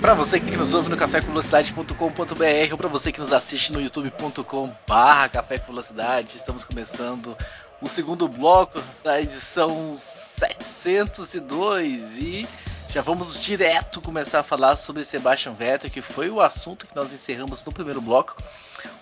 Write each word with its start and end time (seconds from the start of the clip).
Para 0.00 0.14
você 0.14 0.40
que 0.40 0.56
nos 0.56 0.72
ouve 0.72 0.88
no 0.88 0.96
cafécomvelocidade.com.br 0.96 2.72
ou 2.72 2.78
para 2.78 2.88
você 2.88 3.12
que 3.12 3.20
nos 3.20 3.34
assiste 3.34 3.70
no 3.70 3.82
youtube.com/barra 3.82 5.30
estamos 6.34 6.64
começando 6.64 7.36
o 7.82 7.88
segundo 7.88 8.26
bloco 8.26 8.82
da 9.04 9.20
edição 9.20 9.94
702 9.94 12.16
e 12.16 12.48
já 12.88 13.02
vamos 13.02 13.38
direto 13.38 14.00
começar 14.00 14.40
a 14.40 14.42
falar 14.42 14.76
sobre 14.76 15.04
Sebastian 15.04 15.52
Vettel, 15.52 15.90
que 15.90 16.00
foi 16.00 16.30
o 16.30 16.40
assunto 16.40 16.86
que 16.86 16.96
nós 16.96 17.12
encerramos 17.12 17.62
no 17.64 17.70
primeiro 17.70 18.00
bloco. 18.00 18.42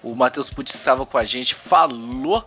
O 0.03 0.17
Matheus 0.17 0.51
Pucci 0.51 0.75
estava 0.75 1.07
com 1.07 1.17
a 1.17 1.25
gente, 1.25 1.55
falou 1.55 2.45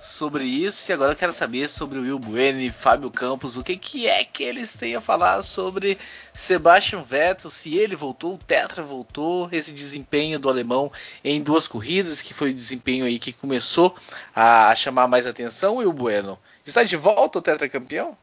sobre 0.00 0.44
isso 0.44 0.90
e 0.90 0.92
agora 0.92 1.12
eu 1.12 1.16
quero 1.16 1.32
saber 1.32 1.68
sobre 1.68 1.98
o 1.98 2.02
Will 2.02 2.18
Bueno 2.18 2.60
e 2.60 2.70
Fábio 2.70 3.10
Campos, 3.10 3.56
o 3.56 3.62
que, 3.62 3.76
que 3.76 4.06
é 4.06 4.24
que 4.24 4.42
eles 4.42 4.76
têm 4.76 4.94
a 4.94 5.00
falar 5.00 5.42
sobre 5.42 5.98
Sebastian 6.34 7.02
Vettel, 7.02 7.50
se 7.50 7.76
ele 7.76 7.96
voltou, 7.96 8.34
o 8.34 8.38
Tetra 8.38 8.82
voltou, 8.82 9.48
esse 9.50 9.72
desempenho 9.72 10.38
do 10.38 10.48
alemão 10.48 10.92
em 11.24 11.42
duas 11.42 11.66
corridas, 11.66 12.22
que 12.22 12.32
foi 12.32 12.50
o 12.50 12.54
desempenho 12.54 13.04
aí 13.04 13.18
que 13.18 13.32
começou 13.32 13.94
a 14.34 14.74
chamar 14.74 15.08
mais 15.08 15.26
atenção, 15.26 15.76
Will 15.76 15.92
Bueno. 15.92 16.38
Está 16.64 16.82
de 16.84 16.96
volta 16.96 17.38
o 17.38 17.42
Tetra 17.42 17.68
campeão? 17.68 18.16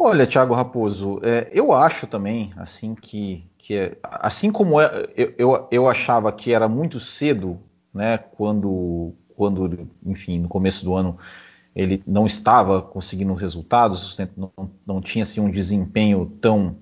Olha, 0.00 0.28
Thiago 0.28 0.54
Raposo, 0.54 1.20
é, 1.24 1.48
eu 1.52 1.72
acho 1.72 2.06
também, 2.06 2.52
assim 2.56 2.94
que, 2.94 3.44
que 3.58 3.74
é, 3.74 3.98
assim 4.04 4.52
como 4.52 4.80
é, 4.80 5.08
eu, 5.16 5.34
eu, 5.36 5.68
eu, 5.72 5.88
achava 5.88 6.30
que 6.30 6.52
era 6.52 6.68
muito 6.68 7.00
cedo, 7.00 7.60
né, 7.92 8.16
quando, 8.16 9.12
quando, 9.38 9.88
enfim, 10.04 10.40
no 10.40 10.48
começo 10.48 10.84
do 10.84 10.94
ano 10.94 11.16
ele 11.76 12.02
não 12.04 12.26
estava 12.26 12.82
conseguindo 12.82 13.32
resultados, 13.34 14.18
não, 14.36 14.50
não 14.84 15.00
tinha 15.00 15.22
assim, 15.22 15.40
um 15.40 15.48
desempenho 15.48 16.26
tão, 16.40 16.76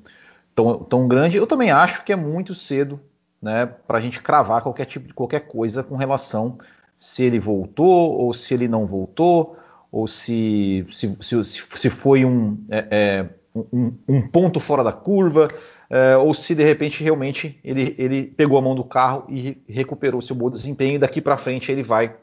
tão, 0.54 0.78
tão 0.78 1.06
grande, 1.06 1.36
eu 1.36 1.46
também 1.46 1.70
acho 1.70 2.02
que 2.02 2.14
é 2.14 2.16
muito 2.16 2.54
cedo, 2.54 2.98
né, 3.42 3.66
para 3.66 3.98
a 3.98 4.00
gente 4.00 4.22
cravar 4.22 4.62
qualquer 4.62 4.86
tipo 4.86 5.06
de 5.06 5.12
qualquer 5.12 5.40
coisa 5.40 5.84
com 5.84 5.96
relação 5.96 6.58
se 6.96 7.24
ele 7.24 7.38
voltou 7.38 8.18
ou 8.18 8.32
se 8.32 8.54
ele 8.54 8.66
não 8.66 8.86
voltou 8.86 9.58
ou 9.92 10.08
se, 10.08 10.86
se, 10.90 11.14
se, 11.20 11.44
se 11.44 11.90
foi 11.90 12.24
um, 12.24 12.58
é, 12.70 12.86
é, 12.90 13.28
um, 13.54 13.92
um, 14.08 14.26
ponto 14.26 14.58
fora 14.60 14.82
da 14.82 14.92
curva, 14.92 15.48
é, 15.90 16.16
ou 16.16 16.32
se 16.32 16.54
de 16.54 16.64
repente 16.64 17.04
realmente 17.04 17.60
ele, 17.62 17.94
ele 17.98 18.24
pegou 18.24 18.56
a 18.56 18.62
mão 18.62 18.74
do 18.74 18.82
carro 18.82 19.26
e 19.28 19.62
recuperou 19.68 20.22
seu 20.22 20.34
bom 20.34 20.50
desempenho 20.50 20.94
e 20.94 20.98
daqui 20.98 21.20
para 21.20 21.36
frente 21.36 21.70
ele 21.70 21.82
vai 21.82 22.16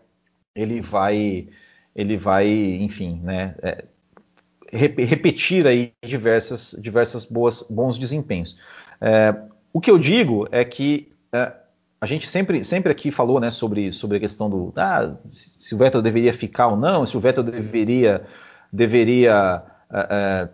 ele 0.56 0.82
vai 0.82 1.48
ele 1.96 2.18
vai 2.18 2.48
enfim 2.48 3.20
né 3.24 3.56
é, 3.62 3.86
repetir 4.72 5.68
aí 5.68 5.94
diversas 6.04 6.76
diversas 6.82 7.26
boas 7.26 7.62
bons 7.70 7.98
desempenhos. 7.98 8.58
É, 9.00 9.36
o 9.72 9.80
que 9.80 9.92
eu 9.92 10.00
digo 10.00 10.48
é 10.52 10.64
que 10.66 11.12
é, 11.32 11.54
a 12.02 12.06
gente 12.06 12.28
sempre, 12.28 12.64
sempre 12.66 12.92
aqui 12.92 13.12
falou 13.12 13.40
né, 13.40 13.50
sobre, 13.50 13.94
sobre 13.94 14.18
a 14.18 14.20
questão 14.20 14.50
do 14.50 14.74
ah, 14.76 15.16
se 15.32 15.74
o 15.74 15.78
Vettel 15.78 16.02
deveria 16.02 16.34
ficar 16.34 16.68
ou 16.68 16.76
não, 16.76 17.06
se 17.06 17.16
o 17.16 17.20
Vettel 17.20 17.44
deveria, 17.44 18.26
deveria, 18.72 19.64
é, 19.90 20.08
é, 20.10 20.50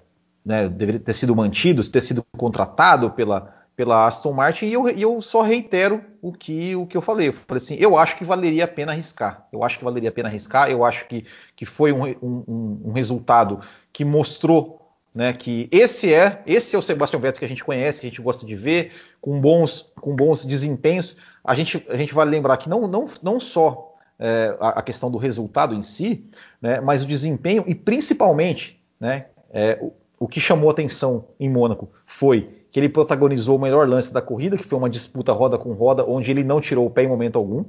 né, 0.46 0.70
deveria 0.70 1.00
ter 1.00 1.14
sido 1.14 1.36
mantido, 1.36 1.84
ter 1.90 2.04
sido 2.04 2.24
contratado 2.38 3.10
pela, 3.10 3.54
pela 3.80 4.06
Aston 4.06 4.34
Martin, 4.34 4.66
e 4.66 4.74
eu, 4.74 4.90
eu, 4.90 5.22
só 5.22 5.42
reitero 5.42 6.04
o 6.22 6.34
que, 6.34 6.76
o 6.76 6.86
que 6.86 6.98
eu 6.98 7.02
falei. 7.02 7.30
Eu 7.30 7.34
falei 7.34 7.64
assim, 7.64 7.78
eu 7.80 7.98
acho 7.98 8.18
que 8.18 8.26
valeria 8.26 8.66
a 8.66 8.68
pena 8.68 8.92
arriscar. 8.92 9.48
Eu 9.54 9.64
acho 9.64 9.78
que 9.78 9.86
valeria 9.86 10.10
a 10.10 10.12
pena 10.12 10.28
arriscar, 10.28 10.70
eu 10.70 10.84
acho 10.84 11.08
que, 11.08 11.26
que 11.56 11.66
foi 11.66 11.94
um, 11.94 12.04
um, 12.22 12.82
um 12.88 12.92
resultado 12.92 13.62
que 13.94 14.04
mostrou 14.04 14.82
né, 15.16 15.32
que 15.32 15.70
esse 15.72 16.14
é 16.14 16.44
esse 16.46 16.76
é 16.76 16.80
o 16.80 16.82
Sebastian 16.82 17.22
Vettel 17.22 17.40
que 17.40 17.46
a 17.46 17.48
gente 17.48 17.64
conhece, 17.64 18.02
que 18.02 18.08
a 18.08 18.10
gente 18.10 18.22
gosta 18.22 18.46
de 18.46 18.54
ver, 18.54 18.92
com 19.22 19.40
bons, 19.40 19.90
com 19.96 20.14
bons 20.14 20.44
desempenhos. 20.44 21.16
A 21.42 21.56
gente, 21.56 21.82
a 21.88 21.96
gente 21.96 22.14
vale 22.14 22.32
lembrar 22.32 22.58
que 22.58 22.68
não, 22.68 22.86
não, 22.86 23.08
não 23.24 23.40
só 23.40 23.96
é, 24.20 24.58
a, 24.60 24.80
a, 24.80 24.82
questão 24.82 25.10
do 25.10 25.18
resultado 25.18 25.74
em 25.74 25.82
si, 25.82 26.30
né, 26.62 26.82
mas 26.82 27.02
o 27.02 27.08
desempenho 27.08 27.64
e 27.66 27.74
principalmente 27.74 28.84
né, 29.00 29.28
é, 29.54 29.80
o, 29.80 29.94
o, 30.20 30.28
que 30.28 30.42
chamou 30.42 30.70
atenção 30.70 31.30
em 31.40 31.50
Mônaco 31.50 31.90
foi 32.06 32.59
que 32.72 32.80
ele 32.80 32.90
protagonizou 32.90 33.58
o 33.58 33.62
melhor 33.62 33.88
lance 33.88 34.14
da 34.14 34.22
corrida, 34.22 34.58
que 34.58 34.64
foi 34.64 34.78
uma 34.78 34.90
disputa 34.90 35.32
roda 35.32 35.58
com 35.58 35.74
roda, 35.74 36.06
onde 36.06 36.30
ele 36.32 36.44
não 36.44 36.62
tirou 36.62 36.86
o 36.86 36.92
pé 36.92 37.04
em 37.04 37.08
momento 37.08 37.38
algum. 37.38 37.66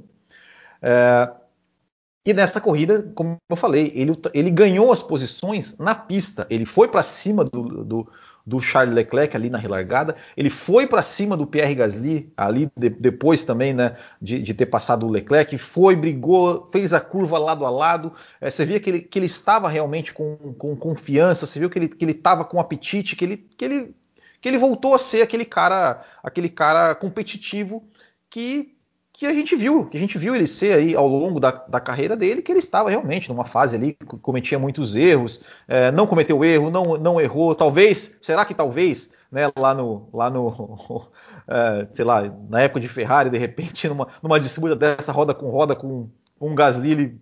É, 0.81 1.31
e 2.23 2.33
nessa 2.33 2.61
corrida, 2.61 3.11
como 3.15 3.37
eu 3.49 3.55
falei, 3.55 3.91
ele, 3.95 4.15
ele 4.31 4.51
ganhou 4.51 4.91
as 4.91 5.01
posições 5.01 5.77
na 5.79 5.95
pista. 5.95 6.45
Ele 6.51 6.65
foi 6.65 6.87
para 6.87 7.01
cima 7.01 7.43
do, 7.43 7.83
do, 7.83 8.07
do, 8.45 8.61
Charles 8.61 8.93
Leclerc 8.93 9.35
ali 9.35 9.49
na 9.49 9.57
relargada. 9.57 10.15
Ele 10.37 10.51
foi 10.51 10.85
para 10.85 11.01
cima 11.01 11.35
do 11.35 11.47
Pierre 11.47 11.73
Gasly 11.73 12.31
ali 12.37 12.69
de, 12.77 12.89
depois 12.89 13.43
também, 13.43 13.73
né, 13.73 13.97
de, 14.21 14.37
de, 14.37 14.53
ter 14.53 14.67
passado 14.67 15.07
o 15.07 15.09
Leclerc. 15.09 15.57
Foi, 15.57 15.95
brigou, 15.95 16.69
fez 16.71 16.93
a 16.93 16.99
curva 16.99 17.39
lado 17.39 17.65
a 17.65 17.71
lado. 17.71 18.13
É, 18.39 18.51
você 18.51 18.65
via 18.65 18.79
que 18.79 18.91
ele, 18.91 19.01
que 19.01 19.17
ele 19.17 19.25
estava 19.25 19.67
realmente 19.67 20.13
com, 20.13 20.53
com 20.59 20.75
confiança. 20.75 21.47
Você 21.47 21.57
viu 21.57 21.71
que 21.71 21.79
ele 21.79 21.87
que 21.87 22.05
ele 22.05 22.11
estava 22.11 22.45
com 22.45 22.59
apetite, 22.59 23.15
que 23.15 23.25
ele, 23.25 23.37
que 23.57 23.65
ele 23.65 23.95
que 24.41 24.49
ele 24.49 24.57
voltou 24.57 24.93
a 24.93 24.97
ser 24.97 25.21
aquele 25.21 25.45
cara, 25.45 26.03
aquele 26.23 26.49
cara 26.49 26.93
competitivo 26.95 27.83
que 28.29 28.75
que 29.21 29.27
a 29.27 29.33
gente 29.35 29.55
viu, 29.55 29.85
que 29.85 29.95
a 29.95 29.99
gente 29.99 30.17
viu 30.17 30.33
ele 30.33 30.47
ser 30.47 30.73
aí 30.73 30.95
ao 30.95 31.07
longo 31.07 31.39
da, 31.39 31.51
da 31.51 31.79
carreira 31.79 32.17
dele, 32.17 32.41
que 32.41 32.51
ele 32.51 32.57
estava 32.57 32.89
realmente 32.89 33.29
numa 33.29 33.45
fase 33.45 33.75
ali 33.75 33.95
cometia 34.19 34.57
muitos 34.57 34.95
erros, 34.95 35.43
é, 35.67 35.91
não 35.91 36.07
cometeu 36.07 36.43
erro, 36.43 36.71
não, 36.71 36.97
não 36.97 37.21
errou, 37.21 37.53
talvez, 37.53 38.17
será 38.19 38.43
que 38.45 38.55
talvez, 38.55 39.13
né, 39.31 39.51
lá 39.55 39.75
no, 39.75 40.09
lá 40.11 40.27
no, 40.27 41.05
é, 41.47 41.87
sei 41.93 42.03
lá, 42.03 42.33
na 42.49 42.61
época 42.61 42.79
de 42.79 42.87
Ferrari, 42.87 43.29
de 43.29 43.37
repente, 43.37 43.87
numa, 43.87 44.07
numa 44.23 44.39
disputa 44.39 44.75
dessa 44.75 45.11
roda 45.11 45.35
com 45.35 45.51
roda 45.51 45.75
com, 45.75 46.09
com 46.39 46.49
um 46.49 46.55
Gasly, 46.55 46.91
ele 46.91 47.21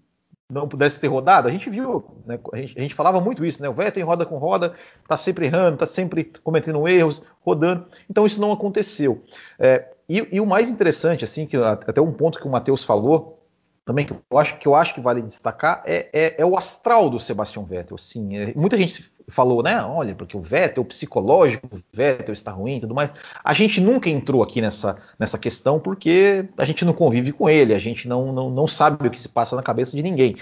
não 0.52 0.68
pudesse 0.68 1.00
ter 1.00 1.08
rodado, 1.08 1.48
a 1.48 1.52
gente 1.52 1.70
viu, 1.70 2.04
né, 2.26 2.40
a, 2.52 2.58
gente, 2.58 2.78
a, 2.78 2.82
gente, 2.82 2.96
falava 2.96 3.22
muito 3.22 3.46
isso, 3.46 3.62
né? 3.62 3.70
O 3.70 3.74
Vettel 3.74 4.02
em 4.02 4.06
roda 4.06 4.26
com 4.26 4.38
roda, 4.38 4.74
tá 5.08 5.16
sempre 5.16 5.46
errando, 5.46 5.78
tá 5.78 5.86
sempre 5.86 6.32
cometendo 6.44 6.88
erros, 6.88 7.24
rodando. 7.42 7.86
Então 8.10 8.26
isso 8.26 8.42
não 8.42 8.52
aconteceu. 8.52 9.24
É, 9.60 9.88
e, 10.08 10.28
e, 10.32 10.42
o 10.42 10.46
mais 10.48 10.68
interessante, 10.70 11.24
assim, 11.24 11.46
que 11.46 11.56
até 11.56 12.02
um 12.02 12.12
ponto 12.12 12.40
que 12.40 12.48
o 12.48 12.50
Matheus 12.50 12.84
falou, 12.84 13.46
também 13.86 14.08
que 14.08 14.14
eu 14.14 14.38
acho 14.40 14.58
que 14.58 14.68
eu 14.68 14.74
acho 14.74 14.94
que 14.96 15.02
vale 15.02 15.22
destacar 15.22 15.84
é, 15.86 16.10
é, 16.12 16.42
é 16.42 16.46
o 16.46 16.58
astral 16.58 17.12
do 17.12 17.20
Sebastian 17.20 17.64
Vettel. 17.64 17.96
Assim, 17.96 18.38
é, 18.38 18.54
muita 18.56 18.76
gente 18.76 19.12
falou, 19.30 19.64
né? 19.64 19.82
Olha, 19.84 20.16
porque 20.16 20.36
o 20.36 20.42
Vettel, 20.42 20.84
o 20.84 20.86
psicológico 20.86 21.68
do 21.68 21.84
Vettel 21.92 22.34
está 22.34 22.52
ruim, 22.52 22.78
e 22.78 22.82
tudo 22.82 22.96
mais. 22.96 23.12
A 23.44 23.54
gente 23.54 23.80
nunca 23.80 24.10
entrou 24.10 24.42
aqui 24.42 24.62
nessa, 24.62 24.98
nessa 25.18 25.38
questão 25.38 25.80
porque 25.80 26.46
a 26.58 26.66
gente 26.66 26.84
não 26.86 26.94
convive 26.94 27.32
com 27.32 27.50
ele, 27.50 27.74
a 27.74 27.80
gente 27.80 28.08
não, 28.08 28.32
não, 28.32 28.50
não 28.50 28.68
sabe 28.68 29.08
o 29.08 29.12
que 29.12 29.20
se 29.20 29.30
passa 29.30 29.56
na 29.56 29.64
cabeça 29.64 29.96
de 29.96 30.04
ninguém. 30.04 30.36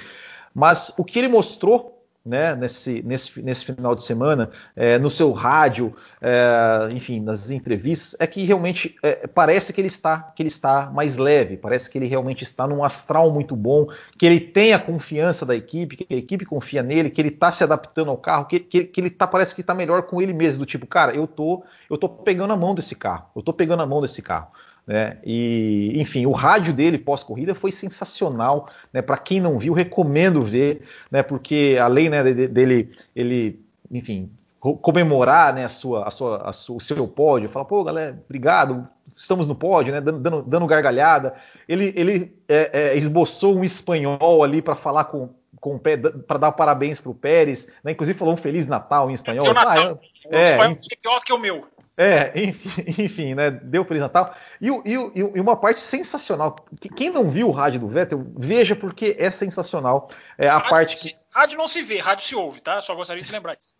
Mas 0.53 0.93
o 0.97 1.03
que 1.03 1.19
ele 1.19 1.27
mostrou 1.27 1.96
né, 2.27 2.55
nesse, 2.55 3.01
nesse, 3.03 3.41
nesse 3.41 3.65
final 3.65 3.95
de 3.95 4.03
semana, 4.03 4.51
é, 4.75 4.99
no 4.99 5.09
seu 5.09 5.31
rádio, 5.31 5.95
é, 6.21 6.89
enfim, 6.91 7.21
nas 7.21 7.49
entrevistas, 7.49 8.15
é 8.19 8.27
que 8.27 8.43
realmente 8.43 8.95
é, 9.01 9.25
parece 9.27 9.71
que 9.71 9.79
ele 9.79 9.87
está 9.87 10.19
que 10.35 10.41
ele 10.41 10.49
está 10.49 10.91
mais 10.91 11.17
leve, 11.17 11.57
parece 11.57 11.89
que 11.89 11.97
ele 11.97 12.07
realmente 12.07 12.43
está 12.43 12.67
num 12.67 12.83
astral 12.83 13.31
muito 13.31 13.55
bom, 13.55 13.87
que 14.17 14.25
ele 14.25 14.39
tem 14.39 14.73
a 14.73 14.79
confiança 14.79 15.45
da 15.45 15.55
equipe, 15.55 15.97
que 15.97 16.13
a 16.13 16.17
equipe 16.17 16.45
confia 16.45 16.83
nele, 16.83 17.09
que 17.09 17.21
ele 17.21 17.29
está 17.29 17.51
se 17.51 17.63
adaptando 17.63 18.11
ao 18.11 18.17
carro, 18.17 18.45
que, 18.45 18.59
que, 18.59 18.83
que 18.83 19.01
ele 19.01 19.09
tá, 19.09 19.25
parece 19.25 19.55
que 19.55 19.61
está 19.61 19.73
melhor 19.73 20.03
com 20.03 20.21
ele 20.21 20.33
mesmo, 20.33 20.59
do 20.59 20.65
tipo, 20.65 20.85
cara, 20.85 21.15
eu 21.15 21.25
tô, 21.25 21.63
eu 21.89 21.97
tô 21.97 22.09
pegando 22.09 22.53
a 22.53 22.57
mão 22.57 22.75
desse 22.75 22.95
carro, 22.95 23.27
eu 23.35 23.41
tô 23.41 23.53
pegando 23.53 23.81
a 23.81 23.85
mão 23.85 24.01
desse 24.01 24.21
carro. 24.21 24.51
Né? 24.87 25.17
E, 25.23 25.91
enfim, 25.95 26.25
o 26.25 26.31
rádio 26.31 26.73
dele 26.73 26.97
pós-corrida 26.97 27.53
foi 27.53 27.71
sensacional. 27.71 28.69
Né? 28.93 29.01
Para 29.01 29.17
quem 29.17 29.41
não 29.41 29.59
viu, 29.59 29.73
recomendo 29.73 30.41
ver, 30.41 30.83
né? 31.11 31.21
porque 31.21 31.77
além 31.79 32.09
né, 32.09 32.23
dele, 32.23 32.95
ele, 33.13 33.59
enfim, 33.91 34.31
comemorar 34.59 35.53
né, 35.53 35.65
a 35.65 35.69
sua, 35.69 36.07
a 36.07 36.11
sua, 36.11 36.49
a 36.49 36.53
sua, 36.53 36.77
o 36.77 36.79
seu 36.79 37.07
pódio, 37.07 37.49
falar, 37.49 37.65
pô, 37.65 37.83
galera, 37.83 38.19
obrigado, 38.25 38.87
estamos 39.15 39.47
no 39.47 39.55
pódio, 39.55 39.93
né, 39.93 40.01
dando, 40.01 40.41
dando 40.41 40.65
gargalhada. 40.65 41.35
Ele, 41.67 41.93
ele 41.95 42.35
é, 42.47 42.69
é, 42.73 42.97
esboçou 42.97 43.55
um 43.57 43.63
espanhol 43.63 44.43
ali 44.43 44.61
para 44.61 44.75
falar 44.75 45.05
com, 45.05 45.29
com 45.59 45.77
para 45.77 46.37
dar 46.39 46.51
parabéns 46.53 46.99
para 46.99 47.11
o 47.11 47.15
Pérez, 47.15 47.71
né, 47.83 47.91
inclusive 47.91 48.17
falou 48.17 48.33
um 48.33 48.37
Feliz 48.37 48.67
Natal 48.67 49.09
em 49.11 49.13
espanhol. 49.13 49.53
Natal. 49.53 49.69
Ah, 49.69 49.79
é, 49.79 49.91
o 49.91 50.39
é, 50.39 50.51
espanhol 50.51 50.77
é 50.91 50.95
pior 50.95 51.19
que 51.23 51.33
o 51.33 51.37
meu. 51.37 51.65
É, 51.97 52.31
enfim, 52.39 52.69
enfim, 53.03 53.33
né? 53.33 53.49
Deu 53.49 53.83
Feliz 53.83 54.03
Natal. 54.03 54.35
E, 54.61 54.67
e, 54.67 54.93
e, 55.15 55.41
uma 55.41 55.55
parte 55.57 55.81
sensacional. 55.81 56.55
Quem 56.95 57.09
não 57.09 57.27
viu 57.27 57.47
o 57.47 57.51
rádio 57.51 57.79
do 57.79 57.87
Vettel, 57.87 58.23
veja 58.37 58.75
porque 58.75 59.15
é 59.17 59.31
sensacional. 59.31 60.11
É 60.37 60.47
a 60.47 60.59
rádio 60.59 60.69
parte 60.69 60.95
que. 60.95 61.15
rádio 61.33 61.57
não 61.57 61.67
se 61.67 61.81
vê, 61.81 61.97
rádio 61.97 62.25
se 62.25 62.35
ouve, 62.35 62.61
tá? 62.61 62.79
Só 62.81 62.93
gostaria 62.93 63.23
de 63.23 63.31
lembrar 63.31 63.57
isso. 63.59 63.73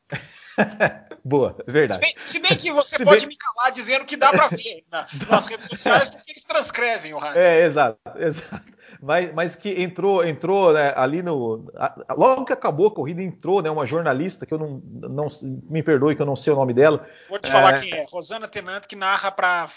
Boa, 1.23 1.55
verdade. 1.67 2.03
Se 2.03 2.13
bem, 2.13 2.25
se 2.25 2.39
bem 2.39 2.57
que 2.57 2.71
você 2.71 2.97
se 2.97 3.03
pode 3.03 3.19
bem... 3.19 3.29
me 3.29 3.37
calar 3.37 3.71
dizendo 3.71 4.05
que 4.05 4.17
dá 4.17 4.31
para 4.31 4.47
ver 4.47 4.83
na, 4.91 5.05
nas 5.29 5.45
redes 5.45 5.67
sociais, 5.67 6.09
porque 6.09 6.31
eles 6.31 6.43
transcrevem 6.43 7.13
o 7.13 7.19
rádio. 7.19 7.39
É, 7.39 7.63
exato, 7.63 7.99
exato 8.17 8.76
mas, 9.01 9.33
mas 9.33 9.55
que 9.55 9.81
entrou, 9.81 10.25
entrou 10.25 10.73
né, 10.73 10.93
ali 10.95 11.21
no. 11.21 11.71
Logo 12.15 12.45
que 12.45 12.53
acabou 12.53 12.87
a 12.87 12.93
corrida, 12.93 13.21
entrou 13.21 13.61
né, 13.61 13.69
uma 13.69 13.85
jornalista, 13.85 14.45
que 14.45 14.53
eu 14.53 14.57
não, 14.57 14.81
não. 14.83 15.27
Me 15.69 15.83
perdoe 15.83 16.15
que 16.15 16.21
eu 16.21 16.25
não 16.25 16.35
sei 16.35 16.53
o 16.53 16.55
nome 16.55 16.73
dela. 16.73 17.07
Vou 17.29 17.39
te 17.39 17.51
falar 17.51 17.75
é... 17.75 17.79
quem 17.79 17.93
é. 17.93 18.05
Rosana 18.11 18.47
Tenant, 18.47 18.85
que 18.85 18.95
narra 18.95 19.31
para 19.31 19.69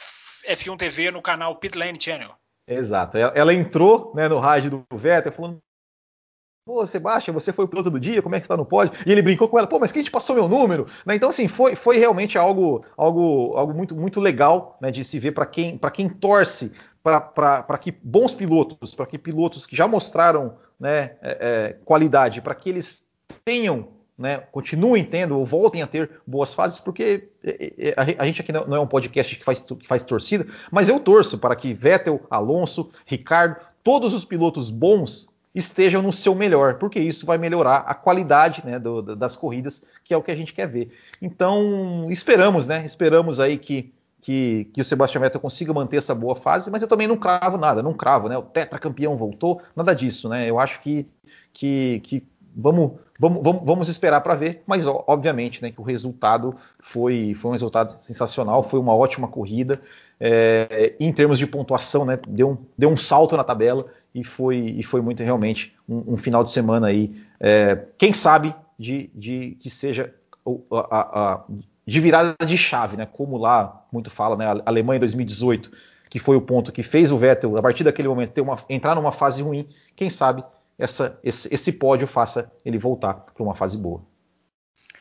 F1 0.48 0.76
TV 0.76 1.10
no 1.10 1.22
canal 1.22 1.56
Pit 1.56 1.76
Lane 1.76 2.00
Channel. 2.00 2.30
Exato. 2.66 3.18
Ela, 3.18 3.32
ela 3.34 3.54
entrou 3.54 4.12
né, 4.14 4.28
no 4.28 4.38
rádio 4.38 4.70
do 4.70 4.96
Vettel 4.96 5.32
falando. 5.32 5.58
Pô, 6.64 6.84
Sebastião, 6.84 7.32
você 7.32 7.52
foi 7.52 7.64
o 7.64 7.68
piloto 7.68 7.90
do 7.90 7.98
dia, 7.98 8.20
como 8.20 8.34
é 8.34 8.38
que 8.38 8.44
está 8.44 8.56
no 8.56 8.66
pódio? 8.66 8.92
E 9.06 9.10
ele 9.10 9.22
brincou 9.22 9.48
com 9.48 9.58
ela, 9.58 9.66
pô, 9.66 9.78
mas 9.78 9.90
quem 9.90 10.02
te 10.02 10.10
passou 10.10 10.36
meu 10.36 10.46
número? 10.46 10.86
Né, 11.06 11.16
então, 11.16 11.30
assim, 11.30 11.48
foi, 11.48 11.74
foi 11.74 11.96
realmente 11.96 12.36
algo, 12.36 12.84
algo, 12.96 13.54
algo 13.56 13.72
muito, 13.72 13.96
muito 13.96 14.20
legal 14.20 14.76
né, 14.80 14.90
de 14.90 15.02
se 15.02 15.18
ver 15.18 15.32
para 15.32 15.46
quem, 15.46 15.80
quem 15.92 16.08
torce 16.08 16.72
para 17.02 17.78
que 17.78 17.90
bons 18.02 18.34
pilotos, 18.34 18.94
para 18.94 19.06
que 19.06 19.16
pilotos 19.16 19.66
que 19.66 19.74
já 19.74 19.88
mostraram 19.88 20.56
né, 20.78 21.12
é, 21.22 21.38
é, 21.40 21.76
qualidade, 21.84 22.42
para 22.42 22.54
que 22.54 22.68
eles 22.68 23.06
tenham, 23.42 23.88
né, 24.18 24.38
continuem 24.52 25.02
tendo 25.02 25.38
ou 25.38 25.46
voltem 25.46 25.80
a 25.80 25.86
ter 25.86 26.10
boas 26.26 26.52
fases, 26.52 26.78
porque 26.78 27.30
é, 27.42 27.72
é, 27.78 28.16
a 28.18 28.24
gente 28.26 28.42
aqui 28.42 28.52
não 28.52 28.76
é 28.76 28.80
um 28.80 28.86
podcast 28.86 29.34
que 29.34 29.44
faz, 29.44 29.62
que 29.62 29.86
faz 29.86 30.04
torcida, 30.04 30.46
mas 30.70 30.90
eu 30.90 31.00
torço 31.00 31.38
para 31.38 31.56
que 31.56 31.72
Vettel, 31.72 32.20
Alonso, 32.30 32.90
Ricardo, 33.06 33.56
todos 33.82 34.12
os 34.12 34.26
pilotos 34.26 34.70
bons 34.70 35.29
estejam 35.54 36.02
no 36.02 36.12
seu 36.12 36.34
melhor, 36.34 36.74
porque 36.74 37.00
isso 37.00 37.26
vai 37.26 37.38
melhorar 37.38 37.78
a 37.78 37.94
qualidade 37.94 38.62
né, 38.64 38.78
do, 38.78 39.16
das 39.16 39.36
corridas, 39.36 39.84
que 40.04 40.14
é 40.14 40.16
o 40.16 40.22
que 40.22 40.30
a 40.30 40.36
gente 40.36 40.54
quer 40.54 40.68
ver. 40.68 40.92
Então, 41.20 42.06
esperamos, 42.10 42.66
né? 42.66 42.84
Esperamos 42.84 43.40
aí 43.40 43.58
que 43.58 43.92
que, 44.22 44.68
que 44.72 44.80
o 44.80 44.84
Sebastian 44.84 45.22
Vettel 45.22 45.40
consiga 45.40 45.72
manter 45.72 45.96
essa 45.96 46.14
boa 46.14 46.36
fase, 46.36 46.70
mas 46.70 46.82
eu 46.82 46.88
também 46.88 47.08
não 47.08 47.16
cravo 47.16 47.56
nada, 47.56 47.82
não 47.82 47.94
cravo, 47.94 48.28
né? 48.28 48.36
O 48.36 48.42
tetracampeão 48.42 49.16
voltou, 49.16 49.62
nada 49.74 49.94
disso, 49.94 50.28
né? 50.28 50.48
Eu 50.48 50.58
acho 50.58 50.80
que, 50.80 51.06
que, 51.52 52.00
que 52.04 52.26
vamos, 52.54 52.92
vamos, 53.18 53.42
vamos, 53.42 53.62
vamos 53.64 53.88
esperar 53.88 54.20
para 54.20 54.34
ver, 54.34 54.62
mas 54.66 54.86
obviamente, 54.86 55.62
né, 55.62 55.70
que 55.70 55.80
o 55.80 55.84
resultado 55.84 56.54
foi, 56.78 57.34
foi 57.34 57.50
um 57.50 57.52
resultado 57.52 58.00
sensacional, 58.00 58.62
foi 58.62 58.78
uma 58.78 58.94
ótima 58.94 59.28
corrida. 59.28 59.80
É, 60.20 60.94
em 61.00 61.10
termos 61.12 61.38
de 61.38 61.46
pontuação, 61.46 62.04
né, 62.04 62.18
deu, 62.28 62.50
um, 62.50 62.58
deu 62.76 62.90
um 62.90 62.96
salto 62.96 63.36
na 63.36 63.42
tabela 63.42 63.86
e 64.14 64.22
foi, 64.22 64.56
e 64.56 64.82
foi 64.82 65.00
muito 65.00 65.22
realmente 65.22 65.74
um, 65.88 66.12
um 66.12 66.16
final 66.16 66.44
de 66.44 66.50
semana 66.50 66.88
aí. 66.88 67.16
É, 67.40 67.86
quem 67.96 68.12
sabe 68.12 68.54
de, 68.78 69.10
de 69.14 69.56
que 69.60 69.70
seja 69.70 70.14
a, 70.72 71.32
a, 71.32 71.44
de 71.86 72.00
virada 72.00 72.34
de 72.46 72.56
chave, 72.56 72.96
né? 72.96 73.06
Como 73.06 73.36
lá 73.36 73.86
muito 73.92 74.10
fala, 74.10 74.36
né? 74.36 74.46
A 74.46 74.62
Alemanha 74.66 75.00
2018, 75.00 75.70
que 76.08 76.18
foi 76.18 76.36
o 76.36 76.40
ponto 76.40 76.72
que 76.72 76.82
fez 76.82 77.10
o 77.10 77.16
Vettel, 77.16 77.56
a 77.56 77.62
partir 77.62 77.84
daquele 77.84 78.08
momento, 78.08 78.32
ter 78.32 78.40
uma, 78.40 78.58
entrar 78.68 78.94
numa 78.94 79.12
fase 79.12 79.42
ruim. 79.42 79.68
Quem 79.96 80.10
sabe 80.10 80.44
essa, 80.78 81.18
esse, 81.22 81.52
esse 81.52 81.72
pódio 81.72 82.06
faça 82.06 82.50
ele 82.64 82.78
voltar 82.78 83.14
para 83.14 83.42
uma 83.42 83.54
fase 83.54 83.76
boa. 83.76 84.02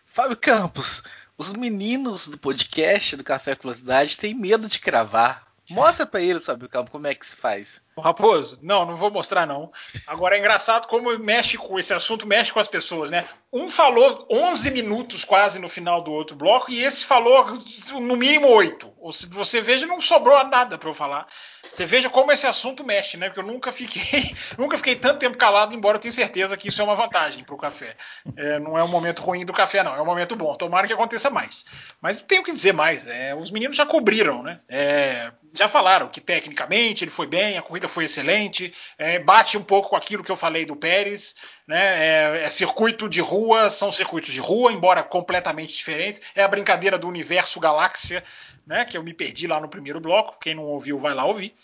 Fábio 0.06 0.36
Campos, 0.36 1.04
os 1.40 1.54
meninos 1.54 2.28
do 2.28 2.38
podcast 2.38 3.16
do 3.16 3.24
Café 3.24 3.56
com 3.56 3.62
Velocidade 3.62 4.18
têm 4.18 4.34
medo 4.34 4.68
de 4.68 4.78
cravar. 4.78 5.48
Mostra 5.70 6.06
para 6.06 6.20
eles, 6.20 6.46
Fábio 6.46 6.68
Campos, 6.68 6.92
como 6.92 7.08
é 7.08 7.16
que 7.16 7.26
se 7.26 7.36
faz. 7.36 7.82
Raposo, 7.98 8.60
não, 8.62 8.86
não 8.86 8.98
vou 8.98 9.10
mostrar 9.10 9.46
não. 9.46 9.72
Agora 10.06 10.36
é 10.36 10.40
engraçado 10.40 10.88
como 10.88 11.18
mexe 11.18 11.58
com 11.58 11.80
esse 11.80 11.94
assunto, 11.94 12.28
mexe 12.28 12.52
com 12.52 12.60
as 12.60 12.68
pessoas, 12.68 13.10
né? 13.10 13.26
Um 13.54 13.70
falou 13.70 14.28
11 14.30 14.72
minutos 14.72 15.24
quase 15.24 15.60
no 15.60 15.70
final 15.70 16.02
do 16.02 16.12
outro 16.12 16.36
bloco 16.36 16.72
e 16.72 16.84
esse 16.84 17.06
falou 17.06 17.54
no 18.02 18.18
mínimo 18.18 18.50
8. 18.50 18.92
Ou 19.00 19.14
se 19.14 19.26
você 19.28 19.62
veja, 19.62 19.86
não 19.86 20.02
sobrou 20.02 20.44
nada 20.46 20.78
para 20.78 20.90
eu 20.90 20.94
falar. 20.94 21.26
Você 21.74 21.86
veja 21.86 22.10
como 22.10 22.32
esse 22.32 22.48
assunto 22.48 22.84
mexe, 22.84 23.18
né? 23.18 23.30
Porque 23.30 23.40
eu 23.40 23.46
nunca 23.46 23.72
fiquei, 23.72 24.36
nunca 24.58 24.78
fiquei 24.78 24.96
tanto 24.96 25.20
tempo 25.20 25.38
calado, 25.38 25.74
embora 25.74 25.98
eu 25.98 26.02
tenha 26.02 26.12
certeza 26.12 26.58
que 26.58 26.70
isso 26.70 26.82
é 26.82 26.84
uma 26.84 26.96
vantagem 26.96 27.44
para 27.44 27.56
o 27.56 27.58
café. 27.58 27.96
É, 28.36 28.60
não 28.60 28.78
é 28.78 28.84
um 28.84 28.88
momento 28.88 29.22
ruim 29.22 29.46
do 29.46 29.54
café, 29.54 29.84
não. 29.84 29.96
É 29.96 30.02
um 30.02 30.06
momento 30.06 30.36
bom. 30.36 30.54
Tomara 30.56 30.88
que 30.88 30.94
aconteça 30.94 31.30
mais. 31.30 31.66
Mas 32.02 32.22
tenho 32.22 32.42
o 32.42 32.46
que 32.46 32.52
dizer 32.52 32.74
mais. 32.74 33.08
É, 33.08 33.36
os 33.36 33.52
meninos 33.52 33.78
já 33.78 33.86
cobriram, 33.86 34.44
né? 34.44 34.60
É, 34.68 35.32
já 35.54 35.68
falaram 35.68 36.08
que 36.08 36.22
tecnicamente 36.22 37.04
ele 37.04 37.12
foi 37.12 37.26
bem, 37.26 37.58
a 37.58 37.62
corrida 37.62 37.88
foi 37.88 38.06
excelente, 38.06 38.74
é, 38.98 39.20
bate 39.20 39.58
um 39.58 39.64
pouco 39.64 39.90
com 39.90 39.96
aquilo 39.96 40.24
que 40.24 40.32
eu 40.32 40.36
falei 40.36 40.66
do 40.66 40.76
Pérez, 40.76 41.36
né? 41.68 41.80
É, 41.80 42.44
é, 42.44 42.50
circuito 42.50 43.10
de 43.10 43.20
rua, 43.20 43.70
são 43.70 43.92
circuitos 43.92 44.34
de 44.34 44.40
rua, 44.40 44.72
embora 44.72 45.04
completamente 45.04 45.76
diferentes. 45.76 46.22
É 46.36 46.44
a 46.44 46.48
brincadeira 46.48 46.98
do 46.98 47.08
universo 47.08 47.60
galáxia, 47.60 48.24
né? 48.66 48.86
Que 48.86 48.98
eu 48.98 49.04
me 49.04 49.14
perdi 49.14 49.48
lá 49.48 49.60
no 49.60 49.70
primeiro 49.70 50.00
bloco. 50.00 50.40
Quem 50.40 50.56
não 50.56 50.64
ouviu, 50.64 50.98
vai 50.98 51.14
lá 51.14 51.26
ouvir. 51.26 51.56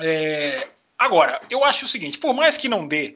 É, 0.00 0.68
agora, 0.98 1.40
eu 1.50 1.64
acho 1.64 1.84
o 1.84 1.88
seguinte: 1.88 2.18
por 2.18 2.32
mais 2.32 2.56
que 2.56 2.68
não 2.68 2.86
dê 2.86 3.14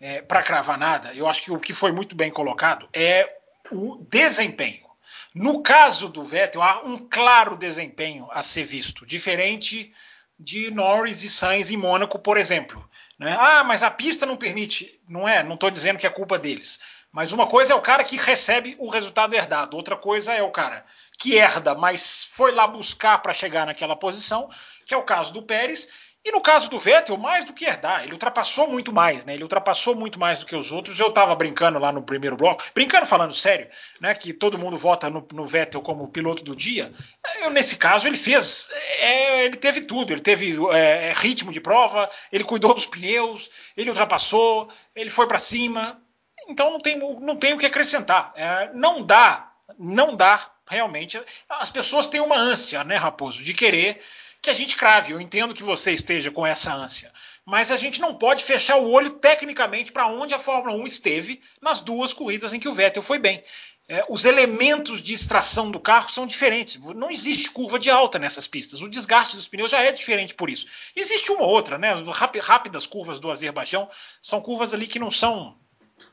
é, 0.00 0.22
para 0.22 0.42
cravar 0.42 0.78
nada, 0.78 1.12
eu 1.14 1.26
acho 1.26 1.42
que 1.42 1.52
o 1.52 1.60
que 1.60 1.72
foi 1.72 1.92
muito 1.92 2.16
bem 2.16 2.30
colocado 2.30 2.88
é 2.92 3.28
o 3.70 4.04
desempenho. 4.10 4.89
No 5.34 5.62
caso 5.62 6.08
do 6.08 6.24
Vettel, 6.24 6.62
há 6.62 6.82
um 6.84 6.98
claro 6.98 7.56
desempenho 7.56 8.28
a 8.30 8.42
ser 8.42 8.64
visto, 8.64 9.06
diferente 9.06 9.92
de 10.38 10.70
Norris 10.70 11.22
e 11.22 11.30
Sainz 11.30 11.70
em 11.70 11.76
Mônaco, 11.76 12.18
por 12.18 12.36
exemplo. 12.36 12.88
Né? 13.18 13.36
Ah, 13.38 13.62
mas 13.62 13.82
a 13.82 13.90
pista 13.90 14.24
não 14.24 14.36
permite. 14.36 14.98
Não 15.06 15.28
é, 15.28 15.42
não 15.42 15.54
estou 15.54 15.70
dizendo 15.70 15.98
que 15.98 16.06
é 16.06 16.10
culpa 16.10 16.38
deles. 16.38 16.80
Mas 17.12 17.32
uma 17.32 17.46
coisa 17.46 17.72
é 17.72 17.76
o 17.76 17.82
cara 17.82 18.02
que 18.04 18.16
recebe 18.16 18.76
o 18.78 18.88
resultado 18.88 19.34
herdado, 19.34 19.76
outra 19.76 19.96
coisa 19.96 20.32
é 20.32 20.42
o 20.42 20.50
cara 20.50 20.84
que 21.18 21.34
herda, 21.34 21.74
mas 21.74 22.24
foi 22.24 22.50
lá 22.50 22.66
buscar 22.66 23.18
para 23.18 23.34
chegar 23.34 23.66
naquela 23.66 23.94
posição, 23.94 24.48
que 24.86 24.94
é 24.94 24.96
o 24.96 25.02
caso 25.02 25.32
do 25.34 25.42
Pérez, 25.42 25.88
e 26.22 26.32
no 26.32 26.40
caso 26.42 26.68
do 26.68 26.78
Vettel, 26.78 27.16
mais 27.16 27.46
do 27.46 27.54
que 27.54 27.64
herdar, 27.64 28.02
ele 28.04 28.12
ultrapassou 28.12 28.68
muito 28.68 28.92
mais, 28.92 29.24
né? 29.24 29.32
Ele 29.32 29.42
ultrapassou 29.42 29.94
muito 29.94 30.18
mais 30.18 30.40
do 30.40 30.46
que 30.46 30.54
os 30.54 30.70
outros. 30.70 31.00
Eu 31.00 31.08
estava 31.08 31.34
brincando 31.34 31.78
lá 31.78 31.90
no 31.90 32.02
primeiro 32.02 32.36
bloco, 32.36 32.62
brincando 32.74 33.06
falando 33.06 33.34
sério, 33.34 33.68
né? 33.98 34.14
Que 34.14 34.34
todo 34.34 34.58
mundo 34.58 34.76
vota 34.76 35.08
no, 35.08 35.26
no 35.32 35.46
Vettel 35.46 35.80
como 35.80 36.08
piloto 36.08 36.44
do 36.44 36.54
dia. 36.54 36.92
Eu, 37.40 37.48
nesse 37.48 37.76
caso, 37.76 38.06
ele 38.06 38.18
fez, 38.18 38.68
é, 38.98 39.46
ele 39.46 39.56
teve 39.56 39.80
tudo. 39.80 40.12
Ele 40.12 40.20
teve 40.20 40.58
é, 40.72 41.14
ritmo 41.16 41.50
de 41.50 41.60
prova, 41.60 42.10
ele 42.30 42.44
cuidou 42.44 42.74
dos 42.74 42.84
pneus, 42.84 43.48
ele 43.74 43.88
ultrapassou, 43.88 44.68
ele 44.94 45.08
foi 45.08 45.26
para 45.26 45.38
cima. 45.38 46.02
Então 46.46 46.70
não 46.70 46.80
tem, 46.80 46.98
não 46.98 47.36
tem 47.36 47.54
o 47.54 47.58
que 47.58 47.64
acrescentar. 47.64 48.32
É, 48.36 48.70
não 48.74 49.02
dá, 49.02 49.52
não 49.78 50.14
dá 50.14 50.50
realmente. 50.68 51.18
As 51.48 51.70
pessoas 51.70 52.06
têm 52.06 52.20
uma 52.20 52.36
ânsia, 52.36 52.84
né, 52.84 52.96
Raposo, 52.96 53.42
de 53.42 53.54
querer 53.54 54.02
que 54.42 54.50
a 54.50 54.54
gente 54.54 54.76
crave. 54.76 55.12
Eu 55.12 55.20
entendo 55.20 55.54
que 55.54 55.62
você 55.62 55.92
esteja 55.92 56.30
com 56.30 56.46
essa 56.46 56.74
ânsia, 56.74 57.12
mas 57.44 57.70
a 57.70 57.76
gente 57.76 58.00
não 58.00 58.14
pode 58.14 58.44
fechar 58.44 58.76
o 58.76 58.90
olho 58.90 59.10
tecnicamente 59.10 59.92
para 59.92 60.06
onde 60.06 60.34
a 60.34 60.38
Fórmula 60.38 60.76
1 60.76 60.86
esteve 60.86 61.42
nas 61.60 61.80
duas 61.80 62.12
corridas 62.12 62.52
em 62.52 62.60
que 62.60 62.68
o 62.68 62.72
Vettel 62.72 63.02
foi 63.02 63.18
bem. 63.18 63.42
É, 63.88 64.04
os 64.08 64.24
elementos 64.24 65.00
de 65.00 65.12
extração 65.12 65.68
do 65.68 65.80
carro 65.80 66.10
são 66.10 66.24
diferentes. 66.24 66.80
Não 66.94 67.10
existe 67.10 67.50
curva 67.50 67.76
de 67.76 67.90
alta 67.90 68.20
nessas 68.20 68.46
pistas. 68.46 68.82
O 68.82 68.88
desgaste 68.88 69.34
dos 69.34 69.48
pneus 69.48 69.72
já 69.72 69.80
é 69.82 69.90
diferente 69.90 70.32
por 70.32 70.48
isso. 70.48 70.66
Existe 70.94 71.32
uma 71.32 71.42
outra, 71.42 71.76
né? 71.76 71.92
As 71.92 72.00
rápidas 72.46 72.86
curvas 72.86 73.18
do 73.18 73.28
Azerbaijão 73.28 73.90
são 74.22 74.40
curvas 74.40 74.72
ali 74.72 74.86
que 74.86 75.00
não 75.00 75.10
são. 75.10 75.56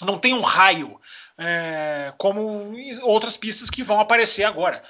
não 0.02 0.18
tem 0.18 0.34
um 0.34 0.42
raio 0.42 1.00
é, 1.38 2.12
como 2.18 2.74
outras 3.04 3.38
pistas 3.38 3.70
que 3.70 3.84
vão 3.84 4.00
aparecer 4.00 4.44
agora. 4.44 4.84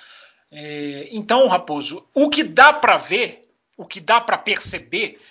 É, 0.51 1.09
então, 1.11 1.47
Raposo, 1.47 2.07
o 2.13 2.29
que 2.29 2.43
dá 2.43 2.71
para 2.71 2.97
ver, 2.97 3.49
o 3.75 3.85
que 3.85 3.99
dá 3.99 4.21
para 4.21 4.37
perceber 4.37 5.21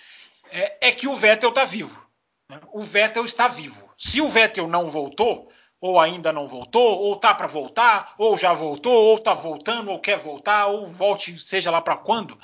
é, 0.51 0.89
é, 0.89 0.91
que 0.91 1.07
o 1.07 1.15
Vettel 1.15 1.49
está 1.49 1.65
vivo. 1.65 2.05
Né? 2.49 2.59
O 2.71 2.81
Vettel 2.81 3.25
está 3.25 3.47
vivo. 3.47 3.89
Se 3.97 4.21
o 4.21 4.27
Vettel 4.27 4.67
não 4.67 4.89
voltou, 4.89 5.51
ou 5.79 5.99
ainda 5.99 6.31
não 6.31 6.47
voltou, 6.47 6.99
ou 6.99 7.15
tá 7.15 7.33
para 7.33 7.47
voltar, 7.47 8.13
ou 8.17 8.37
já 8.37 8.53
voltou, 8.53 8.93
ou 8.93 9.15
está 9.15 9.33
voltando, 9.33 9.91
ou 9.91 9.99
quer 9.99 10.17
voltar, 10.17 10.67
ou 10.67 10.85
volte, 10.85 11.37
seja 11.39 11.71
lá 11.71 11.81
para 11.81 11.97
quando, 11.97 12.37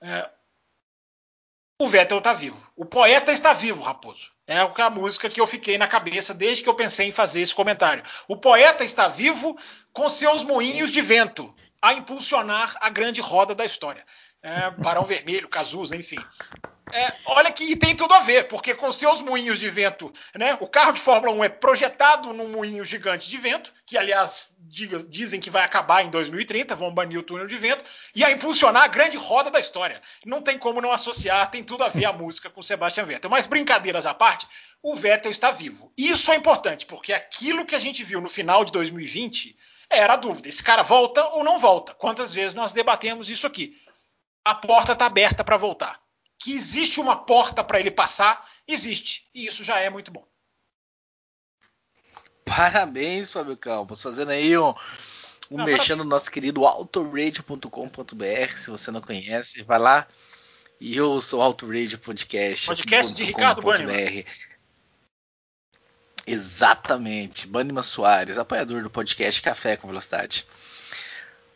é, 0.00 0.28
o 1.80 1.88
Vettel 1.88 2.18
está 2.18 2.32
vivo. 2.32 2.70
O 2.76 2.84
poeta 2.84 3.32
está 3.32 3.52
vivo, 3.52 3.82
Raposo. 3.82 4.32
É 4.46 4.58
a 4.58 4.90
música 4.90 5.28
que 5.28 5.40
eu 5.40 5.46
fiquei 5.46 5.78
na 5.78 5.88
cabeça 5.88 6.34
desde 6.34 6.62
que 6.62 6.68
eu 6.68 6.74
pensei 6.74 7.08
em 7.08 7.12
fazer 7.12 7.40
esse 7.40 7.54
comentário. 7.54 8.04
O 8.28 8.36
poeta 8.36 8.84
está 8.84 9.08
vivo 9.08 9.58
com 9.92 10.08
seus 10.08 10.44
moinhos 10.44 10.90
de 10.90 11.00
vento 11.00 11.54
a 11.84 11.92
impulsionar 11.92 12.74
a 12.80 12.88
grande 12.88 13.20
roda 13.20 13.54
da 13.54 13.62
história. 13.62 14.06
É, 14.42 14.70
Barão 14.70 15.04
Vermelho, 15.04 15.46
Cazuza, 15.46 15.94
enfim. 15.94 16.16
É, 16.90 17.12
olha 17.26 17.52
que 17.52 17.76
tem 17.76 17.94
tudo 17.94 18.14
a 18.14 18.20
ver, 18.20 18.48
porque 18.48 18.74
com 18.74 18.90
seus 18.90 19.20
moinhos 19.20 19.58
de 19.58 19.68
vento, 19.68 20.10
né? 20.34 20.56
O 20.60 20.66
carro 20.66 20.92
de 20.92 21.00
Fórmula 21.00 21.34
1 21.34 21.44
é 21.44 21.48
projetado 21.50 22.32
num 22.32 22.48
moinho 22.48 22.84
gigante 22.84 23.28
de 23.28 23.36
vento, 23.36 23.70
que 23.84 23.98
aliás 23.98 24.56
diga, 24.60 24.98
dizem 24.98 25.40
que 25.40 25.50
vai 25.50 25.62
acabar 25.62 26.02
em 26.02 26.08
2030, 26.08 26.74
vão 26.74 26.92
banir 26.92 27.18
o 27.18 27.22
túnel 27.22 27.46
de 27.46 27.56
vento, 27.58 27.84
e 28.14 28.24
a 28.24 28.30
impulsionar 28.30 28.84
a 28.84 28.88
grande 28.88 29.18
roda 29.18 29.50
da 29.50 29.60
história. 29.60 30.00
Não 30.24 30.40
tem 30.40 30.58
como 30.58 30.80
não 30.80 30.90
associar, 30.90 31.50
tem 31.50 31.62
tudo 31.62 31.84
a 31.84 31.90
ver 31.90 32.06
a 32.06 32.12
música 32.14 32.48
com 32.48 32.62
Sebastian 32.62 33.04
Vettel. 33.04 33.28
Mas 33.30 33.44
brincadeiras 33.44 34.06
à 34.06 34.14
parte, 34.14 34.46
o 34.82 34.94
Vettel 34.94 35.30
está 35.30 35.50
vivo. 35.50 35.92
Isso 35.98 36.32
é 36.32 36.36
importante, 36.36 36.86
porque 36.86 37.12
aquilo 37.12 37.66
que 37.66 37.74
a 37.74 37.78
gente 37.78 38.02
viu 38.02 38.22
no 38.22 38.28
final 38.30 38.64
de 38.64 38.72
2020 38.72 39.54
era 39.90 40.14
a 40.14 40.16
dúvida: 40.16 40.48
esse 40.48 40.62
cara 40.62 40.82
volta 40.82 41.24
ou 41.28 41.44
não 41.44 41.58
volta? 41.58 41.94
Quantas 41.94 42.32
vezes 42.34 42.54
nós 42.54 42.72
debatemos 42.72 43.28
isso 43.28 43.46
aqui? 43.46 43.76
A 44.44 44.54
porta 44.54 44.92
está 44.92 45.06
aberta 45.06 45.42
para 45.42 45.56
voltar 45.56 46.04
que 46.44 46.52
existe 46.52 47.00
uma 47.00 47.16
porta 47.16 47.64
para 47.64 47.80
ele 47.80 47.90
passar, 47.90 48.46
existe. 48.68 49.26
E 49.34 49.46
isso 49.46 49.64
já 49.64 49.78
é 49.78 49.88
muito 49.88 50.10
bom. 50.10 50.26
Parabéns, 52.44 53.32
Fábio 53.32 53.56
Campos, 53.56 54.02
fazendo 54.02 54.30
aí 54.30 54.56
um, 54.58 54.74
um 55.50 55.56
não, 55.56 55.64
mexendo 55.64 56.04
no 56.04 56.10
nosso 56.10 56.30
querido 56.30 56.66
autoradio.com.br. 56.66 58.56
Se 58.58 58.70
você 58.70 58.90
não 58.90 59.00
conhece, 59.00 59.62
vai 59.62 59.78
lá 59.78 60.06
e 60.78 61.00
ouça 61.00 61.34
o 61.36 61.40
Autoradio 61.40 61.98
Podcast. 61.98 62.66
Podcast 62.66 63.14
de 63.14 63.24
Ricardo 63.24 63.62
Banniman. 63.62 64.24
Exatamente, 66.26 67.46
Banniman 67.46 67.82
Soares, 67.82 68.38
apoiador 68.38 68.82
do 68.82 68.90
podcast 68.90 69.42
Café 69.42 69.76
com 69.76 69.88
Velocidade. 69.88 70.46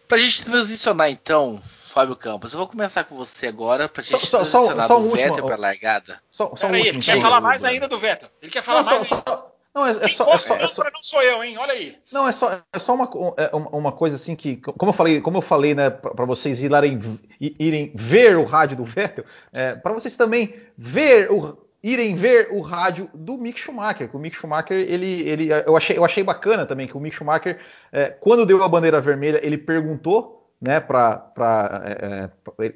Para 0.07 0.19
a 0.19 0.21
gente 0.21 0.45
transicionar 0.45 1.11
então 1.11 1.63
Fábio 1.87 2.17
Campos. 2.17 2.53
Eu 2.53 2.59
vou 2.59 2.69
começar 2.69 3.05
com 3.05 3.17
você 3.17 3.47
agora 3.47 3.89
pra 3.89 4.03
gente 4.03 4.27
só, 4.27 4.45
só, 4.45 4.69
só, 4.71 4.87
só 4.87 5.01
um 5.01 5.11
Vettel 5.11 5.45
pra 5.45 5.57
largada. 5.57 6.21
Só, 6.31 6.55
só 6.55 6.69
um 6.69 6.75
aí, 6.75 6.87
ele 6.87 7.01
quer 7.01 7.21
falar 7.21 7.41
mais 7.41 7.65
ainda 7.65 7.89
do 7.89 7.99
Vettel. 7.99 8.29
Ele 8.41 8.53
quer 8.53 8.63
falar 8.63 8.83
não, 8.85 8.91
mais. 8.91 9.07
Só, 9.07 9.53
não, 9.75 9.87
é, 9.87 9.91
é, 9.91 10.09
só, 10.09 10.33
é, 10.33 10.39
só, 10.39 10.57
é 10.57 10.67
só, 10.69 10.85
não 10.85 11.03
sou 11.03 11.23
eu, 11.23 11.43
hein? 11.43 11.57
Olha 11.59 11.73
aí. 11.73 11.97
Não, 12.13 12.27
é 12.27 12.33
só, 12.33 12.61
é 12.73 12.79
só 12.79 12.95
uma, 12.95 13.09
é 13.37 13.51
uma 13.55 13.93
coisa 13.93 14.17
assim 14.17 14.35
que, 14.35 14.57
como 14.57 14.91
eu 14.91 14.95
falei, 14.95 15.21
como 15.21 15.39
eu 15.39 15.43
falei, 15.43 15.75
né, 15.75 15.91
para 15.91 16.25
vocês 16.25 16.63
irem, 16.63 17.01
irem 17.41 17.93
ver 17.95 18.37
o 18.37 18.45
rádio 18.45 18.77
do 18.77 18.85
Vettel, 18.85 19.25
é, 19.53 19.75
para 19.75 19.93
vocês 19.93 20.17
também 20.17 20.55
ver 20.77 21.31
o, 21.31 21.57
irem 21.83 22.15
ver 22.15 22.49
o 22.51 22.61
rádio 22.61 23.09
do 23.15 23.37
Mick 23.37 23.59
Schumacher. 23.59 24.09
Que 24.09 24.17
o 24.17 24.21
Mick 24.21 24.37
Schumacher, 24.37 24.79
ele, 24.79 25.29
ele, 25.29 25.49
eu 25.67 25.77
achei, 25.77 25.97
eu 25.97 26.05
achei 26.05 26.23
bacana 26.23 26.67
também 26.67 26.87
que 26.87 26.97
o 26.97 27.01
Mick 27.01 27.15
Schumacher, 27.15 27.59
é, 27.93 28.07
quando 28.09 28.47
deu 28.47 28.63
a 28.63 28.69
bandeira 28.69 29.01
vermelha, 29.01 29.41
ele 29.45 29.57
perguntou 29.57 30.39
né, 30.61 30.81
para 30.81 31.83
é, 31.87 32.31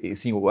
é, 0.05 0.11
assim, 0.11 0.31
o, 0.31 0.45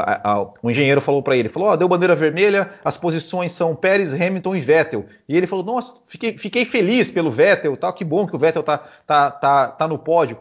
o, 0.63 0.71
engenheiro 0.71 1.01
falou 1.01 1.23
para 1.23 1.35
ele, 1.35 1.49
falou, 1.49 1.71
oh, 1.71 1.77
deu 1.77 1.89
bandeira 1.89 2.15
vermelha, 2.15 2.75
as 2.85 2.97
posições 2.99 3.53
são 3.53 3.75
Pérez, 3.75 4.13
Hamilton 4.13 4.57
e 4.57 4.61
Vettel. 4.61 5.07
E 5.27 5.37
ele 5.37 5.47
falou, 5.47 5.65
nossa, 5.65 6.01
fiquei, 6.09 6.37
fiquei 6.37 6.65
feliz 6.67 7.11
pelo 7.11 7.31
Vettel, 7.31 7.77
tal, 7.77 7.93
que 7.95 8.05
bom 8.05 8.27
que 8.27 8.37
o 8.37 8.39
Vettel 8.39 8.63
tá, 8.63 8.79
tá, 9.07 9.31
tá, 9.31 9.69
tá 9.69 9.89
no 9.89 9.99
pódio. 9.99 10.39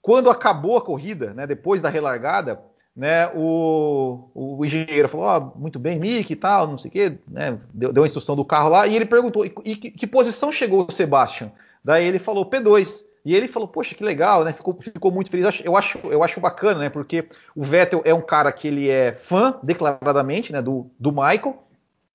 Quando 0.00 0.30
acabou 0.30 0.78
a 0.78 0.82
corrida, 0.82 1.34
né, 1.34 1.46
depois 1.46 1.82
da 1.82 1.90
relargada, 1.90 2.58
né, 2.94 3.28
o, 3.34 4.30
o 4.34 4.64
engenheiro 4.64 5.08
falou, 5.08 5.54
oh, 5.54 5.58
muito 5.58 5.78
bem, 5.78 5.98
Mick 5.98 6.30
e 6.30 6.36
tal, 6.36 6.66
não 6.66 6.78
sei 6.78 6.88
o 6.88 6.92
quê, 6.92 7.18
né, 7.26 7.58
deu, 7.72 7.92
deu 7.92 8.02
a 8.02 8.06
instrução 8.06 8.36
do 8.36 8.44
carro 8.44 8.68
lá, 8.68 8.86
e 8.86 8.94
ele 8.94 9.06
perguntou, 9.06 9.46
e, 9.46 9.52
e 9.64 9.76
que, 9.76 9.90
que 9.90 10.06
posição 10.06 10.52
chegou 10.52 10.86
o 10.86 10.92
Sebastian? 10.92 11.50
Daí 11.84 12.06
ele 12.06 12.18
falou, 12.18 12.48
P2. 12.48 13.04
E 13.24 13.34
ele 13.36 13.46
falou, 13.46 13.68
poxa, 13.68 13.94
que 13.94 14.02
legal, 14.02 14.44
né? 14.44 14.52
Ficou, 14.52 14.76
ficou 14.80 15.12
muito 15.12 15.30
feliz. 15.30 15.60
Eu 15.64 15.76
acho, 15.76 15.98
eu 16.04 16.24
acho 16.24 16.40
bacana, 16.40 16.80
né? 16.80 16.90
Porque 16.90 17.28
o 17.54 17.62
Vettel 17.62 18.02
é 18.04 18.12
um 18.12 18.20
cara 18.20 18.50
que 18.50 18.66
ele 18.66 18.88
é 18.88 19.12
fã, 19.12 19.58
declaradamente, 19.62 20.52
né? 20.52 20.60
Do, 20.60 20.90
do 20.98 21.12
Michael. 21.12 21.62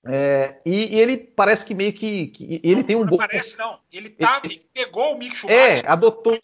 É, 0.06 0.58
e, 0.66 0.96
e, 0.96 1.00
ele 1.00 1.18
parece 1.18 1.66
que 1.66 1.74
meio 1.74 1.94
que, 1.94 2.28
que 2.28 2.62
ele 2.64 2.78
não, 2.78 2.84
tem 2.84 2.96
um 2.96 3.02
não 3.02 3.08
bom. 3.08 3.18
Parece 3.18 3.58
não. 3.58 3.80
Ele, 3.92 4.10
tá, 4.10 4.42
ele, 4.44 4.56
ele 4.56 4.64
pegou 4.74 5.14
o 5.14 5.18
Mick 5.18 5.36
Schumacher. 5.36 5.86
É, 5.86 5.88
adotou. 5.88 6.40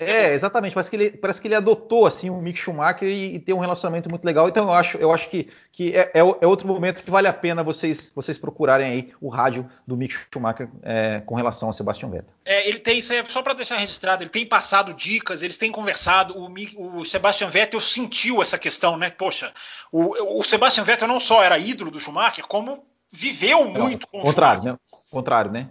É, 0.00 0.32
exatamente. 0.32 0.72
Parece 0.72 0.90
que 0.90 0.96
ele, 0.96 1.10
parece 1.10 1.40
que 1.40 1.48
ele 1.48 1.54
adotou 1.54 2.06
assim 2.06 2.30
o 2.30 2.36
Mick 2.36 2.58
Schumacher 2.58 3.08
e, 3.08 3.36
e, 3.36 3.38
tem 3.38 3.54
um 3.54 3.58
relacionamento 3.58 4.08
muito 4.08 4.24
legal. 4.24 4.48
Então 4.48 4.64
eu 4.64 4.72
acho, 4.72 4.96
eu 4.96 5.12
acho 5.12 5.28
que, 5.28 5.48
que 5.72 5.94
é, 5.94 6.10
é, 6.14 6.20
é, 6.20 6.46
outro 6.46 6.66
momento 6.66 7.02
que 7.02 7.10
vale 7.10 7.28
a 7.28 7.32
pena 7.32 7.62
vocês, 7.62 8.10
vocês 8.14 8.38
procurarem 8.38 8.86
aí 8.86 9.12
o 9.20 9.28
rádio 9.28 9.68
do 9.86 9.96
Mick 9.96 10.14
Schumacher 10.32 10.68
é, 10.82 11.20
com 11.20 11.34
relação 11.34 11.68
a 11.68 11.72
Sebastian 11.72 12.08
Vettel. 12.08 12.32
É, 12.44 12.66
ele 12.66 12.78
tem 12.78 12.98
isso 12.98 13.12
é 13.12 13.24
só 13.26 13.42
para 13.42 13.54
deixar 13.54 13.76
registrado. 13.76 14.22
Ele 14.22 14.30
tem 14.30 14.46
passado 14.46 14.94
dicas, 14.94 15.42
eles 15.42 15.58
têm 15.58 15.70
conversado. 15.70 16.36
O, 16.36 16.48
Mick, 16.48 16.74
o 16.78 17.04
Sebastian 17.04 17.48
Vettel 17.48 17.80
sentiu 17.80 18.40
essa 18.40 18.58
questão, 18.58 18.96
né? 18.96 19.10
Poxa, 19.10 19.52
o, 19.92 20.38
o 20.38 20.42
Sebastian 20.42 20.84
Vettel 20.84 21.08
não 21.08 21.20
só 21.20 21.42
era 21.42 21.58
ídolo 21.58 21.90
do 21.90 22.00
Schumacher, 22.00 22.46
como 22.46 22.84
viveu 23.12 23.68
muito 23.68 24.06
com 24.06 24.20
o 24.20 24.22
contrário, 24.22 24.62
Schumacher. 24.62 24.72
Né? 24.72 24.98
Contrário, 25.10 25.50
né? 25.50 25.70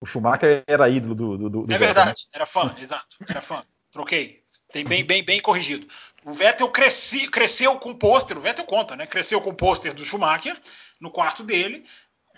O 0.00 0.06
Schumacher 0.06 0.64
era 0.66 0.88
ídolo 0.88 1.14
do, 1.14 1.38
do, 1.38 1.66
do 1.66 1.74
É 1.74 1.78
verdade, 1.78 2.10
né? 2.10 2.30
era 2.32 2.46
fã, 2.46 2.74
exato, 2.78 3.16
era 3.28 3.40
fã. 3.40 3.64
Troquei. 3.90 4.42
Tem 4.72 4.84
bem, 4.84 5.04
bem, 5.04 5.24
bem 5.24 5.40
corrigido. 5.40 5.86
O 6.24 6.32
Vettel 6.32 6.68
cresci, 6.68 7.28
cresceu 7.28 7.76
com 7.78 7.90
o 7.90 7.94
pôster, 7.94 8.36
o 8.36 8.40
Vettel 8.40 8.64
conta, 8.64 8.96
né? 8.96 9.06
Cresceu 9.06 9.40
com 9.40 9.50
o 9.50 9.54
pôster 9.54 9.94
do 9.94 10.04
Schumacher 10.04 10.60
no 11.00 11.10
quarto 11.10 11.42
dele, 11.44 11.84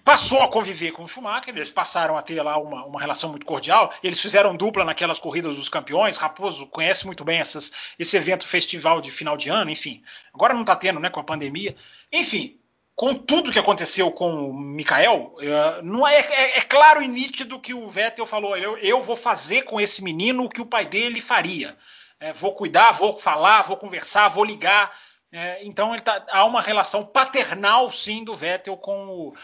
passou 0.05 0.43
a 0.43 0.49
conviver 0.49 0.93
com 0.93 1.05
o 1.05 1.09
Schumacher, 1.09 1.55
eles 1.55 1.71
passaram 1.71 2.17
a 2.17 2.23
ter 2.23 2.41
lá 2.43 2.59
uma, 2.59 2.85
uma, 2.87 3.01
relação 3.01 3.31
muito 3.31 3.45
cordial, 3.45 3.93
eles 4.03 4.21
fizeram 4.21 4.57
dupla 4.57 4.85
naquelas 4.85 5.19
corridas 5.19 5.57
dos 5.57 5.69
campeões, 5.69 6.17
Raposo 6.17 6.67
conhece 6.67 7.05
muito 7.05 7.25
bem 7.25 7.41
essas, 7.41 7.73
esse 7.99 8.17
evento 8.17 8.47
festival 8.47 9.01
de 9.01 9.11
final 9.11 9.37
de 9.37 9.51
ano, 9.51 9.71
enfim. 9.71 10.03
Agora 10.33 10.55
não 10.55 10.63
está 10.63 10.75
tendo, 10.75 10.99
né, 10.99 11.11
com 11.11 11.21
a 11.21 11.25
pandemia. 11.25 11.77
Enfim, 12.11 12.58
com 12.99 13.15
tudo 13.15 13.53
que 13.53 13.61
aconteceu 13.61 14.11
com 14.11 14.51
o 14.51 14.53
Mikael, 14.53 15.37
é, 15.39 15.83
não 15.83 16.05
é, 16.05 16.19
é, 16.19 16.59
é, 16.59 16.61
claro 16.63 17.01
e 17.01 17.07
nítido 17.07 17.61
que 17.61 17.73
o 17.73 17.87
Vettel 17.87 18.27
falou: 18.27 18.57
eu, 18.57 18.77
eu, 18.79 19.01
vou 19.01 19.15
fazer 19.15 19.63
com 19.63 19.81
esse 19.81 20.03
menino 20.03 20.43
o 20.43 20.49
que 20.49 20.61
o 20.61 20.67
pai 20.67 20.85
dele 20.85 21.21
faria. 21.21 21.77
É, 22.19 22.33
vou 22.33 22.57
cuidar, 22.57 22.91
vou 22.91 23.17
falar, 23.17 23.63
vou 23.63 23.77
conversar, 23.77 24.29
vou 24.31 24.45
ligar. 24.45 24.93
É, 25.31 25.65
então 25.65 25.97
tá, 26.01 26.27
há 26.29 26.45
uma 26.45 26.61
relação 26.61 27.07
paternal, 27.07 27.89
sim, 27.93 28.25
do 28.25 28.35
Vettel 28.35 28.77
com 28.77 29.07
o. 29.07 29.35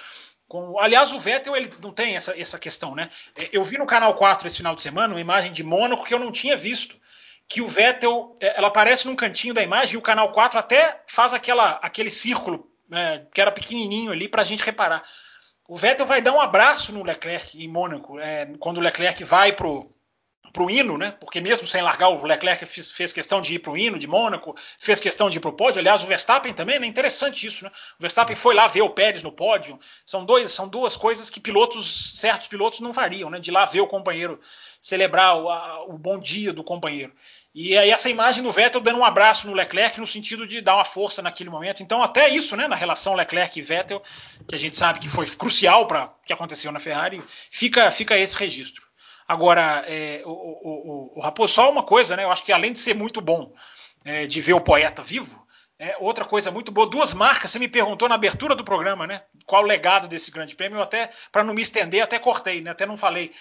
Com, 0.49 0.81
aliás, 0.81 1.13
o 1.13 1.19
Vettel 1.21 1.55
ele 1.55 1.73
não 1.81 1.93
tem 1.93 2.17
essa, 2.17 2.37
essa 2.37 2.59
questão, 2.59 2.93
né? 2.93 3.09
Eu 3.53 3.63
vi 3.63 3.79
no 3.79 3.87
canal 3.87 4.15
4 4.15 4.49
esse 4.49 4.57
final 4.57 4.75
de 4.75 4.83
semana 4.83 5.15
uma 5.15 5.21
imagem 5.21 5.53
de 5.53 5.63
Mônaco 5.63 6.05
que 6.05 6.13
eu 6.13 6.19
não 6.19 6.33
tinha 6.33 6.57
visto 6.57 6.97
que 7.49 7.63
o 7.63 7.69
Vettel, 7.69 8.37
ela 8.41 8.67
aparece 8.67 9.07
num 9.07 9.15
cantinho 9.15 9.55
da 9.55 9.63
imagem 9.63 9.95
e 9.95 9.97
o 9.97 10.03
canal 10.03 10.33
4 10.33 10.59
até 10.59 11.03
faz 11.07 11.33
aquela, 11.33 11.79
aquele 11.83 12.11
círculo 12.11 12.74
é, 12.93 13.23
que 13.33 13.41
era 13.41 13.53
pequenininho 13.53 14.13
ali 14.13 14.29
para 14.29 14.43
a 14.43 14.45
gente 14.45 14.65
reparar. 14.65 15.03
O 15.67 15.77
Vettel 15.77 16.07
vai 16.07 16.21
dar 16.21 16.33
um 16.33 16.41
abraço 16.41 16.93
no 16.93 17.03
Leclerc 17.03 17.63
em 17.63 17.69
Mônaco, 17.69 18.19
é, 18.19 18.47
quando 18.59 18.79
o 18.79 18.81
Leclerc 18.81 19.25
vai 19.25 19.53
pro 19.53 19.95
pro 20.55 20.71
hino, 20.71 20.97
né? 20.97 21.11
Porque 21.19 21.41
mesmo 21.41 21.67
sem 21.67 21.83
largar, 21.83 22.11
o 22.11 22.25
Leclerc 22.25 22.65
fez, 22.65 22.89
fez 22.93 23.13
questão 23.13 23.43
de 23.43 23.55
ir 23.57 23.59
pro 23.59 23.77
hino 23.77 23.99
de 23.99 24.07
Mônaco, 24.07 24.55
fez 24.79 25.01
questão 25.01 25.29
de 25.29 25.39
ir 25.39 25.41
pro 25.41 25.53
pódio. 25.53 25.81
Aliás, 25.81 26.05
o 26.05 26.07
Verstappen 26.07 26.55
também, 26.55 26.79
né? 26.79 26.87
Interessante 26.87 27.45
isso, 27.45 27.65
né? 27.65 27.73
O 27.99 28.03
Verstappen 28.03 28.37
foi 28.37 28.55
lá 28.55 28.69
ver 28.69 28.83
o 28.83 28.91
Pérez 28.91 29.21
no 29.25 29.33
pódio. 29.33 29.77
São, 30.07 30.25
dois, 30.25 30.53
são 30.53 30.69
duas 30.69 30.97
coisas 30.97 31.29
que 31.29 31.41
pilotos, 31.41 32.21
certos 32.21 32.47
pilotos 32.47 32.79
não 32.79 32.95
fariam, 32.95 33.29
né? 33.29 33.41
De 33.41 33.51
lá 33.51 33.65
ver 33.65 33.81
o 33.81 33.89
companheiro 33.89 34.41
celebrar 34.81 35.37
o, 35.37 35.51
a, 35.51 35.87
o 35.87 35.99
bom 35.99 36.21
dia 36.21 36.53
do 36.53 36.63
companheiro. 36.63 37.13
E 37.55 37.79
aí 37.79 37.91
essa 37.91 38.11
imagem 38.11 38.43
do 38.43 38.51
Vettel 38.51 38.81
dando 38.81 38.99
um 38.99 39.05
abraço 39.05 39.47
no 39.47 39.55
Leclerc 39.55 40.01
no 40.01 40.07
sentido 40.07 40.45
de 40.45 40.61
dar 40.61 40.75
uma 40.75 40.85
força 40.85 41.23
naquele 41.23 41.51
momento. 41.51 41.83
Então 41.83 42.03
até 42.03 42.29
isso, 42.29 42.57
né, 42.57 42.67
na 42.67 42.75
relação 42.75 43.15
Leclerc 43.15 43.57
e 43.57 43.63
Vettel, 43.63 44.03
que 44.49 44.57
a 44.57 44.59
gente 44.59 44.77
sabe 44.77 44.99
que 44.99 45.09
foi 45.09 45.27
crucial 45.27 45.87
para 45.87 46.07
o 46.07 46.11
que 46.27 46.33
aconteceu 46.33 46.73
na 46.73 46.81
Ferrari, 46.81 47.23
fica, 47.51 47.91
fica 47.93 48.19
esse 48.19 48.37
registro. 48.37 48.85
Agora, 49.27 49.85
é, 49.87 50.23
o, 50.25 50.31
o, 50.31 51.13
o, 51.15 51.19
o 51.19 51.21
Raposo, 51.21 51.55
só 51.55 51.71
uma 51.71 51.83
coisa, 51.83 52.17
né? 52.17 52.25
Eu 52.25 52.33
acho 52.33 52.45
que 52.45 52.53
além 52.53 52.73
de 52.73 52.79
ser 52.79 52.95
muito 52.95 53.21
bom 53.21 53.55
é, 54.05 54.27
de 54.27 54.41
ver 54.41 54.53
o 54.53 54.61
poeta 54.61 55.03
vivo, 55.03 55.45
é, 55.79 55.97
outra 55.99 56.25
coisa 56.25 56.51
muito 56.51 56.71
boa, 56.71 56.89
duas 56.89 57.15
marcas. 57.15 57.51
Você 57.51 57.59
me 57.59 57.69
perguntou 57.69 58.09
na 58.09 58.15
abertura 58.15 58.55
do 58.55 58.65
programa, 58.65 59.07
né? 59.07 59.23
Qual 59.47 59.63
o 59.63 59.67
legado 59.67 60.07
desse 60.07 60.31
grande 60.31 60.55
prêmio? 60.55 60.79
Eu 60.79 60.83
até, 60.83 61.11
para 61.33 61.43
não 61.43 61.55
me 61.55 61.63
estender, 61.63 62.03
até 62.03 62.19
cortei, 62.19 62.61
né? 62.61 62.71
Até 62.71 62.85
não 62.85 62.97
falei 62.97 63.33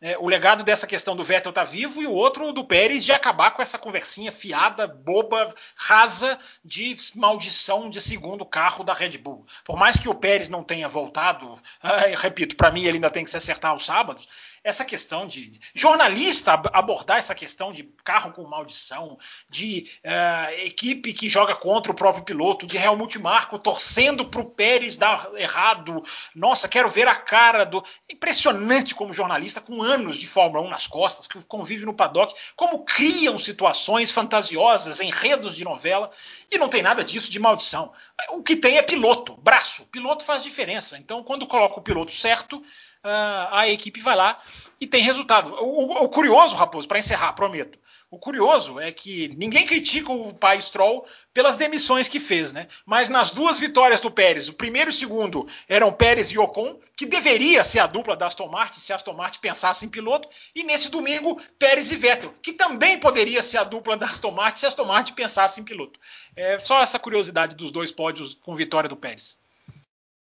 é, 0.00 0.16
o 0.18 0.28
legado 0.28 0.64
dessa 0.64 0.86
questão 0.86 1.14
do 1.14 1.22
Vettel 1.22 1.52
tá 1.52 1.62
vivo 1.62 2.00
e 2.00 2.06
o 2.06 2.12
outro 2.12 2.52
do 2.52 2.64
Pérez 2.64 3.04
de 3.04 3.12
acabar 3.12 3.50
com 3.50 3.60
essa 3.60 3.78
conversinha 3.78 4.32
fiada, 4.32 4.86
boba, 4.86 5.54
rasa 5.76 6.38
de 6.64 6.96
maldição 7.14 7.90
de 7.90 8.00
segundo 8.00 8.44
carro 8.46 8.82
da 8.82 8.94
Red 8.94 9.18
Bull. 9.18 9.46
Por 9.62 9.76
mais 9.76 9.98
que 9.98 10.08
o 10.08 10.14
Pérez 10.14 10.48
não 10.48 10.64
tenha 10.64 10.88
voltado, 10.88 11.60
repito, 12.16 12.56
para 12.56 12.70
mim 12.70 12.84
ele 12.84 12.96
ainda 12.96 13.10
tem 13.10 13.24
que 13.24 13.30
se 13.30 13.36
acertar 13.36 13.72
aos 13.72 13.84
sábados, 13.84 14.26
essa 14.62 14.84
questão 14.84 15.26
de 15.26 15.52
jornalista 15.74 16.52
abordar 16.72 17.18
essa 17.18 17.34
questão 17.34 17.72
de 17.72 17.84
carro 18.04 18.32
com 18.32 18.46
maldição, 18.46 19.18
de 19.48 19.90
uh, 20.04 20.52
equipe 20.60 21.12
que 21.12 21.28
joga 21.28 21.54
contra 21.54 21.90
o 21.90 21.94
próprio 21.94 22.24
piloto, 22.24 22.66
de 22.66 22.76
Helmut 22.76 23.18
Marko 23.18 23.58
torcendo 23.58 24.26
para 24.26 24.40
o 24.40 24.50
Pérez 24.50 24.96
dar 24.96 25.30
errado. 25.36 26.02
Nossa, 26.34 26.68
quero 26.68 26.90
ver 26.90 27.08
a 27.08 27.14
cara 27.14 27.64
do. 27.64 27.82
Impressionante 28.08 28.94
como 28.94 29.12
jornalista, 29.12 29.60
com 29.60 29.82
anos 29.82 30.16
de 30.16 30.26
Fórmula 30.26 30.64
1 30.66 30.68
nas 30.68 30.86
costas, 30.86 31.26
que 31.26 31.42
convive 31.44 31.86
no 31.86 31.94
paddock, 31.94 32.34
como 32.54 32.84
criam 32.84 33.38
situações 33.38 34.10
fantasiosas, 34.10 35.00
enredos 35.00 35.56
de 35.56 35.64
novela, 35.64 36.10
e 36.50 36.58
não 36.58 36.68
tem 36.68 36.82
nada 36.82 37.02
disso 37.02 37.30
de 37.30 37.38
maldição. 37.38 37.92
O 38.30 38.42
que 38.42 38.56
tem 38.56 38.76
é 38.76 38.82
piloto, 38.82 39.36
braço. 39.36 39.86
Piloto 39.86 40.24
faz 40.24 40.42
diferença. 40.42 40.98
Então, 40.98 41.22
quando 41.22 41.46
coloca 41.46 41.78
o 41.78 41.82
piloto 41.82 42.12
certo, 42.12 42.62
a 43.02 43.68
equipe 43.68 44.00
vai 44.00 44.16
lá 44.16 44.38
e 44.80 44.86
tem 44.86 45.02
resultado. 45.02 45.54
O, 45.60 46.04
o 46.04 46.08
curioso, 46.08 46.56
Raposo, 46.56 46.88
para 46.88 46.98
encerrar, 46.98 47.32
prometo. 47.32 47.78
O 48.10 48.18
curioso 48.18 48.80
é 48.80 48.90
que 48.90 49.28
ninguém 49.36 49.64
critica 49.64 50.10
o 50.10 50.34
pai 50.34 50.60
Stroll 50.60 51.06
pelas 51.32 51.56
demissões 51.56 52.08
que 52.08 52.18
fez, 52.18 52.52
né? 52.52 52.66
Mas 52.84 53.08
nas 53.08 53.30
duas 53.30 53.60
vitórias 53.60 54.00
do 54.00 54.10
Pérez, 54.10 54.48
o 54.48 54.54
primeiro 54.54 54.90
e 54.90 54.92
o 54.92 54.96
segundo 54.96 55.46
eram 55.68 55.92
Pérez 55.92 56.32
e 56.32 56.38
Ocon, 56.38 56.80
que 56.96 57.06
deveria 57.06 57.62
ser 57.62 57.78
a 57.78 57.86
dupla 57.86 58.16
da 58.16 58.26
Aston 58.26 58.48
Martin 58.48 58.80
se 58.80 58.92
a 58.92 58.96
Aston 58.96 59.12
Martin 59.12 59.38
pensasse 59.38 59.86
em 59.86 59.88
piloto, 59.88 60.28
e 60.52 60.64
nesse 60.64 60.90
domingo 60.90 61.40
Pérez 61.56 61.92
e 61.92 61.96
Vettel, 61.96 62.34
que 62.42 62.52
também 62.52 62.98
poderia 62.98 63.42
ser 63.42 63.58
a 63.58 63.64
dupla 63.64 63.96
da 63.96 64.06
Aston 64.06 64.32
Martin 64.32 64.58
se 64.58 64.66
a 64.66 64.68
Aston 64.70 64.86
Martin 64.86 65.14
pensasse 65.14 65.60
em 65.60 65.64
piloto. 65.64 66.00
É 66.34 66.58
só 66.58 66.82
essa 66.82 66.98
curiosidade 66.98 67.54
dos 67.54 67.70
dois 67.70 67.92
pódios 67.92 68.34
com 68.34 68.56
vitória 68.56 68.88
do 68.88 68.96
Pérez. 68.96 69.38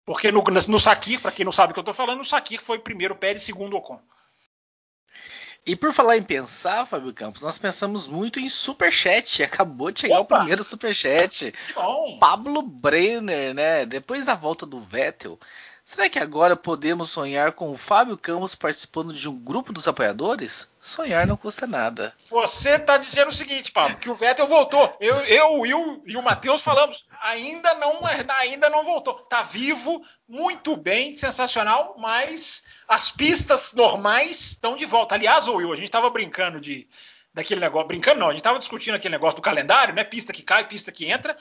Porque 0.05 0.31
no, 0.31 0.43
no 0.43 0.79
Sakir, 0.79 1.21
para 1.21 1.31
quem 1.31 1.45
não 1.45 1.51
sabe 1.51 1.71
o 1.71 1.73
que 1.73 1.79
eu 1.79 1.83
estou 1.83 1.93
falando, 1.93 2.17
no 2.17 2.25
Sakir 2.25 2.61
foi 2.61 2.79
primeiro 2.79 3.15
Pérez, 3.15 3.43
segundo 3.43 3.77
Ocon. 3.77 3.99
E 5.65 5.77
por 5.77 5.93
falar 5.93 6.17
em 6.17 6.23
pensar, 6.23 6.85
Fábio 6.85 7.13
Campos, 7.13 7.41
nós 7.41 7.57
pensamos 7.57 8.05
muito 8.05 8.37
em 8.37 8.49
superchat. 8.49 9.43
Acabou 9.43 9.91
de 9.91 10.01
chegar 10.01 10.19
Opa! 10.19 10.35
o 10.35 10.37
primeiro 10.39 10.63
superchat. 10.63 11.53
Pablo 12.19 12.61
Brenner, 12.61 13.53
né? 13.53 13.85
Depois 13.85 14.25
da 14.25 14.35
volta 14.35 14.65
do 14.65 14.81
Vettel, 14.81 15.39
será 15.93 16.09
que 16.09 16.17
agora 16.17 16.55
podemos 16.55 17.11
sonhar 17.11 17.51
com 17.51 17.71
o 17.71 17.77
Fábio 17.77 18.17
Campos 18.17 18.55
participando 18.55 19.13
de 19.13 19.29
um 19.29 19.37
grupo 19.37 19.71
dos 19.71 19.87
apoiadores? 19.87 20.67
Sonhar 20.79 21.27
não 21.27 21.37
custa 21.37 21.67
nada. 21.67 22.13
Você 22.29 22.79
tá 22.79 22.97
dizendo 22.97 23.29
o 23.29 23.33
seguinte, 23.33 23.71
Pablo, 23.71 23.97
que 23.97 24.09
o 24.09 24.15
Vettel 24.15 24.47
voltou. 24.47 24.97
Eu, 24.99 25.17
eu 25.19 25.53
o 25.53 25.59
Will 25.61 26.03
e 26.05 26.17
o 26.17 26.23
Matheus 26.23 26.63
falamos, 26.63 27.05
ainda 27.21 27.75
não, 27.75 27.99
ainda 28.39 28.69
não 28.69 28.83
voltou. 28.83 29.13
Tá 29.13 29.43
vivo, 29.43 30.03
muito 30.27 30.75
bem, 30.75 31.15
sensacional, 31.15 31.95
mas 31.99 32.63
as 32.87 33.11
pistas 33.11 33.71
normais 33.73 34.39
estão 34.39 34.75
de 34.75 34.85
volta. 34.85 35.13
Aliás, 35.13 35.47
Will, 35.47 35.71
a 35.71 35.75
gente 35.75 35.85
estava 35.85 36.09
brincando 36.09 36.59
de 36.59 36.87
daquele 37.33 37.61
negócio, 37.61 37.87
brincando 37.87 38.19
não, 38.19 38.27
a 38.27 38.31
gente 38.31 38.41
estava 38.41 38.59
discutindo 38.59 38.95
aquele 38.95 39.13
negócio 39.13 39.37
do 39.37 39.41
calendário, 39.41 39.93
né? 39.93 40.03
Pista 40.03 40.31
que 40.31 40.43
cai, 40.43 40.67
pista 40.67 40.91
que 40.91 41.09
entra. 41.09 41.35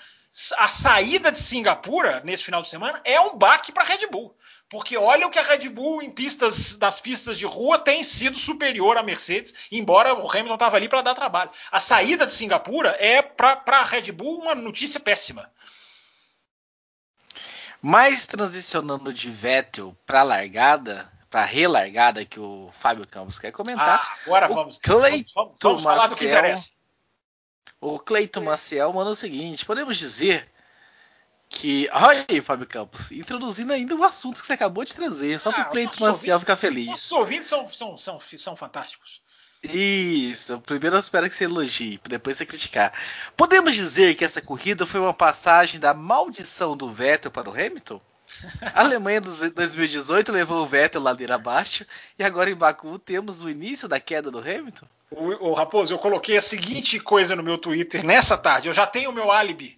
A 0.56 0.66
saída 0.66 1.30
de 1.30 1.38
Singapura 1.38 2.22
nesse 2.24 2.44
final 2.44 2.62
de 2.62 2.68
semana 2.70 3.02
é 3.04 3.20
um 3.20 3.36
baque 3.36 3.70
para 3.70 3.82
a 3.82 3.86
Red 3.86 4.06
Bull, 4.06 4.34
porque 4.70 4.96
olha 4.96 5.26
o 5.26 5.30
que 5.30 5.38
a 5.38 5.42
Red 5.42 5.68
Bull 5.68 6.00
em 6.00 6.10
pistas 6.10 6.78
das 6.78 7.00
pistas 7.00 7.38
de 7.38 7.44
rua 7.44 7.78
tem 7.78 8.02
sido 8.02 8.38
superior 8.38 8.96
à 8.96 9.02
Mercedes, 9.02 9.52
embora 9.70 10.14
o 10.14 10.30
Hamilton 10.30 10.54
estava 10.54 10.76
ali 10.76 10.88
para 10.88 11.02
dar 11.02 11.14
trabalho. 11.14 11.50
A 11.70 11.78
saída 11.78 12.26
de 12.26 12.32
Singapura 12.32 12.96
é 12.98 13.20
para 13.20 13.60
a 13.66 13.84
Red 13.84 14.10
Bull 14.10 14.40
uma 14.40 14.54
notícia 14.54 14.98
péssima. 14.98 15.50
Mas 17.82 18.24
transicionando 18.24 19.12
de 19.12 19.28
Vettel 19.28 19.94
para 20.06 20.22
largada, 20.22 21.12
para 21.28 21.44
relargada 21.44 22.24
que 22.24 22.40
o 22.40 22.70
Fábio 22.78 23.06
Campos 23.06 23.38
quer 23.38 23.52
comentar. 23.52 24.00
Ah, 24.02 24.16
agora 24.24 24.48
vamos. 24.48 24.78
Cleiton 24.78 25.32
vamos, 25.34 25.56
vamos 25.60 25.82
falar 25.82 26.06
do 26.06 26.16
que 26.16 26.24
interessa. 26.24 26.70
O 27.82 27.98
Cleiton 27.98 28.42
Maciel 28.42 28.92
manda 28.92 29.10
o 29.10 29.16
seguinte: 29.16 29.66
podemos 29.66 29.98
dizer 29.98 30.48
que. 31.48 31.88
Olha 31.92 32.24
aí, 32.28 32.40
Fábio 32.40 32.64
Campos, 32.64 33.10
introduzindo 33.10 33.72
ainda 33.72 33.96
o 33.96 34.04
assunto 34.04 34.40
que 34.40 34.46
você 34.46 34.52
acabou 34.52 34.84
de 34.84 34.94
trazer, 34.94 35.40
só 35.40 35.50
para 35.50 35.62
o 35.62 35.70
Cleiton 35.72 36.06
Maciel 36.06 36.38
ficar 36.38 36.56
feliz. 36.56 37.06
Os 37.06 37.10
ouvintes 37.10 37.48
são, 37.48 37.68
são, 37.68 37.98
são, 37.98 38.20
são 38.20 38.54
fantásticos. 38.54 39.20
Isso, 39.64 40.60
primeiro 40.60 40.94
eu 40.94 41.00
espero 41.00 41.28
que 41.28 41.34
você 41.34 41.44
elogie, 41.44 42.00
depois 42.08 42.36
você 42.36 42.46
criticar. 42.46 42.92
Podemos 43.36 43.74
dizer 43.74 44.14
que 44.14 44.24
essa 44.24 44.40
corrida 44.40 44.86
foi 44.86 45.00
uma 45.00 45.14
passagem 45.14 45.80
da 45.80 45.92
maldição 45.92 46.76
do 46.76 46.88
Vettel 46.88 47.32
para 47.32 47.50
o 47.50 47.52
Hamilton? 47.52 48.00
A 48.74 48.80
Alemanha 48.82 49.20
de 49.20 49.50
2018 49.50 50.32
levou 50.32 50.62
o 50.62 50.66
Vettel 50.66 51.02
ladeira 51.02 51.34
abaixo 51.34 51.86
e 52.18 52.24
agora 52.24 52.50
em 52.50 52.54
Baku 52.54 52.98
temos 52.98 53.42
o 53.42 53.48
início 53.48 53.88
da 53.88 54.00
queda 54.00 54.30
do 54.30 54.38
Hamilton? 54.38 54.86
O, 55.10 55.50
o 55.50 55.52
Raposo, 55.52 55.92
eu 55.92 55.98
coloquei 55.98 56.36
a 56.36 56.42
seguinte 56.42 56.98
coisa 56.98 57.36
no 57.36 57.42
meu 57.42 57.58
Twitter 57.58 58.04
nessa 58.04 58.36
tarde. 58.36 58.68
Eu 58.68 58.74
já 58.74 58.86
tenho 58.86 59.10
o 59.10 59.12
meu 59.12 59.30
álibi. 59.30 59.76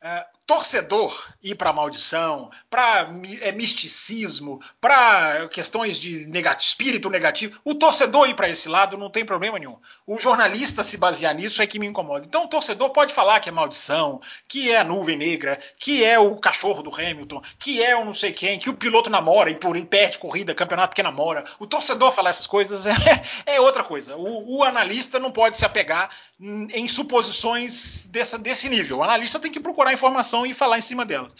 É, 0.00 0.26
torcedor 0.46 1.32
ir 1.42 1.54
para 1.54 1.72
maldição, 1.72 2.50
para 2.70 3.10
é, 3.40 3.52
misticismo, 3.52 4.60
para 4.80 5.48
questões 5.48 5.98
de 5.98 6.26
negativo, 6.26 6.68
espírito 6.68 7.10
negativo, 7.10 7.60
o 7.64 7.74
torcedor 7.74 8.28
ir 8.28 8.34
para 8.34 8.48
esse 8.48 8.68
lado 8.68 8.96
não 8.96 9.10
tem 9.10 9.24
problema 9.24 9.58
nenhum. 9.58 9.76
O 10.06 10.18
jornalista 10.18 10.82
se 10.82 10.96
basear 10.96 11.34
nisso 11.34 11.62
é 11.62 11.66
que 11.66 11.78
me 11.78 11.86
incomoda. 11.86 12.26
Então 12.26 12.44
o 12.44 12.48
torcedor 12.48 12.90
pode 12.90 13.14
falar 13.14 13.40
que 13.40 13.48
é 13.48 13.52
maldição, 13.52 14.20
que 14.48 14.70
é 14.70 14.78
a 14.78 14.84
nuvem 14.84 15.16
negra, 15.16 15.58
que 15.78 16.04
é 16.04 16.18
o 16.18 16.36
cachorro 16.36 16.82
do 16.82 16.94
Hamilton, 16.94 17.42
que 17.58 17.82
é 17.82 17.96
o 17.96 18.04
não 18.04 18.14
sei 18.14 18.32
quem, 18.32 18.58
que 18.58 18.70
o 18.70 18.74
piloto 18.74 19.10
namora 19.10 19.50
e 19.50 19.54
por 19.54 19.76
impede 19.76 20.18
corrida, 20.18 20.54
campeonato 20.54 20.88
porque 20.88 21.02
namora. 21.02 21.44
O 21.58 21.66
torcedor 21.66 22.12
falar 22.12 22.30
essas 22.30 22.46
coisas 22.46 22.86
é, 22.86 22.94
é 23.46 23.60
outra 23.60 23.84
coisa. 23.84 24.16
O, 24.16 24.58
o, 24.58 24.64
analista 24.64 25.18
não 25.18 25.30
pode 25.30 25.56
se 25.56 25.64
apegar 25.64 26.10
em 26.40 26.88
suposições 26.88 28.06
dessa, 28.06 28.38
desse 28.38 28.68
nível. 28.68 28.98
O 28.98 29.02
analista 29.02 29.38
tem 29.38 29.50
que 29.50 29.60
procurar 29.60 29.92
informação 29.92 30.33
e 30.46 30.54
falar 30.54 30.78
em 30.78 30.82
cima 30.82 31.04
delas. 31.04 31.34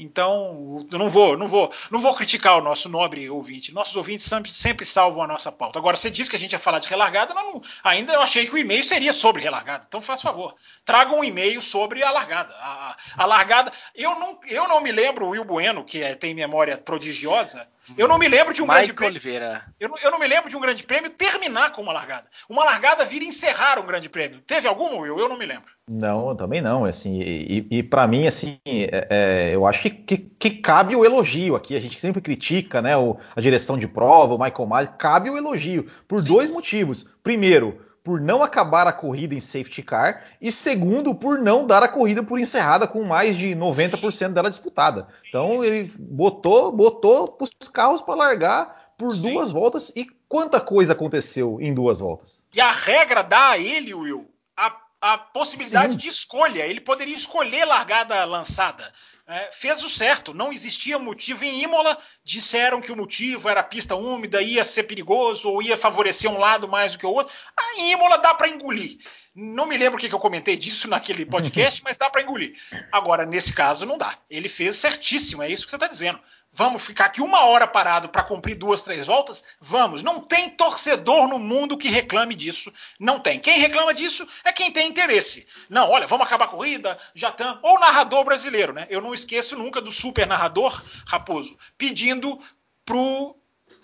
Então, 0.00 0.78
não 0.90 1.10
vou, 1.10 1.36
não 1.36 1.46
vou, 1.46 1.70
não 1.90 2.00
vou 2.00 2.14
criticar 2.14 2.56
o 2.56 2.62
nosso 2.62 2.88
nobre 2.88 3.28
ouvinte. 3.28 3.70
Nossos 3.74 3.94
ouvintes 3.94 4.24
sempre, 4.24 4.50
sempre 4.50 4.86
salvam 4.86 5.22
a 5.22 5.26
nossa 5.26 5.52
pauta. 5.52 5.78
Agora, 5.78 5.94
você 5.94 6.08
disse 6.08 6.30
que 6.30 6.36
a 6.36 6.38
gente 6.38 6.52
ia 6.52 6.58
falar 6.58 6.78
de 6.78 6.88
relargada, 6.88 7.34
não, 7.34 7.60
ainda 7.84 8.14
eu 8.14 8.22
achei 8.22 8.46
que 8.46 8.54
o 8.54 8.56
e-mail 8.56 8.82
seria 8.82 9.12
sobre 9.12 9.42
relargada. 9.42 9.84
Então, 9.86 10.00
faz 10.00 10.22
favor, 10.22 10.54
traga 10.86 11.14
um 11.14 11.22
e-mail 11.22 11.60
sobre 11.60 12.02
a 12.02 12.10
largada. 12.10 12.54
A, 12.54 12.96
a 13.14 13.26
largada, 13.26 13.70
eu 13.94 14.18
não, 14.18 14.40
eu 14.48 14.66
não 14.66 14.80
me 14.80 14.90
lembro, 14.90 15.26
o 15.26 15.30
Will 15.30 15.44
Bueno, 15.44 15.84
que 15.84 16.02
é, 16.02 16.14
tem 16.14 16.32
memória 16.32 16.78
prodigiosa, 16.78 17.68
eu 17.96 18.08
não 18.08 18.18
me 18.18 18.28
lembro 18.28 18.54
de 18.54 18.62
um 18.62 18.66
Michael 18.66 18.86
grande 18.86 18.94
prêmio. 18.94 19.12
Oliveira. 19.12 19.62
Eu 19.78 19.88
não, 19.88 19.98
eu 19.98 20.10
não, 20.10 20.18
me 20.18 20.26
lembro 20.26 20.48
de 20.48 20.56
um 20.56 20.60
grande 20.60 20.82
prêmio 20.82 21.10
terminar 21.10 21.72
com 21.72 21.82
uma 21.82 21.92
largada. 21.92 22.26
Uma 22.48 22.64
largada 22.64 23.04
vira 23.04 23.24
encerrar 23.24 23.78
um 23.78 23.86
grande 23.86 24.08
prêmio. 24.08 24.40
Teve 24.46 24.68
algum, 24.68 24.98
Will? 24.98 25.18
Eu 25.18 25.28
não 25.28 25.38
me 25.38 25.46
lembro. 25.46 25.70
Não, 25.88 26.34
também 26.36 26.60
não. 26.60 26.84
Assim, 26.84 27.20
e, 27.20 27.66
e 27.70 27.82
para 27.82 28.06
mim, 28.06 28.26
assim, 28.26 28.58
é, 28.66 29.06
é, 29.10 29.54
eu 29.54 29.66
acho 29.66 29.82
que, 29.82 29.90
que, 29.90 30.16
que, 30.18 30.50
cabe 30.50 30.94
o 30.94 31.04
elogio 31.04 31.56
aqui. 31.56 31.76
A 31.76 31.80
gente 31.80 32.00
sempre 32.00 32.20
critica, 32.20 32.80
né, 32.80 32.96
o, 32.96 33.18
a 33.34 33.40
direção 33.40 33.76
de 33.76 33.88
prova, 33.88 34.34
o 34.34 34.38
Michael 34.38 34.66
Malley. 34.66 34.90
Cabe 34.98 35.30
o 35.30 35.36
elogio 35.36 35.90
por 36.06 36.20
Sim. 36.22 36.28
dois 36.28 36.50
motivos. 36.50 37.08
Primeiro, 37.22 37.80
por 38.02 38.20
não 38.20 38.42
acabar 38.42 38.86
a 38.86 38.92
corrida 38.92 39.34
em 39.34 39.40
safety 39.40 39.82
car 39.82 40.24
e 40.40 40.50
segundo 40.50 41.14
por 41.14 41.38
não 41.38 41.66
dar 41.66 41.82
a 41.82 41.88
corrida 41.88 42.22
por 42.22 42.38
encerrada 42.38 42.86
com 42.86 43.04
mais 43.04 43.36
de 43.36 43.54
90% 43.54 44.32
dela 44.32 44.50
disputada. 44.50 45.08
Então 45.28 45.62
ele 45.64 45.92
botou 45.98 46.72
botou 46.72 47.36
os 47.40 47.68
carros 47.68 48.00
para 48.00 48.14
largar 48.14 48.92
por 48.96 49.12
Sim. 49.12 49.32
duas 49.32 49.50
voltas 49.50 49.92
e 49.94 50.06
quanta 50.28 50.60
coisa 50.60 50.92
aconteceu 50.92 51.58
em 51.60 51.74
duas 51.74 52.00
voltas. 52.00 52.44
E 52.54 52.60
a 52.60 52.70
regra 52.70 53.22
dá 53.22 53.50
a 53.50 53.58
ele, 53.58 53.94
Will, 53.94 54.30
a, 54.56 54.76
a 55.00 55.18
possibilidade 55.18 55.92
Sim. 55.92 55.98
de 55.98 56.08
escolha. 56.08 56.66
Ele 56.66 56.80
poderia 56.80 57.16
escolher 57.16 57.64
largada 57.64 58.24
lançada 58.24 58.92
é, 59.30 59.50
fez 59.52 59.82
o 59.82 59.88
certo. 59.88 60.34
Não 60.34 60.52
existia 60.52 60.98
motivo. 60.98 61.44
Em 61.44 61.62
Imola, 61.62 61.96
disseram 62.24 62.80
que 62.80 62.90
o 62.90 62.96
motivo 62.96 63.48
era 63.48 63.62
pista 63.62 63.94
úmida, 63.94 64.42
ia 64.42 64.64
ser 64.64 64.82
perigoso 64.82 65.48
ou 65.48 65.62
ia 65.62 65.76
favorecer 65.76 66.30
um 66.30 66.38
lado 66.38 66.66
mais 66.66 66.92
do 66.92 66.98
que 66.98 67.06
o 67.06 67.12
outro. 67.12 67.32
Em 67.76 67.92
Imola 67.92 68.18
dá 68.18 68.34
para 68.34 68.48
engolir. 68.48 68.98
Não 69.34 69.66
me 69.66 69.78
lembro 69.78 69.96
o 69.96 70.00
que, 70.00 70.08
que 70.08 70.14
eu 70.14 70.18
comentei 70.18 70.56
disso 70.56 70.88
naquele 70.88 71.24
podcast, 71.24 71.80
mas 71.84 71.96
dá 71.96 72.10
para 72.10 72.22
engolir. 72.22 72.56
Agora, 72.90 73.24
nesse 73.24 73.52
caso, 73.52 73.86
não 73.86 73.96
dá. 73.96 74.18
Ele 74.28 74.48
fez 74.48 74.76
certíssimo, 74.76 75.42
é 75.42 75.48
isso 75.48 75.64
que 75.64 75.70
você 75.70 75.76
está 75.76 75.86
dizendo. 75.86 76.18
Vamos 76.52 76.84
ficar 76.84 77.06
aqui 77.06 77.22
uma 77.22 77.44
hora 77.44 77.66
parado 77.66 78.08
para 78.08 78.24
cumprir 78.24 78.56
duas, 78.56 78.82
três 78.82 79.06
voltas? 79.06 79.42
Vamos. 79.60 80.02
Não 80.02 80.20
tem 80.20 80.50
torcedor 80.50 81.28
no 81.28 81.38
mundo 81.38 81.78
que 81.78 81.88
reclame 81.88 82.34
disso. 82.34 82.72
Não 82.98 83.20
tem. 83.20 83.38
Quem 83.38 83.60
reclama 83.60 83.94
disso 83.94 84.26
é 84.44 84.52
quem 84.52 84.72
tem 84.72 84.88
interesse. 84.88 85.46
Não, 85.68 85.88
olha, 85.88 86.08
vamos 86.08 86.26
acabar 86.26 86.46
a 86.46 86.48
corrida, 86.48 86.98
já 87.14 87.28
estamos. 87.28 87.60
Ou 87.62 87.78
narrador 87.78 88.24
brasileiro, 88.24 88.72
né? 88.72 88.86
Eu 88.90 89.00
não 89.00 89.14
esqueço 89.14 89.56
nunca 89.56 89.80
do 89.80 89.92
super 89.92 90.26
narrador 90.26 90.82
Raposo 91.06 91.56
pedindo 91.78 92.40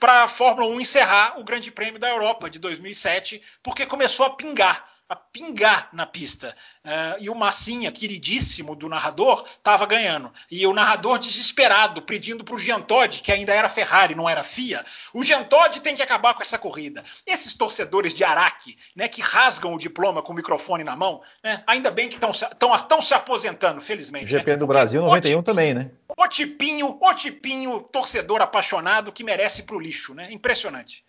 para 0.00 0.24
a 0.24 0.28
Fórmula 0.28 0.66
1 0.74 0.80
encerrar 0.80 1.38
o 1.38 1.44
Grande 1.44 1.70
Prêmio 1.70 2.00
da 2.00 2.08
Europa 2.08 2.50
de 2.50 2.58
2007, 2.58 3.40
porque 3.62 3.86
começou 3.86 4.26
a 4.26 4.30
pingar 4.30 4.95
a 5.08 5.14
pingar 5.14 5.88
na 5.92 6.04
pista. 6.04 6.56
Uh, 6.84 7.20
e 7.20 7.30
o 7.30 7.34
Massinha, 7.34 7.92
queridíssimo 7.92 8.74
do 8.74 8.88
narrador, 8.88 9.46
estava 9.56 9.86
ganhando. 9.86 10.32
E 10.50 10.66
o 10.66 10.72
narrador 10.72 11.18
desesperado, 11.18 12.02
pedindo 12.02 12.42
para 12.42 12.54
o 12.54 12.58
Jean 12.58 12.80
Todt, 12.80 13.20
que 13.20 13.30
ainda 13.30 13.54
era 13.54 13.68
Ferrari, 13.68 14.14
não 14.14 14.28
era 14.28 14.42
FIA, 14.42 14.84
o 15.14 15.22
Jean 15.22 15.44
Todt 15.44 15.80
tem 15.80 15.94
que 15.94 16.02
acabar 16.02 16.34
com 16.34 16.42
essa 16.42 16.58
corrida. 16.58 17.04
Esses 17.24 17.54
torcedores 17.54 18.12
de 18.12 18.24
Araque, 18.24 18.76
né, 18.94 19.06
que 19.06 19.22
rasgam 19.22 19.74
o 19.74 19.78
diploma 19.78 20.22
com 20.22 20.32
o 20.32 20.36
microfone 20.36 20.82
na 20.82 20.96
mão, 20.96 21.22
né, 21.42 21.62
ainda 21.66 21.90
bem 21.90 22.08
que 22.08 22.16
estão 22.16 23.02
se 23.02 23.14
aposentando, 23.14 23.80
felizmente. 23.80 24.26
GP 24.26 24.52
né? 24.52 24.56
do 24.56 24.66
Brasil 24.66 25.00
91 25.02 25.42
também, 25.42 25.72
né? 25.72 25.90
O 26.16 26.26
tipinho, 26.26 26.98
o 27.00 27.14
tipinho 27.14 27.80
torcedor 27.80 28.40
apaixonado 28.40 29.12
que 29.12 29.22
merece 29.22 29.62
para 29.62 29.76
o 29.76 29.80
lixo, 29.80 30.14
né? 30.14 30.32
Impressionante. 30.32 31.04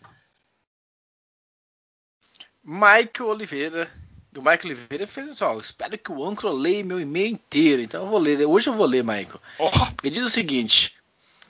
Michael 2.70 3.30
Oliveira. 3.30 3.90
O 4.36 4.42
Michael 4.42 4.66
Oliveira 4.66 5.08
fez 5.08 5.30
assim, 5.30 5.44
ó, 5.46 5.58
espero 5.58 5.98
que 5.98 6.12
o 6.12 6.24
Ancro 6.24 6.52
leia 6.52 6.84
meu 6.84 7.00
e-mail 7.00 7.28
inteiro. 7.28 7.82
Então 7.82 8.04
eu 8.04 8.10
vou 8.10 8.20
ler. 8.20 8.46
Hoje 8.46 8.70
eu 8.70 8.74
vou 8.74 8.86
ler, 8.86 9.06
Michael. 9.06 9.42
Oh. 9.58 9.70
Ele 10.04 10.14
diz 10.14 10.26
o 10.26 10.30
seguinte: 10.30 10.98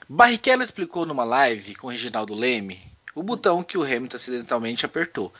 Barrichello 0.08 0.62
explicou 0.62 1.04
numa 1.04 1.24
live 1.24 1.74
com 1.74 1.88
o 1.88 1.90
Reginaldo 1.90 2.34
Leme 2.34 2.80
o 3.16 3.22
botão 3.22 3.64
que 3.64 3.76
o 3.76 3.82
Hamilton 3.82 4.16
acidentalmente 4.16 4.86
apertou. 4.86 5.34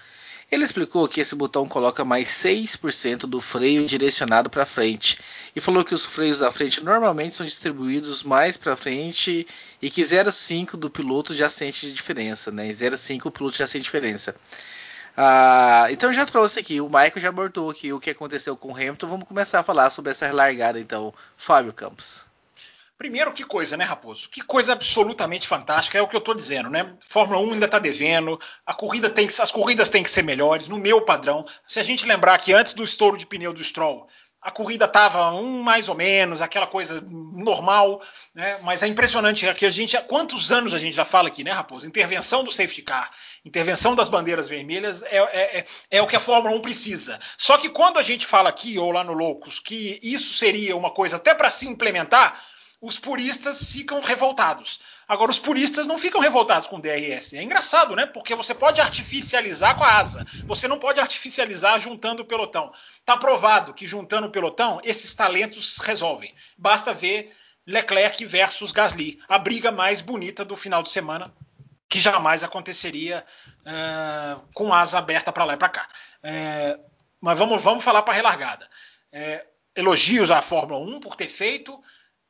Ele 0.51 0.65
explicou 0.65 1.07
que 1.07 1.21
esse 1.21 1.37
botão 1.37 1.69
coloca 1.69 2.05
mais 2.05 2.27
6% 2.29 3.21
do 3.21 3.41
freio 3.41 3.87
direcionado 3.87 4.51
para 4.51 4.67
frente 4.67 5.19
e 5.55 5.61
falou 5.61 5.85
que 5.85 5.95
os 5.95 6.05
freios 6.05 6.41
da 6.41 6.51
frente 6.51 6.83
normalmente 6.83 7.37
são 7.37 7.47
distribuídos 7.47 8.25
mais 8.25 8.57
para 8.57 8.75
frente 8.75 9.47
e 9.81 9.91
que 9.91 10.03
0,5 10.03 10.73
do 10.73 10.91
piloto 10.91 11.35
já 11.35 11.49
sente 11.49 11.93
diferença, 11.93 12.51
né? 12.51 12.67
0,5 12.69 13.27
o 13.27 13.31
piloto 13.31 13.59
já 13.59 13.67
sente 13.67 13.85
diferença. 13.85 14.35
Ah, 15.21 15.89
então 15.91 16.13
já 16.13 16.25
trouxe 16.25 16.61
aqui, 16.61 16.81
o 16.81 16.87
Michael 16.87 17.21
já 17.21 17.31
abordou 17.31 17.69
aqui 17.69 17.93
o 17.93 17.99
que 17.99 18.11
aconteceu 18.11 18.57
com 18.57 18.69
o 18.69 18.77
Hamilton. 18.77 19.09
Vamos 19.09 19.27
começar 19.27 19.59
a 19.59 19.65
falar 19.65 19.91
sobre 19.91 20.13
essa 20.13 20.33
largada 20.33 20.79
então, 20.79 21.13
Fábio 21.37 21.73
Campos. 21.73 22.25
Primeiro, 22.97 23.33
que 23.33 23.43
coisa, 23.43 23.77
né, 23.77 23.83
Raposo? 23.83 24.29
Que 24.29 24.41
coisa 24.41 24.75
absolutamente 24.75 25.49
fantástica, 25.49 25.99
é 25.99 26.03
o 26.03 26.07
que 26.07 26.15
eu 26.15 26.21
estou 26.21 26.37
dizendo, 26.37 26.71
né? 26.71 26.95
Fórmula 27.05 27.41
1 27.41 27.55
ainda 27.55 27.67
está 27.67 27.81
devendo, 27.81 28.39
a 28.65 28.73
corrida 28.73 29.11
tem 29.11 29.27
que, 29.27 29.43
as 29.43 29.51
corridas 29.51 29.89
têm 29.89 30.05
que 30.05 30.11
ser 30.11 30.23
melhores, 30.23 30.69
no 30.69 30.79
meu 30.79 31.01
padrão. 31.01 31.45
Se 31.67 31.81
a 31.81 31.83
gente 31.83 32.07
lembrar 32.07 32.39
que 32.39 32.53
antes 32.53 32.73
do 32.73 32.85
estouro 32.85 33.19
de 33.19 33.27
pneu 33.27 33.53
do 33.53 33.65
Stroll, 33.65 34.07
a 34.41 34.53
corrida 34.53 34.85
estava 34.85 35.33
um 35.33 35.63
mais 35.63 35.89
ou 35.89 35.97
menos, 35.97 36.41
aquela 36.41 36.67
coisa 36.67 37.01
normal, 37.01 38.01
né? 38.33 38.59
Mas 38.63 38.85
é 38.85 38.87
impressionante 38.87 39.53
que 39.55 39.67
a 39.67 39.71
gente, 39.71 39.97
há 39.97 40.01
quantos 40.01 40.53
anos 40.53 40.73
a 40.73 40.79
gente 40.79 40.95
já 40.95 41.05
fala 41.05 41.27
aqui, 41.27 41.43
né, 41.43 41.51
Raposo? 41.51 41.89
Intervenção 41.89 42.45
do 42.45 42.53
safety 42.53 42.83
car, 42.83 43.11
intervenção 43.45 43.95
das 43.95 44.09
bandeiras 44.09 44.49
vermelhas 44.49 45.03
é, 45.03 45.17
é, 45.17 45.59
é, 45.59 45.67
é 45.91 46.03
o 46.03 46.07
que 46.07 46.17
a 46.17 46.21
Fórmula 46.21 46.55
1 46.57 46.61
precisa. 46.61 47.19
Só 47.37 47.57
que 47.59 47.69
quando 47.69 47.99
a 47.99 48.03
gente 48.03 48.27
fala 48.27 48.49
aqui, 48.49 48.79
ou 48.79 48.91
lá 48.91 49.05
no 49.05 49.13
Loucos, 49.13 49.59
que 49.59 49.99
isso 50.03 50.35
seria 50.35 50.77
uma 50.77 50.91
coisa 50.91 51.17
até 51.17 51.35
para 51.35 51.51
se 51.51 51.67
implementar, 51.67 52.43
os 52.81 52.99
puristas 52.99 53.73
ficam 53.73 54.01
revoltados. 54.01 54.81
Agora, 55.09 55.31
os 55.31 55.39
puristas 55.39 55.87
não 55.87 55.99
ficam 55.99 56.21
revoltados 56.21 56.69
com 56.69 56.77
o 56.77 56.81
DRS. 56.81 57.33
É 57.33 57.43
engraçado, 57.43 57.97
né? 57.97 58.07
Porque 58.07 58.35
você 58.35 58.55
pode 58.55 58.81
artificializar 58.81 59.77
com 59.77 59.83
a 59.83 59.97
asa. 59.97 60.25
Você 60.45 60.69
não 60.69 60.79
pode 60.79 61.01
artificializar 61.01 61.81
juntando 61.81 62.23
o 62.23 62.27
pelotão. 62.27 62.73
Está 63.01 63.17
provado 63.17 63.75
que 63.75 63.87
juntando 63.87 64.29
o 64.29 64.31
pelotão, 64.31 64.81
esses 64.85 65.15
talentos 65.15 65.79
resolvem. 65.79 66.35
Basta 66.57 66.93
ver 66.93 67.35
Leclerc 67.67 68.25
versus 68.25 68.71
Gasly, 68.71 69.19
a 69.29 69.39
briga 69.39 69.73
mais 69.73 70.01
bonita 70.01 70.45
do 70.45 70.57
final 70.57 70.83
de 70.83 70.91
semana, 70.91 71.35
que 71.89 72.01
jamais 72.01 72.45
aconteceria 72.45 73.25
uh, 73.61 74.43
com 74.55 74.73
asa 74.73 74.99
aberta 74.99 75.33
para 75.33 75.45
lá 75.45 75.55
e 75.55 75.57
para 75.57 75.69
cá. 75.69 75.89
Uh, 76.23 76.85
mas 77.21 77.39
vamos, 77.39 77.63
vamos 77.63 77.83
falar 77.83 78.03
para 78.03 78.15
a 78.15 78.17
relargada. 78.17 78.69
Uh, 79.13 79.47
elogios 79.75 80.31
à 80.31 80.43
Fórmula 80.43 80.79
1 80.81 81.01
por 81.01 81.17
ter 81.17 81.29
feito 81.29 81.81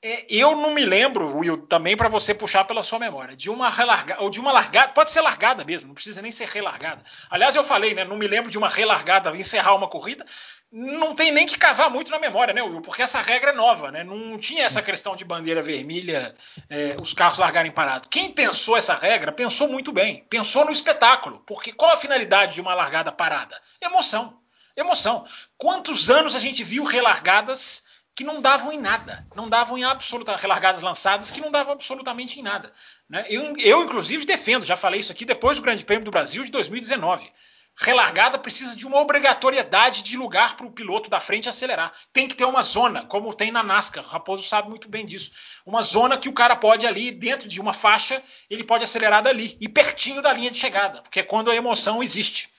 é, 0.01 0.27
eu 0.29 0.55
não 0.55 0.73
me 0.73 0.85
lembro, 0.85 1.37
Will, 1.39 1.67
também 1.67 1.97
para 1.97 2.09
você 2.09 2.33
puxar 2.33 2.65
pela 2.65 2.85
sua 2.85 3.01
memória, 3.01 3.37
de 3.37 3.51
uma 3.51 3.69
relargada, 3.69 4.23
ou 4.23 4.31
de 4.31 4.39
uma 4.39 4.53
largada, 4.53 4.93
pode 4.93 5.11
ser 5.11 5.21
largada 5.21 5.65
mesmo, 5.65 5.89
não 5.89 5.95
precisa 5.95 6.23
nem 6.23 6.31
ser 6.31 6.47
relargada. 6.47 7.03
Aliás, 7.29 7.57
eu 7.57 7.65
falei, 7.65 7.95
né, 7.95 8.05
não 8.05 8.17
me 8.17 8.29
lembro 8.29 8.49
de 8.49 8.57
uma 8.57 8.69
relargada 8.69 9.37
encerrar 9.37 9.75
uma 9.75 9.89
corrida, 9.89 10.25
não 10.71 11.15
tem 11.15 11.33
nem 11.33 11.47
que 11.47 11.59
cavar 11.59 11.91
muito 11.91 12.11
na 12.11 12.19
memória, 12.19 12.53
né, 12.53 12.63
Will, 12.63 12.83
porque 12.83 13.01
essa 13.01 13.21
regra 13.21 13.51
é 13.51 13.55
nova, 13.55 13.91
né, 13.91 14.05
não 14.05 14.39
tinha 14.39 14.65
essa 14.65 14.83
questão 14.83 15.17
de 15.17 15.25
bandeira 15.25 15.63
vermelha, 15.63 16.35
é, 16.69 16.95
os 17.01 17.15
carros 17.15 17.39
largarem 17.39 17.73
parados. 17.73 18.09
Quem 18.11 18.31
pensou 18.31 18.77
essa 18.77 18.95
regra 18.95 19.33
pensou 19.33 19.69
muito 19.69 19.93
bem, 19.93 20.27
pensou 20.29 20.65
no 20.65 20.71
espetáculo, 20.71 21.43
porque 21.47 21.73
qual 21.73 21.93
a 21.93 21.97
finalidade 21.97 22.55
de 22.55 22.61
uma 22.61 22.75
largada 22.75 23.11
parada? 23.11 23.61
Emoção. 23.81 24.39
Emoção. 24.77 25.27
Quantos 25.57 26.11
anos 26.11 26.37
a 26.37 26.39
gente 26.39 26.63
viu 26.63 26.85
relargadas 26.85 27.83
que 28.15 28.23
não 28.25 28.41
davam 28.41 28.73
em 28.73 28.79
nada, 28.79 29.25
não 29.35 29.49
davam 29.49 29.79
em 29.79 29.85
absolutamente 29.85 30.43
relargadas 30.43 30.83
lançadas 30.83 31.31
que 31.31 31.41
não 31.41 31.51
davam 31.51 31.73
absolutamente 31.73 32.39
em 32.39 32.43
nada. 32.43 32.73
Né? 33.09 33.25
Eu, 33.29 33.57
eu, 33.59 33.85
inclusive, 33.85 34.27
defendo, 34.27 34.65
já 34.65 34.77
falei 34.77 35.01
isso 35.01 35.13
aqui 35.13 35.25
depois 35.25 35.57
do 35.57 35.63
Grande 35.63 35.85
Prêmio 35.85 36.05
do 36.05 36.11
Brasil 36.11 36.45
de 36.45 36.51
2019. 36.51 37.31
Relargada 37.81 38.37
precisa 38.39 38.75
de 38.75 38.85
uma 38.85 38.99
obrigatoriedade 38.99 40.03
de 40.03 40.17
lugar 40.17 40.57
para 40.57 40.67
o 40.67 40.73
piloto 40.73 41.09
da 41.09 41.21
frente 41.21 41.49
acelerar. 41.49 41.93
Tem 42.13 42.27
que 42.27 42.35
ter 42.35 42.45
uma 42.45 42.61
zona, 42.61 43.05
como 43.05 43.33
tem 43.33 43.53
na 43.53 43.63
NASCAR. 43.63 44.05
O 44.05 44.09
Raposo 44.09 44.43
sabe 44.43 44.69
muito 44.69 44.89
bem 44.89 45.07
disso. 45.07 45.31
Uma 45.65 45.81
zona 45.83 46.19
que 46.19 46.29
o 46.29 46.33
cara 46.33 46.57
pode 46.57 46.85
ali, 46.85 47.13
dentro 47.13 47.49
de 47.49 47.61
uma 47.61 47.73
faixa, 47.73 48.21
ele 48.51 48.65
pode 48.65 48.83
acelerar 48.83 49.23
dali 49.23 49.57
e 49.61 49.69
pertinho 49.69 50.21
da 50.21 50.33
linha 50.33 50.51
de 50.51 50.59
chegada, 50.59 51.03
porque 51.03 51.21
é 51.21 51.23
quando 51.23 51.53
a 51.53 51.55
emoção 51.55 52.03
existe. 52.03 52.53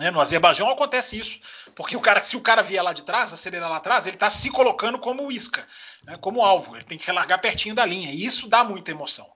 É, 0.00 0.10
no 0.10 0.20
Azerbaijão 0.20 0.68
acontece 0.68 1.16
isso, 1.16 1.40
porque 1.76 1.96
o 1.96 2.00
cara, 2.00 2.20
se 2.20 2.36
o 2.36 2.40
cara 2.40 2.62
vier 2.62 2.82
lá 2.82 2.92
de 2.92 3.02
trás, 3.02 3.32
acelerar 3.32 3.70
lá 3.70 3.76
atrás, 3.76 4.06
ele 4.06 4.16
está 4.16 4.28
se 4.28 4.50
colocando 4.50 4.98
como 4.98 5.30
isca, 5.30 5.66
né, 6.02 6.16
como 6.20 6.42
alvo. 6.42 6.76
Ele 6.76 6.84
tem 6.84 6.98
que 6.98 7.06
relargar 7.06 7.40
pertinho 7.40 7.76
da 7.76 7.84
linha, 7.84 8.10
e 8.10 8.24
isso 8.24 8.48
dá 8.48 8.64
muita 8.64 8.90
emoção. 8.90 9.28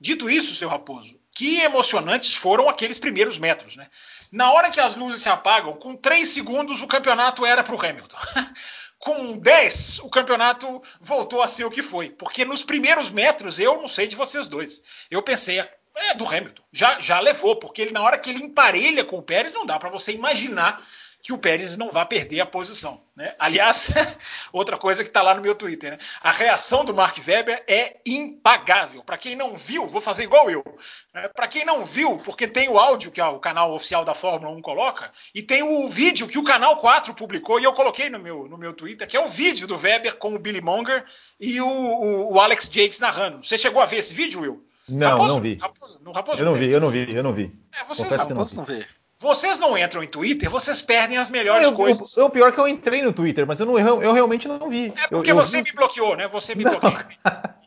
Dito 0.00 0.30
isso, 0.30 0.54
seu 0.54 0.68
Raposo, 0.68 1.18
que 1.32 1.60
emocionantes 1.60 2.34
foram 2.34 2.68
aqueles 2.68 2.98
primeiros 2.98 3.38
metros. 3.38 3.76
Né? 3.76 3.88
Na 4.30 4.52
hora 4.52 4.70
que 4.70 4.80
as 4.80 4.96
luzes 4.96 5.22
se 5.22 5.28
apagam, 5.28 5.74
com 5.74 5.96
3 5.96 6.28
segundos 6.28 6.82
o 6.82 6.86
campeonato 6.86 7.44
era 7.44 7.64
para 7.64 7.74
o 7.74 7.84
Hamilton. 7.84 8.18
com 8.98 9.38
10, 9.38 10.00
o 10.00 10.08
campeonato 10.08 10.82
voltou 11.00 11.42
a 11.42 11.48
ser 11.48 11.64
o 11.64 11.70
que 11.70 11.82
foi. 11.82 12.10
Porque 12.10 12.44
nos 12.44 12.62
primeiros 12.62 13.10
metros, 13.10 13.58
eu 13.58 13.76
não 13.80 13.88
sei 13.88 14.06
de 14.06 14.16
vocês 14.16 14.48
dois, 14.48 14.82
eu 15.10 15.22
pensei, 15.22 15.60
é 15.60 16.14
do 16.14 16.26
Hamilton. 16.26 16.62
Já, 16.72 16.98
já 17.00 17.20
levou, 17.20 17.56
porque 17.56 17.82
ele, 17.82 17.92
na 17.92 18.02
hora 18.02 18.18
que 18.18 18.30
ele 18.30 18.42
emparelha 18.42 19.04
com 19.04 19.18
o 19.18 19.22
Pérez, 19.22 19.52
não 19.52 19.66
dá 19.66 19.78
para 19.78 19.90
você 19.90 20.12
imaginar 20.12 20.84
que 21.20 21.32
o 21.32 21.38
Pérez 21.38 21.76
não 21.76 21.90
vai 21.90 22.06
perder 22.06 22.40
a 22.40 22.46
posição. 22.46 23.00
Né? 23.14 23.34
Aliás, 23.38 23.88
outra 24.52 24.78
coisa 24.78 25.02
que 25.02 25.10
está 25.10 25.20
lá 25.20 25.34
no 25.34 25.42
meu 25.42 25.54
Twitter, 25.54 25.92
né? 25.92 25.98
a 26.22 26.30
reação 26.30 26.84
do 26.84 26.94
Mark 26.94 27.18
Webber 27.26 27.64
é 27.66 27.96
impagável. 28.06 29.02
Para 29.02 29.18
quem 29.18 29.34
não 29.34 29.56
viu, 29.56 29.86
vou 29.86 30.00
fazer 30.00 30.22
igual 30.22 30.48
eu. 30.50 30.64
Né? 31.12 31.28
Para 31.28 31.48
quem 31.48 31.64
não 31.64 31.82
viu, 31.82 32.18
porque 32.18 32.46
tem 32.46 32.68
o 32.68 32.78
áudio 32.78 33.10
que 33.10 33.20
o 33.20 33.38
canal 33.40 33.74
oficial 33.74 34.04
da 34.04 34.14
Fórmula 34.14 34.54
1 34.56 34.62
coloca, 34.62 35.10
e 35.34 35.42
tem 35.42 35.62
o 35.62 35.88
vídeo 35.88 36.28
que 36.28 36.38
o 36.38 36.44
canal 36.44 36.76
4 36.76 37.12
publicou, 37.14 37.58
e 37.58 37.64
eu 37.64 37.72
coloquei 37.72 38.08
no 38.08 38.18
meu, 38.18 38.48
no 38.48 38.56
meu 38.56 38.72
Twitter, 38.72 39.06
que 39.06 39.16
é 39.16 39.20
o 39.20 39.28
vídeo 39.28 39.66
do 39.66 39.76
Webber 39.76 40.16
com 40.16 40.34
o 40.34 40.38
Billy 40.38 40.60
Monger 40.60 41.04
e 41.40 41.60
o, 41.60 41.68
o, 41.68 42.34
o 42.34 42.40
Alex 42.40 42.70
Jakes 42.72 43.00
narrando. 43.00 43.44
Você 43.44 43.58
chegou 43.58 43.82
a 43.82 43.86
ver 43.86 43.96
esse 43.96 44.14
vídeo, 44.14 44.40
Will? 44.40 44.64
Não, 44.88 45.10
Raposo, 45.10 45.28
não 45.34 45.40
vi. 45.40 45.58
Raposo, 45.60 46.00
Raposo 46.14 46.40
eu 46.40 46.46
não 46.46 46.54
vi, 46.54 46.72
eu 46.72 46.80
não 46.80 46.90
vi, 46.90 47.14
eu 47.14 47.22
não 47.22 47.32
vi. 47.32 47.50
É, 47.72 47.84
vocês 47.84 48.08
não, 48.08 48.36
não, 48.36 48.46
não 48.46 48.64
vê. 48.64 48.86
Vocês 49.18 49.58
não 49.58 49.76
entram 49.76 50.02
em 50.02 50.06
Twitter, 50.06 50.48
vocês 50.48 50.80
perdem 50.80 51.18
as 51.18 51.28
melhores 51.28 51.66
eu, 51.66 51.74
coisas. 51.74 52.16
O 52.16 52.30
pior 52.30 52.50
é 52.50 52.52
que 52.52 52.60
eu 52.60 52.68
entrei 52.68 53.02
no 53.02 53.12
Twitter, 53.12 53.44
mas 53.44 53.58
eu, 53.58 53.66
não, 53.66 53.76
eu, 53.76 54.00
eu 54.00 54.12
realmente 54.12 54.46
não 54.46 54.68
vi. 54.68 54.92
É 54.96 55.08
porque 55.08 55.32
eu, 55.32 55.36
você 55.36 55.56
vi... 55.56 55.64
me 55.64 55.72
bloqueou, 55.72 56.16
né? 56.16 56.28
Você 56.28 56.54
me 56.54 56.62
bloqueou. 56.62 56.92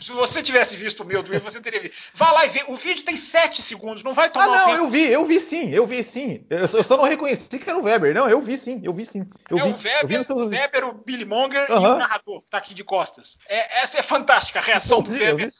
Se 0.00 0.12
você 0.12 0.42
tivesse 0.42 0.76
visto 0.76 1.02
o 1.02 1.06
meu 1.06 1.22
Twitter, 1.22 1.42
você 1.42 1.60
teria 1.60 1.80
visto. 1.80 1.94
Vá 2.12 2.30
lá 2.30 2.44
e 2.44 2.48
vê. 2.48 2.64
O 2.68 2.76
vídeo 2.76 3.04
tem 3.04 3.16
7 3.16 3.62
segundos, 3.62 4.02
não 4.02 4.12
vai 4.12 4.28
tomar 4.30 4.46
Ah, 4.46 4.48
não, 4.48 4.64
tempo. 4.66 4.76
eu 4.78 4.88
vi, 4.88 5.10
eu 5.10 5.24
vi 5.24 5.40
sim, 5.40 5.70
eu 5.70 5.86
vi 5.86 6.04
sim. 6.04 6.44
Eu 6.50 6.68
só, 6.68 6.78
eu 6.78 6.82
só, 6.82 6.96
não 6.96 7.04
reconheci 7.04 7.58
que 7.58 7.68
era 7.68 7.78
o 7.78 7.84
Weber. 7.84 8.12
Não, 8.12 8.28
eu 8.28 8.40
vi 8.40 8.58
sim, 8.58 8.80
eu 8.84 8.92
vi 8.92 9.06
sim. 9.06 9.26
Eu 9.48 9.58
é 9.58 9.62
vi, 9.62 9.68
o 9.68 9.76
Weber, 9.76 10.06
vi 10.06 10.32
o, 10.32 10.46
Weber 10.48 10.84
o 10.88 10.92
Billy 10.92 11.24
Monger 11.24 11.66
e 11.68 11.72
o 11.72 11.96
narrador, 11.96 12.42
que 12.42 12.50
tá 12.50 12.58
aqui 12.58 12.74
de 12.74 12.84
costas. 12.84 13.38
É, 13.48 13.80
essa 13.80 13.98
é 13.98 14.02
fantástica, 14.02 14.58
a 14.58 14.62
reação 14.62 15.00
do 15.00 15.10
Weber 15.12 15.50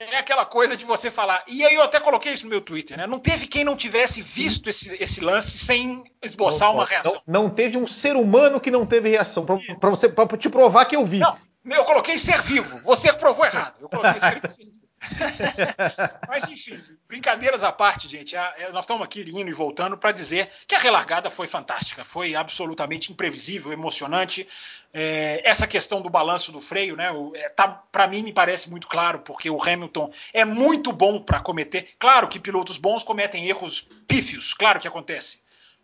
é 0.00 0.16
aquela 0.16 0.46
coisa 0.46 0.76
de 0.76 0.84
você 0.84 1.10
falar. 1.10 1.44
E 1.46 1.64
aí 1.64 1.74
eu 1.74 1.82
até 1.82 2.00
coloquei 2.00 2.32
isso 2.32 2.44
no 2.44 2.50
meu 2.50 2.62
Twitter, 2.62 2.96
né? 2.96 3.06
Não 3.06 3.18
teve 3.18 3.46
quem 3.46 3.64
não 3.64 3.76
tivesse 3.76 4.22
visto 4.22 4.70
esse, 4.70 4.96
esse 4.98 5.20
lance 5.20 5.58
sem 5.58 6.02
esboçar 6.22 6.68
não, 6.68 6.76
uma 6.76 6.86
reação. 6.86 7.22
Não, 7.26 7.42
não, 7.44 7.50
teve 7.50 7.76
um 7.76 7.86
ser 7.86 8.16
humano 8.16 8.60
que 8.60 8.70
não 8.70 8.86
teve 8.86 9.10
reação. 9.10 9.44
para 9.44 9.90
você 9.90 10.08
pra 10.08 10.26
te 10.38 10.48
provar 10.48 10.86
que 10.86 10.96
eu 10.96 11.04
vi. 11.04 11.18
Não, 11.18 11.36
eu 11.66 11.84
coloquei 11.84 12.16
ser 12.16 12.40
vivo. 12.40 12.80
Você 12.82 13.12
provou 13.12 13.44
errado. 13.44 13.76
Eu 13.80 13.88
coloquei 13.88 14.16
escrito 14.16 14.48
ser 14.48 14.64
Mas 16.28 16.48
enfim, 16.48 16.78
brincadeiras 17.08 17.62
à 17.62 17.72
parte, 17.72 18.08
gente. 18.08 18.34
nós 18.72 18.84
estamos 18.84 19.02
aqui 19.02 19.22
indo 19.22 19.48
e 19.48 19.52
voltando 19.52 19.96
para 19.96 20.12
dizer 20.12 20.50
que 20.66 20.74
a 20.74 20.78
relargada 20.78 21.30
foi 21.30 21.46
fantástica, 21.46 22.04
foi 22.04 22.34
absolutamente 22.34 23.10
imprevisível, 23.10 23.72
emocionante. 23.72 24.46
É, 24.92 25.40
essa 25.44 25.66
questão 25.66 26.02
do 26.02 26.10
balanço 26.10 26.52
do 26.52 26.60
freio, 26.60 26.96
né? 26.96 27.10
É, 27.34 27.48
tá, 27.48 27.68
para 27.68 28.08
mim 28.08 28.22
me 28.22 28.32
parece 28.32 28.68
muito 28.70 28.88
claro, 28.88 29.20
porque 29.20 29.48
o 29.48 29.62
Hamilton 29.62 30.12
é 30.32 30.44
muito 30.44 30.92
bom 30.92 31.22
para 31.22 31.40
cometer. 31.40 31.90
Claro 31.98 32.28
que 32.28 32.38
pilotos 32.38 32.76
bons 32.76 33.02
cometem 33.02 33.48
erros 33.48 33.88
pífios, 34.06 34.52
claro 34.52 34.80
que 34.80 34.88
acontece. 34.88 35.40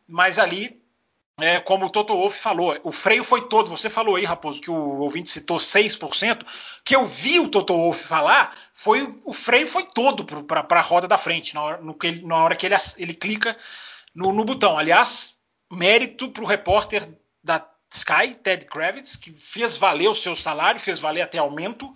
Mas 0.07 0.39
ali 0.39 0.81
é, 1.39 1.61
como 1.61 1.85
o 1.87 1.91
Toto 1.91 2.15
Wolff 2.15 2.39
falou, 2.39 2.79
o 2.83 2.91
freio 2.91 3.23
foi 3.23 3.47
todo. 3.47 3.69
Você 3.69 3.91
falou 3.91 4.17
aí, 4.17 4.25
Raposo, 4.25 4.61
que 4.61 4.71
o 4.71 5.01
ouvinte 5.01 5.31
citou 5.31 5.59
6%. 5.59 6.47
Que 6.83 6.97
eu 6.97 7.05
vi 7.05 7.39
o 7.39 7.49
Toto 7.49 7.75
Wolff 7.75 8.05
falar, 8.05 8.57
foi 8.73 9.15
o 9.25 9.33
freio 9.33 9.69
foi 9.69 9.85
todo 9.85 10.25
para 10.25 10.67
a 10.71 10.83
roda 10.83 11.07
da 11.07 11.19
frente, 11.19 11.55
na 11.55 11.63
hora, 11.63 11.83
no, 11.83 11.97
na 12.23 12.37
hora 12.37 12.57
que 12.57 12.65
ele, 12.65 12.75
ele 12.97 13.13
clica 13.13 13.57
no, 14.15 14.33
no 14.33 14.45
botão. 14.45 14.79
Aliás, 14.79 15.37
mérito 15.71 16.31
para 16.31 16.43
o 16.43 16.47
repórter 16.47 17.07
da 17.45 17.69
Sky, 17.93 18.35
Ted 18.43 18.65
Kravitz, 18.65 19.15
que 19.17 19.31
fez 19.31 19.77
valer 19.77 20.09
o 20.09 20.15
seu 20.15 20.35
salário, 20.35 20.81
fez 20.81 20.99
valer 20.99 21.21
até 21.21 21.37
aumento, 21.37 21.93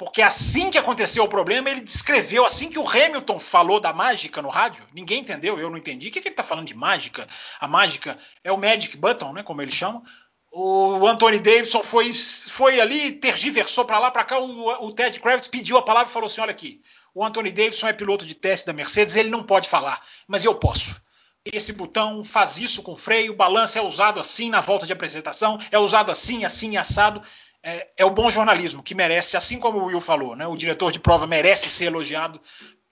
Porque 0.00 0.22
assim 0.22 0.70
que 0.70 0.78
aconteceu 0.78 1.22
o 1.22 1.28
problema, 1.28 1.68
ele 1.68 1.82
descreveu, 1.82 2.46
assim 2.46 2.70
que 2.70 2.78
o 2.78 2.88
Hamilton 2.88 3.38
falou 3.38 3.78
da 3.78 3.92
mágica 3.92 4.40
no 4.40 4.48
rádio, 4.48 4.82
ninguém 4.94 5.20
entendeu, 5.20 5.60
eu 5.60 5.68
não 5.68 5.76
entendi. 5.76 6.08
O 6.08 6.10
que, 6.10 6.22
que 6.22 6.28
ele 6.28 6.32
está 6.32 6.42
falando 6.42 6.66
de 6.66 6.74
mágica? 6.74 7.28
A 7.60 7.68
mágica 7.68 8.16
é 8.42 8.50
o 8.50 8.56
Magic 8.56 8.96
Button, 8.96 9.34
né, 9.34 9.42
como 9.42 9.60
ele 9.60 9.70
chama. 9.70 10.02
O 10.50 11.06
Anthony 11.06 11.38
Davidson 11.38 11.82
foi, 11.82 12.14
foi 12.14 12.80
ali, 12.80 13.12
tergiversou 13.12 13.84
para 13.84 13.98
lá, 13.98 14.10
para 14.10 14.24
cá. 14.24 14.38
O, 14.38 14.86
o, 14.86 14.90
Ted 14.90 15.20
Kravitz 15.20 15.48
pediu 15.48 15.76
a 15.76 15.82
palavra 15.82 16.08
e 16.08 16.14
falou 16.14 16.28
assim: 16.28 16.40
olha 16.40 16.50
aqui, 16.50 16.80
o 17.14 17.22
Anthony 17.22 17.50
Davidson 17.50 17.86
é 17.86 17.92
piloto 17.92 18.24
de 18.24 18.34
teste 18.34 18.66
da 18.66 18.72
Mercedes, 18.72 19.16
ele 19.16 19.28
não 19.28 19.42
pode 19.42 19.68
falar, 19.68 20.02
mas 20.26 20.46
eu 20.46 20.54
posso. 20.54 20.98
Esse 21.44 21.74
botão 21.74 22.24
faz 22.24 22.56
isso 22.56 22.82
com 22.82 22.96
freio, 22.96 23.32
o 23.32 23.36
balanço 23.36 23.78
é 23.78 23.82
usado 23.82 24.18
assim 24.18 24.48
na 24.48 24.62
volta 24.62 24.86
de 24.86 24.94
apresentação, 24.94 25.58
é 25.70 25.78
usado 25.78 26.10
assim, 26.10 26.44
assim, 26.46 26.78
assado 26.78 27.22
é, 27.62 27.88
é, 27.96 28.04
o 28.04 28.10
bom 28.10 28.30
jornalismo 28.30 28.82
que 28.82 28.94
merece, 28.94 29.36
assim 29.36 29.58
como 29.58 29.78
o 29.78 29.86
Will 29.86 30.00
falou, 30.00 30.34
né? 30.34 30.46
O 30.46 30.56
diretor 30.56 30.90
de 30.90 30.98
prova 30.98 31.26
merece 31.26 31.68
ser 31.68 31.86
elogiado 31.86 32.40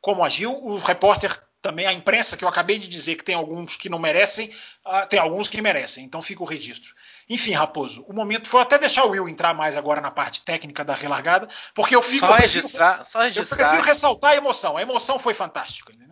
como 0.01 0.25
agiu, 0.25 0.53
o 0.53 0.79
repórter 0.79 1.43
também, 1.61 1.87
a 1.87 1.93
imprensa, 1.93 2.37
que 2.37 2.45
eu 2.45 2.49
acabei 2.49 2.79
de 2.79 2.87
dizer 2.87 3.17
que 3.17 3.25
tem 3.25 3.35
alguns 3.35 3.77
que 3.77 3.89
não 3.89 3.99
merecem, 3.99 4.49
uh, 4.87 5.07
tem 5.09 5.19
alguns 5.19 5.49
que 5.49 5.61
merecem, 5.61 6.05
então 6.05 6.23
fica 6.23 6.43
o 6.43 6.47
registro. 6.47 6.95
Enfim, 7.29 7.53
Raposo, 7.53 8.05
o 8.09 8.13
momento 8.13 8.49
foi 8.49 8.63
até 8.63 8.79
deixar 8.79 9.05
o 9.05 9.11
Will 9.11 9.29
entrar 9.29 9.53
mais 9.55 9.77
agora 9.77 10.01
na 10.01 10.11
parte 10.11 10.45
técnica 10.45 10.85
da 10.85 10.95
relargada, 10.95 11.49
porque 11.75 11.97
eu 11.97 12.03
fico. 12.03 12.27
Só 12.27 12.35
registrar, 12.35 13.05
só 13.05 13.23
registrar. 13.23 13.59
Eu 13.59 13.65
prefiro 13.65 13.83
ressaltar 13.83 14.31
a 14.33 14.37
emoção. 14.37 14.77
A 14.77 14.83
emoção 14.83 15.19
foi 15.19 15.35
fantástica. 15.35 15.93
Entendeu? 15.93 16.08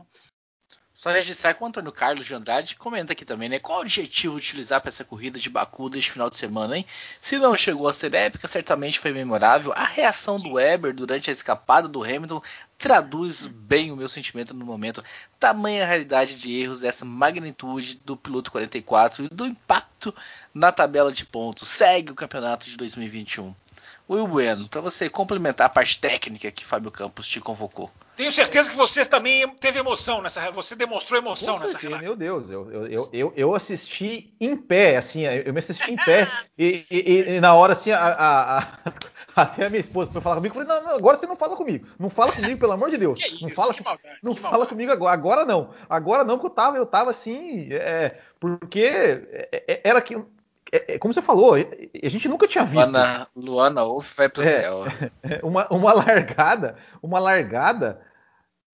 Só 0.97 1.11
registrar 1.11 1.53
que 1.53 1.63
o 1.63 1.67
Antônio 1.67 1.93
Carlos 1.93 2.25
de 2.25 2.35
Andrade 2.35 2.75
comenta 2.75 3.13
aqui 3.13 3.23
também, 3.23 3.51
né? 3.51 3.59
Qual 3.59 3.81
o 3.81 3.83
objetivo 3.83 4.35
utilizar 4.35 4.81
para 4.81 4.89
essa 4.89 5.05
corrida 5.05 5.39
de 5.39 5.51
Baku 5.51 5.91
deste 5.91 6.11
final 6.11 6.31
de 6.31 6.37
semana, 6.37 6.79
hein? 6.79 6.87
Se 7.21 7.37
não 7.37 7.55
chegou 7.55 7.87
a 7.87 7.93
ser 7.93 8.15
épica, 8.15 8.49
certamente 8.49 8.99
foi 8.99 9.13
memorável. 9.13 9.75
A 9.77 9.85
reação 9.85 10.39
do 10.39 10.55
Weber 10.55 10.95
durante 10.95 11.29
a 11.29 11.35
escapada 11.35 11.87
do 11.87 12.03
Hamilton 12.03 12.41
traduz 12.79 13.45
bem 13.45 13.93
o 13.93 13.97
meu 13.97 14.09
sentimento 14.09 14.55
no 14.55 14.65
momento. 14.65 15.05
Tamanha 15.39 15.85
realidade 15.85 16.39
de 16.39 16.59
erros 16.59 16.81
dessa 16.81 17.05
magnitude 17.05 18.01
do 18.03 18.17
piloto 18.17 18.51
44 18.51 19.27
e 19.27 19.29
do 19.29 19.45
impacto 19.45 20.15
na 20.55 20.73
tabela 20.73 21.13
de 21.13 21.27
pontos. 21.27 21.69
Segue 21.69 22.13
o 22.13 22.15
campeonato 22.15 22.71
de 22.71 22.77
2021. 22.79 23.55
Will 24.09 24.27
Bueno, 24.27 24.69
para 24.69 24.81
você 24.81 25.11
complementar 25.11 25.67
a 25.67 25.71
parte 25.71 26.01
técnica 26.01 26.51
que 26.51 26.65
Fábio 26.65 26.91
Campos 26.91 27.27
te 27.27 27.41
convocou. 27.41 27.91
Tenho 28.17 28.33
certeza 28.33 28.71
que 28.71 28.77
você 28.77 29.05
também 29.05 29.47
teve 29.57 29.79
emoção 29.79 30.23
nessa. 30.23 30.51
Você 30.53 30.75
demonstrou 30.75 31.21
emoção 31.21 31.59
nessa 31.59 31.79
certeza, 31.79 31.99
Meu 31.99 32.17
Deus, 32.17 32.49
eu, 32.49 32.71
eu, 32.71 33.09
eu, 33.13 33.33
eu, 33.37 33.55
assisti 33.55 34.35
em 34.41 34.57
pé, 34.57 34.97
assim, 34.97 35.25
eu 35.25 35.53
me 35.53 35.59
assisti 35.59 35.91
em 35.91 35.97
pé 35.97 36.31
e, 36.57 36.87
e, 36.91 37.25
e, 37.37 37.41
na 37.41 37.53
hora 37.53 37.75
assim 37.75 37.91
a, 37.91 37.99
a, 37.99 38.59
a, 38.59 38.67
até 39.37 39.67
a 39.67 39.69
minha 39.69 39.81
esposa 39.81 40.11
foi 40.11 40.23
falar 40.23 40.37
comigo, 40.37 40.59
eu 40.59 40.65
falei, 40.65 40.81
não, 40.81 40.89
não, 40.89 40.97
agora 40.97 41.19
você 41.19 41.27
não 41.27 41.37
fala 41.37 41.55
comigo, 41.57 41.87
não 41.99 42.09
fala 42.09 42.33
comigo 42.33 42.59
pelo 42.59 42.73
amor 42.73 42.91
de 42.91 42.97
Deus, 42.97 43.21
isso, 43.21 43.43
não 43.43 43.51
fala, 43.51 43.75
maldade, 43.85 44.19
não 44.23 44.35
fala 44.35 44.67
comigo 44.67 44.91
agora, 44.91 45.13
agora 45.13 45.45
não, 45.45 45.75
agora 45.91 46.25
não 46.25 46.39
que 46.39 46.47
eu 46.47 46.51
tava, 46.51 46.79
eu 46.79 46.87
tava 46.87 47.11
assim, 47.11 47.69
é, 47.71 48.17
porque 48.41 48.81
é, 48.81 49.63
é, 49.69 49.81
era 49.85 50.01
que 50.01 50.17
é, 50.73 50.95
é, 50.95 50.99
como 50.99 51.15
você 51.15 51.23
falou, 51.23 51.55
a 51.55 52.09
gente 52.09 52.29
nunca 52.29 52.49
tinha 52.49 52.65
visto. 52.65 52.91
Luana, 52.91 53.29
Luana 53.35 53.85
Wolf 53.85 54.15
vai 54.17 54.29
pro 54.29 54.43
é, 54.43 54.63
céu. 54.63 54.85
Uma, 55.43 55.67
uma 55.69 55.93
largada, 55.93 56.77
uma 57.03 57.19
largada 57.19 58.01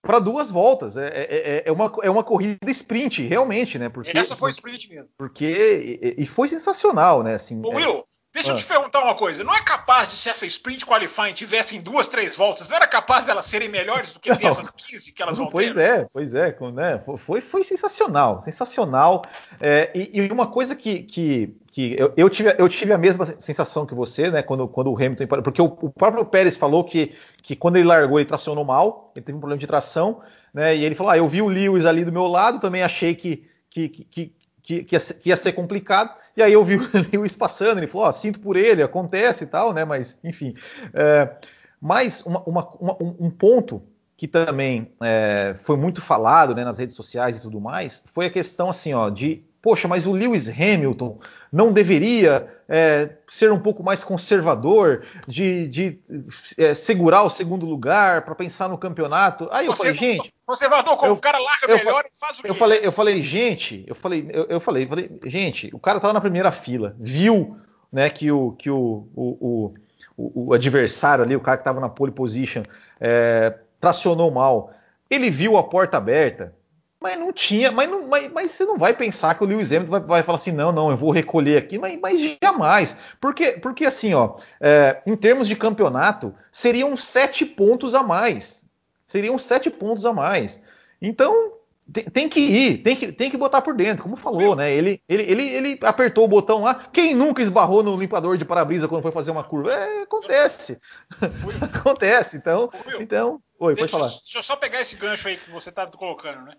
para 0.00 0.18
duas 0.18 0.50
voltas. 0.50 0.96
É, 0.96 1.07
é, 1.07 1.22
é, 1.22 1.62
é, 1.66 1.72
uma, 1.72 1.92
é 2.02 2.11
uma 2.11 2.24
corrida 2.24 2.70
sprint, 2.70 3.22
realmente, 3.22 3.78
né? 3.78 3.88
Porque, 3.88 4.16
Essa 4.16 4.35
foi 4.35 4.50
sprint 4.50 4.88
mesmo. 4.88 5.09
Porque 5.16 6.00
e, 6.02 6.22
e 6.22 6.26
foi 6.26 6.48
sensacional, 6.48 7.22
né? 7.22 7.35
Assim, 7.35 7.61
Ô, 7.64 7.70
Will, 7.70 8.05
Deixa 8.33 8.51
eu 8.51 8.55
ah. 8.55 8.59
te 8.59 8.64
perguntar 8.64 9.03
uma 9.03 9.14
coisa. 9.14 9.45
Não 9.45 9.55
é 9.55 9.62
capaz 9.62 10.11
de 10.11 10.16
se 10.16 10.31
essa 10.31 10.47
sprint 10.47 10.87
qualifying 10.87 11.35
tivessem 11.35 11.83
duas, 11.83 12.09
três 12.09 12.35
voltas, 12.35 12.66
não 12.66 12.77
era 12.77 12.87
capaz 12.87 13.27
de 13.27 13.31
elas 13.31 13.45
serem 13.45 13.68
melhores 13.68 14.11
do 14.11 14.18
que 14.18 14.31
não, 14.31 14.49
essas 14.49 14.71
15 14.71 15.12
que 15.12 15.23
elas 15.23 15.37
vão 15.37 15.49
pois 15.49 15.75
ter? 15.75 15.81
É, 15.83 16.07
pois 16.11 16.35
é, 16.35 16.57
né? 16.73 17.03
Foi, 17.18 17.42
foi 17.42 17.62
sensacional, 17.62 18.40
sensacional. 18.40 19.23
É, 19.61 19.90
e, 19.95 20.18
e, 20.18 20.33
uma 20.33 20.47
coisa 20.47 20.75
que, 20.75 21.03
que, 21.03 21.55
que 21.73 21.95
eu, 21.99 22.14
eu, 22.16 22.31
tive, 22.31 22.55
eu 22.57 22.66
tive 22.71 22.95
a 22.95 22.99
mesma 22.99 23.27
sensação 23.38 23.85
que 23.85 23.95
você, 23.95 24.31
né? 24.31 24.42
Quando, 24.42 24.66
quando 24.66 24.90
o 24.90 24.97
Hamilton. 24.97 25.27
Porque 25.27 25.61
o, 25.61 25.66
o 25.66 25.90
próprio 25.90 26.25
Pérez 26.25 26.57
falou 26.57 26.85
que, 26.85 27.14
que 27.42 27.55
quando 27.55 27.77
ele 27.77 27.87
largou, 27.87 28.18
ele 28.18 28.27
tracionou 28.27 28.64
mal, 28.64 29.12
ele 29.14 29.27
teve 29.27 29.37
um 29.37 29.40
problema 29.40 29.61
de 29.61 29.66
tração, 29.66 30.23
né? 30.55 30.75
E 30.75 30.83
ele 30.83 30.95
falou: 30.95 31.12
ah, 31.12 31.18
eu 31.18 31.29
vi 31.29 31.42
o 31.42 31.49
Lewis 31.49 31.85
ali 31.85 32.03
do 32.03 32.11
meu 32.12 32.27
lado, 32.27 32.61
também 32.61 32.83
achei 32.83 33.14
que, 33.14 33.47
que, 33.68 33.90
que, 33.90 34.33
que, 34.62 34.85
que 34.85 35.29
ia 35.29 35.37
ser 35.37 35.53
complicado. 35.53 36.22
E 36.37 36.42
aí 36.42 36.53
eu 36.53 36.64
vi 36.64 36.77
o 36.77 36.90
Lewis 37.12 37.37
passando, 37.37 37.79
ele 37.79 37.87
falou: 37.87 38.09
oh, 38.09 38.12
sinto 38.12 38.40
por 38.40 38.57
ele, 38.57 38.83
acontece 38.83 39.45
e 39.45 39.47
tal, 39.47 39.73
né? 39.73 39.85
Mas, 39.85 40.18
enfim. 40.23 40.55
É, 40.95 41.29
mas 41.81 42.25
uma, 42.25 42.40
uma, 42.45 42.68
uma, 42.81 42.97
um 43.01 43.31
ponto 43.31 43.83
que 44.16 44.29
também 44.29 44.92
é, 45.03 45.55
foi 45.57 45.77
muito 45.77 46.01
falado 46.01 46.55
né, 46.55 46.64
nas 46.64 46.79
redes 46.79 46.95
sociais 46.95 47.38
e 47.38 47.42
tudo 47.42 47.61
mais 47.61 48.05
foi 48.07 48.27
a 48.27 48.31
questão 48.31 48.71
assim, 48.71 48.95
ó, 48.95 49.11
de 49.11 49.42
poxa, 49.62 49.87
mas 49.87 50.07
o 50.07 50.12
Lewis 50.12 50.49
Hamilton 50.49 51.18
não 51.53 51.73
deveria 51.73 52.49
é, 52.68 53.11
ser 53.29 53.53
um 53.53 53.61
pouco 53.61 53.83
mais 53.83 54.03
conservador, 54.03 55.05
de, 55.29 55.68
de 55.68 55.99
é, 56.59 56.75
segurar 56.75 57.23
o 57.23 57.31
segundo 57.31 57.64
lugar 57.64 58.23
para 58.23 58.35
pensar 58.35 58.68
no 58.68 58.77
campeonato. 58.77 59.49
Aí 59.53 59.66
eu 59.66 59.77
falei, 59.77 59.95
gente. 59.95 60.33
Conservador, 60.53 60.99
como 60.99 61.12
eu, 61.12 61.15
o 61.15 61.19
cara 61.19 61.38
larga 61.38 61.67
eu, 61.67 61.79
melhor 61.79 62.05
e 62.05 62.19
faz 62.19 62.38
o 62.38 62.43
quê? 62.43 62.51
Eu 62.51 62.55
falei, 62.55 62.81
eu 62.83 62.93
falei, 62.93 63.23
gente, 63.23 63.85
eu 63.88 63.95
falei, 63.95 64.29
eu, 64.31 64.45
eu 64.51 64.61
falei, 64.61 64.87
falei, 64.87 65.11
gente, 65.25 65.71
o 65.73 65.79
cara 65.79 65.99
tá 65.99 66.12
na 66.12 66.21
primeira 66.21 66.53
fila, 66.53 66.95
viu 67.01 67.57
né, 67.91 68.11
que 68.11 68.31
o, 68.31 68.53
que 68.53 68.69
o, 68.69 69.09
o, 69.17 69.75
o, 70.15 70.49
o 70.49 70.53
adversário 70.53 71.25
ali, 71.25 71.35
o 71.35 71.41
cara 71.41 71.57
que 71.57 71.62
estava 71.62 71.81
na 71.81 71.88
pole 71.88 72.12
position, 72.12 72.65
é, 73.01 73.55
tracionou 73.81 74.31
mal. 74.31 74.75
Ele 75.09 75.31
viu 75.31 75.57
a 75.57 75.62
porta 75.62 75.97
aberta, 75.97 76.55
mas 77.01 77.19
não 77.19 77.33
tinha, 77.33 77.73
mas, 77.73 77.88
não, 77.88 78.07
mas, 78.07 78.31
mas, 78.31 78.51
você 78.51 78.67
não 78.67 78.77
vai 78.77 78.93
pensar 78.93 79.35
que 79.35 79.43
o 79.43 79.47
Lewis 79.47 79.73
Hamilton 79.73 79.91
vai, 79.91 80.01
vai, 80.01 80.23
falar 80.23 80.37
assim, 80.37 80.53
não, 80.53 80.71
não, 80.71 80.91
eu 80.91 80.99
vou 80.99 81.12
recolher 81.12 81.57
aqui, 81.57 81.79
mas, 81.79 81.99
mas 81.99 82.37
jamais. 82.43 82.95
Porque, 83.19 83.53
porque 83.53 83.87
assim, 83.87 84.12
ó, 84.12 84.37
é, 84.61 85.01
em 85.07 85.17
termos 85.17 85.49
de 85.49 85.57
campeonato, 85.57 86.35
seriam 86.51 86.95
sete 86.95 87.47
pontos 87.47 87.95
a 87.95 88.03
mais. 88.03 88.62
Seriam 89.12 89.38
sete 89.38 89.68
pontos 89.68 90.07
a 90.07 90.12
mais. 90.14 90.59
Então, 90.98 91.53
tem, 91.92 92.05
tem, 92.05 92.29
que 92.31 92.40
ir, 92.40 92.79
tem 92.79 92.96
que, 92.96 93.12
tem 93.12 93.31
que 93.31 93.37
botar 93.37 93.61
por 93.61 93.77
dentro, 93.77 94.03
como 94.03 94.16
falou, 94.16 94.57
né? 94.57 94.72
Ele, 94.72 95.03
ele, 95.07 95.22
ele, 95.25 95.48
ele 95.51 95.79
apertou 95.83 96.25
o 96.25 96.29
botão 96.29 96.62
lá. 96.62 96.87
Quem 96.90 97.14
nunca 97.14 97.42
esbarrou 97.42 97.83
no 97.83 97.94
limpador 97.94 98.38
de 98.38 98.46
para-brisa 98.46 98.88
quando 98.88 99.03
foi 99.03 99.12
fazer 99.12 99.31
uma 99.31 99.44
curva? 99.44 99.70
É, 99.70 100.05
acontece. 100.05 100.81
acontece. 101.61 102.38
Então, 102.38 102.70
então. 102.98 103.42
Oi, 103.59 103.75
deixa, 103.75 103.90
pode 103.90 103.92
falar. 103.92 104.18
Deixa 104.22 104.38
eu 104.38 104.42
só 104.42 104.57
pegar 104.57 104.81
esse 104.81 104.96
gancho 104.96 105.29
aí 105.29 105.37
que 105.37 105.51
você 105.51 105.68
está 105.68 105.87
colocando, 105.88 106.46
né? 106.46 106.55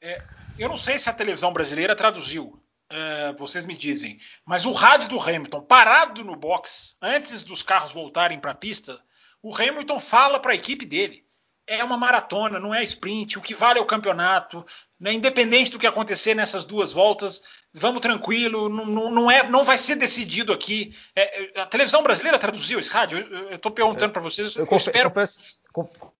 É, 0.00 0.22
eu 0.58 0.70
não 0.70 0.78
sei 0.78 0.98
se 0.98 1.10
a 1.10 1.12
televisão 1.12 1.52
brasileira 1.52 1.94
traduziu, 1.94 2.58
é, 2.88 3.34
vocês 3.34 3.66
me 3.66 3.76
dizem, 3.76 4.18
mas 4.46 4.64
o 4.64 4.72
rádio 4.72 5.10
do 5.10 5.20
Hamilton, 5.20 5.60
parado 5.60 6.24
no 6.24 6.36
box, 6.36 6.96
antes 7.02 7.42
dos 7.42 7.62
carros 7.62 7.92
voltarem 7.92 8.40
para 8.40 8.52
a 8.52 8.54
pista, 8.54 8.98
o 9.42 9.54
Hamilton 9.54 10.00
fala 10.00 10.40
para 10.40 10.52
a 10.52 10.54
equipe 10.54 10.86
dele 10.86 11.27
é 11.68 11.84
uma 11.84 11.98
maratona, 11.98 12.58
não 12.58 12.74
é 12.74 12.82
sprint. 12.82 13.38
O 13.38 13.42
que 13.42 13.54
vale 13.54 13.78
é 13.78 13.82
o 13.82 13.86
campeonato. 13.86 14.64
Né? 14.98 15.12
Independente 15.12 15.70
do 15.70 15.78
que 15.78 15.86
acontecer 15.86 16.34
nessas 16.34 16.64
duas 16.64 16.92
voltas, 16.92 17.42
vamos 17.74 18.00
tranquilo. 18.00 18.70
Não, 18.70 18.86
não, 18.86 19.10
não 19.10 19.30
é, 19.30 19.48
não 19.48 19.64
vai 19.64 19.76
ser 19.76 19.96
decidido 19.96 20.50
aqui. 20.50 20.94
É, 21.14 21.58
é 21.58 21.60
a 21.60 21.66
televisão 21.66 22.02
brasileira 22.02 22.38
traduziu 22.38 22.80
esse 22.80 22.90
rádio. 22.90 23.18
Eu 23.18 23.56
estou 23.56 23.70
perguntando 23.70 24.12
para 24.12 24.22
vocês. 24.22 24.56
Eu, 24.56 24.66
eu 24.68 24.76
espero... 24.76 25.10
confesso, 25.10 25.38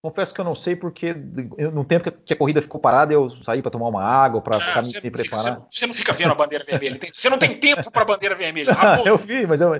confesso, 0.03 0.35
que 0.35 0.41
eu 0.41 0.45
não 0.45 0.55
sei 0.55 0.77
porque 0.77 1.15
no 1.15 1.85
tempo 1.85 2.13
que 2.13 2.35
a 2.35 2.37
corrida 2.37 2.61
ficou 2.61 2.81
parada 2.81 3.15
eu 3.15 3.31
saí 3.43 3.63
para 3.63 3.71
tomar 3.71 3.89
uma 3.89 4.05
água 4.05 4.43
para 4.43 4.59
ah, 4.59 4.83
me, 4.83 4.89
me 5.03 5.11
preparar. 5.11 5.45
Fica, 5.45 5.67
você, 5.71 5.79
você, 5.81 5.87
não 5.87 5.95
fica 5.95 6.13
vendo 6.13 6.33
a 6.33 6.35
bandeira 6.35 6.65
vermelha. 6.65 7.01
você 7.11 7.31
não 7.31 7.39
tem 7.39 7.57
tempo 7.57 7.91
para 7.91 8.03
a 8.03 8.07
bandeira 8.07 8.35
vermelha. 8.35 8.77
eu 9.05 9.17
vi, 9.17 9.47
mas 9.47 9.63
eu, 9.63 9.75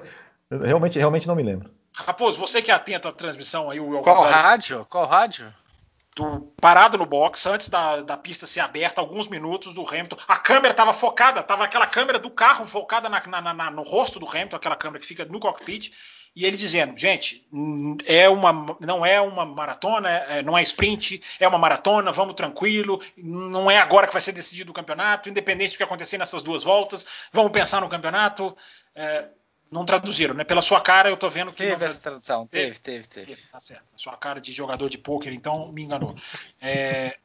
eu 0.51 0.61
realmente, 0.63 0.99
realmente 0.99 1.29
não 1.29 1.37
me 1.37 1.43
lembro. 1.43 1.71
Raposo, 2.07 2.39
você 2.39 2.63
que 2.63 2.71
é 2.71 2.75
atento 2.75 3.09
à 3.09 3.13
transmissão 3.13 3.71
aí, 3.71 3.81
o 3.81 4.01
Qual 4.01 4.23
rádio? 4.23 4.87
Qual 4.89 5.07
rádio? 5.07 5.53
Do, 6.15 6.53
parado 6.61 6.99
no 6.99 7.07
box, 7.07 7.47
antes 7.47 7.69
da, 7.69 8.01
da 8.01 8.17
pista 8.17 8.47
ser 8.47 8.61
aberta, 8.61 9.01
alguns 9.01 9.29
minutos 9.29 9.73
do 9.75 9.89
Hamilton. 9.89 10.17
A 10.27 10.37
câmera 10.37 10.73
estava 10.73 10.93
focada, 10.93 11.41
estava 11.41 11.65
aquela 11.65 11.87
câmera 11.87 12.19
do 12.19 12.31
carro 12.31 12.67
focada 12.67 13.09
na, 13.09 13.25
na, 13.27 13.55
na, 13.55 13.71
no 13.71 13.83
rosto 13.83 14.19
do 14.19 14.29
Hamilton, 14.29 14.57
aquela 14.57 14.77
câmera 14.77 15.01
que 15.01 15.07
fica 15.07 15.25
no 15.25 15.39
cockpit, 15.39 15.93
e 16.35 16.45
ele 16.45 16.57
dizendo, 16.57 16.97
gente, 16.97 17.47
é 18.05 18.29
uma, 18.29 18.77
não 18.81 19.05
é 19.05 19.21
uma 19.21 19.45
maratona, 19.45 20.09
é, 20.09 20.43
não 20.43 20.57
é 20.57 20.63
sprint, 20.63 21.21
é 21.39 21.49
uma 21.49 21.59
maratona, 21.59 22.13
vamos 22.13 22.35
tranquilo, 22.35 23.01
não 23.17 23.71
é 23.71 23.79
agora 23.79 24.07
que 24.07 24.13
vai 24.13 24.23
ser 24.23 24.33
decidido 24.33 24.71
o 24.71 24.75
campeonato, 24.75 25.29
independente 25.29 25.75
do 25.75 25.79
que 25.79 25.83
acontecer 25.83 26.19
nessas 26.19 26.43
duas 26.43 26.63
voltas, 26.63 27.07
vamos 27.33 27.53
pensar 27.53 27.81
no 27.81 27.89
campeonato. 27.89 28.57
É, 28.95 29.27
não 29.71 29.85
traduziram, 29.85 30.35
né? 30.35 30.45
Pela 30.45 30.63
sua 30.63 30.81
cara 30.81 31.09
eu 31.09 31.17
tô 31.17 31.29
vendo 31.29 31.53
que. 31.53 31.65
Teve 31.65 31.85
essa 31.85 31.99
tradução, 31.99 32.47
teve, 32.47 32.79
teve, 32.79 33.07
teve. 33.07 33.27
teve. 33.35 33.49
Tá 33.51 33.61
certo. 33.61 33.85
A 33.95 33.99
sua 33.99 34.17
cara 34.17 34.41
de 34.41 34.53
jogador 34.53 34.89
de 34.89 34.99
pôquer, 34.99 35.33
então 35.33 35.71
me 35.73 35.83
enganou. 35.83 36.17
É, 36.61 37.19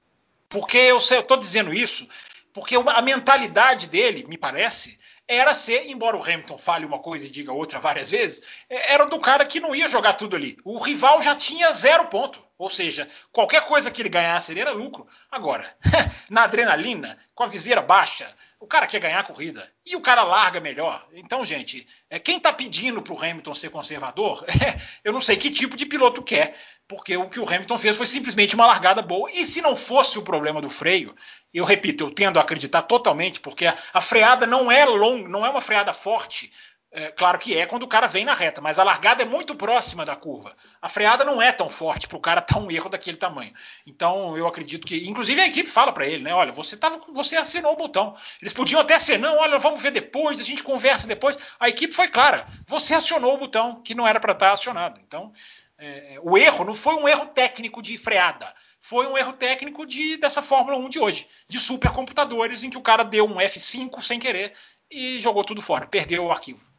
porque 0.50 0.78
eu, 0.78 1.00
sei, 1.00 1.18
eu 1.18 1.24
tô 1.24 1.38
dizendo 1.38 1.74
isso, 1.74 2.08
porque 2.54 2.76
a 2.76 3.02
mentalidade 3.02 3.88
dele, 3.88 4.26
me 4.28 4.38
parece, 4.38 5.00
era 5.28 5.54
ser, 5.54 5.90
embora 5.90 6.18
o 6.18 6.24
Hamilton 6.24 6.58
fale 6.58 6.86
uma 6.86 7.00
coisa 7.00 7.26
e 7.26 7.30
diga 7.30 7.54
outra 7.54 7.80
várias 7.80 8.12
vezes, 8.12 8.44
é, 8.70 8.94
era 8.94 9.06
do 9.06 9.20
cara 9.20 9.46
que 9.46 9.60
não 9.60 9.74
ia 9.74 9.88
jogar 9.88 10.14
tudo 10.14 10.36
ali. 10.36 10.58
O 10.64 10.78
rival 10.78 11.22
já 11.22 11.36
tinha 11.36 11.72
zero 11.72 12.08
ponto. 12.08 12.43
Ou 12.58 12.70
seja, 12.70 13.08
qualquer 13.32 13.66
coisa 13.66 13.90
que 13.90 14.02
ele 14.02 14.10
ganhasse 14.10 14.52
ele 14.52 14.62
era 14.62 14.72
lucro. 14.72 15.08
Agora, 15.32 15.76
na 16.30 16.44
adrenalina, 16.44 17.18
com 17.34 17.44
a 17.44 17.48
viseira 17.48 17.82
baixa, 17.82 18.34
o 18.64 18.68
cara 18.68 18.88
quer 18.88 19.00
ganhar 19.00 19.20
a 19.20 19.24
corrida 19.24 19.70
e 19.86 19.96
o 19.96 20.02
cara 20.02 20.24
larga 20.24 20.62
melhor. 20.62 21.06
Então, 21.14 21.44
gente, 21.44 21.86
é, 22.10 22.18
quem 22.18 22.38
está 22.38 22.54
pedindo 22.54 23.02
para 23.02 23.14
o 23.14 23.18
Hamilton 23.22 23.54
ser 23.54 23.70
conservador, 23.70 24.46
eu 25.04 25.12
não 25.12 25.20
sei 25.20 25.36
que 25.36 25.52
tipo 25.52 25.76
de 25.76 25.86
piloto 25.86 26.24
quer, 26.24 26.56
porque 26.88 27.18
o 27.18 27.30
que 27.30 27.40
o 27.40 27.44
Hamilton 27.44 27.78
fez 27.78 27.98
foi 27.98 28.08
simplesmente 28.08 28.56
uma 28.56 28.66
largada 28.66 29.02
boa. 29.02 29.30
E 29.32 29.46
se 29.46 29.62
não 29.62 29.76
fosse 29.76 30.18
o 30.18 30.22
problema 30.24 30.62
do 30.62 30.70
freio, 30.70 31.14
eu 31.54 31.66
repito, 31.66 32.06
eu 32.06 32.12
tendo 32.12 32.40
a 32.40 32.42
acreditar 32.42 32.84
totalmente, 32.84 33.42
porque 33.42 33.66
a 33.66 34.02
freada 34.02 34.48
não 34.48 34.72
é 34.72 34.86
longa, 34.86 35.28
não 35.28 35.46
é 35.46 35.50
uma 35.50 35.62
freada 35.62 35.92
forte. 35.92 36.50
É, 36.96 37.08
claro 37.08 37.40
que 37.40 37.58
é 37.58 37.66
quando 37.66 37.82
o 37.82 37.88
cara 37.88 38.06
vem 38.06 38.24
na 38.24 38.36
reta, 38.36 38.62
mas 38.62 38.78
a 38.78 38.84
largada 38.84 39.24
é 39.24 39.26
muito 39.26 39.56
próxima 39.56 40.06
da 40.06 40.16
curva. 40.16 40.56
A 40.80 40.88
freada 40.88 41.26
não 41.26 41.42
é 41.42 41.52
tão 41.52 41.68
forte 41.68 42.08
para 42.08 42.18
o 42.18 42.22
cara 42.22 42.40
estar 42.46 42.60
um 42.60 42.70
erro 42.70 42.88
daquele 42.88 43.18
tamanho. 43.18 43.52
Então 43.84 44.38
eu 44.38 44.46
acredito 44.46 44.86
que, 44.86 45.10
inclusive 45.10 45.42
a 45.42 45.48
equipe 45.48 45.68
fala 45.68 45.92
para 45.92 46.06
ele, 46.06 46.24
né? 46.24 46.36
Olha, 46.36 46.52
você 46.52 46.78
tava, 46.78 47.02
você 47.12 47.36
assinou 47.36 47.74
o 47.74 47.76
botão. 47.76 48.16
Eles 48.40 48.54
podiam 48.54 48.80
até 48.80 49.00
ser 49.00 49.18
não, 49.18 49.40
olha, 49.40 49.58
vamos 49.58 49.82
ver 49.82 49.90
depois, 49.90 50.40
a 50.40 50.44
gente 50.44 50.62
conversa 50.62 51.08
depois. 51.08 51.36
A 51.60 51.68
equipe 51.68 51.96
foi 51.96 52.08
clara, 52.10 52.46
você 52.68 52.94
acionou 52.94 53.34
o 53.34 53.40
botão 53.40 53.82
que 53.82 53.96
não 53.96 54.08
era 54.08 54.20
para 54.20 54.34
estar 54.34 54.52
acionado. 54.52 55.02
Então 55.04 55.34
é, 55.80 56.20
o 56.22 56.38
erro 56.38 56.64
não 56.64 56.76
foi 56.76 56.94
um 56.94 57.08
erro 57.08 57.26
técnico 57.26 57.82
de 57.82 57.98
freada, 57.98 58.54
foi 58.80 59.08
um 59.08 59.18
erro 59.18 59.34
técnico 59.34 59.84
de 59.84 60.18
dessa 60.18 60.44
Fórmula 60.44 60.78
1 60.78 60.90
de 60.90 61.00
hoje, 61.00 61.28
de 61.50 61.60
supercomputadores 61.60 62.64
em 62.64 62.70
que 62.70 62.78
o 62.78 62.82
cara 62.82 63.04
deu 63.04 63.26
um 63.26 63.38
F5 63.38 64.00
sem 64.00 64.20
querer 64.20 64.54
e 64.92 65.20
jogou 65.20 65.44
tudo 65.44 65.60
fora, 65.60 65.88
perdeu 65.88 66.26
o 66.26 66.32
arquivo. 66.32 66.73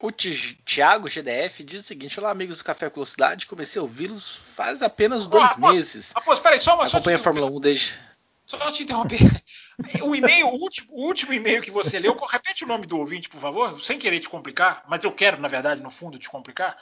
O 0.00 0.12
Thiago 0.12 1.08
GDF 1.08 1.64
diz 1.64 1.82
o 1.82 1.86
seguinte: 1.86 2.20
Olá, 2.20 2.30
amigos 2.30 2.58
do 2.58 2.64
Café 2.64 2.88
Velocidade. 2.88 3.46
Comecei 3.46 3.80
a 3.80 3.82
ouvi-los 3.82 4.40
faz 4.54 4.80
apenas 4.80 5.26
dois 5.26 5.50
oh, 5.56 5.72
meses. 5.72 6.12
Após, 6.14 6.38
peraí, 6.38 6.58
só 6.58 6.76
uma 6.76 6.84
Acompanha 6.84 7.16
a 7.16 7.20
Fórmula 7.20 7.46
1 7.46 7.60
desde. 7.60 7.98
Só 8.46 8.70
te 8.70 8.84
interromper. 8.84 9.18
o 10.00 10.14
e-mail, 10.14 10.48
o 10.48 10.54
último, 10.54 10.88
o 10.92 11.04
último 11.04 11.32
e-mail 11.32 11.60
que 11.60 11.70
você 11.70 11.98
leu, 11.98 12.14
repete 12.14 12.64
o 12.64 12.66
nome 12.68 12.86
do 12.86 12.96
ouvinte, 12.96 13.28
por 13.28 13.40
favor, 13.40 13.80
sem 13.80 13.98
querer 13.98 14.20
te 14.20 14.28
complicar, 14.28 14.84
mas 14.88 15.04
eu 15.04 15.12
quero, 15.12 15.40
na 15.40 15.48
verdade, 15.48 15.82
no 15.82 15.90
fundo, 15.90 16.18
te 16.18 16.30
complicar. 16.30 16.76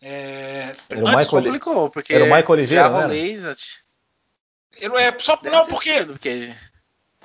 É... 0.00 0.72
Era, 0.90 1.00
o 1.00 1.04
Michael, 1.04 1.26
complicou, 1.28 1.90
porque 1.90 2.14
Era 2.14 2.24
o 2.24 2.26
Michael 2.26 2.50
Oliveira. 2.50 3.08
Né? 3.08 3.56
Eu, 4.80 4.98
é, 4.98 5.16
só, 5.18 5.38
não, 5.44 5.66
porque, 5.66 6.04
porque 6.04 6.52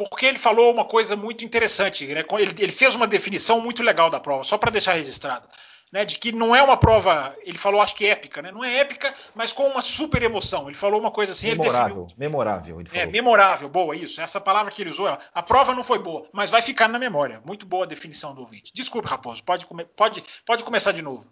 porque 0.08 0.26
ele 0.26 0.38
falou 0.38 0.72
uma 0.72 0.86
coisa 0.86 1.16
muito 1.16 1.44
interessante. 1.44 2.06
Né? 2.08 2.24
Ele, 2.38 2.56
ele, 2.58 2.72
fez 2.72 2.96
uma 2.96 3.08
definição 3.08 3.60
muito 3.60 3.84
legal 3.84 4.10
da 4.10 4.20
prova, 4.20 4.44
só 4.44 4.58
para 4.58 4.72
deixar 4.72 4.94
registrado. 4.94 5.48
Né? 5.92 6.06
De 6.06 6.18
que 6.18 6.32
não 6.32 6.56
é 6.56 6.62
uma 6.62 6.78
prova, 6.78 7.36
ele 7.42 7.58
falou, 7.58 7.82
acho 7.82 7.96
que 7.96 8.06
épica, 8.06 8.44
né? 8.44 8.52
Não 8.52 8.64
é 8.64 8.78
épica, 8.78 9.12
mas 9.34 9.52
com 9.52 9.68
uma 9.68 9.82
super 9.82 10.22
emoção. 10.22 10.68
Ele 10.68 10.78
falou 10.78 11.00
uma 11.00 11.10
coisa 11.10 11.32
assim. 11.32 11.50
Memorável, 11.50 12.04
definiu, 12.04 12.16
memorável. 12.18 12.84
é, 12.94 13.06
memorável, 13.08 13.68
boa, 13.68 13.96
isso. 13.96 14.22
Essa 14.22 14.40
palavra 14.40 14.72
que 14.72 14.84
ele 14.84 14.92
usou, 14.92 15.08
a 15.08 15.44
prova 15.44 15.74
não 15.74 15.84
foi 15.84 15.98
boa, 15.98 16.28
mas 16.32 16.52
vai 16.52 16.62
ficar 16.62 16.88
na 16.88 17.00
memória. 17.00 17.42
Muito 17.44 17.66
boa 17.66 17.86
a 17.86 17.88
definição 17.88 18.36
do 18.36 18.42
ouvinte. 18.42 18.72
Desculpe, 18.74 19.08
Raposo, 19.08 19.44
pode, 19.44 19.66
pode, 19.96 20.24
pode 20.46 20.64
começar 20.64 20.92
de 20.92 21.02
novo. 21.02 21.28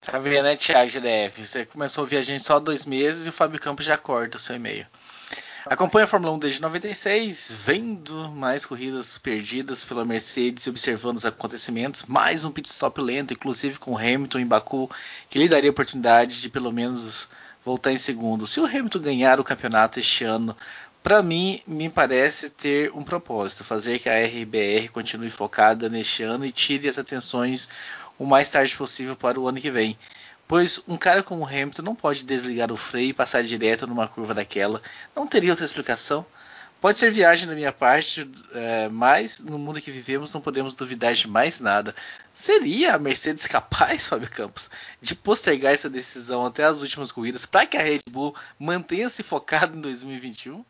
Tá 0.00 0.18
vendo, 0.18 0.42
né, 0.42 0.56
Thiago 0.56 0.90
GDF? 0.90 1.46
Você 1.46 1.64
começou 1.64 2.02
a 2.02 2.04
ouvir 2.04 2.18
a 2.18 2.22
gente 2.22 2.44
só 2.44 2.56
há 2.56 2.58
dois 2.58 2.84
meses 2.84 3.26
e 3.26 3.30
o 3.30 3.32
Fábio 3.32 3.60
Campos 3.60 3.84
já 3.84 3.96
corta 3.96 4.36
o 4.36 4.40
seu 4.40 4.54
e-mail. 4.54 4.86
Acompanha 5.68 6.04
a 6.04 6.08
Fórmula 6.08 6.32
1 6.34 6.38
desde 6.38 6.62
96, 6.62 7.52
vendo 7.64 8.30
mais 8.30 8.64
corridas 8.64 9.18
perdidas 9.18 9.84
pela 9.84 10.04
Mercedes 10.04 10.64
e 10.64 10.70
observando 10.70 11.16
os 11.16 11.26
acontecimentos. 11.26 12.04
Mais 12.04 12.44
um 12.44 12.52
pit 12.52 12.68
stop 12.68 13.00
lento, 13.00 13.32
inclusive 13.32 13.76
com 13.76 13.98
Hamilton 13.98 14.38
em 14.38 14.46
Baku, 14.46 14.88
que 15.28 15.40
lhe 15.40 15.48
daria 15.48 15.68
a 15.68 15.72
oportunidade 15.72 16.40
de 16.40 16.48
pelo 16.48 16.70
menos 16.70 17.28
voltar 17.64 17.90
em 17.90 17.98
segundo. 17.98 18.46
Se 18.46 18.60
o 18.60 18.64
Hamilton 18.64 19.00
ganhar 19.00 19.40
o 19.40 19.44
campeonato 19.44 19.98
este 19.98 20.22
ano, 20.22 20.56
para 21.02 21.20
mim, 21.20 21.60
me 21.66 21.88
parece 21.88 22.48
ter 22.48 22.92
um 22.92 23.02
propósito: 23.02 23.64
fazer 23.64 23.98
que 23.98 24.08
a 24.08 24.24
RBR 24.24 24.88
continue 24.92 25.30
focada 25.30 25.88
neste 25.88 26.22
ano 26.22 26.46
e 26.46 26.52
tire 26.52 26.88
as 26.88 26.96
atenções 26.96 27.68
o 28.16 28.24
mais 28.24 28.48
tarde 28.48 28.76
possível 28.76 29.16
para 29.16 29.40
o 29.40 29.48
ano 29.48 29.60
que 29.60 29.72
vem 29.72 29.98
pois 30.48 30.80
um 30.86 30.96
cara 30.96 31.22
como 31.22 31.46
Hamilton 31.46 31.82
não 31.82 31.94
pode 31.94 32.24
desligar 32.24 32.72
o 32.72 32.76
freio 32.76 33.10
e 33.10 33.14
passar 33.14 33.42
direto 33.42 33.86
numa 33.86 34.08
curva 34.08 34.34
daquela. 34.34 34.80
Não 35.14 35.26
teria 35.26 35.52
outra 35.52 35.64
explicação. 35.64 36.24
Pode 36.80 36.98
ser 36.98 37.10
viagem 37.10 37.48
da 37.48 37.54
minha 37.54 37.72
parte, 37.72 38.30
é, 38.52 38.88
mas 38.90 39.40
no 39.40 39.58
mundo 39.58 39.80
que 39.80 39.90
vivemos 39.90 40.32
não 40.32 40.40
podemos 40.42 40.74
duvidar 40.74 41.14
de 41.14 41.26
mais 41.26 41.58
nada. 41.58 41.94
Seria 42.34 42.94
a 42.94 42.98
Mercedes 42.98 43.46
capaz, 43.46 44.06
Fábio 44.08 44.30
Campos, 44.30 44.70
de 45.00 45.14
postergar 45.14 45.72
essa 45.72 45.88
decisão 45.88 46.44
até 46.44 46.64
as 46.64 46.82
últimas 46.82 47.10
corridas 47.10 47.46
para 47.46 47.66
que 47.66 47.76
a 47.76 47.82
Red 47.82 48.02
Bull 48.10 48.34
mantenha-se 48.58 49.22
focada 49.22 49.76
em 49.76 49.80
2021? 49.80 50.64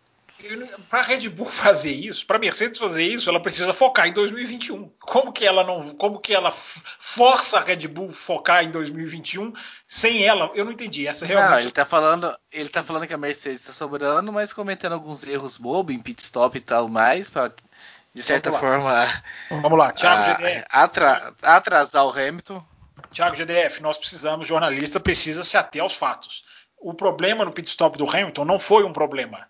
Para 0.90 1.00
a 1.00 1.02
Red 1.02 1.28
Bull 1.28 1.46
fazer 1.46 1.92
isso, 1.92 2.26
para 2.26 2.36
a 2.36 2.40
Mercedes 2.40 2.78
fazer 2.78 3.04
isso, 3.04 3.28
ela 3.28 3.40
precisa 3.40 3.72
focar 3.72 4.06
em 4.06 4.12
2021. 4.12 4.90
Como 5.00 5.32
que 5.32 5.46
ela 5.46 5.64
não, 5.64 5.90
como 5.90 6.20
que 6.20 6.34
ela 6.34 6.50
força 6.50 7.58
a 7.58 7.62
Red 7.62 7.88
Bull 7.88 8.08
focar 8.10 8.64
em 8.64 8.70
2021 8.70 9.52
sem 9.88 10.24
ela? 10.24 10.50
Eu 10.54 10.64
não 10.64 10.72
entendi 10.72 11.06
essa 11.06 11.24
realmente. 11.24 11.50
Não, 11.50 11.58
ele 11.58 11.68
está 11.68 11.84
falando, 11.84 12.36
ele 12.52 12.68
tá 12.68 12.84
falando 12.84 13.06
que 13.06 13.14
a 13.14 13.18
Mercedes 13.18 13.60
está 13.60 13.72
sobrando, 13.72 14.32
mas 14.32 14.52
cometendo 14.52 14.92
alguns 14.92 15.26
erros 15.26 15.56
bobos 15.56 15.94
em 15.94 15.98
pit 15.98 16.22
stop 16.22 16.56
e 16.56 16.60
tal 16.60 16.88
mais 16.88 17.30
para 17.30 17.52
de 18.14 18.22
certa 18.22 18.50
Vamos 18.50 18.66
forma 18.66 19.22
Vamos 19.50 19.78
lá, 19.78 19.92
Thiago 19.92 20.22
GDF. 20.22 20.64
Atra, 20.70 21.34
atrasar 21.42 22.04
o 22.06 22.10
Hamilton. 22.10 22.64
Thiago 23.12 23.36
GDF, 23.36 23.82
nós 23.82 23.98
precisamos, 23.98 24.46
jornalista 24.46 24.98
precisa 24.98 25.44
se 25.44 25.56
ater 25.56 25.82
aos 25.82 25.94
fatos. 25.94 26.44
O 26.78 26.94
problema 26.94 27.44
no 27.44 27.52
pit 27.52 27.68
stop 27.68 27.96
do 27.96 28.08
Hamilton 28.08 28.44
não 28.44 28.58
foi 28.58 28.84
um 28.84 28.92
problema 28.92 29.46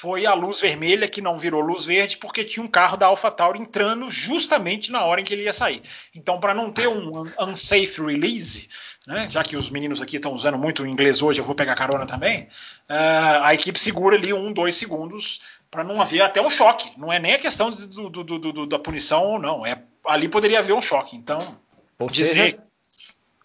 foi 0.00 0.24
a 0.24 0.32
luz 0.32 0.62
vermelha 0.62 1.06
que 1.06 1.20
não 1.20 1.38
virou 1.38 1.60
luz 1.60 1.84
verde 1.84 2.16
porque 2.16 2.42
tinha 2.42 2.64
um 2.64 2.68
carro 2.68 2.96
da 2.96 3.04
AlphaTauri 3.04 3.60
entrando 3.60 4.10
justamente 4.10 4.90
na 4.90 5.04
hora 5.04 5.20
em 5.20 5.24
que 5.24 5.34
ele 5.34 5.42
ia 5.42 5.52
sair. 5.52 5.82
Então, 6.14 6.40
para 6.40 6.54
não 6.54 6.72
ter 6.72 6.88
um 6.88 7.30
unsafe 7.38 8.00
release, 8.00 8.70
né, 9.06 9.28
já 9.28 9.42
que 9.42 9.56
os 9.56 9.68
meninos 9.68 10.00
aqui 10.00 10.16
estão 10.16 10.32
usando 10.32 10.56
muito 10.56 10.82
o 10.82 10.86
inglês 10.86 11.20
hoje, 11.20 11.42
eu 11.42 11.44
vou 11.44 11.54
pegar 11.54 11.74
carona 11.74 12.06
também, 12.06 12.44
uh, 12.88 13.42
a 13.42 13.52
equipe 13.52 13.78
segura 13.78 14.16
ali 14.16 14.32
um, 14.32 14.50
dois 14.54 14.74
segundos 14.74 15.42
para 15.70 15.84
não 15.84 16.00
haver 16.00 16.22
até 16.22 16.40
um 16.40 16.48
choque. 16.48 16.90
Não 16.96 17.12
é 17.12 17.18
nem 17.18 17.34
a 17.34 17.38
questão 17.38 17.70
do, 17.70 18.08
do, 18.08 18.24
do, 18.24 18.66
da 18.66 18.78
punição 18.78 19.22
ou 19.24 19.38
não. 19.38 19.66
É, 19.66 19.82
ali 20.06 20.30
poderia 20.30 20.60
haver 20.60 20.72
um 20.72 20.80
choque. 20.80 21.14
Então, 21.14 21.58
ou 21.98 22.08
dizer. 22.08 22.52
Seja, 22.52 22.62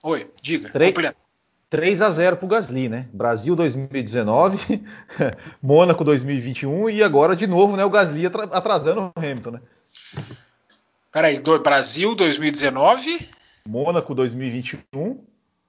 Oi, 0.02 0.32
diga. 0.42 0.70
3, 0.70 0.94
3 1.70 2.02
a 2.02 2.10
0 2.10 2.38
para 2.38 2.46
o 2.46 2.50
Gasly, 2.50 2.90
né? 2.90 3.08
Brasil 3.12 3.56
2019, 3.56 4.84
Mônaco 5.62 6.04
2021 6.04 6.90
e 6.90 7.04
agora 7.04 7.36
de 7.36 7.48
novo, 7.48 7.76
né? 7.76 7.84
O 7.84 7.90
Gasly 7.90 8.26
atrasando 8.26 9.02
o 9.16 9.20
Hamilton, 9.20 9.52
né? 9.52 9.62
Peraí, 11.12 11.40
do, 11.40 11.60
Brasil 11.60 12.14
2019, 12.14 13.30
Mônaco 13.68 14.14
2021 14.14 15.20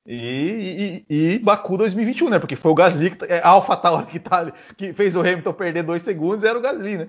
e, 0.07 1.05
e, 1.09 1.35
e, 1.35 1.39
Baku 1.39 1.77
2021, 1.79 2.31
né? 2.31 2.39
Porque 2.39 2.57
foi 2.57 2.71
o 2.71 2.75
Gasly, 2.75 3.11
que, 3.11 3.25
é, 3.25 3.41
Alpha 3.43 3.77
Tauri 3.77 4.07
que, 4.07 4.21
tá, 4.21 4.53
que 4.77 4.93
fez 4.93 5.17
o 5.17 5.21
Hamilton 5.21 5.53
perder 5.53 5.83
dois 5.83 6.03
segundos, 6.03 6.45
era 6.45 6.59
o 6.59 6.63
Gasly, 6.63 6.99
né? 6.99 7.09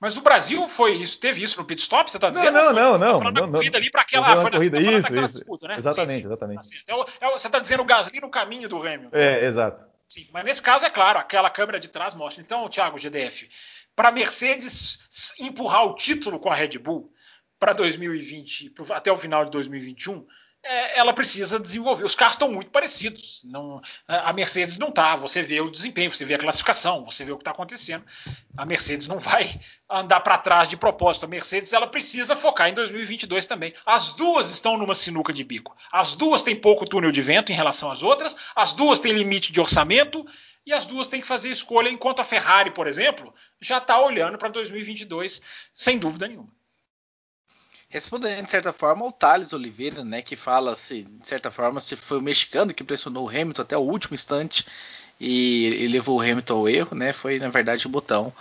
Mas 0.00 0.14
no 0.14 0.22
Brasil 0.22 0.66
foi 0.68 0.92
isso, 0.94 1.18
teve 1.18 1.42
isso 1.42 1.58
no 1.58 1.64
pit 1.64 1.82
stop, 1.82 2.08
você 2.08 2.18
está 2.18 2.30
dizendo? 2.30 2.52
Não, 2.52 2.72
não, 2.72 2.98
não, 2.98 3.18
você 3.18 3.24
tá 3.24 3.30
não. 3.32 3.46
não, 3.46 3.52
corrida 3.52 3.78
ali 3.78 3.90
para 3.90 4.02
aquela, 4.02 4.40
foi 4.40 4.50
corrida, 4.52 4.80
na, 4.80 4.92
isso, 4.92 5.16
isso. 5.16 5.34
disputa, 5.38 5.66
né? 5.66 5.76
Exatamente, 5.76 6.12
sim, 6.12 6.20
sim, 6.20 6.26
exatamente. 6.26 6.84
Tá 6.84 6.94
é, 6.94 7.26
é, 7.26 7.30
você 7.32 7.46
está 7.48 7.58
dizendo 7.58 7.82
o 7.82 7.86
Gasly 7.86 8.20
no 8.20 8.30
caminho 8.30 8.68
do 8.68 8.78
Hamilton. 8.78 9.16
É, 9.16 9.44
exato. 9.44 9.84
Sim, 10.08 10.28
mas 10.32 10.44
nesse 10.44 10.62
caso 10.62 10.86
é 10.86 10.90
claro, 10.90 11.18
aquela 11.18 11.50
câmera 11.50 11.80
de 11.80 11.88
trás 11.88 12.14
mostra. 12.14 12.40
Então, 12.40 12.68
Thiago 12.68 12.96
GDF, 12.96 13.48
para 13.94 14.12
Mercedes 14.12 15.00
empurrar 15.40 15.84
o 15.84 15.94
título 15.94 16.38
com 16.38 16.50
a 16.50 16.54
Red 16.54 16.78
Bull 16.78 17.12
para 17.58 17.72
2020, 17.72 18.72
até 18.90 19.10
o 19.10 19.16
final 19.16 19.44
de 19.44 19.50
2021, 19.50 20.18
é, 20.18 20.24
ela 20.62 21.12
precisa 21.12 21.58
desenvolver. 21.58 22.04
Os 22.04 22.14
carros 22.14 22.34
estão 22.34 22.50
muito 22.50 22.70
parecidos. 22.70 23.42
Não, 23.44 23.80
a 24.06 24.32
Mercedes 24.32 24.76
não 24.76 24.88
está. 24.88 25.16
Você 25.16 25.42
vê 25.42 25.60
o 25.60 25.70
desempenho, 25.70 26.10
você 26.10 26.24
vê 26.24 26.34
a 26.34 26.38
classificação, 26.38 27.04
você 27.04 27.24
vê 27.24 27.32
o 27.32 27.36
que 27.36 27.42
está 27.42 27.52
acontecendo. 27.52 28.04
A 28.56 28.66
Mercedes 28.66 29.06
não 29.06 29.18
vai 29.18 29.60
andar 29.88 30.20
para 30.20 30.36
trás 30.38 30.68
de 30.68 30.76
propósito. 30.76 31.24
A 31.24 31.28
Mercedes 31.28 31.72
ela 31.72 31.86
precisa 31.86 32.36
focar 32.36 32.68
em 32.68 32.74
2022 32.74 33.46
também. 33.46 33.72
As 33.86 34.12
duas 34.12 34.50
estão 34.50 34.76
numa 34.76 34.94
sinuca 34.94 35.32
de 35.32 35.44
bico. 35.44 35.76
As 35.92 36.14
duas 36.14 36.42
têm 36.42 36.56
pouco 36.56 36.84
túnel 36.86 37.12
de 37.12 37.22
vento 37.22 37.52
em 37.52 37.54
relação 37.54 37.90
às 37.90 38.02
outras. 38.02 38.36
As 38.54 38.72
duas 38.74 39.00
têm 39.00 39.12
limite 39.12 39.52
de 39.52 39.60
orçamento. 39.60 40.26
E 40.66 40.72
as 40.72 40.84
duas 40.84 41.08
têm 41.08 41.22
que 41.22 41.26
fazer 41.26 41.48
escolha, 41.48 41.88
enquanto 41.88 42.20
a 42.20 42.24
Ferrari, 42.24 42.72
por 42.72 42.86
exemplo, 42.86 43.32
já 43.58 43.78
está 43.78 43.98
olhando 43.98 44.36
para 44.36 44.50
2022 44.50 45.40
sem 45.72 45.98
dúvida 45.98 46.28
nenhuma. 46.28 46.52
Respondendo 47.90 48.44
de 48.44 48.50
certa 48.50 48.72
forma 48.72 49.04
ao 49.04 49.12
Thales 49.12 49.52
Oliveira, 49.52 50.04
né, 50.04 50.20
que 50.20 50.36
fala 50.36 50.76
se 50.76 51.04
de 51.04 51.26
certa 51.26 51.50
forma 51.50 51.80
se 51.80 51.96
foi 51.96 52.18
o 52.18 52.22
mexicano 52.22 52.74
que 52.74 52.84
pressionou 52.84 53.24
o 53.24 53.28
Hamilton 53.28 53.62
até 53.62 53.76
o 53.78 53.80
último 53.80 54.14
instante 54.14 54.66
e, 55.18 55.68
e 55.68 55.88
levou 55.88 56.18
o 56.18 56.20
Hamilton 56.20 56.54
ao 56.54 56.68
erro, 56.68 56.94
né, 56.96 57.12
foi 57.14 57.38
na 57.38 57.48
verdade 57.48 57.86
o 57.86 57.90
botão 57.90 58.32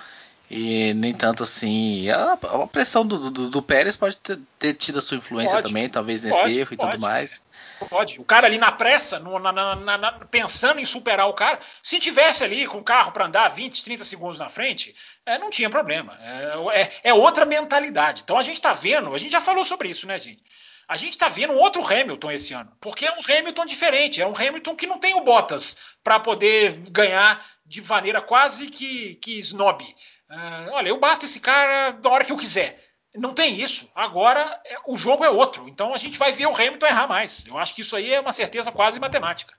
E 0.49 0.93
nem 0.93 1.13
tanto 1.13 1.43
assim. 1.43 2.09
A, 2.09 2.33
a 2.33 2.67
pressão 2.67 3.05
do, 3.05 3.29
do, 3.29 3.49
do, 3.49 3.61
Pérez 3.61 3.97
pode 3.97 4.15
ter, 4.17 4.39
ter, 4.57 4.73
tido 4.73 4.99
a 4.99 5.01
sua 5.01 5.17
influência 5.17 5.55
pode, 5.55 5.67
também, 5.67 5.89
talvez 5.89 6.23
nesse 6.23 6.39
pode, 6.39 6.57
erro 6.57 6.73
e 6.73 6.77
pode. 6.77 6.91
tudo 6.91 7.01
mais. 7.01 7.41
Pode. 7.89 8.19
O 8.19 8.23
cara 8.23 8.47
ali 8.47 8.57
na 8.57 8.71
pressa, 8.71 9.19
no, 9.19 9.37
na, 9.39 9.51
na, 9.51 9.97
na, 9.97 10.11
pensando 10.13 10.79
em 10.79 10.85
superar 10.85 11.27
o 11.27 11.33
cara, 11.33 11.59
se 11.83 11.99
tivesse 11.99 12.43
ali 12.43 12.65
com 12.65 12.77
o 12.77 12.83
carro 12.83 13.11
para 13.11 13.25
andar 13.25 13.49
20, 13.49 13.83
30 13.83 14.03
segundos 14.05 14.37
na 14.37 14.47
frente, 14.47 14.95
é, 15.25 15.37
não 15.37 15.49
tinha 15.49 15.69
problema. 15.69 16.17
É, 16.21 16.81
é, 16.81 16.91
é 17.03 17.13
outra 17.13 17.45
mentalidade. 17.45 18.21
Então 18.23 18.37
a 18.37 18.43
gente 18.43 18.55
está 18.55 18.71
vendo, 18.71 19.13
a 19.13 19.17
gente 19.17 19.33
já 19.33 19.41
falou 19.41 19.65
sobre 19.65 19.89
isso, 19.89 20.07
né, 20.07 20.17
gente? 20.17 20.41
A 20.87 20.95
gente 20.95 21.11
está 21.11 21.27
vendo 21.27 21.51
um 21.51 21.57
outro 21.57 21.85
Hamilton 21.85 22.31
esse 22.31 22.53
ano, 22.53 22.71
porque 22.79 23.05
é 23.05 23.11
um 23.11 23.19
Hamilton 23.19 23.65
diferente, 23.65 24.21
é 24.21 24.25
um 24.25 24.33
Hamilton 24.33 24.73
que 24.73 24.87
não 24.87 24.97
tem 24.97 25.13
o 25.15 25.21
Bottas 25.21 25.75
para 26.01 26.17
poder 26.17 26.77
ganhar 26.89 27.45
de 27.65 27.81
maneira 27.81 28.21
quase 28.21 28.67
que, 28.67 29.15
que 29.15 29.37
snob. 29.39 29.83
Uh, 30.29 30.71
olha, 30.71 30.89
eu 30.89 30.99
bato 30.99 31.25
esse 31.25 31.39
cara 31.39 31.91
da 31.91 32.09
hora 32.09 32.25
que 32.25 32.31
eu 32.31 32.37
quiser. 32.37 32.83
Não 33.15 33.33
tem 33.33 33.59
isso. 33.59 33.89
Agora 33.95 34.59
é, 34.65 34.77
o 34.85 34.97
jogo 34.97 35.23
é 35.23 35.29
outro. 35.29 35.67
Então 35.67 35.93
a 35.93 35.97
gente 35.97 36.19
vai 36.19 36.31
ver 36.31 36.45
o 36.45 36.55
Hamilton 36.55 36.85
errar 36.85 37.07
mais. 37.07 37.45
Eu 37.45 37.57
acho 37.57 37.73
que 37.73 37.81
isso 37.81 37.95
aí 37.95 38.13
é 38.13 38.19
uma 38.19 38.33
certeza 38.33 38.71
quase 38.71 38.99
matemática. 38.99 39.53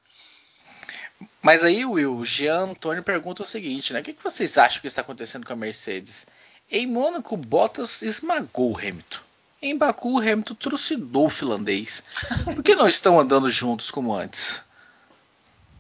Mas 1.43 1.65
aí, 1.65 1.85
Will, 1.85 2.17
o 2.17 2.27
Jean 2.27 2.71
Antônio 2.71 3.03
pergunta 3.03 3.43
o 3.43 3.47
seguinte, 3.47 3.93
né? 3.93 4.01
O 4.01 4.03
que, 4.03 4.13
que 4.13 4.23
vocês 4.23 4.59
acham 4.59 4.81
que 4.81 4.87
está 4.87 5.01
acontecendo 5.01 5.47
com 5.47 5.53
a 5.53 5.57
Mercedes? 5.57 6.27
Em 6.71 6.87
Mônaco, 6.87 7.37
Bottas 7.37 8.03
esmagou 8.03 8.73
o 8.73 8.77
Hamilton. 8.77 9.19
Em 9.61 9.77
Baku, 9.77 10.15
o 10.15 10.19
Hamilton 10.19 10.55
trucidou 10.55 11.27
o 11.27 11.31
finlandês. 11.31 12.05
Por 12.45 12.63
que 12.63 12.75
não 12.77 12.87
estão 12.87 13.19
andando 13.19 13.51
juntos 13.51 13.91
como 13.91 14.15
antes? 14.15 14.63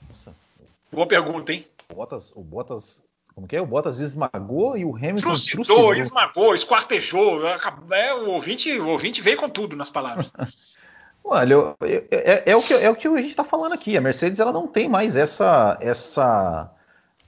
Nossa. 0.09 0.35
Boa 0.91 1.07
pergunta, 1.07 1.53
hein? 1.53 1.67
O 1.89 1.95
Bottas, 1.95 2.33
o 2.35 2.43
Bottas 2.43 3.05
como 3.39 3.47
que 3.47 3.57
é? 3.57 3.61
O 3.61 3.67
Bottas 3.67 4.01
esmagou 4.01 4.77
e 4.77 4.85
o 4.85 4.97
Hamilton 4.97 5.29
trucidou, 5.29 5.65
trucidou. 5.65 5.95
esmagou, 5.95 6.55
esquartejou. 6.55 7.47
É, 7.93 8.13
o, 8.13 8.31
ouvinte, 8.33 8.77
o 8.81 8.89
ouvinte 8.89 9.23
veio 9.23 9.37
com 9.37 9.49
tudo 9.49 9.77
nas 9.77 9.89
palavras. 9.89 10.33
Olha, 11.23 11.53
eu, 11.53 11.77
eu, 11.83 12.05
é, 12.11 12.43
é, 12.47 12.57
o 12.57 12.63
que, 12.63 12.75
é 12.75 12.91
o 12.91 12.97
que 12.97 13.07
a 13.07 13.17
gente 13.19 13.29
está 13.29 13.45
falando 13.45 13.75
aqui. 13.75 13.97
A 13.97 14.01
Mercedes 14.01 14.41
ela 14.41 14.53
não 14.53 14.67
tem 14.67 14.89
mais 14.89 15.17
essa, 15.17 15.79
essa 15.81 16.69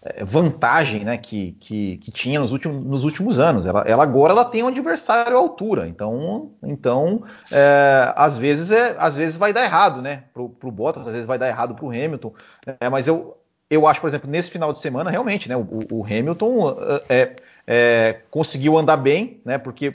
é, 0.03 0.25
vantagem 0.25 1.05
né, 1.05 1.17
que, 1.17 1.53
que, 1.61 1.99
que, 1.99 2.11
tinha 2.11 2.41
nos 2.41 2.51
últimos, 2.51 2.85
nos 2.85 3.05
últimos 3.05 3.39
anos. 3.39 3.65
Ela, 3.65 3.83
ela, 3.87 4.03
agora 4.03 4.33
ela 4.33 4.45
tem 4.45 4.65
um 4.65 4.69
adversário 4.69 5.37
à 5.37 5.39
altura. 5.39 5.87
Então, 5.87 6.51
então 6.61 7.23
é, 7.53 8.13
às, 8.17 8.37
vezes 8.37 8.73
é, 8.73 8.97
às 8.99 9.17
vezes 9.17 9.39
vai 9.39 9.53
dar 9.53 9.63
errado 9.63 10.03
né, 10.03 10.25
para 10.35 10.43
o 10.43 10.73
Bottas, 10.73 11.07
às 11.07 11.13
vezes 11.13 11.27
vai 11.27 11.39
dar 11.39 11.47
errado 11.47 11.77
para 11.77 11.85
o 11.85 11.91
Hamilton. 11.91 12.35
É, 12.81 12.89
mas 12.89 13.07
eu, 13.07 13.40
eu 13.71 13.87
acho, 13.87 14.01
por 14.01 14.09
exemplo, 14.09 14.29
nesse 14.29 14.51
final 14.51 14.73
de 14.73 14.81
semana, 14.81 15.11
realmente, 15.11 15.49
né, 15.49 15.57
o, 15.57 15.87
o 15.91 16.05
Hamilton 16.05 16.77
é, 17.09 17.37
é, 17.67 18.21
conseguiu 18.29 18.77
andar 18.77 18.97
bem, 18.97 19.41
né, 19.45 19.59
porque 19.59 19.93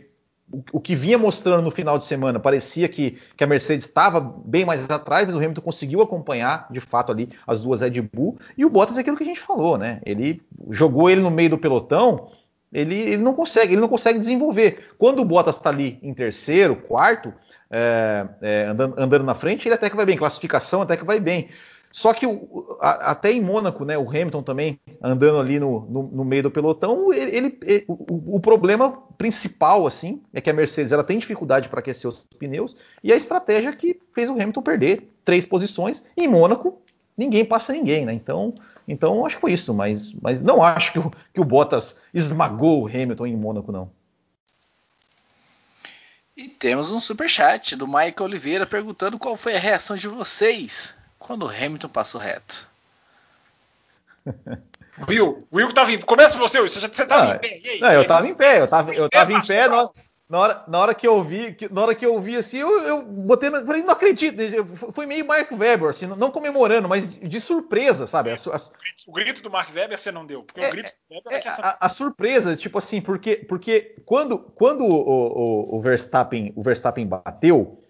o, 0.49 0.63
o, 0.71 0.79
que 0.79 0.95
vinha 0.95 1.17
mostrando 1.17 1.61
no 1.61 1.69
final 1.69 1.97
de 1.97 2.05
semana 2.05 2.39
parecia 2.39 2.87
que, 2.87 3.17
que 3.35 3.43
a 3.43 3.47
Mercedes 3.47 3.85
estava 3.85 4.21
bem 4.21 4.63
mais 4.63 4.89
atrás, 4.89 5.25
mas 5.25 5.35
o 5.35 5.39
Hamilton 5.39 5.61
conseguiu 5.61 6.01
acompanhar, 6.01 6.67
de 6.71 6.79
fato, 6.79 7.11
ali 7.11 7.29
as 7.45 7.61
duas 7.61 7.81
Red 7.81 8.01
Bull, 8.01 8.39
e 8.57 8.63
o 8.65 8.69
Bottas 8.69 8.97
é 8.97 9.01
aquilo 9.01 9.17
que 9.17 9.23
a 9.23 9.27
gente 9.27 9.41
falou, 9.41 9.77
né, 9.77 9.99
ele 10.05 10.41
jogou 10.69 11.09
ele 11.09 11.21
no 11.21 11.29
meio 11.29 11.49
do 11.49 11.57
pelotão, 11.57 12.29
ele, 12.71 12.95
ele 12.95 13.23
não 13.23 13.33
consegue, 13.33 13.73
ele 13.73 13.81
não 13.81 13.87
consegue 13.87 14.19
desenvolver. 14.19 14.89
Quando 14.97 15.21
o 15.21 15.25
Bottas 15.25 15.55
está 15.55 15.69
ali 15.69 15.97
em 16.03 16.13
terceiro, 16.13 16.75
quarto, 16.75 17.33
é, 17.69 18.27
é, 18.41 18.65
andando, 18.65 18.95
andando, 18.97 19.23
na 19.23 19.33
frente, 19.33 19.67
ele 19.67 19.75
até 19.75 19.89
que 19.89 19.95
vai 19.95 20.05
bem, 20.05 20.17
classificação 20.17 20.81
até 20.81 20.97
que 20.97 21.05
vai 21.05 21.19
bem. 21.19 21.49
Só 21.95 22.13
que 22.13 22.27
o, 22.27 22.77
a, 22.81 23.11
até 23.11 23.31
em 23.31 23.39
Mônaco, 23.39 23.85
né, 23.85 23.97
o 23.97 24.09
Hamilton 24.09 24.43
também 24.43 24.77
andando 25.01 25.39
ali 25.39 25.57
no, 25.57 25.85
no, 25.89 26.03
no 26.03 26.25
meio 26.25 26.43
do 26.43 26.51
pelotão, 26.51 27.13
ele, 27.13 27.57
ele 27.61 27.85
o, 27.87 28.35
o, 28.35 28.39
problema 28.41 28.91
principal 29.17 29.87
assim 29.87 30.21
é 30.33 30.41
que 30.41 30.49
a 30.49 30.53
Mercedes 30.53 30.91
ela 30.91 31.05
tem 31.05 31.17
dificuldade 31.17 31.69
para 31.69 31.79
aquecer 31.79 32.09
os 32.09 32.25
pneus 32.37 32.75
e 33.01 33.13
a 33.13 33.15
estratégia 33.15 33.73
que 33.73 33.97
fez 34.13 34.27
o 34.27 34.33
Hamilton 34.33 34.61
perder 34.61 35.09
três 35.23 35.45
posições 35.45 36.05
em 36.17 36.27
Mônaco 36.27 36.81
ninguém 37.17 37.45
passa 37.45 37.71
ninguém, 37.71 38.05
né? 38.05 38.11
Então, 38.11 38.53
então 38.85 39.25
acho 39.25 39.35
que 39.35 39.41
foi 39.41 39.53
isso, 39.53 39.73
mas, 39.73 40.13
mas 40.15 40.41
não 40.41 40.61
acho 40.61 40.91
que 40.91 40.99
o, 40.99 41.09
que 41.33 41.39
o 41.39 41.45
Bottas 41.45 42.01
esmagou 42.13 42.83
o 42.83 42.87
Hamilton 42.87 43.25
em 43.25 43.37
Mônaco 43.37 43.71
não. 43.71 43.89
E 46.35 46.49
temos 46.49 46.91
um 46.91 46.99
super 46.99 47.29
chat 47.29 47.73
do 47.73 47.87
Michael 47.87 48.23
Oliveira 48.23 48.65
perguntando 48.65 49.17
qual 49.17 49.37
foi 49.37 49.55
a 49.55 49.59
reação 49.59 49.95
de 49.95 50.09
vocês 50.09 50.93
quando 51.25 51.43
o 51.43 51.49
Hamilton 51.49 51.89
passou 51.89 52.21
reto. 52.21 52.69
Will, 55.09 55.45
Will 55.51 55.67
que 55.67 55.73
tava 55.73 55.91
em. 55.91 55.99
Começa 55.99 56.37
você, 56.37 56.59
Will. 56.59 56.69
Você, 56.69 56.79
já, 56.79 56.87
você 56.87 57.05
tava 57.05 57.33
ah, 57.33 57.35
em 57.35 57.39
pé. 57.39 57.47
Aí, 57.47 57.79
não, 57.81 57.91
eu 57.91 58.07
tava 58.07 58.27
em 58.27 58.33
pé, 58.35 58.61
eu 58.61 58.67
tava, 58.67 58.93
eu 58.93 59.09
tava 59.09 59.33
em 59.33 59.41
pé. 59.41 59.67
Na, 59.67 59.89
na, 60.29 60.39
hora, 60.39 60.63
na 60.67 60.79
hora 60.79 60.95
que 60.95 61.05
eu 61.05 61.21
vi, 61.23 61.57
na 61.69 61.81
hora 61.81 61.95
que 61.95 62.05
eu 62.05 62.17
vi 62.21 62.37
assim, 62.37 62.57
eu, 62.57 62.79
eu 62.83 63.01
botei. 63.01 63.49
Falei, 63.49 63.81
não 63.83 63.91
acredito. 63.91 64.37
Foi 64.93 65.05
meio 65.07 65.25
Mark 65.25 65.51
Webber, 65.51 65.89
assim, 65.89 66.05
não 66.05 66.29
comemorando, 66.31 66.87
mas 66.87 67.09
de 67.09 67.41
surpresa, 67.41 68.05
sabe? 68.07 68.29
A, 68.29 68.35
a, 68.35 68.59
o 69.07 69.11
grito 69.11 69.41
do 69.41 69.49
Mark 69.49 69.75
Webber 69.75 69.99
você 69.99 70.11
não 70.11 70.25
deu. 70.25 70.43
Porque 70.43 70.61
é, 70.61 70.69
o 70.69 70.71
grito 70.71 70.93
do 71.09 71.15
Webber 71.15 71.33
é, 71.33 71.47
é 71.47 71.51
a, 71.61 71.77
a, 71.81 71.89
surpresa, 71.89 72.55
tipo 72.55 72.77
assim, 72.77 73.01
porque, 73.01 73.35
porque 73.35 73.95
quando, 74.05 74.37
quando 74.37 74.85
o, 74.85 74.93
o, 74.93 75.75
o 75.75 75.81
Verstappen, 75.81 76.53
o 76.55 76.61
Verstappen 76.61 77.05
bateu. 77.05 77.81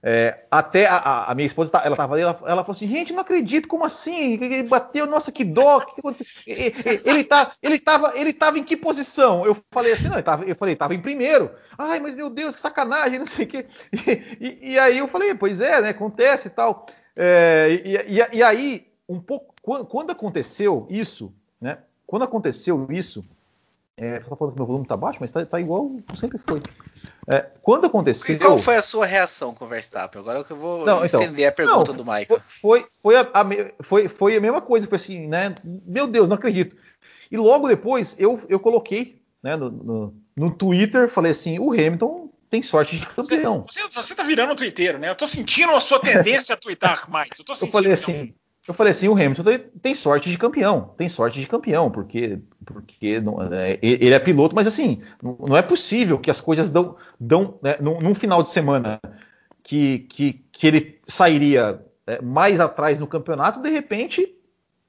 É, 0.00 0.44
até 0.48 0.86
a, 0.86 1.24
a, 1.24 1.34
minha 1.34 1.46
esposa, 1.46 1.72
tá, 1.72 1.82
ela 1.84 1.96
tava 1.96 2.14
ali, 2.14 2.22
ela, 2.22 2.38
ela 2.42 2.62
falou 2.62 2.70
assim, 2.70 2.86
gente, 2.88 3.12
não 3.12 3.20
acredito, 3.20 3.66
como 3.66 3.84
assim? 3.84 4.34
Ele 4.34 4.62
bateu, 4.62 5.06
nossa, 5.06 5.32
que 5.32 5.44
dó, 5.44 5.80
que 5.80 5.98
aconteceu? 5.98 6.26
Ele, 6.46 7.24
tá, 7.24 7.52
ele, 7.60 7.78
tava, 7.80 8.12
ele 8.14 8.32
tava 8.32 8.58
em 8.58 8.64
que 8.64 8.76
posição? 8.76 9.44
Eu 9.44 9.56
falei 9.72 9.92
assim, 9.92 10.08
não, 10.08 10.22
tava, 10.22 10.44
eu 10.44 10.54
falei, 10.54 10.76
tava 10.76 10.94
em 10.94 11.02
primeiro. 11.02 11.50
Ai, 11.76 11.98
mas 11.98 12.14
meu 12.14 12.30
Deus, 12.30 12.54
que 12.54 12.60
sacanagem, 12.60 13.18
não 13.20 13.26
sei 13.26 13.44
o 13.44 13.48
quê. 13.48 13.66
E, 13.92 14.12
e, 14.40 14.72
e 14.72 14.78
aí 14.78 14.98
eu 14.98 15.08
falei, 15.08 15.34
pois 15.34 15.60
é, 15.60 15.80
né, 15.82 15.88
acontece 15.88 16.46
e 16.46 16.50
tal. 16.50 16.86
É, 17.16 17.68
e, 18.06 18.36
e, 18.36 18.42
aí, 18.42 18.86
um 19.08 19.20
pouco, 19.20 19.52
quando, 19.60 19.86
quando 19.86 20.10
aconteceu 20.12 20.86
isso, 20.88 21.34
né, 21.60 21.78
quando 22.06 22.22
aconteceu 22.22 22.86
isso, 22.90 23.24
é, 24.00 24.20
tá 24.20 24.36
falando 24.36 24.52
que 24.52 24.60
meu 24.60 24.66
volume 24.66 24.86
tá 24.86 24.96
baixo, 24.96 25.18
mas 25.20 25.32
tá, 25.32 25.44
tá 25.44 25.60
igual 25.60 25.90
sempre 26.16 26.38
foi. 26.38 26.62
É, 27.26 27.44
quando 27.60 27.86
aconteceu. 27.86 28.36
E 28.36 28.38
qual 28.38 28.56
foi 28.58 28.76
a 28.76 28.82
sua 28.82 29.04
reação 29.04 29.52
com 29.52 29.64
o 29.64 29.68
Verstappen? 29.68 30.20
Agora 30.20 30.44
que 30.44 30.52
eu 30.52 30.56
vou 30.56 30.86
não, 30.86 31.04
então, 31.04 31.20
estender 31.20 31.48
a 31.48 31.52
pergunta 31.52 31.90
não, 31.90 31.98
do 31.98 32.04
Michael. 32.04 32.40
Foi, 32.44 32.86
foi, 33.02 33.16
a, 33.16 33.22
a, 33.22 33.44
foi, 33.82 34.06
foi 34.06 34.36
a 34.36 34.40
mesma 34.40 34.60
coisa, 34.60 34.86
foi 34.86 34.96
assim, 34.96 35.26
né? 35.26 35.56
Meu 35.84 36.06
Deus, 36.06 36.28
não 36.28 36.36
acredito. 36.36 36.76
E 37.28 37.36
logo 37.36 37.66
depois 37.66 38.14
eu, 38.20 38.40
eu 38.48 38.60
coloquei 38.60 39.20
né, 39.42 39.56
no, 39.56 39.68
no, 39.68 40.14
no 40.36 40.50
Twitter, 40.52 41.08
falei 41.08 41.32
assim: 41.32 41.58
o 41.58 41.72
Hamilton 41.72 42.30
tem 42.48 42.62
sorte 42.62 42.98
de 42.98 43.06
campeão. 43.06 43.66
Você, 43.68 43.82
você, 43.82 43.94
você 43.94 44.14
tá 44.14 44.22
virando 44.22 44.52
um 44.52 44.56
twitteiro, 44.56 44.98
né? 44.98 45.10
Eu 45.10 45.16
tô 45.16 45.26
sentindo 45.26 45.72
a 45.72 45.80
sua 45.80 45.98
tendência 45.98 46.54
a 46.54 46.58
twittar 46.58 47.10
mais. 47.10 47.30
Eu, 47.36 47.44
eu 47.60 47.66
falei 47.66 47.92
assim. 47.92 48.32
Eu 48.68 48.74
falei 48.74 48.90
assim, 48.90 49.08
o 49.08 49.14
Hamilton 49.14 49.44
tem 49.80 49.94
sorte 49.94 50.30
de 50.30 50.36
campeão, 50.36 50.92
tem 50.98 51.08
sorte 51.08 51.40
de 51.40 51.46
campeão, 51.46 51.90
porque, 51.90 52.38
porque 52.66 53.18
não, 53.18 53.40
é, 53.50 53.78
ele 53.80 54.12
é 54.12 54.18
piloto, 54.18 54.54
mas 54.54 54.66
assim, 54.66 55.00
não 55.22 55.56
é 55.56 55.62
possível 55.62 56.18
que 56.18 56.30
as 56.30 56.38
coisas 56.38 56.68
dão, 56.68 56.94
dão 57.18 57.58
né, 57.62 57.76
num, 57.80 57.98
num, 57.98 58.14
final 58.14 58.42
de 58.42 58.50
semana 58.50 59.00
que, 59.62 60.00
que, 60.00 60.44
que 60.52 60.66
ele 60.66 61.00
sairia 61.06 61.82
é, 62.06 62.20
mais 62.20 62.60
atrás 62.60 63.00
no 63.00 63.06
campeonato, 63.06 63.62
de 63.62 63.70
repente 63.70 64.36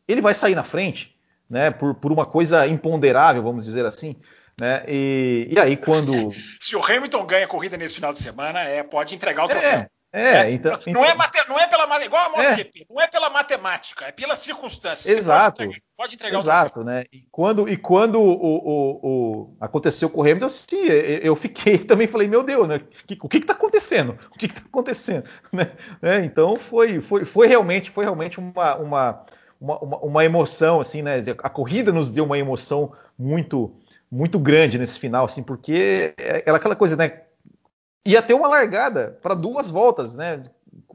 ele 0.06 0.20
vai 0.20 0.34
sair 0.34 0.56
na 0.56 0.64
frente, 0.64 1.16
né, 1.50 1.72
por, 1.72 1.96
por 1.96 2.12
uma 2.12 2.26
coisa 2.26 2.68
imponderável, 2.68 3.42
vamos 3.42 3.64
dizer 3.64 3.86
assim. 3.86 4.18
Né? 4.60 4.84
E, 4.90 5.48
e 5.52 5.58
aí 5.58 5.78
quando. 5.78 6.12
Se 6.60 6.76
o 6.76 6.84
Hamilton 6.84 7.26
ganha 7.26 7.46
a 7.46 7.48
corrida 7.48 7.78
nesse 7.78 7.96
final 7.96 8.12
de 8.12 8.20
semana, 8.20 8.60
é, 8.60 8.84
pode 8.84 9.16
entregar 9.16 9.46
o 9.46 9.48
troféu. 9.48 9.70
É, 9.70 9.90
é, 10.12 10.52
então, 10.52 10.72
não, 10.72 10.80
então... 10.88 11.06
É 11.06 11.14
mate, 11.14 11.48
não 11.48 11.60
é 11.60 11.68
pela 11.68 12.04
igual 12.04 12.26
a 12.26 12.30
MotoGP, 12.30 12.82
é. 12.82 12.94
não 12.94 13.00
é 13.02 13.08
pela 13.08 13.30
matemática, 13.30 14.06
é 14.06 14.12
pela 14.12 14.36
circunstância. 14.36 15.12
Exato. 15.12 15.58
Pode 15.58 15.70
entregar, 15.70 15.86
pode 15.96 16.16
entregar 16.16 16.40
Exato, 16.40 16.84
né? 16.84 17.04
E 17.14 17.28
quando, 17.32 17.70
e 17.70 17.78
quando 17.78 18.20
o, 18.20 18.32
o, 18.32 19.00
o, 19.04 19.58
aconteceu 19.62 20.10
com 20.10 20.22
o 20.22 20.24
Hamilton, 20.24 20.46
assim, 20.48 20.86
eu 21.22 21.36
fiquei 21.36 21.78
também 21.86 22.08
falei, 22.08 22.28
meu 22.28 22.42
Deus, 22.42 22.68
né? 22.68 22.80
O 23.22 23.30
que 23.30 23.38
está 23.38 23.54
acontecendo? 23.54 24.18
O 24.34 24.38
que 24.38 24.48
está 24.48 24.62
acontecendo? 24.62 25.26
Né? 25.52 25.72
É, 26.02 26.18
então 26.24 26.56
foi, 26.56 27.02
foi, 27.02 27.26
foi 27.26 27.48
realmente, 27.48 27.90
foi 27.90 28.04
realmente 28.04 28.40
uma, 28.40 28.76
uma, 28.76 29.26
uma, 29.60 29.78
uma 29.80 30.26
emoção, 30.26 30.80
assim, 30.80 31.02
né? 31.02 31.24
A 31.40 31.50
corrida 31.50 31.92
nos 31.92 32.10
deu 32.10 32.24
uma 32.24 32.38
emoção 32.38 32.94
muito 33.18 33.76
muito 34.12 34.40
grande 34.40 34.80
nesse 34.80 34.98
final, 34.98 35.26
assim, 35.26 35.44
porque 35.44 36.16
era 36.18 36.58
aquela 36.58 36.76
coisa, 36.76 36.96
né? 36.96 37.22
Ia 38.06 38.22
ter 38.22 38.34
uma 38.34 38.48
largada 38.48 39.20
para 39.22 39.36
duas 39.36 39.70
voltas, 39.70 40.16
né? 40.16 40.44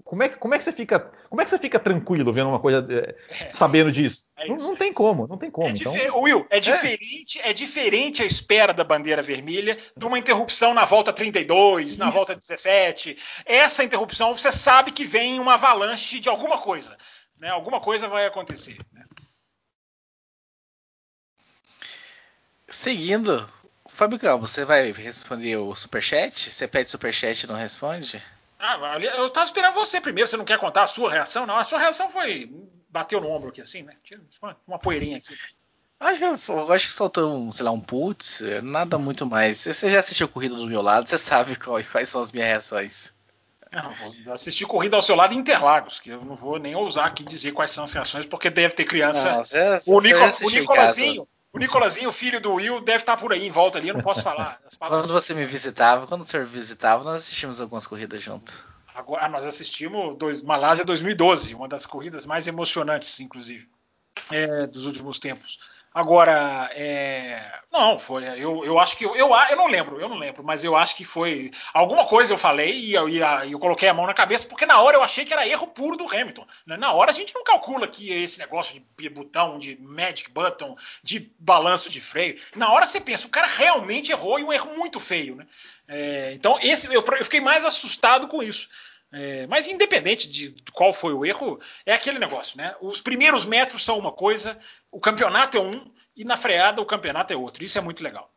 Como 0.05 0.23
é, 0.23 0.29
que, 0.29 0.37
como 0.37 0.55
é 0.55 0.59
que 0.59 0.65
você 0.65 0.73
fica, 0.73 1.01
como 1.29 1.41
é 1.41 1.45
que 1.45 1.51
você 1.51 1.59
fica 1.59 1.79
tranquilo 1.79 2.33
vendo 2.33 2.51
uma 2.51 2.61
coisa, 2.61 2.87
é, 2.91 3.45
é 3.47 3.53
sabendo 3.53 3.91
disso? 3.91 4.25
É 4.37 4.47
não, 4.47 4.57
não, 4.57 4.77
tem 4.77 4.93
como, 4.93 5.27
não 5.27 5.39
tem 5.39 5.51
como. 5.51 5.69
É 5.69 5.71
então... 5.71 5.93
Will, 6.21 6.47
é, 6.51 6.59
é 6.59 6.61
diferente, 6.61 7.41
é. 7.43 7.53
diferente 7.53 8.23
a 8.23 8.27
espera 8.27 8.75
da 8.75 8.85
bandeira 8.85 9.23
vermelha 9.23 9.79
de 9.97 10.05
uma 10.07 10.19
interrupção 10.19 10.75
na 10.75 10.85
volta 10.85 11.13
32, 11.13 11.93
Isso. 11.93 11.99
na 11.99 12.11
volta 12.11 12.37
17. 12.37 13.17
Essa 13.47 13.83
interrupção 13.83 14.37
você 14.37 14.53
sabe 14.53 14.93
que 14.93 15.05
vem 15.05 15.41
uma 15.41 15.55
avalanche 15.55 16.21
de 16.21 16.29
alguma 16.29 16.59
coisa, 16.59 16.97
né? 17.39 17.49
Alguma 17.49 17.81
coisa 17.81 18.07
vai 18.07 18.27
acontecer. 18.27 18.77
Né? 18.93 19.05
Seguindo 22.69 23.49
Campos, 24.20 24.51
você 24.51 24.64
vai 24.64 24.92
responder 24.92 25.57
o 25.57 25.74
superchat? 25.74 26.51
Você 26.51 26.66
pede 26.66 26.90
superchat 26.90 27.45
e 27.45 27.47
não 27.47 27.55
responde? 27.55 28.20
Ah, 28.59 28.99
eu 28.99 29.28
tava 29.30 29.47
esperando 29.47 29.74
você 29.74 30.01
primeiro, 30.01 30.28
você 30.28 30.36
não 30.36 30.45
quer 30.45 30.59
contar 30.59 30.84
a 30.84 30.86
sua 30.86 31.11
reação? 31.11 31.47
Não, 31.47 31.57
a 31.57 31.64
sua 31.64 31.78
reação 31.78 32.11
foi. 32.11 32.51
Bateu 32.88 33.20
no 33.20 33.28
ombro 33.28 33.51
aqui 33.51 33.61
assim, 33.61 33.82
né? 33.82 33.95
Tinha 34.03 34.20
uma 34.66 34.78
poeirinha 34.78 35.18
aqui. 35.18 35.34
Acho 36.01 36.18
que, 36.18 36.51
eu 36.51 36.72
acho 36.72 36.86
que 36.88 36.92
soltou 36.92 37.34
um, 37.34 37.53
sei 37.53 37.64
lá, 37.64 37.70
um 37.70 37.80
putz, 37.80 38.40
nada 38.62 38.99
muito 38.99 39.24
mais. 39.24 39.59
Você 39.59 39.90
já 39.90 40.01
assistiu 40.01 40.28
Corrida 40.28 40.55
do 40.55 40.66
meu 40.66 40.82
lado, 40.82 41.09
você 41.09 41.18
sabe 41.18 41.57
quais, 41.57 41.88
quais 41.88 42.09
são 42.09 42.20
as 42.20 42.32
minhas 42.32 42.49
reações. 42.49 43.14
Não, 43.72 43.92
vou 43.92 44.34
assistir 44.34 44.66
Corrida 44.66 44.97
ao 44.97 45.03
seu 45.03 45.16
lado 45.16 45.34
em 45.34 45.38
Interlagos, 45.38 46.01
que 46.01 46.11
eu 46.11 46.24
não 46.24 46.36
vou 46.36 46.59
nem 46.59 46.76
ousar 46.76 47.07
aqui 47.07 47.24
dizer 47.24 47.53
quais 47.53 47.70
são 47.70 47.84
as 47.84 47.92
reações, 47.92 48.26
porque 48.26 48.51
deve 48.51 48.74
ter 48.74 48.84
criança. 48.84 49.30
Não, 49.30 49.45
você, 49.45 49.80
o, 49.86 50.01
Nico, 50.01 50.18
o 50.18 50.51
Nicolazinho, 50.51 51.28
o 51.55 51.59
Nicolazinho, 51.59 52.11
filho 52.11 52.41
do 52.41 52.55
Will, 52.55 52.81
deve 52.81 52.99
estar 52.99 53.17
por 53.17 53.33
aí 53.33 53.47
em 53.47 53.51
volta 53.51 53.79
ali, 53.79 53.89
eu 53.89 53.95
não 53.95 54.03
posso 54.03 54.23
falar. 54.23 54.61
quando 54.77 55.13
você 55.13 55.33
me 55.33 55.47
visitava, 55.47 56.05
quando 56.07 56.23
o 56.23 56.25
senhor 56.25 56.45
visitava, 56.45 57.05
nós 57.05 57.15
assistimos 57.15 57.61
algumas 57.61 57.87
corridas 57.87 58.21
junto. 58.21 58.53
Agora, 58.93 59.29
nós 59.29 59.47
assistimos 59.47 60.17
dois, 60.17 60.43
Malásia 60.43 60.85
2012, 60.85 61.55
uma 61.55 61.69
das 61.69 61.87
corridas 61.87 62.27
mais 62.27 62.49
emocionantes, 62.49 63.21
inclusive, 63.21 63.69
é, 64.33 64.67
dos 64.67 64.85
últimos 64.85 65.21
tempos. 65.21 65.61
Agora, 65.95 66.68
é... 66.74 67.40
não, 67.70 67.97
foi. 67.97 68.24
Eu, 68.24 68.64
eu 68.64 68.80
acho 68.80 68.97
que. 68.97 69.05
Eu, 69.05 69.14
eu, 69.14 69.57
não 69.57 69.68
lembro, 69.68 70.01
eu 70.01 70.09
não 70.09 70.16
lembro, 70.18 70.42
mas 70.42 70.64
eu 70.64 70.74
acho 70.74 70.97
que 70.97 71.05
foi. 71.05 71.53
Alguma 71.72 72.05
coisa 72.05 72.32
eu 72.32 72.36
falei 72.36 72.76
e 72.76 72.95
eu, 72.95 73.09
eu 73.09 73.61
coloquei 73.61 73.88
a 73.88 73.95
mão 73.95 74.05
na 74.05 74.12
cabeça, 74.12 74.49
porque 74.49 74.66
na 74.66 74.80
hora 74.80 74.97
eu 74.97 75.05
achei 75.05 75.24
que 75.24 75.32
era 75.32 75.47
erro 75.47 75.68
puro 75.68 75.97
do 75.97 76.12
Hamilton. 76.12 76.45
Né? 76.66 76.76
Na 76.76 76.92
hora 76.92 77.12
a 77.12 77.14
gente 77.14 77.32
não 77.32 77.45
calcula 77.45 77.86
que 77.86 78.11
esse 78.11 78.40
negócio 78.40 78.82
de 78.99 79.09
botão, 79.09 79.57
de 79.57 79.80
magic 79.80 80.28
button, 80.32 80.76
de 81.01 81.32
balanço 81.38 81.88
de 81.88 82.01
freio. 82.01 82.40
Na 82.57 82.72
hora 82.72 82.86
você 82.86 83.01
pensa, 83.01 83.28
o 83.28 83.30
cara 83.30 83.47
realmente 83.47 84.11
errou 84.11 84.40
e 84.40 84.42
um 84.42 84.53
erro 84.53 84.76
muito 84.76 84.99
feio. 84.99 85.36
Né? 85.36 85.47
É, 85.86 86.32
então, 86.32 86.59
esse, 86.61 86.92
eu, 86.92 87.05
eu 87.05 87.24
fiquei 87.24 87.40
mais 87.40 87.64
assustado 87.64 88.26
com 88.26 88.42
isso. 88.42 88.68
É, 89.17 89.47
mas 89.47 89.69
independente 89.69 90.29
de 90.29 90.57
qual 90.73 90.93
foi 90.93 91.12
o 91.12 91.25
erro, 91.25 91.61
é 91.87 91.95
aquele 91.95 92.19
negócio, 92.19 92.59
né? 92.59 92.75
Os 92.81 93.01
primeiros 93.01 93.45
metros 93.45 93.85
são 93.85 93.97
uma 93.97 94.11
coisa, 94.11 94.59
o 94.91 94.99
campeonato 94.99 95.57
é 95.57 95.61
um 95.61 95.89
e 96.17 96.25
na 96.25 96.37
freada 96.37 96.83
o 96.83 96.87
campeonato 96.87 97.33
é 97.33 97.37
outro. 97.37 97.62
Isso 97.62 97.79
é 97.79 97.81
muito 97.81 98.03
legal. 98.03 98.29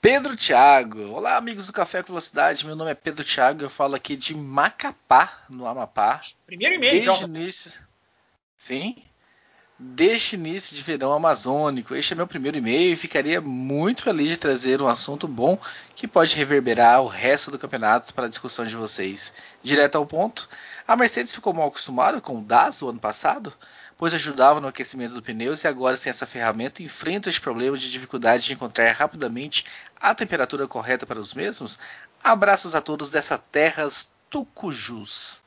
Pedro 0.00 0.34
Thiago. 0.34 1.10
Olá, 1.10 1.36
amigos 1.36 1.66
do 1.66 1.72
Café 1.74 2.02
com 2.02 2.08
Velocidade. 2.08 2.64
Meu 2.64 2.74
nome 2.74 2.90
é 2.90 2.94
Pedro 2.94 3.22
Thiago. 3.22 3.62
Eu 3.62 3.68
falo 3.68 3.94
aqui 3.94 4.16
de 4.16 4.34
Macapá, 4.34 5.44
no 5.50 5.66
Amapá. 5.66 6.22
Primeiro 6.46 6.76
e-mail, 6.76 7.04
Desde 7.04 7.10
então. 7.10 7.28
início. 7.28 7.72
Sim 8.56 9.09
deste 9.82 10.36
início 10.36 10.76
de 10.76 10.82
verão 10.82 11.10
amazônico. 11.10 11.94
Este 11.94 12.12
é 12.12 12.16
meu 12.16 12.26
primeiro 12.26 12.58
e-mail 12.58 12.92
e 12.92 12.96
ficaria 12.96 13.40
muito 13.40 14.02
feliz 14.02 14.28
de 14.28 14.36
trazer 14.36 14.82
um 14.82 14.86
assunto 14.86 15.26
bom 15.26 15.58
que 15.96 16.06
pode 16.06 16.36
reverberar 16.36 17.00
o 17.02 17.08
resto 17.08 17.50
do 17.50 17.58
campeonato 17.58 18.12
para 18.12 18.26
a 18.26 18.28
discussão 18.28 18.66
de 18.66 18.76
vocês. 18.76 19.32
Direto 19.62 19.96
ao 19.96 20.04
ponto, 20.04 20.50
a 20.86 20.94
Mercedes 20.94 21.34
ficou 21.34 21.54
mal 21.54 21.68
acostumada 21.68 22.20
com 22.20 22.38
o 22.38 22.42
DAS 22.42 22.82
o 22.82 22.90
ano 22.90 23.00
passado, 23.00 23.54
pois 23.96 24.12
ajudava 24.12 24.60
no 24.60 24.68
aquecimento 24.68 25.14
dos 25.14 25.22
pneus 25.22 25.64
e 25.64 25.68
agora 25.68 25.96
sem 25.96 26.10
essa 26.10 26.26
ferramenta 26.26 26.82
enfrenta 26.82 27.30
este 27.30 27.40
problema 27.40 27.78
de 27.78 27.90
dificuldade 27.90 28.44
de 28.44 28.52
encontrar 28.52 28.92
rapidamente 28.92 29.64
a 29.98 30.14
temperatura 30.14 30.68
correta 30.68 31.06
para 31.06 31.18
os 31.18 31.32
mesmos? 31.32 31.78
Abraços 32.22 32.74
a 32.74 32.82
todos 32.82 33.10
dessa 33.10 33.38
terras 33.38 34.10
Tucujus. 34.28 35.42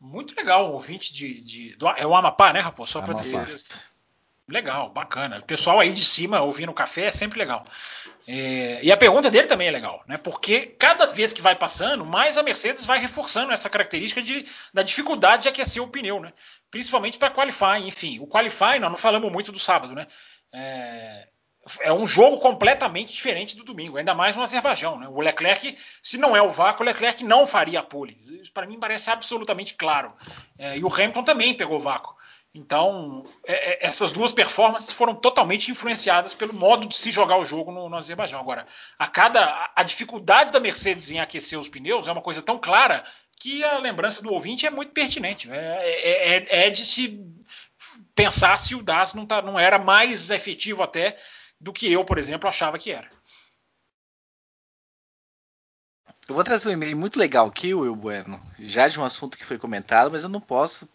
Muito 0.00 0.36
legal, 0.36 0.72
ouvinte 0.72 1.12
de, 1.12 1.40
de 1.42 1.76
do, 1.76 1.88
é 1.88 2.06
o 2.06 2.14
Amapá, 2.14 2.52
né, 2.52 2.60
Raposo? 2.60 2.92
Só 2.92 3.02
para 3.02 3.14
dizer. 3.14 3.44
Legal, 4.48 4.88
bacana. 4.88 5.40
O 5.40 5.42
pessoal 5.42 5.78
aí 5.78 5.92
de 5.92 6.02
cima 6.02 6.40
ouvindo 6.40 6.70
o 6.70 6.74
café 6.74 7.06
é 7.06 7.10
sempre 7.10 7.38
legal. 7.38 7.66
É, 8.26 8.80
e 8.82 8.90
a 8.90 8.96
pergunta 8.96 9.30
dele 9.30 9.46
também 9.46 9.68
é 9.68 9.70
legal, 9.70 10.02
né? 10.06 10.16
Porque 10.16 10.66
cada 10.78 11.06
vez 11.06 11.34
que 11.34 11.42
vai 11.42 11.54
passando, 11.54 12.06
mais 12.06 12.38
a 12.38 12.42
Mercedes 12.42 12.86
vai 12.86 12.98
reforçando 12.98 13.52
essa 13.52 13.68
característica 13.68 14.22
de, 14.22 14.46
da 14.72 14.82
dificuldade 14.82 15.42
de 15.42 15.48
aquecer 15.50 15.82
o 15.82 15.88
pneu, 15.88 16.18
né? 16.20 16.32
Principalmente 16.70 17.18
para 17.18 17.30
qualify, 17.30 17.78
enfim. 17.82 18.20
O 18.20 18.26
qualify, 18.26 18.78
nós 18.80 18.90
não 18.90 18.96
falamos 18.96 19.30
muito 19.30 19.52
do 19.52 19.58
sábado, 19.58 19.94
né? 19.94 20.06
É, 20.50 21.28
é 21.80 21.92
um 21.92 22.06
jogo 22.06 22.38
completamente 22.38 23.12
diferente 23.12 23.56
do 23.56 23.64
domingo, 23.64 23.96
ainda 23.96 24.14
mais 24.14 24.36
no 24.36 24.42
Azerbaijão. 24.42 24.98
Né? 24.98 25.08
O 25.08 25.20
Leclerc, 25.20 25.76
se 26.02 26.18
não 26.18 26.36
é 26.36 26.42
o 26.42 26.50
vácuo, 26.50 26.82
o 26.82 26.86
Leclerc 26.86 27.22
não 27.24 27.46
faria 27.46 27.80
a 27.80 27.82
pole. 27.82 28.18
Isso 28.40 28.52
para 28.52 28.66
mim 28.66 28.78
parece 28.78 29.10
absolutamente 29.10 29.74
claro. 29.74 30.12
É, 30.58 30.78
e 30.78 30.84
o 30.84 30.92
Hamilton 30.92 31.22
também 31.22 31.54
pegou 31.54 31.76
o 31.76 31.80
vácuo. 31.80 32.16
Então, 32.54 33.24
é, 33.46 33.72
é, 33.72 33.86
essas 33.86 34.10
duas 34.10 34.32
performances 34.32 34.92
foram 34.92 35.14
totalmente 35.14 35.70
influenciadas 35.70 36.34
pelo 36.34 36.54
modo 36.54 36.88
de 36.88 36.96
se 36.96 37.10
jogar 37.10 37.36
o 37.36 37.44
jogo 37.44 37.70
no, 37.70 37.88
no 37.88 37.96
Azerbaijão. 37.96 38.40
Agora, 38.40 38.66
a 38.98 39.06
cada 39.06 39.44
a, 39.44 39.70
a 39.76 39.82
dificuldade 39.82 40.50
da 40.50 40.58
Mercedes 40.58 41.10
em 41.10 41.20
aquecer 41.20 41.58
os 41.58 41.68
pneus 41.68 42.08
é 42.08 42.12
uma 42.12 42.22
coisa 42.22 42.42
tão 42.42 42.58
clara 42.58 43.04
que 43.38 43.62
a 43.62 43.78
lembrança 43.78 44.22
do 44.22 44.32
ouvinte 44.32 44.66
é 44.66 44.70
muito 44.70 44.92
pertinente. 44.92 45.50
É, 45.50 45.56
é, 45.56 46.36
é, 46.36 46.66
é 46.66 46.70
de 46.70 46.84
se 46.84 47.24
pensar 48.14 48.58
se 48.58 48.74
o 48.74 48.82
DAS 48.82 49.14
não, 49.14 49.24
tá, 49.24 49.40
não 49.40 49.58
era 49.58 49.78
mais 49.78 50.30
efetivo 50.30 50.82
até 50.82 51.16
do 51.60 51.72
que 51.72 51.90
eu, 51.90 52.04
por 52.04 52.18
exemplo, 52.18 52.48
achava 52.48 52.78
que 52.78 52.90
era. 52.90 53.10
Eu 56.28 56.34
vou 56.34 56.44
trazer 56.44 56.68
um 56.68 56.72
e-mail 56.72 56.96
muito 56.96 57.18
legal 57.18 57.46
aqui, 57.46 57.72
Will 57.72 57.96
Bueno, 57.96 58.40
já 58.58 58.86
de 58.86 59.00
um 59.00 59.04
assunto 59.04 59.38
que 59.38 59.46
foi 59.46 59.56
comentado, 59.56 60.10
mas 60.10 60.24
eu 60.24 60.28
não 60.28 60.40
posso 60.40 60.86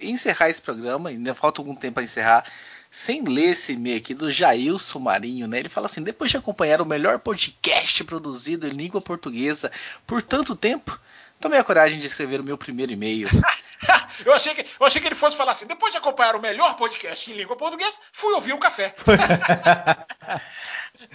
encerrar 0.00 0.48
esse 0.48 0.62
programa, 0.62 1.10
ainda 1.10 1.34
falta 1.34 1.60
algum 1.60 1.74
tempo 1.74 1.94
para 1.94 2.04
encerrar, 2.04 2.50
sem 2.90 3.22
ler 3.22 3.50
esse 3.50 3.74
e-mail 3.74 3.98
aqui 3.98 4.14
do 4.14 4.32
Jailson 4.32 4.98
Marinho, 4.98 5.46
né? 5.46 5.58
Ele 5.58 5.68
fala 5.68 5.86
assim: 5.86 6.02
depois 6.02 6.30
de 6.30 6.38
acompanhar 6.38 6.80
o 6.80 6.86
melhor 6.86 7.18
podcast 7.18 8.02
produzido 8.04 8.66
em 8.66 8.70
língua 8.70 9.00
portuguesa 9.02 9.70
por 10.06 10.22
tanto 10.22 10.56
tempo, 10.56 10.98
tomei 11.40 11.58
a 11.58 11.64
coragem 11.64 11.98
de 11.98 12.06
escrever 12.06 12.40
o 12.40 12.44
meu 12.44 12.58
primeiro 12.58 12.92
e-mail. 12.92 13.28
eu, 14.24 14.32
achei 14.32 14.54
que, 14.54 14.64
eu 14.78 14.86
achei 14.86 15.00
que 15.00 15.08
ele 15.08 15.14
fosse 15.14 15.36
falar 15.36 15.52
assim: 15.52 15.66
depois 15.66 15.90
de 15.90 15.98
acompanhar 15.98 16.36
o 16.36 16.40
melhor 16.40 16.76
podcast 16.76 17.30
em 17.30 17.34
língua 17.34 17.56
portuguesa, 17.56 17.96
fui 18.12 18.32
ouvir 18.34 18.52
o 18.52 18.58
café. 18.58 18.94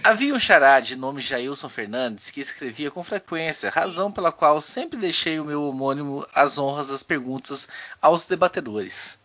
Havia 0.02 0.34
um 0.34 0.40
xará 0.40 0.80
de 0.80 0.96
nome 0.96 1.20
Jailson 1.20 1.68
Fernandes 1.68 2.30
que 2.30 2.40
escrevia 2.40 2.90
com 2.90 3.04
frequência, 3.04 3.70
razão 3.70 4.10
pela 4.10 4.32
qual 4.32 4.60
sempre 4.60 4.98
deixei 4.98 5.38
o 5.38 5.44
meu 5.44 5.62
homônimo 5.62 6.26
às 6.34 6.58
honras 6.58 6.88
das 6.88 7.04
perguntas 7.04 7.68
aos 8.02 8.26
debatedores. 8.26 9.18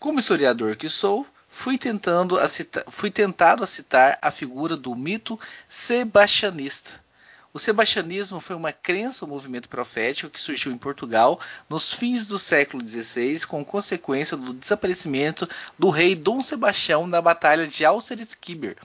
Como 0.00 0.18
historiador 0.18 0.74
que 0.74 0.88
sou, 0.88 1.24
fui, 1.48 1.78
tentando 1.78 2.36
a 2.36 2.48
citar, 2.48 2.82
fui 2.88 3.10
tentado 3.10 3.62
a 3.62 3.66
citar 3.66 4.18
a 4.20 4.32
figura 4.32 4.76
do 4.76 4.96
mito 4.96 5.38
sebastianista 5.68 7.00
o 7.54 7.58
sebastianismo 7.58 8.40
foi 8.40 8.56
uma 8.56 8.72
crença, 8.72 9.26
um 9.26 9.28
movimento 9.28 9.68
profético 9.68 10.30
que 10.30 10.40
surgiu 10.40 10.72
em 10.72 10.78
Portugal 10.78 11.38
nos 11.68 11.92
fins 11.92 12.26
do 12.26 12.38
século 12.38 12.86
XVI, 12.86 13.46
com 13.46 13.62
consequência 13.62 14.38
do 14.38 14.54
desaparecimento 14.54 15.46
do 15.78 15.90
rei 15.90 16.14
Dom 16.14 16.40
Sebastião 16.40 17.06
na 17.06 17.20
Batalha 17.20 17.66
de 17.66 17.84
Alceres-Kiber, 17.84 18.78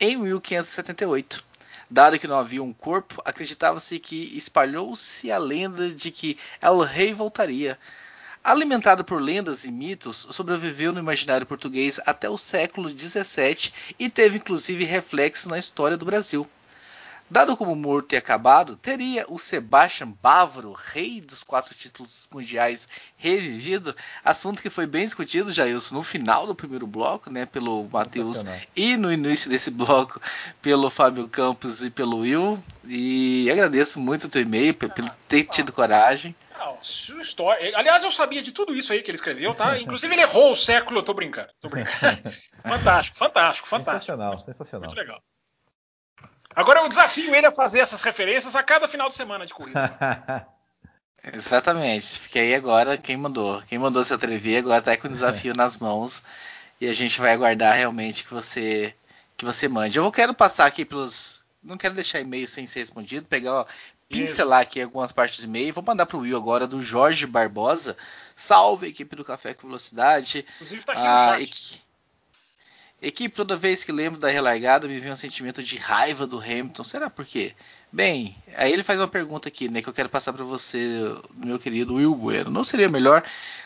em 0.00 0.16
1578. 0.16 1.44
Dado 1.90 2.18
que 2.18 2.26
não 2.26 2.38
havia 2.38 2.62
um 2.62 2.72
corpo, 2.72 3.20
acreditava-se 3.22 3.98
que 3.98 4.36
espalhou-se 4.36 5.30
a 5.30 5.36
lenda 5.36 5.90
de 5.90 6.10
que 6.10 6.38
El 6.60 6.80
Rei 6.80 7.12
voltaria. 7.12 7.78
Alimentado 8.42 9.04
por 9.04 9.20
lendas 9.20 9.64
e 9.64 9.70
mitos, 9.70 10.26
sobreviveu 10.30 10.90
no 10.90 11.00
imaginário 11.00 11.46
português 11.46 12.00
até 12.06 12.30
o 12.30 12.38
século 12.38 12.88
XVII 12.88 13.72
e 13.98 14.08
teve 14.08 14.38
inclusive 14.38 14.84
reflexo 14.84 15.50
na 15.50 15.58
história 15.58 15.96
do 15.98 16.06
Brasil. 16.06 16.48
Dado 17.28 17.56
como 17.56 17.74
morto 17.74 18.12
e 18.12 18.16
acabado, 18.16 18.76
teria 18.76 19.26
o 19.28 19.36
Sebastian 19.36 20.12
Bávaro, 20.22 20.72
rei 20.72 21.20
dos 21.20 21.42
quatro 21.42 21.74
títulos 21.74 22.28
mundiais, 22.32 22.88
revivido? 23.16 23.96
Assunto 24.24 24.62
que 24.62 24.70
foi 24.70 24.86
bem 24.86 25.04
discutido, 25.04 25.52
Jailson, 25.52 25.96
no 25.96 26.02
final 26.04 26.46
do 26.46 26.54
primeiro 26.54 26.86
bloco, 26.86 27.28
né, 27.28 27.44
pelo 27.44 27.88
Matheus, 27.92 28.44
e 28.76 28.96
no 28.96 29.12
início 29.12 29.50
desse 29.50 29.72
bloco, 29.72 30.20
pelo 30.62 30.88
Fábio 30.88 31.26
Campos 31.26 31.82
e 31.82 31.90
pelo 31.90 32.18
Will. 32.18 32.62
E 32.84 33.50
agradeço 33.50 33.98
muito 33.98 34.24
o 34.24 34.28
teu 34.28 34.42
e-mail, 34.42 34.72
por 34.74 34.88
ter 35.28 35.44
tido 35.44 35.72
coragem. 35.72 36.32
Não, 36.56 36.78
sua 36.80 37.22
história. 37.22 37.76
Aliás, 37.76 38.04
eu 38.04 38.10
sabia 38.10 38.40
de 38.40 38.52
tudo 38.52 38.74
isso 38.74 38.92
aí 38.92 39.02
que 39.02 39.10
ele 39.10 39.16
escreveu, 39.16 39.52
tá? 39.52 39.78
Inclusive, 39.80 40.14
ele 40.14 40.22
errou 40.22 40.52
o 40.52 40.56
século, 40.56 41.00
eu 41.00 41.02
tô 41.02 41.12
brincando. 41.12 41.48
Tô 41.60 41.68
brincando. 41.68 42.22
fantástico, 42.62 43.16
fantástico, 43.16 43.68
fantástico. 43.68 44.12
Sensacional, 44.12 44.38
sensacional. 44.38 44.88
Muito 44.88 44.96
legal. 44.96 45.20
Agora 46.56 46.80
eu 46.80 46.88
desafio 46.88 47.34
ele 47.34 47.46
a 47.46 47.52
fazer 47.52 47.80
essas 47.80 48.02
referências 48.02 48.56
a 48.56 48.62
cada 48.62 48.88
final 48.88 49.10
de 49.10 49.14
semana 49.14 49.44
de 49.44 49.52
corrida. 49.52 50.48
Exatamente. 51.34 52.18
Porque 52.18 52.38
aí 52.38 52.54
agora 52.54 52.96
quem 52.96 53.14
mandou? 53.14 53.60
Quem 53.68 53.78
mandou 53.78 54.02
se 54.02 54.14
atrever 54.14 54.60
agora 54.60 54.80
tá 54.80 54.96
com 54.96 55.06
o 55.06 55.10
desafio 55.10 55.52
nas 55.54 55.76
mãos. 55.76 56.22
E 56.80 56.88
a 56.88 56.94
gente 56.94 57.20
vai 57.20 57.32
aguardar 57.32 57.76
realmente 57.76 58.24
que 58.24 58.32
você 58.32 58.94
que 59.36 59.44
você 59.44 59.68
mande. 59.68 59.98
Eu 59.98 60.10
quero 60.10 60.32
passar 60.32 60.64
aqui 60.64 60.82
pelos. 60.82 61.44
Não 61.62 61.76
quero 61.76 61.94
deixar 61.94 62.20
e-mail 62.20 62.48
sem 62.48 62.66
ser 62.66 62.78
respondido, 62.78 63.26
pegar, 63.26 63.52
ó, 63.52 63.66
pincelar 64.08 64.60
aqui 64.60 64.80
algumas 64.80 65.12
partes 65.12 65.40
do 65.40 65.46
e-mail. 65.46 65.74
Vou 65.74 65.84
mandar 65.84 66.06
pro 66.06 66.20
Will 66.20 66.36
agora 66.36 66.66
do 66.66 66.80
Jorge 66.80 67.26
Barbosa. 67.26 67.96
Salve, 68.34 68.86
equipe 68.86 69.14
do 69.14 69.24
Café 69.24 69.52
com 69.52 69.66
Velocidade. 69.66 70.46
Inclusive 70.54 70.84
tá 70.84 70.92
aqui 70.92 71.02
ah, 71.02 71.32
no 71.32 71.46
chat. 71.46 71.85
Equipe, 73.00 73.36
toda 73.36 73.58
vez 73.58 73.84
que 73.84 73.92
lembro 73.92 74.18
da 74.18 74.30
relargada, 74.30 74.88
me 74.88 74.98
vem 74.98 75.12
um 75.12 75.16
sentimento 75.16 75.62
de 75.62 75.76
raiva 75.76 76.26
do 76.26 76.40
Hamilton. 76.40 76.82
Será 76.82 77.10
por 77.10 77.26
quê? 77.26 77.54
Bem, 77.92 78.34
aí 78.56 78.72
ele 78.72 78.82
faz 78.82 78.98
uma 78.98 79.06
pergunta 79.06 79.48
aqui, 79.48 79.68
né, 79.68 79.82
que 79.82 79.88
eu 79.88 79.92
quero 79.92 80.08
passar 80.08 80.32
para 80.32 80.44
você, 80.44 80.78
meu 81.34 81.58
querido 81.58 81.94
Will 81.96 82.14
Bueno. 82.14 82.50
Não 82.50 82.64
seria 82.64 82.88
melhor 82.88 83.22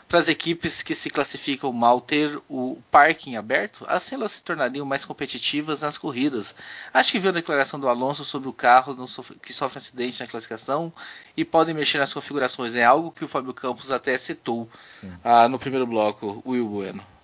para 0.08 0.18
as 0.18 0.28
equipes 0.28 0.82
que 0.82 0.96
se 0.96 1.08
classificam 1.08 1.72
mal 1.72 2.00
ter 2.00 2.40
o 2.48 2.82
parking 2.90 3.36
aberto? 3.36 3.84
Assim 3.88 4.16
elas 4.16 4.32
se 4.32 4.42
tornariam 4.42 4.84
mais 4.84 5.04
competitivas 5.04 5.80
nas 5.80 5.96
corridas. 5.96 6.54
Acho 6.92 7.12
que 7.12 7.20
viu 7.20 7.30
a 7.30 7.34
declaração 7.34 7.78
do 7.78 7.88
Alonso 7.88 8.24
sobre 8.24 8.48
o 8.48 8.52
carro 8.52 8.96
que 9.40 9.52
sofre 9.52 9.78
acidente 9.78 10.20
na 10.20 10.26
classificação 10.26 10.92
e 11.36 11.44
podem 11.44 11.72
mexer 11.72 11.98
nas 11.98 12.12
configurações. 12.12 12.74
É 12.74 12.84
algo 12.84 13.12
que 13.12 13.24
o 13.24 13.28
Fábio 13.28 13.54
Campos 13.54 13.92
até 13.92 14.18
citou 14.18 14.68
ah, 15.22 15.48
no 15.48 15.58
primeiro 15.58 15.86
bloco, 15.86 16.42
Will 16.44 16.66
Bueno 16.66 17.19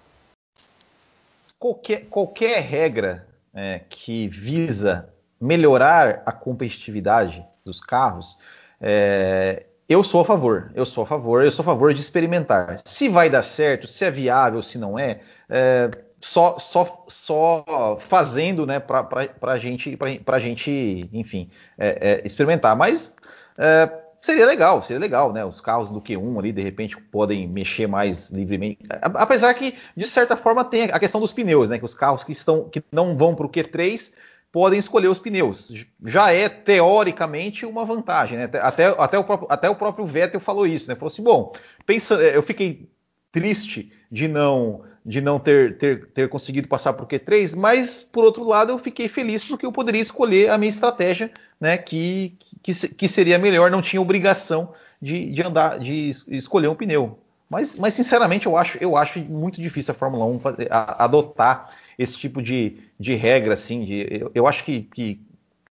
qualquer, 1.59 2.07
qualquer 2.07 2.61
regra 2.61 3.27
é, 3.55 3.81
que 3.89 4.29
visa 4.29 5.09
melhorar 5.41 6.23
a 6.25 6.33
competitividade 6.33 7.45
dos 7.65 7.81
carros, 7.81 8.39
é, 8.81 9.65
eu 9.89 10.03
sou 10.03 10.21
a 10.21 10.25
favor. 10.25 10.73
Eu 10.75 10.85
sou 10.85 11.05
a 11.05 11.07
favor. 11.07 11.45
Eu 11.45 11.51
sou 11.51 11.63
a 11.63 11.67
favor 11.67 11.95
de 11.95 12.01
experimentar. 12.01 12.77
Se 12.85 13.09
vai 13.09 13.31
dar 13.31 13.43
certo, 13.43 13.87
se 13.87 14.05
é 14.05 14.11
viável, 14.11 14.63
se 14.63 14.79
não 14.79 14.99
é, 14.99 15.21
é 15.49 15.91
só, 16.21 16.59
só, 16.59 17.05
só 17.07 17.97
fazendo, 18.01 18.67
né, 18.67 18.81
para 18.81 19.29
a 19.43 19.57
gente, 19.57 19.97
pra, 20.25 20.39
gente, 20.39 21.09
enfim, 21.13 21.51
é, 21.79 22.23
é, 22.23 22.27
experimentar. 22.27 22.75
Mas 22.75 23.15
é, 23.57 23.91
Seria 24.27 24.45
legal, 24.45 24.83
seria 24.83 24.99
legal, 24.99 25.33
né? 25.33 25.45
Os 25.45 25.61
carros 25.61 25.89
do 25.89 26.01
Q1 26.01 26.37
ali, 26.41 26.51
de 26.51 26.61
repente, 26.61 26.97
podem 26.97 27.47
mexer 27.47 27.87
mais 27.87 28.29
livremente. 28.29 28.81
Apesar 28.91 29.55
que, 29.55 29.77
de 29.97 30.05
certa 30.05 30.37
forma, 30.37 30.65
tem 30.65 30.91
a 30.91 30.99
questão 30.99 31.21
dos 31.21 31.31
pneus, 31.31 31.71
né? 31.71 31.79
Que 31.79 31.85
os 31.85 31.95
carros 31.95 32.25
que, 32.25 32.33
estão, 32.33 32.69
que 32.69 32.83
não 32.91 33.17
vão 33.17 33.37
para 33.37 33.47
o 33.47 33.49
Q3 33.49 34.15
podem 34.51 34.81
escolher 34.81 35.07
os 35.07 35.21
pneus. 35.21 35.73
Já 36.05 36.33
é, 36.33 36.49
teoricamente, 36.49 37.65
uma 37.65 37.85
vantagem, 37.85 38.37
né? 38.37 38.51
Até, 38.55 38.87
até, 38.99 39.17
o, 39.17 39.23
próprio, 39.23 39.47
até 39.49 39.71
o 39.71 39.77
próprio 39.77 40.05
Vettel 40.05 40.41
falou 40.41 40.67
isso, 40.67 40.89
né? 40.89 40.97
Falou 40.97 41.07
assim, 41.07 41.23
bom, 41.23 41.53
pensa, 41.87 42.17
eu 42.17 42.43
fiquei 42.43 42.91
triste 43.31 43.93
de 44.11 44.27
não 44.27 44.83
de 45.07 45.21
não 45.21 45.39
ter, 45.39 45.79
ter, 45.79 46.07
ter 46.09 46.29
conseguido 46.29 46.67
passar 46.67 46.93
para 46.93 47.05
o 47.05 47.07
Q3, 47.07 47.57
mas 47.57 48.03
por 48.03 48.25
outro 48.25 48.43
lado 48.43 48.73
eu 48.73 48.79
fiquei 48.79 49.07
feliz 49.07 49.45
porque 49.45 49.65
eu 49.65 49.71
poderia 49.71 50.03
escolher 50.03 50.51
a 50.51 50.59
minha 50.59 50.69
estratégia, 50.69 51.31
né, 51.61 51.79
que, 51.79 52.37
que, 52.63 52.73
que 52.73 53.09
seria 53.09 53.39
melhor, 53.39 53.71
não 53.71 53.83
tinha 53.83 54.01
obrigação 54.01 54.75
de, 55.01 55.31
de 55.31 55.43
andar, 55.43 55.79
de 55.79 56.11
escolher 56.29 56.69
um 56.69 56.75
pneu. 56.75 57.19
Mas, 57.49 57.77
mas 57.77 57.95
sinceramente 57.95 58.47
eu 58.47 58.57
acho, 58.57 58.77
eu 58.79 58.97
acho 58.97 59.21
muito 59.21 59.61
difícil 59.61 59.93
a 59.93 59.95
Fórmula 59.95 60.25
1 60.27 60.41
fazer, 60.41 60.69
a, 60.71 61.05
adotar 61.05 61.71
esse 61.99 62.19
tipo 62.19 62.43
de, 62.43 62.79
de 62.99 63.15
regra, 63.15 63.55
assim, 63.55 63.85
de, 63.85 64.07
eu, 64.11 64.31
eu 64.35 64.47
acho 64.47 64.65
que, 64.65 64.83
que 64.93 65.21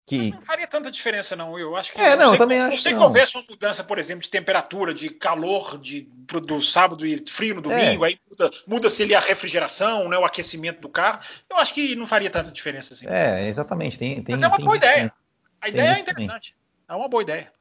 que... 0.10 0.32
Não 0.32 0.42
faria 0.42 0.66
tanta 0.66 0.90
diferença, 0.90 1.36
não. 1.36 1.60
Eu 1.60 1.76
acho 1.76 1.94
que. 1.94 2.02
É, 2.02 2.16
não, 2.16 2.30
sei, 2.30 2.38
também 2.40 2.58
não 2.58 2.70
acho. 2.70 2.82
sei 2.82 2.94
que 2.96 3.00
houvesse 3.00 3.36
uma 3.38 3.46
mudança, 3.48 3.84
por 3.84 4.00
exemplo, 4.00 4.24
de 4.24 4.30
temperatura, 4.32 4.92
de 4.92 5.08
calor 5.12 5.78
de, 5.78 6.10
do 6.48 6.60
sábado 6.64 7.06
e 7.06 7.24
frio 7.30 7.54
no 7.54 7.62
domingo, 7.62 8.04
é. 8.04 8.08
aí 8.08 8.20
muda, 8.28 8.52
muda 8.66 8.90
se 8.90 9.04
ele 9.04 9.14
a 9.14 9.20
refrigeração, 9.20 10.10
né, 10.10 10.18
o 10.18 10.26
aquecimento 10.26 10.82
do 10.82 10.90
carro. 10.90 11.20
Eu 11.48 11.58
acho 11.58 11.72
que 11.76 11.96
não 11.96 12.08
faria 12.08 12.32
tanta 12.32 12.50
diferença 12.50 12.96
assim. 12.96 13.06
É, 13.08 13.48
exatamente. 13.48 14.00
Tem, 14.00 14.24
tem, 14.24 14.34
Mas 14.34 14.42
é 14.42 14.48
uma 14.48 14.58
boa 14.58 14.76
ideia. 14.76 15.14
A 15.62 15.70
ideia 15.70 15.98
é 15.98 16.00
interessante. 16.00 16.56
Também. 16.56 16.59
É 16.90 16.96
uma 16.96 17.08
boa 17.08 17.22
ideia. 17.22 17.54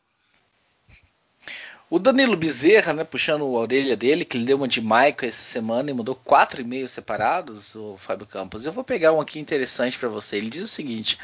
O 1.90 1.98
Danilo 1.98 2.34
Bezerra, 2.34 2.94
né, 2.94 3.04
puxando 3.04 3.42
a 3.42 3.60
orelha 3.60 3.94
dele, 3.94 4.24
que 4.24 4.38
ele 4.38 4.46
deu 4.46 4.56
uma 4.56 4.66
de 4.66 4.80
Maico 4.80 5.26
essa 5.26 5.42
semana 5.42 5.90
e 5.90 5.94
mudou 5.94 6.14
quatro 6.14 6.62
e-mails 6.62 6.90
separados, 6.90 7.74
o 7.74 7.98
Fábio 7.98 8.26
Campos. 8.26 8.64
Eu 8.64 8.72
vou 8.72 8.82
pegar 8.82 9.12
um 9.12 9.20
aqui 9.20 9.38
interessante 9.38 9.98
para 9.98 10.08
você. 10.08 10.36
Ele 10.36 10.48
diz 10.48 10.62
o 10.62 10.68
seguinte: 10.68 11.18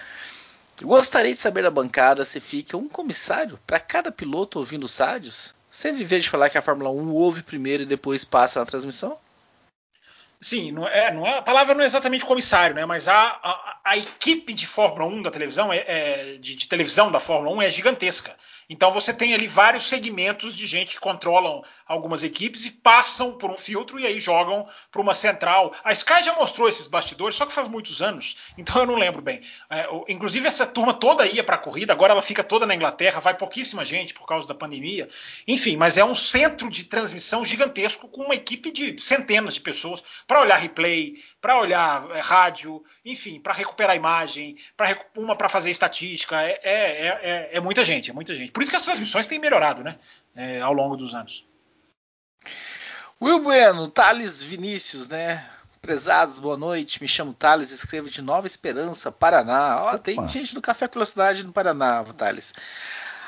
Gostaria 0.82 1.32
de 1.32 1.38
saber 1.38 1.62
da 1.62 1.70
bancada 1.70 2.26
se 2.26 2.40
fica 2.40 2.76
um 2.76 2.90
comissário 2.90 3.59
para 3.66 3.80
cada 3.80 4.12
piloto 4.12 4.59
ouvindo 4.59 4.84
os 4.84 4.98
rádios? 4.98 5.55
Sempre 5.70 6.05
de 6.05 6.30
falar 6.30 6.50
que 6.50 6.59
a 6.59 6.62
Fórmula 6.62 6.90
1 6.90 7.11
ouve 7.11 7.42
primeiro 7.42 7.84
e 7.84 7.86
depois 7.86 8.22
passa 8.22 8.61
na 8.61 8.66
transmissão? 8.66 9.18
Sim, 10.45 10.72
não 10.72 10.86
é, 10.86 11.11
não 11.11 11.26
é, 11.26 11.38
a 11.38 11.42
palavra 11.42 11.74
não 11.74 11.82
é 11.82 11.86
exatamente 11.86 12.26
comissário, 12.26 12.76
né? 12.76 12.84
Mas 12.84 13.09
a, 13.09 13.14
a, 13.42 13.78
a 13.82 13.97
equipe 13.97 14.53
de 14.53 14.66
Fórmula 14.66 15.07
1 15.07 15.22
da 15.22 15.30
televisão, 15.30 15.72
é, 15.72 15.78
é 15.86 16.36
de, 16.38 16.55
de, 16.55 16.68
televisão 16.68 17.11
da 17.11 17.18
Fórmula 17.18 17.57
1 17.57 17.62
é 17.62 17.70
gigantesca. 17.70 18.36
Então 18.68 18.92
você 18.92 19.12
tem 19.12 19.34
ali 19.34 19.46
vários 19.46 19.86
segmentos 19.88 20.56
de 20.56 20.66
gente 20.66 20.94
que 20.94 21.00
controlam 21.00 21.62
algumas 21.86 22.22
equipes 22.22 22.64
e 22.64 22.70
passam 22.70 23.32
por 23.32 23.50
um 23.50 23.56
filtro 23.56 23.98
e 23.98 24.06
aí 24.06 24.20
jogam 24.20 24.66
para 24.90 25.00
uma 25.00 25.14
central. 25.14 25.72
A 25.82 25.92
Sky 25.92 26.24
já 26.24 26.34
mostrou 26.34 26.68
esses 26.68 26.86
bastidores, 26.86 27.36
só 27.36 27.46
que 27.46 27.52
faz 27.52 27.68
muitos 27.68 28.00
anos, 28.00 28.36
então 28.56 28.82
eu 28.82 28.86
não 28.86 28.96
lembro 28.96 29.20
bem. 29.20 29.40
É, 29.70 29.86
inclusive 30.08 30.46
essa 30.46 30.66
turma 30.66 30.94
toda 30.94 31.26
ia 31.26 31.44
para 31.44 31.56
a 31.56 31.58
corrida, 31.58 31.92
agora 31.92 32.12
ela 32.12 32.22
fica 32.22 32.42
toda 32.42 32.66
na 32.66 32.74
Inglaterra, 32.74 33.20
vai 33.20 33.34
pouquíssima 33.34 33.84
gente 33.84 34.14
por 34.14 34.26
causa 34.26 34.46
da 34.46 34.54
pandemia. 34.54 35.08
Enfim, 35.46 35.76
mas 35.76 35.98
é 35.98 36.04
um 36.04 36.14
centro 36.14 36.70
de 36.70 36.84
transmissão 36.84 37.44
gigantesco 37.44 38.08
com 38.08 38.22
uma 38.22 38.34
equipe 38.34 38.70
de 38.70 39.00
centenas 39.00 39.54
de 39.54 39.60
pessoas 39.60 40.02
para 40.26 40.40
olhar 40.40 40.56
replay, 40.56 41.22
para 41.40 41.58
olhar 41.58 42.10
é, 42.10 42.20
rádio, 42.20 42.82
enfim, 43.04 43.38
para 43.40 43.52
recuperar 43.52 43.96
imagem, 43.96 44.56
pra, 44.76 44.98
uma 45.16 45.36
para 45.36 45.48
fazer 45.48 45.70
estatística. 45.70 46.40
É, 46.42 46.60
é, 46.62 47.20
é, 47.22 47.50
é 47.52 47.60
muita 47.60 47.84
gente, 47.84 48.10
é 48.10 48.12
muita 48.12 48.34
gente. 48.34 48.52
Por 48.55 48.62
isso 48.62 48.70
que 48.70 48.76
as 48.76 48.84
transmissões 48.84 49.26
têm 49.26 49.40
melhorado, 49.40 49.82
né? 49.82 49.96
É, 50.34 50.61
ao 50.61 50.72
longo 50.72 50.96
dos 50.96 51.12
anos. 51.12 51.44
Will 53.20 53.40
Bueno, 53.40 53.88
Thales 53.88 54.44
Vinícius, 54.44 55.09
né? 55.09 55.44
Prezados, 55.82 56.38
boa 56.38 56.57
noite. 56.57 57.02
Me 57.02 57.09
chamo 57.09 57.34
Thales, 57.34 57.72
escrevo 57.72 58.09
de 58.09 58.22
Nova 58.22 58.46
Esperança, 58.46 59.11
Paraná. 59.11 59.82
Ó, 59.82 59.98
tem 59.98 60.26
gente 60.28 60.55
do 60.55 60.62
Café 60.62 60.86
Velocidade 60.86 61.42
no 61.42 61.52
Paraná, 61.52 62.05
Thales. 62.16 62.55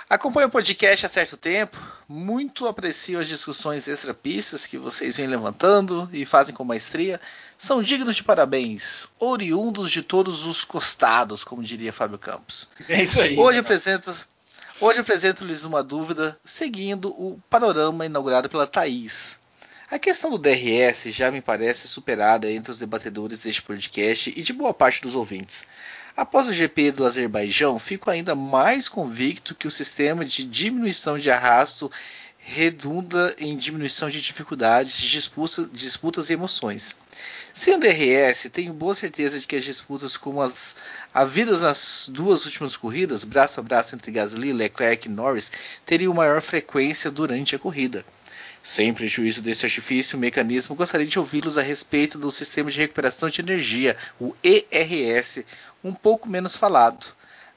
Acompanho 0.09 0.47
o 0.47 0.51
podcast 0.51 1.05
há 1.05 1.09
certo 1.09 1.37
tempo, 1.37 1.77
muito 2.09 2.69
aprecio 2.69 3.19
as 3.19 3.27
discussões 3.27 3.89
extrapistas 3.89 4.65
que 4.65 4.79
vocês 4.79 5.17
vêm 5.17 5.27
levantando 5.27 6.09
e 6.13 6.25
fazem 6.25 6.55
com 6.55 6.63
maestria. 6.63 7.21
São 7.59 7.83
dignos 7.83 8.15
de 8.15 8.23
parabéns, 8.23 9.09
oriundos 9.19 9.91
de 9.91 10.03
todos 10.03 10.47
os 10.47 10.63
costados, 10.63 11.43
como 11.43 11.65
diria 11.65 11.93
Fábio 11.93 12.19
Campos. 12.19 12.71
É 12.89 13.03
isso 13.03 13.21
aí. 13.21 13.37
Hoje 13.37 13.59
apresento 13.59 14.15
Hoje 14.79 15.01
apresento-lhes 15.01 15.65
uma 15.65 15.83
dúvida 15.83 16.39
seguindo 16.45 17.09
o 17.09 17.41
panorama 17.49 18.05
inaugurado 18.05 18.47
pela 18.51 18.67
Thaís. 18.67 19.41
A 19.91 19.99
questão 19.99 20.31
do 20.31 20.37
DRS 20.37 21.05
já 21.07 21.31
me 21.31 21.41
parece 21.41 21.89
superada 21.89 22.51
entre 22.51 22.71
os 22.71 22.79
debatedores 22.79 23.41
deste 23.41 23.63
podcast 23.63 24.35
e 24.37 24.43
de 24.43 24.53
boa 24.53 24.75
parte 24.75 25.01
dos 25.01 25.15
ouvintes. 25.15 25.67
Após 26.15 26.47
o 26.47 26.53
GP 26.53 26.93
do 26.93 27.07
Azerbaijão, 27.07 27.79
fico 27.79 28.11
ainda 28.11 28.35
mais 28.35 28.87
convicto 28.87 29.55
que 29.55 29.67
o 29.67 29.71
sistema 29.71 30.27
de 30.27 30.45
diminuição 30.45 31.19
de 31.19 31.31
arrasto 31.31 31.91
redunda 32.49 33.35
em 33.41 33.57
diminuição 33.57 34.09
de 34.09 34.23
dificuldades, 34.23 34.97
disputas, 34.97 35.69
disputas 35.73 36.31
e 36.31 36.35
emoções. 36.35 36.97
Sem 37.53 37.75
o 37.75 37.81
DRS, 37.81 38.49
tenho 38.53 38.73
boa 38.73 38.95
certeza 38.95 39.41
de 39.41 39.49
que 39.49 39.57
as 39.57 39.65
disputas 39.65 40.17
como 40.17 40.41
as 40.41 40.77
havidas 41.13 41.61
nas 41.61 42.09
duas 42.09 42.47
últimas 42.47 42.77
corridas, 42.77 43.25
braço 43.25 43.59
a 43.59 43.63
braço 43.65 43.97
entre 43.97 44.13
Gasly, 44.13 44.53
Leclerc 44.53 45.09
e 45.09 45.11
Norris, 45.11 45.51
teriam 45.85 46.15
maior 46.15 46.41
frequência 46.41 47.11
durante 47.11 47.57
a 47.57 47.59
corrida. 47.59 48.05
Sem 48.63 48.95
prejuízo 48.95 49.43
desse 49.43 49.67
artifício, 49.67 50.17
mecanismo, 50.17 50.77
gostaria 50.77 51.07
de 51.07 51.19
ouvi-los 51.19 51.59
a 51.59 51.63
respeito 51.63 52.17
do 52.17 52.31
sistema 52.31 52.71
de 52.71 52.79
recuperação 52.79 53.29
de 53.29 53.41
energia, 53.41 53.97
o 54.21 54.37
ERS, 54.45 55.45
um 55.83 55.93
pouco 55.93 56.29
menos 56.29 56.55
falado. 56.55 57.07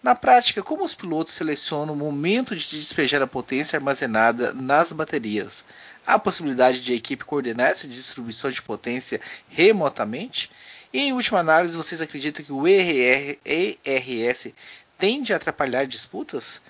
Na 0.02 0.16
prática, 0.16 0.64
como 0.64 0.84
os 0.84 0.94
pilotos 0.94 1.34
selecionam 1.34 1.94
o 1.94 1.98
momento 1.98 2.56
de 2.56 2.70
despejar 2.70 3.22
a 3.22 3.28
potência 3.28 3.78
armazenada 3.78 4.54
nas 4.54 4.94
baterias? 4.94 5.66
Há 6.08 6.14
a 6.14 6.20
possibilidade 6.20 6.82
de 6.82 6.94
a 6.94 6.96
equipe 6.96 7.26
coordenar 7.26 7.72
essa 7.72 7.88
distribuição 7.88 8.50
de 8.50 8.62
potência 8.62 9.20
remotamente? 9.50 10.50
E 10.94 11.02
em 11.02 11.14
última 11.14 11.40
análise, 11.40 11.76
vocês 11.76 12.02
acreditam 12.02 12.46
que 12.46 12.54
o 12.54 12.66
ERS 12.66 14.54
tende 14.98 15.34
a 15.34 15.36
atrapalhar 15.36 15.86
disputas? 15.86 16.62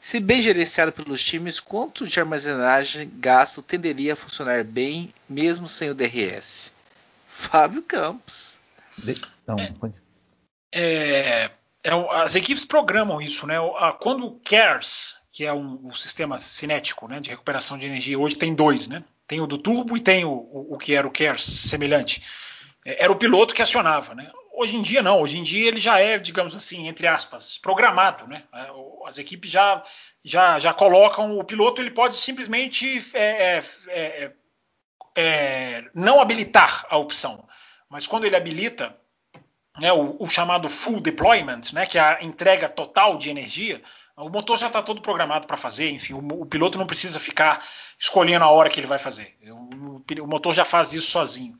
Se 0.00 0.18
bem 0.18 0.42
gerenciado 0.42 0.90
pelos 0.90 1.24
times, 1.24 1.60
quanto 1.60 2.06
de 2.06 2.18
armazenagem 2.18 3.08
gasto 3.18 3.62
tenderia 3.62 4.14
a 4.14 4.16
funcionar 4.16 4.64
bem 4.64 5.14
mesmo 5.28 5.68
sem 5.68 5.90
o 5.90 5.94
DRS? 5.94 6.72
Fábio 7.28 7.82
Campos. 7.82 8.58
Não, 9.46 9.56
é, 9.56 9.72
é, 10.72 11.50
as 12.10 12.36
equipes 12.36 12.64
programam 12.64 13.20
isso, 13.20 13.46
né? 13.46 13.56
Quando 14.00 14.26
o 14.26 14.40
CARES, 14.40 15.16
que 15.30 15.44
é 15.44 15.52
um, 15.52 15.80
um, 15.84 15.94
sistema 15.94 16.38
cinético 16.38 17.08
né, 17.08 17.18
de 17.18 17.30
recuperação 17.30 17.76
de 17.76 17.86
energia, 17.86 18.18
hoje 18.18 18.36
tem 18.36 18.54
dois, 18.54 18.86
né? 18.86 19.02
Tem 19.26 19.40
o 19.40 19.46
do 19.46 19.58
turbo 19.58 19.96
e 19.96 20.00
tem 20.00 20.24
o, 20.24 20.30
o, 20.30 20.74
o 20.74 20.78
que 20.78 20.94
era 20.94 21.06
o 21.06 21.10
CARES 21.10 21.42
semelhante. 21.42 22.22
É, 22.84 23.04
era 23.04 23.12
o 23.12 23.16
piloto 23.16 23.54
que 23.54 23.62
acionava, 23.62 24.14
né? 24.14 24.30
Hoje 24.54 24.76
em 24.76 24.82
dia 24.82 25.02
não, 25.02 25.20
hoje 25.20 25.38
em 25.38 25.42
dia 25.42 25.66
ele 25.66 25.80
já 25.80 25.98
é, 25.98 26.18
digamos 26.18 26.54
assim, 26.54 26.86
entre 26.86 27.06
aspas, 27.06 27.58
programado, 27.58 28.28
né? 28.28 28.44
É, 28.54 28.70
as 29.06 29.18
equipes 29.18 29.50
já, 29.50 29.82
já, 30.24 30.58
já 30.60 30.72
colocam 30.72 31.36
o 31.36 31.42
piloto, 31.42 31.82
ele 31.82 31.90
pode 31.90 32.14
simplesmente 32.14 33.04
é, 33.12 33.56
é, 33.56 33.64
é, 33.88 34.32
é 35.16 35.84
não 35.92 36.20
habilitar 36.20 36.86
a 36.88 36.96
opção, 36.96 37.44
mas 37.88 38.06
quando 38.06 38.24
ele 38.24 38.36
habilita, 38.36 38.96
né, 39.78 39.92
o, 39.92 40.16
o, 40.18 40.28
chamado 40.28 40.68
full 40.68 41.00
deployment, 41.00 41.62
né, 41.72 41.86
que 41.86 41.98
é 41.98 42.00
a 42.00 42.18
entrega 42.22 42.68
total 42.68 43.16
de 43.16 43.30
energia, 43.30 43.82
o 44.16 44.28
motor 44.28 44.58
já 44.58 44.66
está 44.66 44.82
todo 44.82 45.00
programado 45.00 45.46
para 45.46 45.56
fazer, 45.56 45.90
enfim, 45.90 46.12
o, 46.12 46.42
o, 46.42 46.46
piloto 46.46 46.78
não 46.78 46.86
precisa 46.86 47.18
ficar 47.18 47.66
escolhendo 47.98 48.44
a 48.44 48.50
hora 48.50 48.68
que 48.68 48.78
ele 48.78 48.86
vai 48.86 48.98
fazer. 48.98 49.36
O, 49.46 50.02
o, 50.22 50.26
motor 50.26 50.52
já 50.54 50.64
faz 50.64 50.92
isso 50.92 51.10
sozinho. 51.10 51.58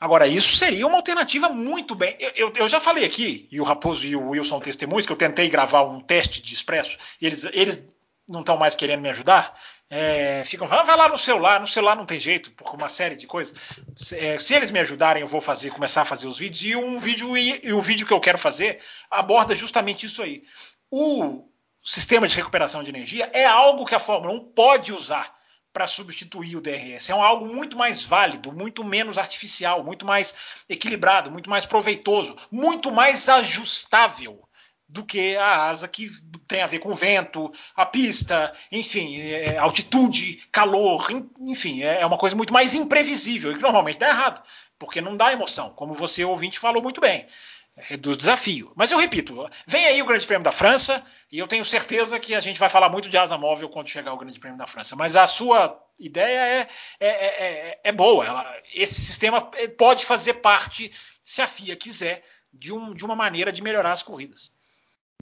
Agora, 0.00 0.26
isso 0.26 0.56
seria 0.56 0.86
uma 0.86 0.96
alternativa 0.96 1.48
muito 1.48 1.94
bem. 1.94 2.16
Eu, 2.18 2.32
eu, 2.34 2.52
eu, 2.56 2.68
já 2.68 2.80
falei 2.80 3.04
aqui, 3.04 3.48
e 3.50 3.60
o 3.60 3.64
Raposo 3.64 4.06
e 4.06 4.16
o 4.16 4.30
Wilson 4.30 4.58
testemunhos, 4.58 5.06
que 5.06 5.12
eu 5.12 5.16
tentei 5.16 5.48
gravar 5.48 5.84
um 5.84 6.00
teste 6.00 6.42
de 6.42 6.52
expresso, 6.52 6.98
eles, 7.22 7.44
eles 7.52 7.86
não 8.28 8.40
estão 8.40 8.56
mais 8.56 8.74
querendo 8.74 9.00
me 9.00 9.08
ajudar, 9.10 9.54
é, 9.96 10.42
ficam 10.44 10.66
falando, 10.66 10.86
vai 10.86 10.96
lá 10.96 11.08
no 11.08 11.16
celular, 11.16 11.60
no 11.60 11.68
celular 11.68 11.94
não 11.94 12.04
tem 12.04 12.18
jeito, 12.18 12.50
por 12.50 12.74
uma 12.74 12.88
série 12.88 13.14
de 13.14 13.28
coisas. 13.28 13.56
Se, 13.94 14.18
é, 14.18 14.40
se, 14.40 14.52
eles 14.52 14.72
me 14.72 14.80
ajudarem, 14.80 15.20
eu 15.20 15.28
vou 15.28 15.40
fazer, 15.40 15.70
começar 15.70 16.02
a 16.02 16.04
fazer 16.04 16.26
os 16.26 16.36
vídeos, 16.36 16.66
e 16.66 16.74
um 16.74 16.98
vídeo 16.98 17.36
e, 17.36 17.60
e 17.62 17.72
o 17.72 17.80
vídeo 17.80 18.04
que 18.04 18.12
eu 18.12 18.18
quero 18.18 18.36
fazer 18.36 18.80
aborda 19.08 19.54
justamente 19.54 20.04
isso 20.04 20.20
aí. 20.20 20.42
O 20.90 21.48
sistema 21.80 22.26
de 22.26 22.34
recuperação 22.34 22.82
de 22.82 22.90
energia 22.90 23.30
é 23.32 23.44
algo 23.44 23.84
que 23.84 23.94
a 23.94 24.00
Fórmula 24.00 24.34
1 24.34 24.52
pode 24.52 24.92
usar 24.92 25.32
para 25.72 25.86
substituir 25.86 26.56
o 26.56 26.60
DRS. 26.60 27.10
É 27.10 27.14
um 27.14 27.22
algo 27.22 27.46
muito 27.46 27.78
mais 27.78 28.02
válido, 28.02 28.50
muito 28.50 28.82
menos 28.82 29.16
artificial, 29.16 29.84
muito 29.84 30.04
mais 30.04 30.34
equilibrado, 30.68 31.30
muito 31.30 31.48
mais 31.48 31.64
proveitoso, 31.64 32.36
muito 32.50 32.90
mais 32.90 33.28
ajustável 33.28 34.42
do 34.94 35.04
que 35.04 35.36
a 35.36 35.64
asa 35.64 35.88
que 35.88 36.08
tem 36.46 36.62
a 36.62 36.68
ver 36.68 36.78
com 36.78 36.94
vento, 36.94 37.52
a 37.74 37.84
pista, 37.84 38.54
enfim, 38.70 39.20
é, 39.20 39.58
altitude, 39.58 40.36
calor, 40.52 41.08
enfim, 41.40 41.82
é, 41.82 42.00
é 42.00 42.06
uma 42.06 42.16
coisa 42.16 42.36
muito 42.36 42.52
mais 42.52 42.74
imprevisível 42.74 43.50
e 43.50 43.56
que 43.56 43.62
normalmente 43.62 43.98
dá 43.98 44.08
errado, 44.08 44.40
porque 44.78 45.00
não 45.00 45.16
dá 45.16 45.32
emoção, 45.32 45.70
como 45.70 45.94
você 45.94 46.24
ouvinte 46.24 46.60
falou 46.60 46.80
muito 46.80 47.00
bem. 47.00 47.26
Reduz 47.76 48.16
desafio. 48.16 48.70
Mas 48.76 48.92
eu 48.92 48.98
repito, 48.98 49.50
vem 49.66 49.84
aí 49.84 50.00
o 50.00 50.06
Grande 50.06 50.24
Prêmio 50.24 50.44
da 50.44 50.52
França, 50.52 51.04
e 51.30 51.40
eu 51.40 51.48
tenho 51.48 51.64
certeza 51.64 52.20
que 52.20 52.32
a 52.32 52.38
gente 52.38 52.60
vai 52.60 52.68
falar 52.68 52.88
muito 52.88 53.08
de 53.08 53.18
asa 53.18 53.36
móvel 53.36 53.68
quando 53.68 53.88
chegar 53.88 54.12
o 54.12 54.16
Grande 54.16 54.38
Prêmio 54.38 54.56
da 54.56 54.68
França. 54.68 54.94
Mas 54.94 55.16
a 55.16 55.26
sua 55.26 55.76
ideia 55.98 56.38
é, 56.38 56.68
é, 57.00 57.08
é, 57.08 57.80
é 57.82 57.92
boa. 57.92 58.24
Ela, 58.24 58.62
esse 58.72 59.00
sistema 59.00 59.50
pode 59.76 60.06
fazer 60.06 60.34
parte, 60.34 60.92
se 61.24 61.42
a 61.42 61.48
FIA 61.48 61.74
quiser, 61.74 62.22
de, 62.52 62.72
um, 62.72 62.94
de 62.94 63.04
uma 63.04 63.16
maneira 63.16 63.50
de 63.50 63.60
melhorar 63.60 63.90
as 63.90 64.04
corridas. 64.04 64.53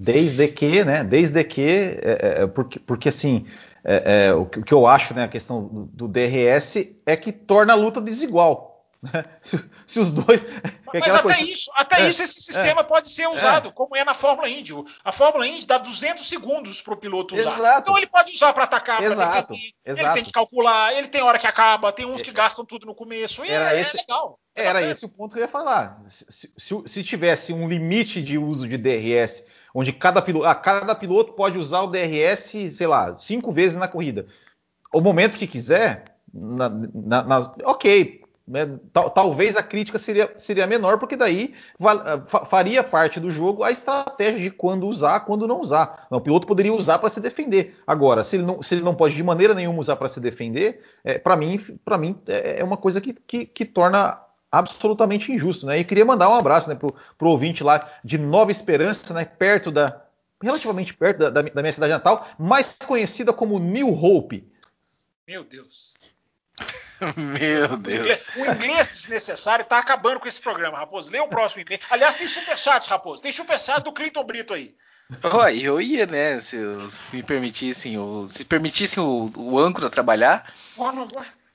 Desde 0.02 0.48
que, 0.48 0.84
né? 0.84 1.04
Desde 1.04 1.44
que, 1.44 1.62
é, 1.62 2.40
é, 2.40 2.42
é 2.42 2.46
porque, 2.48 2.80
porque 2.80 3.08
assim, 3.08 3.46
é, 3.84 4.26
é, 4.26 4.34
o, 4.34 4.46
que, 4.46 4.58
o, 4.58 4.64
que, 4.64 4.74
eu 4.74 4.84
acho, 4.84 5.14
né, 5.14 5.22
a 5.22 5.28
questão 5.28 5.62
do, 5.62 5.84
do, 5.86 6.08
DRS 6.08 6.76
é 7.06 7.16
que 7.16 7.30
torna 7.30 7.72
a 7.72 7.76
luta 7.76 8.00
desigual. 8.00 8.84
Né? 9.00 9.24
Se, 9.42 9.60
se, 9.86 10.00
os 10.00 10.12
dois. 10.12 10.44
Mas 10.92 11.14
até 11.14 11.22
coisa, 11.22 11.40
isso, 11.40 11.70
até 11.74 12.08
isso 12.08 12.22
esse 12.22 12.40
sistema 12.40 12.84
pode 12.84 13.10
ser 13.10 13.28
usado, 13.28 13.72
como 13.72 13.96
é 13.96 14.04
na 14.04 14.14
Fórmula 14.14 14.48
Indy. 14.48 14.72
A 15.04 15.10
Fórmula 15.10 15.46
Indy 15.46 15.66
dá 15.66 15.78
200 15.78 16.28
segundos 16.28 16.82
para 16.82 16.94
o 16.94 16.96
piloto 16.96 17.34
usar. 17.34 17.52
Exato. 17.52 17.80
Então 17.80 17.96
ele 17.96 18.06
pode 18.06 18.32
usar 18.32 18.52
para 18.52 18.64
atacar, 18.64 18.98
para 18.98 19.08
defender. 19.08 19.72
Exato. 19.84 20.06
Ele 20.06 20.14
tem 20.14 20.24
que 20.24 20.32
calcular, 20.32 20.96
ele 20.96 21.08
tem 21.08 21.22
hora 21.22 21.38
que 21.38 21.46
acaba, 21.46 21.92
tem 21.92 22.06
uns 22.06 22.22
que 22.22 22.30
gastam 22.32 22.64
tudo 22.64 22.86
no 22.86 22.94
começo. 22.94 23.44
E 23.44 23.50
Era 23.50 23.78
esse... 23.78 23.96
legal. 23.96 24.38
Era 24.54 24.82
esse 24.82 25.04
o 25.04 25.08
ponto 25.08 25.32
que 25.32 25.38
eu 25.38 25.44
ia 25.44 25.48
falar. 25.48 26.02
Se, 26.08 26.52
se, 26.56 26.82
se, 26.86 27.02
tivesse 27.02 27.52
um 27.52 27.66
limite 27.66 28.20
de 28.20 28.36
uso 28.36 28.68
de 28.68 28.76
DRS 28.76 29.44
onde 29.74 29.92
cada 29.92 30.20
piloto, 30.20 30.46
ah, 30.46 30.54
cada 30.54 30.94
piloto 30.94 31.32
pode 31.32 31.58
usar 31.58 31.82
o 31.82 31.86
DRS, 31.88 32.52
sei 32.72 32.86
lá, 32.86 33.16
cinco 33.18 33.52
vezes 33.52 33.76
na 33.76 33.88
corrida. 33.88 34.26
O 34.92 35.00
momento 35.00 35.38
que 35.38 35.46
quiser, 35.46 36.16
na, 36.32 36.68
na, 36.68 37.22
na, 37.22 37.54
ok, 37.64 38.22
né, 38.46 38.78
tal, 38.92 39.08
talvez 39.08 39.56
a 39.56 39.62
crítica 39.62 39.98
seria, 39.98 40.32
seria 40.36 40.66
menor, 40.66 40.98
porque 40.98 41.16
daí 41.16 41.54
faria 42.44 42.82
parte 42.82 43.20
do 43.20 43.30
jogo 43.30 43.62
a 43.62 43.70
estratégia 43.70 44.40
de 44.40 44.50
quando 44.50 44.86
usar, 44.86 45.20
quando 45.20 45.46
não 45.46 45.60
usar. 45.60 46.06
Não, 46.10 46.18
o 46.18 46.20
piloto 46.20 46.46
poderia 46.46 46.74
usar 46.74 46.98
para 46.98 47.08
se 47.08 47.20
defender. 47.20 47.76
Agora, 47.86 48.24
se 48.24 48.36
ele, 48.36 48.44
não, 48.44 48.60
se 48.60 48.74
ele 48.74 48.82
não 48.82 48.94
pode 48.94 49.14
de 49.14 49.22
maneira 49.22 49.54
nenhuma 49.54 49.80
usar 49.80 49.96
para 49.96 50.08
se 50.08 50.20
defender, 50.20 50.82
é, 51.04 51.18
para 51.18 51.36
mim, 51.36 51.58
mim 51.98 52.20
é, 52.26 52.60
é 52.60 52.64
uma 52.64 52.76
coisa 52.76 53.00
que, 53.00 53.12
que, 53.12 53.46
que 53.46 53.64
torna 53.64 54.20
absolutamente 54.52 55.32
injusto, 55.32 55.64
né? 55.64 55.78
E 55.78 55.84
queria 55.84 56.04
mandar 56.04 56.28
um 56.28 56.34
abraço, 56.34 56.68
né, 56.68 56.74
pro, 56.74 56.94
pro 57.16 57.30
ouvinte 57.30 57.64
lá 57.64 57.90
de 58.04 58.18
Nova 58.18 58.52
Esperança, 58.52 59.14
né, 59.14 59.24
perto 59.24 59.70
da 59.70 60.02
relativamente 60.42 60.92
perto 60.92 61.18
da, 61.18 61.30
da, 61.30 61.42
da 61.42 61.62
minha 61.62 61.72
cidade 61.72 61.92
natal, 61.92 62.28
mais 62.36 62.76
conhecida 62.84 63.32
como 63.32 63.60
New 63.60 63.88
Hope. 63.88 64.46
Meu 65.26 65.44
Deus. 65.44 65.94
Meu 67.16 67.76
Deus. 67.76 68.24
O 68.36 68.44
inglês 68.44 68.88
desnecessário 68.88 69.64
tá 69.64 69.78
acabando 69.78 70.20
com 70.20 70.28
esse 70.28 70.40
programa, 70.40 70.78
Raposo. 70.78 71.10
Lê 71.10 71.20
o 71.20 71.28
próximo 71.28 71.62
e-mail. 71.62 71.80
Aliás, 71.88 72.16
tem 72.16 72.26
superchat, 72.26 72.88
Raposo. 72.90 73.22
Tem 73.22 73.32
superchat 73.32 73.82
do 73.82 73.92
Clinton 73.92 74.24
Brito 74.24 74.52
aí. 74.52 74.74
Oh, 75.22 75.46
eu 75.48 75.80
ia, 75.80 76.06
né? 76.06 76.40
Se 76.40 76.56
me 77.12 77.22
permitissem, 77.22 77.96
se 78.28 78.44
permitissem 78.44 79.02
o, 79.02 79.30
o 79.36 79.58
âncora 79.58 79.90
trabalhar. 79.90 80.52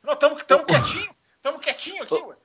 Nós 0.03 0.13
estamos 0.13 0.65
quietinho. 0.65 1.15
Estamos 1.35 1.61
quietinho 1.61 2.03
aqui, 2.03 2.15
ué. 2.15 2.35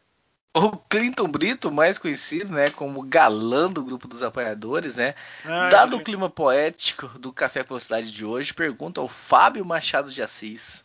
O 0.55 0.76
Clinton 0.76 1.28
Brito, 1.28 1.72
mais 1.72 1.96
conhecido 1.96 2.53
né, 2.53 2.68
como 2.68 3.03
galã 3.03 3.70
do 3.70 3.82
grupo 3.82 4.07
dos 4.07 4.22
apoiadores, 4.22 4.96
né? 4.96 5.14
Ai, 5.44 5.70
dado 5.70 5.96
o 5.96 6.05
clima 6.05 6.28
poético 6.28 7.09
do 7.18 7.32
Café 7.32 7.64
com 7.64 7.80
Cidade 7.80 8.11
de 8.11 8.22
hoje, 8.22 8.53
pergunta 8.53 9.00
ao 9.00 9.09
Fábio 9.09 9.64
Machado 9.64 10.11
de 10.11 10.20
Assis. 10.20 10.84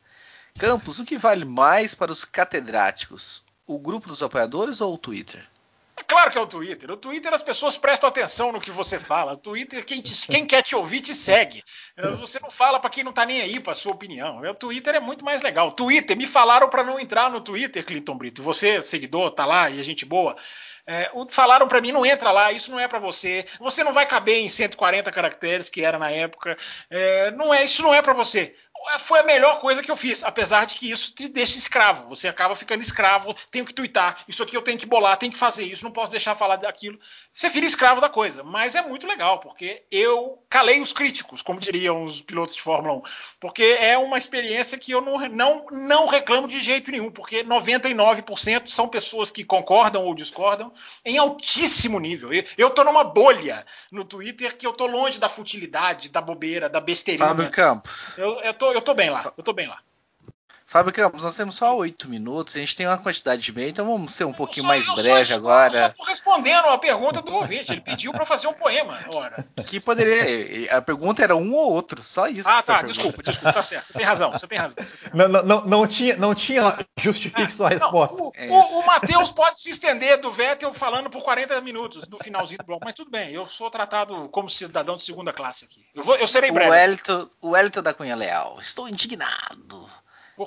Campos, 0.58 1.00
o 1.00 1.06
que 1.06 1.18
vale 1.18 1.44
mais 1.44 1.94
para 1.94 2.12
os 2.12 2.24
catedráticos? 2.24 3.44
O 3.66 3.78
grupo 3.78 4.08
dos 4.08 4.24
apoiadores 4.24 4.80
ou 4.80 4.94
o 4.94 4.98
Twitter? 4.98 5.46
É 6.10 6.14
claro 6.14 6.32
que 6.32 6.38
é 6.38 6.42
o 6.42 6.48
Twitter. 6.48 6.90
O 6.90 6.96
Twitter 6.96 7.34
as 7.34 7.44
pessoas 7.44 7.78
prestam 7.78 8.08
atenção 8.08 8.54
no 8.54 8.62
que 8.62 8.72
você 8.72 8.98
fala. 8.98 9.34
O 9.34 9.38
Twitter, 9.38 9.86
quem, 9.86 10.02
te, 10.02 10.26
quem 10.26 10.46
quer 10.46 10.62
te 10.62 10.74
ouvir, 10.74 11.02
te 11.02 11.14
segue. 11.14 11.62
É, 11.98 12.08
você 12.12 12.40
não 12.40 12.50
fala 12.50 12.80
para 12.80 12.90
quem 12.90 13.04
não 13.04 13.12
tá 13.12 13.26
nem 13.26 13.42
aí 13.42 13.60
para 13.60 13.76
sua 13.76 13.92
opinião. 13.92 14.40
O 14.40 14.56
Twitter 14.56 14.96
é 14.96 15.02
muito 15.02 15.26
mais 15.26 15.42
legal. 15.42 15.68
O 15.68 15.74
Twitter, 15.74 16.16
me 16.16 16.26
falaram 16.26 16.70
para 16.70 16.82
não 16.82 16.98
entrar 16.98 17.30
no 17.30 17.42
Twitter, 17.42 17.86
Clinton 17.86 18.18
Brito. 18.18 18.42
Você, 18.42 18.82
seguidor, 18.82 19.32
tá 19.32 19.46
lá 19.46 19.70
e 19.70 19.82
a 19.82 19.84
gente 19.84 20.06
boa. 20.06 20.38
É, 20.90 21.12
falaram 21.30 21.68
para 21.68 21.82
mim, 21.82 21.92
não 21.92 22.06
entra 22.06 22.32
lá, 22.32 22.54
isso 22.54 22.72
não 22.72 22.80
é 22.80 22.88
para 22.88 23.00
você. 23.00 23.46
Você 23.60 23.84
não 23.84 23.92
vai 23.92 24.06
caber 24.06 24.38
em 24.38 24.48
140 24.48 25.12
caracteres, 25.12 25.70
que 25.70 25.84
era 25.84 26.00
na 26.00 26.10
época. 26.10 26.58
É, 26.90 27.32
não 27.32 27.54
é, 27.54 27.66
isso 27.66 27.84
não 27.84 27.94
é 27.94 28.02
para 28.02 28.14
você 28.14 28.56
foi 29.00 29.20
a 29.20 29.24
melhor 29.24 29.60
coisa 29.60 29.82
que 29.82 29.92
eu 29.92 29.96
fiz, 29.96 30.24
apesar 30.24 30.66
de 30.66 30.76
que 30.76 30.90
isso 30.90 31.14
te 31.14 31.28
deixa 31.28 31.58
escravo. 31.58 32.08
Você 32.10 32.28
acaba 32.28 32.56
ficando 32.56 32.82
escravo, 32.82 33.36
tenho 33.52 33.66
que 33.66 33.74
twittar, 33.74 34.24
isso 34.28 34.44
aqui 34.44 34.56
eu 34.56 34.62
tenho 34.62 34.78
que 34.78 34.86
bolar, 34.86 35.18
tenho 35.18 35.32
que 35.32 35.38
fazer 35.38 35.64
isso, 35.64 35.84
não 35.84 35.92
posso 35.92 36.12
deixar 36.12 36.36
falar 36.36 36.58
daquilo. 36.58 37.00
Você 37.34 37.50
vira 37.50 37.66
escravo 37.66 38.02
da 38.02 38.10
coisa, 38.10 38.44
mas 38.44 38.76
é 38.76 38.82
muito 38.82 39.08
legal, 39.08 39.40
porque 39.40 39.84
eu 39.92 40.42
calei 40.50 40.82
os 40.82 40.94
críticos, 40.94 41.42
como 41.42 41.60
diriam 41.60 42.04
os 42.04 42.22
pilotos 42.22 42.56
de 42.56 42.62
Fórmula 42.62 42.96
1, 42.96 43.02
porque 43.40 43.78
é 43.80 43.98
uma 43.98 44.18
experiência 44.18 44.78
que 44.78 44.92
eu 44.92 45.02
não, 45.02 45.18
não, 45.30 45.66
não 45.72 46.08
reclamo 46.08 46.48
de 46.48 46.60
jeito 46.60 46.92
nenhum, 46.92 47.12
porque 47.12 47.44
99% 47.44 48.68
são 48.68 48.88
pessoas 48.88 49.30
que 49.30 49.44
concordam 49.44 50.06
ou 50.06 50.16
discordam 50.16 50.72
em 51.04 51.18
altíssimo 51.18 52.00
nível. 52.00 52.30
Eu 52.58 52.68
estou 52.68 52.86
numa 52.86 53.04
bolha 53.04 53.66
no 53.92 54.04
Twitter 54.04 54.56
que 54.56 54.66
eu 54.66 54.72
estou 54.72 54.88
longe 54.88 55.20
da 55.20 55.30
futilidade, 55.30 56.10
da 56.10 56.22
bobeira, 56.22 56.70
da 56.70 56.80
besteirinha. 56.80 57.28
Fábio 57.28 57.52
Campos. 57.52 58.18
Eu, 58.18 58.40
eu 58.42 58.54
tô, 58.54 58.67
eu 58.74 58.82
tô 58.82 58.94
bem 58.94 59.10
lá, 59.10 59.34
eu 59.38 59.44
tô 59.44 59.54
bem 59.54 59.68
lá. 59.68 59.82
Fábio 60.68 60.92
Campos, 60.92 61.24
nós 61.24 61.34
temos 61.34 61.56
só 61.56 61.78
oito 61.78 62.10
minutos, 62.10 62.54
a 62.58 62.60
gente 62.60 62.76
tem 62.76 62.86
uma 62.86 62.98
quantidade 62.98 63.42
de 63.42 63.54
bem, 63.54 63.70
então 63.70 63.86
vamos 63.86 64.14
ser 64.14 64.26
um 64.26 64.34
pouquinho 64.34 64.64
só, 64.64 64.68
mais 64.68 64.86
breve 64.96 65.32
só, 65.32 65.36
agora. 65.36 65.96
Eu 65.98 66.04
só 66.04 66.10
respondendo 66.12 66.66
a 66.66 66.78
pergunta 66.78 67.22
do 67.22 67.34
ouvinte, 67.34 67.72
ele 67.72 67.80
pediu 67.80 68.12
para 68.12 68.26
fazer 68.26 68.48
um 68.48 68.54
poema. 68.54 69.00
Ora. 69.14 69.48
Que 69.66 69.80
poderia. 69.80 70.76
A 70.76 70.82
pergunta 70.82 71.24
era 71.24 71.38
um 71.38 71.54
ou 71.54 71.72
outro, 71.72 72.04
só 72.04 72.28
isso. 72.28 72.50
Ah, 72.50 72.62
tá, 72.62 72.82
desculpa, 72.82 73.24
desculpa, 73.24 73.54
tá 73.54 73.64
certo. 73.64 73.86
Você 73.86 73.94
tem 73.94 74.04
razão, 74.06 74.30
você 74.34 74.46
tem 74.46 74.58
razão. 74.58 74.86
Você 74.86 74.98
tem 74.98 75.10
razão. 75.10 75.30
Não, 75.30 75.44
não, 75.44 75.66
não, 75.66 75.88
tinha, 75.88 76.18
não 76.18 76.36
tinha 76.36 76.78
justifique 76.98 77.54
sua 77.54 77.70
resposta. 77.70 78.18
Não, 78.18 78.28
o, 78.28 78.34
é 78.36 78.50
o, 78.50 78.80
o 78.80 78.86
Matheus 78.86 79.32
pode 79.32 79.62
se 79.62 79.70
estender 79.70 80.20
do 80.20 80.30
Vettel 80.30 80.74
falando 80.74 81.10
por 81.10 81.24
40 81.24 81.62
minutos 81.62 82.10
no 82.10 82.18
finalzinho 82.18 82.58
do 82.58 82.66
bloco, 82.66 82.84
mas 82.84 82.94
tudo 82.94 83.10
bem, 83.10 83.32
eu 83.32 83.48
sou 83.48 83.72
tratado 83.72 84.28
como 84.30 84.50
cidadão 84.50 84.98
de 84.98 85.02
segunda 85.02 85.32
classe 85.32 85.64
aqui. 85.64 85.86
Eu, 85.96 86.04
vou, 86.04 86.18
eu 86.18 86.28
serei 86.28 86.52
breve. 86.52 86.72
O 86.72 86.76
Elito, 86.76 87.32
o 87.42 87.56
Elito 87.56 87.82
da 87.82 87.94
Cunha 87.94 88.18
Leal, 88.18 88.58
estou 88.60 88.90
indignado. 88.90 89.88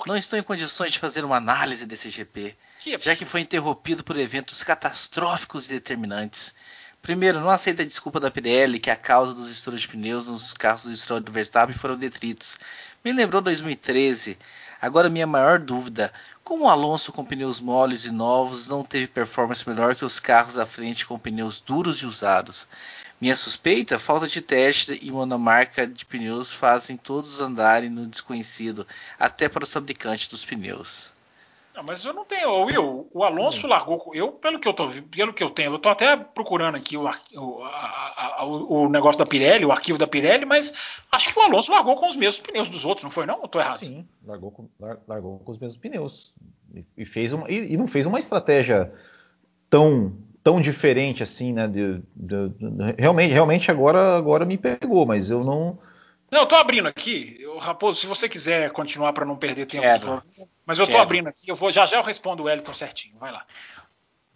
Não 0.07 0.17
estou 0.17 0.39
em 0.39 0.43
condições 0.43 0.93
de 0.93 0.99
fazer 0.99 1.25
uma 1.25 1.37
análise 1.37 1.85
desse 1.85 2.11
GP, 2.11 2.57
que 2.79 2.97
já 2.99 3.17
que 3.17 3.25
foi 3.25 3.41
interrompido 3.41 4.05
por 4.05 4.17
eventos 4.17 4.63
catastróficos 4.63 5.67
e 5.67 5.73
determinantes. 5.73 6.55
Primeiro, 7.03 7.41
não 7.41 7.51
aceita 7.51 7.83
a 7.83 7.87
desculpa 7.87 8.21
da 8.21 8.31
Pirelli 8.31 8.79
que 8.79 8.91
a 8.91 8.97
causa 8.97 9.35
dos 9.35 9.49
estouros 9.51 9.81
de 9.81 9.89
pneus 9.89 10.29
nos 10.29 10.53
carros 10.53 10.85
do 10.85 10.95
Stroll 10.95 11.21
e 11.21 11.23
do 11.23 11.33
Verstappen 11.33 11.75
foram 11.75 11.97
detritos. 11.97 12.59
Me 13.03 13.13
lembrou 13.13 13.41
2013. 13.41 14.39
Agora 14.81 15.09
minha 15.09 15.27
maior 15.27 15.59
dúvida, 15.59 16.13
como 16.45 16.65
o 16.65 16.69
Alonso 16.69 17.13
com 17.13 17.25
pneus 17.25 17.61
moles 17.61 18.05
e 18.05 18.11
novos 18.11 18.69
não 18.69 18.85
teve 18.85 19.07
performance 19.07 19.69
melhor 19.69 19.95
que 19.95 20.05
os 20.05 20.21
carros 20.21 20.55
da 20.55 20.67
frente 20.67 21.07
com 21.07 21.19
pneus 21.19 21.61
duros 21.61 21.99
e 21.99 22.07
usados? 22.07 22.69
Minha 23.21 23.37
suspeita, 23.37 23.99
falta 23.99 24.27
de 24.27 24.41
teste 24.41 24.99
e 25.03 25.11
monomarca 25.11 25.87
de 25.87 26.07
pneus 26.07 26.51
fazem 26.53 26.97
todos 26.97 27.41
andarem 27.41 27.91
no 27.91 28.07
desconhecido, 28.07 28.87
até 29.19 29.49
para 29.49 29.63
os 29.63 29.73
fabricantes 29.73 30.27
dos 30.29 30.45
pneus. 30.45 31.13
Não, 31.75 31.85
mas 31.85 32.05
eu 32.05 32.13
não 32.13 32.25
tenho, 32.25 32.65
Will. 32.65 33.09
O 33.13 33.23
Alonso 33.23 33.67
hum. 33.67 33.71
largou. 33.71 34.11
Eu, 34.15 34.33
pelo 34.33 34.59
que 34.59 34.67
eu 34.67 34.75
tô, 34.75 34.89
pelo 34.89 35.33
que 35.33 35.43
eu 35.43 35.51
tenho, 35.51 35.73
eu 35.73 35.79
tô 35.79 35.89
até 35.89 36.17
procurando 36.17 36.77
aqui 36.77 36.97
o, 36.97 37.05
o, 37.05 37.65
a, 37.65 38.39
a, 38.39 38.45
o, 38.45 38.89
negócio 38.89 39.19
da 39.19 39.27
Pirelli, 39.27 39.65
o 39.65 39.73
arquivo 39.73 39.99
da 39.99 40.07
Pirelli, 40.07 40.45
mas 40.45 40.75
acho 41.13 41.33
que 41.33 41.39
o 41.39 41.43
Alonso 41.43 41.71
largou 41.71 41.95
com 41.95 42.09
os 42.09 42.17
mesmos 42.17 42.41
pneus 42.41 42.69
dos 42.69 42.85
outros, 42.85 43.05
não 43.05 43.11
foi 43.11 43.25
não? 43.25 43.41
Ou 43.41 43.49
tô 43.49 43.61
errado? 43.61 43.85
Sim, 43.85 44.07
largou 44.27 44.51
com, 44.51 44.69
largou 45.07 45.39
com 45.39 45.53
os 45.53 45.59
mesmos 45.59 45.81
pneus 45.81 46.35
e, 46.75 46.85
e 46.97 47.05
fez 47.05 47.33
uma, 47.33 47.51
e, 47.51 47.73
e, 47.73 47.77
não 47.77 47.87
fez 47.87 48.05
uma 48.05 48.19
estratégia 48.19 48.93
tão 49.69 50.17
tão 50.43 50.61
diferente 50.61 51.23
assim, 51.23 51.53
né? 51.53 51.67
De, 51.67 52.01
de, 52.15 52.49
de, 52.49 52.95
realmente, 52.99 53.33
realmente 53.33 53.71
agora 53.71 54.17
agora 54.17 54.45
me 54.45 54.59
pegou, 54.59 55.07
mas 55.07 55.31
eu 55.31 55.45
não 55.45 55.79
não, 56.31 56.43
eu 56.43 56.47
tô 56.47 56.55
abrindo 56.55 56.87
aqui. 56.87 57.37
Eu, 57.41 57.59
Raposo, 57.59 57.99
se 57.99 58.07
você 58.07 58.29
quiser 58.29 58.71
continuar 58.71 59.13
para 59.13 59.27
não 59.27 59.37
perder 59.37 59.67
tempo, 59.67 59.83
Quero. 59.83 60.23
mas 60.65 60.79
eu 60.79 60.87
tô 60.87 60.93
Quero. 60.93 61.03
abrindo 61.03 61.29
aqui. 61.29 61.51
Eu 61.51 61.57
vou 61.57 61.73
já 61.73 61.87
já 61.87 61.97
eu 61.97 62.05
respondo 62.05 62.45
o 62.45 62.47
Wellington 62.47 62.73
certinho. 62.73 63.17
Vai 63.19 63.33
lá. 63.33 63.45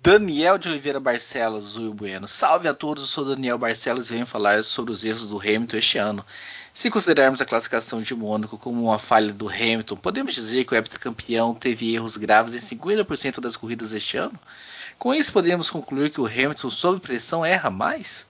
Daniel 0.01 0.59
de 0.59 0.69
Oliveira 0.69 1.01
Barcelos, 1.01 1.79
Will 1.79 1.95
Bueno. 1.95 2.29
Salve 2.29 2.69
a 2.69 2.75
todos, 2.75 3.05
eu 3.05 3.09
sou 3.09 3.25
Daniel 3.25 3.57
Barcelos 3.57 4.11
e 4.11 4.13
venho 4.13 4.27
falar 4.27 4.63
sobre 4.63 4.93
os 4.93 5.03
erros 5.03 5.29
do 5.29 5.39
Hamilton 5.39 5.77
este 5.79 5.97
ano. 5.97 6.27
Se 6.75 6.91
considerarmos 6.91 7.41
a 7.41 7.47
classificação 7.47 8.03
de 8.03 8.15
Mônaco 8.15 8.59
como 8.59 8.83
uma 8.83 8.99
falha 8.99 9.33
do 9.33 9.49
Hamilton, 9.49 9.97
podemos 9.97 10.35
dizer 10.35 10.65
que 10.65 10.75
o 10.75 10.77
heptacampeão 10.77 11.55
teve 11.55 11.95
erros 11.95 12.19
graves 12.19 12.53
em 12.55 12.77
50% 12.77 13.41
das 13.41 13.57
corridas 13.57 13.95
este 13.95 14.19
ano? 14.19 14.39
Com 14.99 15.15
isso, 15.15 15.33
podemos 15.33 15.71
concluir 15.71 16.11
que 16.11 16.21
o 16.21 16.27
Hamilton, 16.27 16.71
sob 16.71 17.01
pressão, 17.01 17.45
erra 17.45 17.71
mais? 17.71 18.27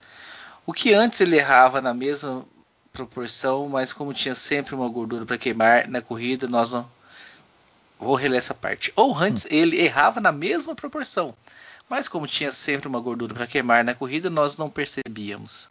O 0.65 0.73
que 0.73 0.93
antes 0.93 1.21
ele 1.21 1.37
errava 1.37 1.81
na 1.81 1.93
mesma 1.93 2.45
proporção, 2.91 3.69
mas 3.69 3.93
como 3.93 4.13
tinha 4.13 4.33
sempre 4.33 4.73
uma 4.73 4.89
gordura 4.89 5.25
para 5.25 5.37
queimar 5.37 5.87
na 5.87 6.01
corrida, 6.01 6.47
nós 6.47 6.71
não. 6.71 6.89
Vou 7.99 8.15
reler 8.15 8.39
essa 8.39 8.53
parte. 8.53 8.91
Ou 8.95 9.15
antes 9.17 9.45
hum. 9.45 9.49
ele 9.51 9.79
errava 9.79 10.19
na 10.19 10.31
mesma 10.31 10.75
proporção, 10.75 11.35
mas 11.87 12.07
como 12.07 12.27
tinha 12.27 12.51
sempre 12.51 12.87
uma 12.87 12.99
gordura 12.99 13.33
para 13.33 13.47
queimar 13.47 13.83
na 13.83 13.93
corrida, 13.93 14.29
nós 14.29 14.57
não 14.57 14.69
percebíamos. 14.69 15.69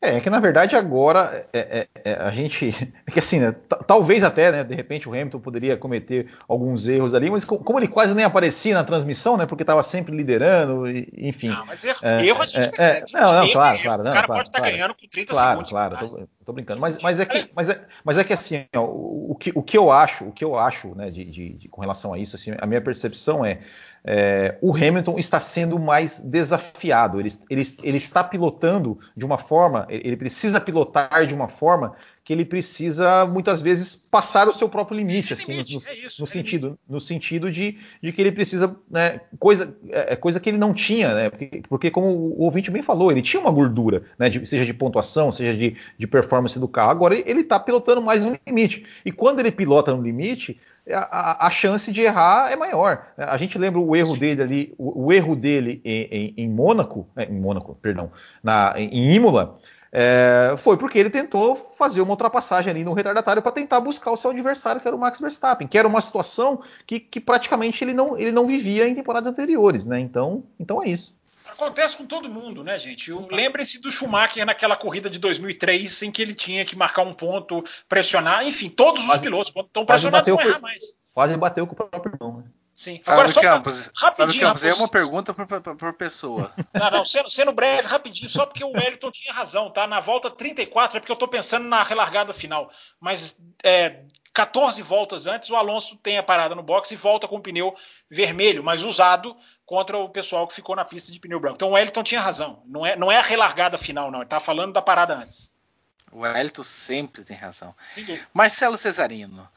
É, 0.00 0.16
é 0.16 0.20
que 0.20 0.30
na 0.30 0.38
verdade 0.38 0.76
agora 0.76 1.46
é, 1.52 1.88
é, 2.04 2.10
é 2.10 2.12
a 2.14 2.30
gente. 2.30 2.68
É 3.08 3.10
que 3.10 3.20
assim, 3.20 3.40
né, 3.40 3.54
talvez 3.86 4.22
até, 4.22 4.52
né, 4.52 4.62
de 4.62 4.74
repente 4.74 5.08
o 5.08 5.12
Hamilton 5.12 5.40
poderia 5.40 5.76
cometer 5.78 6.30
alguns 6.46 6.86
erros 6.86 7.14
ali, 7.14 7.30
mas 7.30 7.42
como 7.42 7.78
ele 7.78 7.88
quase 7.88 8.14
nem 8.14 8.22
aparecia 8.22 8.74
na 8.74 8.84
transmissão, 8.84 9.38
né, 9.38 9.46
porque 9.46 9.62
estava 9.62 9.82
sempre 9.82 10.14
liderando, 10.14 10.84
enfim. 11.16 11.48
Não, 11.48 11.64
mas 11.64 11.82
erro, 11.84 11.98
é, 12.02 12.26
erro 12.26 12.42
a 12.42 12.44
gente 12.44 12.58
é, 12.58 12.68
percebe. 12.68 13.12
não, 13.14 13.32
não, 13.32 13.48
claro, 13.50 13.78
claro. 13.78 14.02
Não, 14.02 14.10
o 14.10 14.14
cara 14.14 14.26
claro, 14.26 14.40
pode 14.40 14.48
estar 14.48 14.58
claro, 14.58 14.74
ganhando 14.74 14.94
com 14.94 15.08
30 15.08 15.32
claro, 15.32 15.50
segundos. 15.50 15.70
Claro, 15.70 15.96
claro, 15.96 16.08
tô, 16.08 16.28
tô, 16.44 16.52
brincando. 16.52 16.80
Mas, 16.80 17.00
mas, 17.00 17.18
é 17.18 17.24
que, 17.24 17.50
mas, 17.54 17.70
é, 17.70 17.86
mas 18.04 18.18
é 18.18 18.24
que 18.24 18.32
assim, 18.34 18.66
ó, 18.76 18.80
o, 18.80 19.32
o, 19.32 19.34
que, 19.34 19.52
o 19.54 19.62
que 19.62 19.78
eu 19.78 19.90
acho, 19.90 20.26
o 20.26 20.32
que 20.32 20.44
eu 20.44 20.58
acho, 20.58 20.94
né, 20.94 21.08
de, 21.08 21.24
de, 21.24 21.48
de 21.54 21.68
com 21.68 21.80
relação 21.80 22.12
a 22.12 22.18
isso, 22.18 22.36
assim, 22.36 22.52
a 22.58 22.66
minha 22.66 22.82
percepção 22.82 23.42
é 23.42 23.60
é, 24.10 24.56
o 24.62 24.74
Hamilton 24.74 25.18
está 25.18 25.38
sendo 25.38 25.78
mais 25.78 26.18
desafiado. 26.18 27.20
Ele, 27.20 27.30
ele, 27.50 27.62
ele, 27.82 27.98
está 27.98 28.24
pilotando 28.24 28.98
de 29.14 29.26
uma 29.26 29.36
forma, 29.36 29.86
ele 29.90 30.16
precisa 30.16 30.58
pilotar 30.58 31.26
de 31.26 31.34
uma 31.34 31.46
forma 31.46 31.94
que 32.28 32.32
ele 32.34 32.44
precisa 32.44 33.24
muitas 33.24 33.62
vezes 33.62 33.96
passar 33.96 34.48
o 34.48 34.52
seu 34.52 34.68
próprio 34.68 34.98
limite, 34.98 35.32
assim, 35.32 35.50
limite, 35.52 35.76
no, 35.76 35.88
é 35.88 35.94
isso, 35.94 36.20
no 36.20 36.24
é 36.24 36.30
sentido, 36.30 36.78
no 36.86 37.00
sentido 37.00 37.50
de, 37.50 37.78
de, 38.02 38.12
que 38.12 38.20
ele 38.20 38.30
precisa, 38.30 38.76
né, 38.90 39.22
coisa, 39.38 39.74
é, 39.88 40.12
é, 40.12 40.16
coisa 40.16 40.38
que 40.38 40.50
ele 40.50 40.58
não 40.58 40.74
tinha, 40.74 41.14
né, 41.14 41.30
porque, 41.30 41.62
porque, 41.70 41.90
como 41.90 42.08
o 42.08 42.42
ouvinte 42.42 42.70
bem 42.70 42.82
falou, 42.82 43.10
ele 43.10 43.22
tinha 43.22 43.40
uma 43.40 43.50
gordura, 43.50 44.02
né, 44.18 44.28
de, 44.28 44.44
seja 44.46 44.66
de 44.66 44.74
pontuação, 44.74 45.32
seja 45.32 45.56
de, 45.56 45.74
de 45.96 46.06
performance 46.06 46.60
do 46.60 46.68
carro. 46.68 46.90
Agora 46.90 47.14
ele 47.14 47.40
está 47.40 47.58
pilotando 47.58 48.02
mais 48.02 48.22
no 48.22 48.38
limite. 48.46 48.84
E 49.06 49.10
quando 49.10 49.40
ele 49.40 49.50
pilota 49.50 49.96
no 49.96 50.02
limite, 50.02 50.60
a, 50.86 51.46
a, 51.46 51.50
chance 51.50 51.90
de 51.90 52.02
errar 52.02 52.52
é 52.52 52.56
maior. 52.56 53.06
A 53.16 53.38
gente 53.38 53.56
lembra 53.56 53.80
o 53.80 53.96
erro 53.96 54.12
Sim. 54.12 54.18
dele 54.18 54.42
ali, 54.42 54.74
o, 54.76 55.06
o, 55.06 55.12
erro 55.14 55.34
dele 55.34 55.80
em, 55.82 56.02
em, 56.02 56.34
em 56.36 56.48
Mônaco, 56.50 57.08
é, 57.16 57.24
em 57.24 57.40
Mônaco, 57.40 57.74
perdão, 57.80 58.12
na, 58.42 58.74
em 58.76 59.14
Imola, 59.14 59.58
é, 59.92 60.54
foi 60.58 60.76
porque 60.76 60.98
ele 60.98 61.10
tentou 61.10 61.56
fazer 61.56 62.00
uma 62.00 62.10
ultrapassagem 62.10 62.70
ali 62.70 62.84
no 62.84 62.92
retardatário 62.92 63.42
para 63.42 63.52
tentar 63.52 63.80
buscar 63.80 64.10
o 64.10 64.16
seu 64.16 64.30
adversário, 64.30 64.80
que 64.80 64.86
era 64.86 64.96
o 64.96 65.00
Max 65.00 65.20
Verstappen, 65.20 65.66
que 65.66 65.78
era 65.78 65.88
uma 65.88 66.00
situação 66.00 66.62
que, 66.86 67.00
que 67.00 67.20
praticamente 67.20 67.82
ele 67.82 67.94
não, 67.94 68.18
ele 68.18 68.32
não 68.32 68.46
vivia 68.46 68.88
em 68.88 68.94
temporadas 68.94 69.28
anteriores, 69.28 69.86
né? 69.86 69.98
Então, 69.98 70.44
então 70.58 70.82
é 70.82 70.88
isso. 70.88 71.16
Acontece 71.50 71.96
com 71.96 72.06
todo 72.06 72.28
mundo, 72.28 72.62
né, 72.62 72.78
gente? 72.78 73.10
Lembrem-se 73.30 73.80
do 73.80 73.90
Schumacher 73.90 74.44
naquela 74.44 74.76
corrida 74.76 75.10
de 75.10 75.18
2003, 75.18 76.02
em 76.02 76.12
que 76.12 76.22
ele 76.22 76.34
tinha 76.34 76.64
que 76.64 76.76
marcar 76.76 77.02
um 77.02 77.12
ponto, 77.12 77.64
pressionar. 77.88 78.46
Enfim, 78.46 78.68
todos 78.68 79.00
os 79.00 79.08
quase, 79.08 79.24
pilotos 79.24 79.52
estão 79.56 79.84
pressionados 79.84 80.28
vão 80.28 80.40
errar 80.40 80.60
mais. 80.60 80.84
Quase 81.12 81.36
bateu 81.36 81.66
com 81.66 81.72
o 81.72 81.76
próprio 81.76 82.14
irmão, 82.14 82.38
né? 82.38 82.44
Sim. 82.78 83.00
Agora, 83.06 83.26
só 83.26 83.40
Campos, 83.40 83.90
rapidinho. 83.92 84.46
Campos, 84.46 84.62
é 84.62 84.72
uma 84.72 84.86
pergunta 84.86 85.34
por, 85.34 85.48
por, 85.48 85.74
por, 85.74 85.92
pessoa. 85.94 86.52
Não, 86.72 86.90
não, 86.92 87.04
sendo, 87.04 87.28
sendo, 87.28 87.50
breve, 87.50 87.88
rapidinho, 87.88 88.30
só 88.30 88.46
porque 88.46 88.62
o 88.62 88.70
Wellington 88.70 89.10
tinha 89.10 89.34
razão, 89.34 89.68
tá? 89.68 89.84
Na 89.84 89.98
volta 89.98 90.30
34, 90.30 90.96
é 90.96 91.00
porque 91.00 91.10
eu 91.10 91.16
tô 91.16 91.26
pensando 91.26 91.66
na 91.66 91.82
relargada 91.82 92.32
final. 92.32 92.70
Mas 93.00 93.36
é, 93.64 94.02
14 94.32 94.80
voltas 94.80 95.26
antes, 95.26 95.50
o 95.50 95.56
Alonso 95.56 95.96
tem 95.96 96.18
a 96.18 96.22
parada 96.22 96.54
no 96.54 96.62
box 96.62 96.92
e 96.92 96.96
volta 96.96 97.26
com 97.26 97.38
o 97.38 97.40
pneu 97.40 97.74
vermelho, 98.08 98.62
mas 98.62 98.84
usado 98.84 99.36
contra 99.66 99.98
o 99.98 100.08
pessoal 100.08 100.46
que 100.46 100.54
ficou 100.54 100.76
na 100.76 100.84
pista 100.84 101.10
de 101.10 101.18
pneu 101.18 101.40
branco. 101.40 101.56
Então 101.56 101.70
o 101.70 101.72
Wellington 101.72 102.04
tinha 102.04 102.20
razão. 102.20 102.62
Não 102.64 102.86
é, 102.86 102.94
não 102.94 103.10
é 103.10 103.16
a 103.16 103.22
relargada 103.22 103.76
final, 103.76 104.08
não. 104.08 104.20
Ele 104.20 104.28
tá 104.28 104.38
falando 104.38 104.72
da 104.72 104.80
parada 104.80 105.16
antes. 105.16 105.50
O 106.12 106.20
Wellington 106.20 106.62
sempre 106.62 107.24
tem 107.24 107.36
razão. 107.36 107.74
Marcelo 108.32 108.78
Cesarino. 108.78 109.48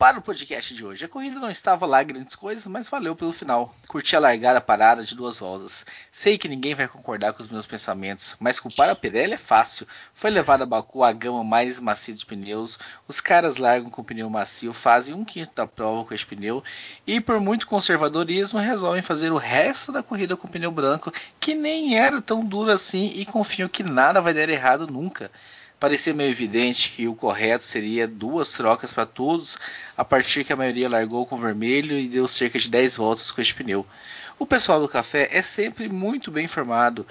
Para 0.00 0.18
o 0.18 0.22
podcast 0.22 0.74
de 0.74 0.82
hoje, 0.82 1.04
a 1.04 1.08
corrida 1.08 1.38
não 1.38 1.50
estava 1.50 1.84
lá 1.84 2.02
grandes 2.02 2.34
coisas, 2.34 2.66
mas 2.66 2.88
valeu 2.88 3.14
pelo 3.14 3.34
final. 3.34 3.76
Curti 3.86 4.16
a 4.16 4.18
largada 4.18 4.58
parada 4.58 5.04
de 5.04 5.14
duas 5.14 5.38
voltas. 5.40 5.84
Sei 6.10 6.38
que 6.38 6.48
ninguém 6.48 6.74
vai 6.74 6.88
concordar 6.88 7.34
com 7.34 7.42
os 7.42 7.50
meus 7.50 7.66
pensamentos, 7.66 8.34
mas 8.40 8.58
culpar 8.58 8.88
a 8.88 8.94
Pirelli 8.94 9.34
é 9.34 9.36
fácil. 9.36 9.86
Foi 10.14 10.30
levado 10.30 10.62
a 10.62 10.66
Baku 10.66 11.04
a 11.04 11.12
gama 11.12 11.44
mais 11.44 11.78
macia 11.78 12.14
de 12.14 12.24
pneus, 12.24 12.78
os 13.06 13.20
caras 13.20 13.58
largam 13.58 13.90
com 13.90 14.02
pneu 14.02 14.30
macio, 14.30 14.72
fazem 14.72 15.14
um 15.14 15.22
quinto 15.22 15.52
da 15.54 15.66
prova 15.66 16.02
com 16.06 16.14
este 16.14 16.24
pneu 16.24 16.64
e 17.06 17.20
por 17.20 17.38
muito 17.38 17.66
conservadorismo 17.66 18.58
resolvem 18.58 19.02
fazer 19.02 19.30
o 19.30 19.36
resto 19.36 19.92
da 19.92 20.02
corrida 20.02 20.34
com 20.34 20.48
pneu 20.48 20.70
branco, 20.70 21.12
que 21.38 21.54
nem 21.54 21.98
era 21.98 22.22
tão 22.22 22.42
duro 22.42 22.72
assim 22.72 23.12
e 23.16 23.26
confiam 23.26 23.68
que 23.68 23.82
nada 23.82 24.22
vai 24.22 24.32
dar 24.32 24.48
errado 24.48 24.86
nunca 24.86 25.30
parecia 25.80 26.12
meio 26.12 26.30
evidente 26.30 26.90
que 26.90 27.08
o 27.08 27.14
correto 27.14 27.64
seria 27.64 28.06
duas 28.06 28.52
trocas 28.52 28.92
para 28.92 29.06
todos, 29.06 29.58
a 29.96 30.04
partir 30.04 30.44
que 30.44 30.52
a 30.52 30.56
maioria 30.56 30.90
largou 30.90 31.24
com 31.24 31.40
vermelho 31.40 31.98
e 31.98 32.06
deu 32.06 32.28
cerca 32.28 32.58
de 32.58 32.68
10 32.68 32.98
voltas 32.98 33.30
com 33.30 33.40
este 33.40 33.54
pneu. 33.54 33.86
O 34.38 34.44
pessoal 34.44 34.78
do 34.78 34.88
café 34.88 35.28
é 35.32 35.40
sempre 35.40 35.88
muito 35.88 36.30
bem 36.30 36.44
informado. 36.44 37.06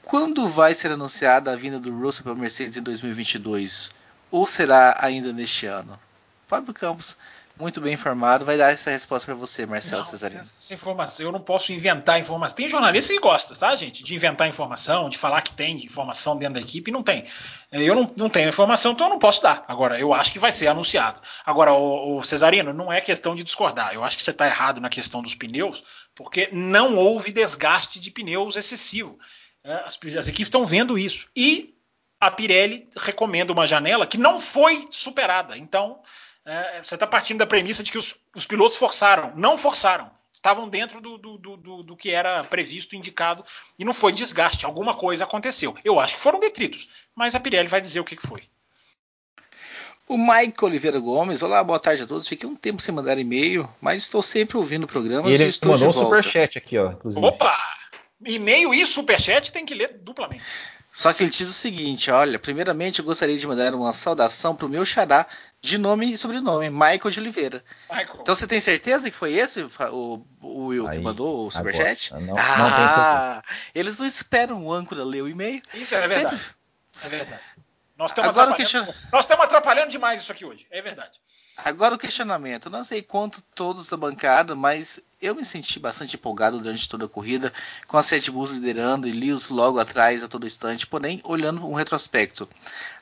Quando 0.00 0.48
vai 0.48 0.74
ser 0.74 0.92
anunciada 0.92 1.52
a 1.52 1.56
vinda 1.56 1.80
do 1.80 1.92
Russell 1.98 2.22
para 2.22 2.34
Mercedes 2.36 2.76
em 2.76 2.82
2022? 2.82 3.90
Ou 4.30 4.46
será 4.46 4.96
ainda 5.00 5.32
neste 5.32 5.66
ano? 5.66 5.98
Fábio 6.46 6.72
Campos 6.72 7.16
muito 7.58 7.80
bem 7.80 7.94
informado, 7.94 8.44
vai 8.44 8.56
dar 8.56 8.72
essa 8.72 8.90
resposta 8.90 9.26
para 9.26 9.34
você, 9.34 9.64
Marcelo 9.64 10.02
não, 10.02 10.10
Cesarino. 10.10 10.40
Essa 10.40 10.74
informação, 10.74 11.26
eu 11.26 11.32
não 11.32 11.40
posso 11.40 11.72
inventar 11.72 12.18
informação. 12.18 12.56
Tem 12.56 12.68
jornalista 12.68 13.12
que 13.12 13.20
gosta, 13.20 13.54
tá, 13.54 13.74
gente? 13.76 14.02
De 14.02 14.14
inventar 14.14 14.48
informação, 14.48 15.08
de 15.08 15.16
falar 15.16 15.40
que 15.42 15.52
tem 15.52 15.76
informação 15.84 16.36
dentro 16.36 16.54
da 16.54 16.60
equipe, 16.60 16.90
não 16.90 17.02
tem. 17.02 17.24
Eu 17.70 17.94
não, 17.94 18.12
não 18.16 18.28
tenho 18.28 18.48
informação, 18.48 18.92
então 18.92 19.06
eu 19.06 19.12
não 19.12 19.18
posso 19.18 19.42
dar. 19.42 19.64
Agora, 19.68 19.98
eu 19.98 20.12
acho 20.12 20.32
que 20.32 20.38
vai 20.38 20.50
ser 20.50 20.66
anunciado. 20.66 21.20
Agora, 21.46 21.72
o, 21.72 22.16
o 22.18 22.22
Cesarino, 22.22 22.72
não 22.72 22.92
é 22.92 23.00
questão 23.00 23.36
de 23.36 23.44
discordar. 23.44 23.94
Eu 23.94 24.02
acho 24.02 24.16
que 24.16 24.24
você 24.24 24.32
está 24.32 24.46
errado 24.46 24.80
na 24.80 24.88
questão 24.88 25.22
dos 25.22 25.34
pneus, 25.34 25.84
porque 26.14 26.48
não 26.52 26.96
houve 26.96 27.32
desgaste 27.32 28.00
de 28.00 28.10
pneus 28.10 28.56
excessivo. 28.56 29.18
É, 29.62 29.74
as, 29.86 29.98
as 30.18 30.28
equipes 30.28 30.48
estão 30.48 30.66
vendo 30.66 30.98
isso. 30.98 31.28
E 31.36 31.74
a 32.20 32.30
Pirelli 32.30 32.88
recomenda 32.96 33.52
uma 33.52 33.66
janela 33.66 34.06
que 34.06 34.18
não 34.18 34.40
foi 34.40 34.86
superada. 34.90 35.56
Então, 35.56 36.00
é, 36.46 36.82
você 36.82 36.94
está 36.94 37.06
partindo 37.06 37.38
da 37.38 37.46
premissa 37.46 37.82
de 37.82 37.90
que 37.90 37.98
os, 37.98 38.16
os, 38.36 38.46
pilotos 38.46 38.76
forçaram. 38.76 39.32
Não 39.34 39.56
forçaram. 39.56 40.10
Estavam 40.32 40.68
dentro 40.68 41.00
do, 41.00 41.16
do, 41.16 41.38
do, 41.38 41.82
do, 41.82 41.96
que 41.96 42.10
era 42.10 42.44
previsto, 42.44 42.94
indicado, 42.94 43.44
e 43.78 43.84
não 43.84 43.94
foi 43.94 44.12
desgaste. 44.12 44.66
Alguma 44.66 44.94
coisa 44.94 45.24
aconteceu. 45.24 45.74
Eu 45.82 45.98
acho 45.98 46.14
que 46.14 46.20
foram 46.20 46.40
detritos, 46.40 46.88
mas 47.14 47.34
a 47.34 47.40
Pirelli 47.40 47.68
vai 47.68 47.80
dizer 47.80 48.00
o 48.00 48.04
que, 48.04 48.16
que 48.16 48.26
foi. 48.26 48.42
O 50.06 50.18
Michael 50.18 50.54
Oliveira 50.60 51.00
Gomes, 51.00 51.42
olá, 51.42 51.64
boa 51.64 51.78
tarde 51.78 52.02
a 52.02 52.06
todos. 52.06 52.28
Fiquei 52.28 52.46
um 52.46 52.54
tempo 52.54 52.82
sem 52.82 52.94
mandar 52.94 53.16
e-mail, 53.16 53.66
mas 53.80 54.02
estou 54.02 54.22
sempre 54.22 54.58
ouvindo 54.58 54.84
o 54.84 54.88
programa. 54.88 55.30
E 55.30 55.34
ele 55.34 55.50
mandou 55.64 55.88
um 55.88 55.92
superchat 55.92 56.58
aqui, 56.58 56.76
ó. 56.76 56.92
Inclusive. 56.92 57.24
Opa! 57.24 57.56
E-mail 58.26 58.74
e 58.74 58.86
superchat 58.86 59.50
tem 59.50 59.64
que 59.64 59.74
ler 59.74 59.98
duplamente. 60.02 60.44
Só 60.92 61.12
que 61.12 61.24
ele 61.24 61.30
diz 61.30 61.48
o 61.48 61.52
seguinte: 61.52 62.10
olha, 62.10 62.38
primeiramente 62.38 63.00
eu 63.00 63.04
gostaria 63.04 63.36
de 63.36 63.46
mandar 63.46 63.74
uma 63.74 63.92
saudação 63.92 64.54
pro 64.54 64.68
meu 64.68 64.86
xará 64.86 65.26
de 65.64 65.78
nome 65.78 66.12
e 66.12 66.18
sobrenome, 66.18 66.68
Michael 66.68 67.10
de 67.10 67.20
Oliveira. 67.20 67.64
Michael. 67.90 68.18
Então 68.20 68.36
você 68.36 68.46
tem 68.46 68.60
certeza 68.60 69.10
que 69.10 69.16
foi 69.16 69.32
esse 69.32 69.62
o, 69.62 70.26
o 70.42 70.66
Will 70.66 70.86
Aí, 70.86 70.98
que 70.98 71.02
mandou 71.02 71.46
o 71.46 71.50
superchat? 71.50 72.12
Não, 72.12 72.36
ah, 72.36 73.42
não. 73.42 73.54
Eles 73.74 73.98
não 73.98 74.04
esperam 74.04 74.62
o 74.62 74.70
âncora 74.70 75.02
ler 75.02 75.22
o 75.22 75.28
e-mail. 75.28 75.62
Isso 75.72 75.94
é 75.94 76.06
verdade. 76.06 76.36
Sempre... 76.36 76.54
É 77.02 77.08
verdade. 77.08 77.42
Nós 77.96 78.10
estamos, 78.10 78.28
Agora 78.28 78.50
atrapalhando, 78.50 78.92
que... 78.92 79.10
nós 79.10 79.24
estamos 79.24 79.44
atrapalhando 79.46 79.90
demais 79.90 80.20
isso 80.20 80.32
aqui 80.32 80.44
hoje. 80.44 80.66
É 80.70 80.82
verdade. 80.82 81.18
Agora 81.56 81.94
o 81.94 81.98
questionamento. 81.98 82.66
Eu 82.66 82.72
não 82.72 82.84
sei 82.84 83.00
quanto 83.00 83.40
todos 83.54 83.88
da 83.88 83.96
bancada, 83.96 84.54
mas 84.54 85.00
eu 85.24 85.34
me 85.34 85.44
senti 85.44 85.78
bastante 85.78 86.16
empolgado 86.16 86.58
durante 86.58 86.88
toda 86.88 87.06
a 87.06 87.08
corrida, 87.08 87.52
com 87.86 87.96
a 87.96 88.02
Red 88.02 88.30
Bulls 88.30 88.52
liderando 88.52 89.08
e 89.08 89.12
Lewis 89.12 89.48
logo 89.48 89.78
atrás 89.78 90.22
a 90.22 90.28
todo 90.28 90.46
instante, 90.46 90.86
porém 90.86 91.20
olhando 91.24 91.66
um 91.66 91.72
retrospecto. 91.72 92.46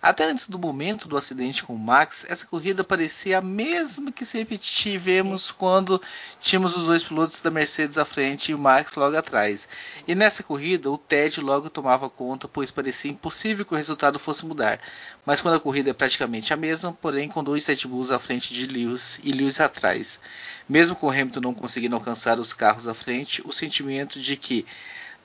Até 0.01 0.25
antes 0.25 0.49
do 0.49 0.59
momento 0.59 1.09
do 1.09 1.17
acidente 1.17 1.65
com 1.65 1.75
o 1.75 1.79
Max, 1.79 2.25
essa 2.29 2.47
corrida 2.47 2.85
parecia 2.85 3.39
a 3.39 3.41
mesma 3.41 4.13
que 4.13 4.25
se 4.25 4.45
tivemos 4.59 5.51
quando 5.51 6.01
tínhamos 6.41 6.77
os 6.77 6.87
dois 6.87 7.03
pilotos 7.03 7.41
da 7.41 7.51
Mercedes 7.51 7.99
à 7.99 8.05
frente 8.05 8.51
e 8.51 8.55
o 8.55 8.59
Max 8.59 8.95
logo 8.95 9.17
atrás. 9.17 9.69
E 10.07 10.15
nessa 10.15 10.43
corrida 10.43 10.91
o 10.91 10.99
Ted 10.99 11.41
logo 11.41 11.69
tomava 11.69 12.09
conta, 12.09 12.47
pois 12.47 12.71
parecia 12.71 13.11
impossível 13.11 13.65
que 13.65 13.75
o 13.75 13.77
resultado 13.77 14.19
fosse 14.19 14.47
mudar. 14.47 14.81
Mas 15.27 15.41
quando 15.41 15.57
a 15.57 15.61
corrida 15.61 15.91
é 15.91 15.93
praticamente 15.93 16.53
a 16.53 16.57
mesma, 16.57 16.93
porém 16.93 17.29
com 17.29 17.43
dois 17.43 17.67
Red 17.67 17.87
Bulls 17.87 18.11
à 18.11 18.19
frente 18.19 18.55
de 18.55 18.67
Lewis 18.67 19.21
e 19.25 19.33
Lewis 19.33 19.61
atrás. 19.61 20.21
Mesmo 20.69 20.97
com 20.97 21.11
Hamilton 21.11 21.41
não 21.41 21.55
conseguindo 21.55 21.95
alcançar 21.95 22.12
os 22.39 22.53
carros 22.53 22.87
à 22.87 22.95
frente, 22.95 23.43
o 23.45 23.53
sentimento 23.53 24.21
de 24.21 24.37
que 24.37 24.67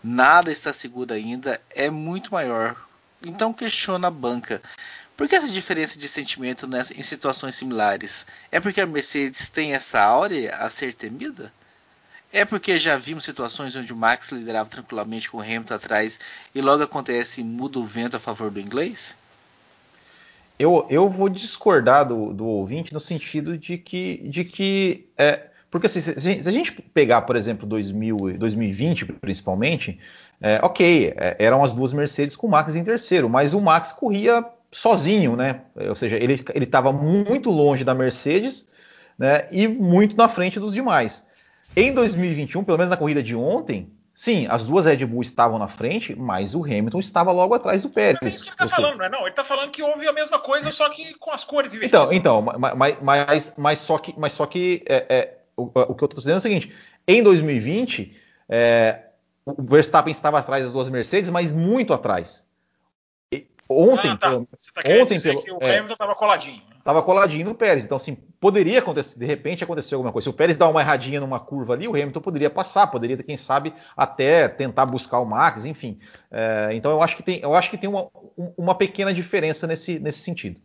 nada 0.04 0.52
está 0.52 0.72
seguro 0.74 1.14
ainda 1.14 1.60
é 1.70 1.90
muito 1.90 2.34
maior. 2.34 2.76
Então 3.22 3.54
questiona 3.54 4.08
a 4.08 4.12
banca. 4.12 4.62
Por 5.16 5.28
que 5.28 5.36
essa 5.36 5.48
diferença 5.48 5.98
de 5.98 6.08
sentimento 6.08 6.70
em 6.96 7.04
situações 7.04 7.56
similares? 7.56 8.26
É 8.52 8.60
porque 8.60 8.80
a 8.80 8.86
Mercedes 8.86 9.50
tem 9.50 9.74
essa 9.74 10.00
áurea 10.00 10.56
a 10.58 10.70
ser 10.70 10.94
temida? 10.94 11.52
É 12.32 12.46
porque 12.46 12.78
já 12.78 12.98
vimos 12.98 13.24
situações 13.24 13.76
onde 13.76 13.92
o 13.92 13.96
Max 13.96 14.32
liderava 14.32 14.70
tranquilamente 14.70 15.30
com 15.30 15.38
o 15.38 15.42
Hamilton 15.42 15.74
atrás 15.74 16.20
e 16.54 16.62
logo 16.62 16.84
acontece 16.84 17.44
muda 17.44 17.80
o 17.80 17.86
vento 17.86 18.16
a 18.18 18.20
favor 18.20 18.52
do 18.52 18.60
inglês? 18.60 19.18
Eu, 20.60 20.86
eu 20.90 21.10
vou 21.10 21.30
discordar 21.30 22.08
do, 22.08 22.34
do 22.34 22.46
ouvinte 22.46 22.94
no 22.94 23.00
sentido 23.00 23.58
de 23.58 23.78
que, 23.78 24.18
de 24.28 24.44
que 24.44 25.08
é, 25.18 25.48
porque 25.70 25.88
assim, 25.88 26.02
se, 26.02 26.48
a 26.48 26.52
gente 26.52 26.72
pegar, 26.72 27.22
por 27.22 27.36
exemplo, 27.36 27.68
2000, 27.68 28.38
2020 28.38 29.06
principalmente, 29.06 30.00
é, 30.42 30.60
ok, 30.64 31.14
é, 31.18 31.36
eram 31.40 31.64
as 31.64 31.74
duas 31.74 31.94
Mercedes 31.94 32.36
com 32.36 32.48
o 32.48 32.50
Max 32.50 32.76
em 32.76 32.84
terceiro, 32.84 33.30
mas 33.30 33.54
o 33.54 33.62
Max 33.62 33.94
corria 33.94 34.46
sozinho, 34.72 35.36
né? 35.36 35.62
Ou 35.76 35.96
seja, 35.96 36.18
ele 36.18 36.44
estava 36.56 36.92
muito 36.92 37.50
longe 37.50 37.84
da 37.84 37.96
Mercedes 37.96 38.68
né, 39.18 39.48
e 39.52 39.68
muito 39.68 40.16
na 40.16 40.28
frente 40.28 40.60
dos 40.60 40.74
demais. 40.74 41.26
Em 41.76 41.94
2021, 41.94 42.64
pelo 42.64 42.78
menos 42.78 42.90
na 42.90 42.98
corrida 42.98 43.24
de 43.24 43.36
ontem, 43.36 43.92
Sim, 44.18 44.48
as 44.50 44.66
duas 44.66 44.86
Red 44.86 45.06
Bull 45.06 45.22
estavam 45.22 45.60
na 45.60 45.68
frente, 45.68 46.16
mas 46.16 46.56
o 46.56 46.64
Hamilton 46.64 46.98
estava 46.98 47.32
logo 47.32 47.54
atrás 47.54 47.84
do 47.84 47.90
Pérez. 47.92 48.18
Mas 48.20 48.34
é 48.34 48.36
isso 48.36 48.44
que 48.44 48.50
ele 48.50 48.56
está 48.56 48.68
falando, 48.68 48.98
não 48.98 49.06
é? 49.06 49.10
Não, 49.10 49.20
ele 49.20 49.30
está 49.30 49.44
falando 49.44 49.70
que 49.70 49.84
houve 49.84 50.08
a 50.08 50.12
mesma 50.12 50.40
coisa, 50.40 50.72
só 50.72 50.90
que 50.90 51.14
com 51.20 51.30
as 51.30 51.46
cores 51.46 51.72
invertidas. 51.72 52.12
Então, 52.12 52.42
então 52.42 52.42
mas, 52.42 52.98
mas, 53.00 53.56
mas 53.56 53.78
só 53.78 54.00
que, 54.00 54.16
mas 54.18 54.34
só 54.34 54.48
que 54.48 54.84
é, 54.88 55.06
é, 55.08 55.37
o, 55.58 55.64
o, 55.64 55.96
que 55.96 56.04
eu 56.04 56.06
estou 56.06 56.20
dizendo 56.20 56.36
é 56.36 56.38
o 56.38 56.42
seguinte: 56.42 56.74
em 57.08 57.22
2020, 57.24 58.16
é, 58.48 59.08
o 59.46 59.64
Verstappen 59.64 60.12
estava 60.12 60.40
atrás 60.40 60.64
das 60.64 60.72
duas 60.72 60.88
Mercedes, 60.88 61.30
mas 61.30 61.52
muito 61.52 61.94
atrás. 61.94 62.48
Ontem, 63.70 64.12
ah, 64.12 64.18
tá. 64.18 64.30
pelo, 64.30 64.46
Você 64.46 64.72
tá 64.72 64.82
ontem 65.02 65.20
pelo, 65.20 65.44
que 65.44 65.52
o 65.52 65.58
é, 65.60 65.78
Hamilton 65.78 65.94
estava 65.94 66.16
coladinho. 66.16 66.62
Estava 66.78 67.04
coladinho 67.04 67.46
no 67.46 67.54
Pérez. 67.54 67.84
Então, 67.84 67.98
assim, 67.98 68.16
poderia 68.40 68.80
acontecer, 68.80 69.20
de 69.20 69.26
repente 69.26 69.64
acontecer 69.64 69.96
alguma 69.96 70.14
coisa. 70.14 70.24
Se 70.24 70.30
o 70.30 70.34
Pérez 70.34 70.56
dá 70.56 70.70
uma 70.70 70.80
erradinha 70.80 71.20
numa 71.20 71.40
curva 71.40 71.74
ali, 71.74 71.86
o 71.86 71.92
Hamilton 71.92 72.22
poderia 72.22 72.50
passar, 72.50 72.88
poderia, 72.88 73.18
quem 73.18 73.36
sabe, 73.36 73.74
até 73.96 74.48
tentar 74.48 74.86
buscar 74.86 75.20
o 75.20 75.26
Max, 75.26 75.66
enfim. 75.66 76.00
É, 76.32 76.70
então 76.72 76.92
eu 76.92 77.02
acho 77.02 77.18
que 77.18 77.24
tem, 77.24 77.42
eu 77.42 77.54
acho 77.54 77.70
que 77.70 77.78
tem 77.78 77.90
uma, 77.90 78.08
uma 78.58 78.74
pequena 78.74 79.14
diferença 79.14 79.68
nesse, 79.68 80.00
nesse 80.00 80.20
sentido. 80.20 80.62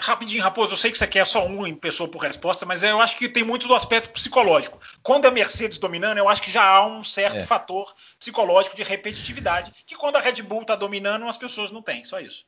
Rapidinho, 0.00 0.42
Raposo, 0.42 0.72
eu 0.72 0.76
sei 0.76 0.90
que 0.90 0.98
você 0.98 1.06
quer 1.06 1.26
só 1.26 1.46
um 1.46 1.66
em 1.66 1.74
pessoa 1.74 2.10
por 2.10 2.22
resposta, 2.22 2.66
mas 2.66 2.82
eu 2.82 3.00
acho 3.00 3.16
que 3.16 3.28
tem 3.28 3.44
muito 3.44 3.68
do 3.68 3.74
aspecto 3.74 4.10
psicológico. 4.10 4.80
Quando 5.02 5.26
a 5.26 5.30
Mercedes 5.30 5.78
dominando, 5.78 6.18
eu 6.18 6.28
acho 6.28 6.42
que 6.42 6.50
já 6.50 6.64
há 6.64 6.86
um 6.86 7.04
certo 7.04 7.36
é. 7.36 7.40
fator 7.40 7.92
psicológico 8.18 8.76
de 8.76 8.82
repetitividade, 8.82 9.72
que 9.86 9.94
quando 9.94 10.16
a 10.16 10.20
Red 10.20 10.42
Bull 10.42 10.62
está 10.62 10.74
dominando, 10.74 11.28
as 11.28 11.36
pessoas 11.36 11.70
não 11.70 11.82
têm, 11.82 12.04
só 12.04 12.20
isso. 12.20 12.44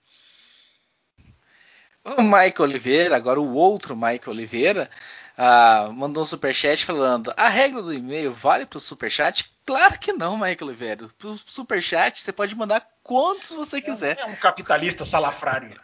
O 2.04 2.22
Michael 2.22 2.54
Oliveira, 2.60 3.16
agora 3.16 3.40
o 3.40 3.54
outro 3.54 3.96
Michael 3.96 4.28
Oliveira, 4.28 4.90
ah, 5.36 5.90
mandou 5.92 6.22
um 6.22 6.26
superchat 6.26 6.84
falando: 6.84 7.32
a 7.36 7.48
regra 7.48 7.82
do 7.82 7.92
e-mail 7.92 8.32
vale 8.32 8.64
para 8.64 8.78
o 8.78 8.80
superchat? 8.80 9.50
Claro 9.66 9.98
que 9.98 10.12
não, 10.12 10.36
Michael 10.36 10.68
Oliveira. 10.68 11.08
Para 11.18 11.28
o 11.30 11.38
superchat 11.44 12.20
você 12.20 12.32
pode 12.32 12.54
mandar 12.54 12.88
quantos 13.02 13.50
você 13.50 13.80
quiser. 13.80 14.16
É 14.18 14.24
um 14.24 14.36
capitalista 14.36 15.04
salafrário. 15.04 15.80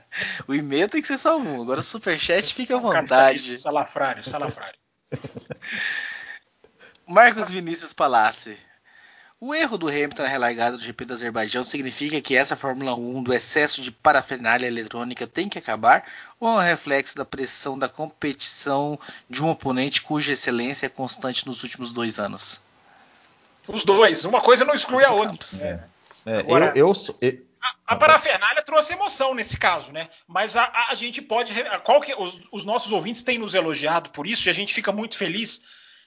o 0.46 0.54
e-mail 0.54 0.88
tem 0.88 1.02
que 1.02 1.08
ser 1.08 1.18
só 1.18 1.38
um. 1.38 1.62
Agora 1.62 1.80
o 1.80 1.82
superchat 1.82 2.54
fica 2.54 2.76
à 2.76 2.80
vontade. 2.80 3.58
Salafrário, 3.58 4.24
salafrário. 4.24 4.78
Marcos 7.06 7.50
Vinícius 7.50 7.92
Palácio. 7.92 8.56
O 9.40 9.52
erro 9.52 9.76
do 9.76 9.88
Hamilton 9.88 10.22
na 10.22 10.28
relargada 10.28 10.76
do 10.76 10.84
GP 10.84 11.04
do 11.04 11.14
Azerbaijão 11.14 11.64
significa 11.64 12.20
que 12.20 12.36
essa 12.36 12.54
Fórmula 12.54 12.94
1 12.94 13.24
do 13.24 13.34
excesso 13.34 13.82
de 13.82 13.90
parafernália 13.90 14.68
eletrônica 14.68 15.26
tem 15.26 15.48
que 15.48 15.58
acabar 15.58 16.04
ou 16.38 16.48
é 16.48 16.52
um 16.52 16.64
reflexo 16.64 17.16
da 17.16 17.24
pressão 17.24 17.76
da 17.76 17.88
competição 17.88 18.96
de 19.28 19.42
um 19.42 19.50
oponente 19.50 20.00
cuja 20.00 20.32
excelência 20.32 20.86
é 20.86 20.88
constante 20.88 21.44
nos 21.44 21.64
últimos 21.64 21.92
dois 21.92 22.20
anos? 22.20 22.62
Os 23.66 23.84
dois. 23.84 24.24
Uma 24.24 24.40
coisa 24.40 24.64
não 24.64 24.74
exclui 24.74 25.04
a 25.04 25.10
outra. 25.10 25.36
É. 25.60 25.80
É, 26.24 26.38
Agora, 26.38 26.72
eu, 26.76 26.92
eu, 26.92 27.18
eu, 27.20 27.38
a, 27.62 27.94
a 27.94 27.96
parafernália 27.96 28.62
trouxe 28.62 28.92
emoção 28.92 29.34
nesse 29.34 29.56
caso, 29.56 29.92
né? 29.92 30.08
Mas 30.26 30.56
a, 30.56 30.70
a 30.88 30.94
gente 30.94 31.22
pode. 31.22 31.52
Qual 31.84 32.00
que, 32.00 32.14
os, 32.14 32.40
os 32.50 32.64
nossos 32.64 32.90
ouvintes 32.92 33.22
têm 33.22 33.38
nos 33.38 33.54
elogiado 33.54 34.10
por 34.10 34.26
isso 34.26 34.48
e 34.48 34.50
a 34.50 34.54
gente 34.54 34.74
fica 34.74 34.90
muito 34.90 35.16
feliz 35.16 35.62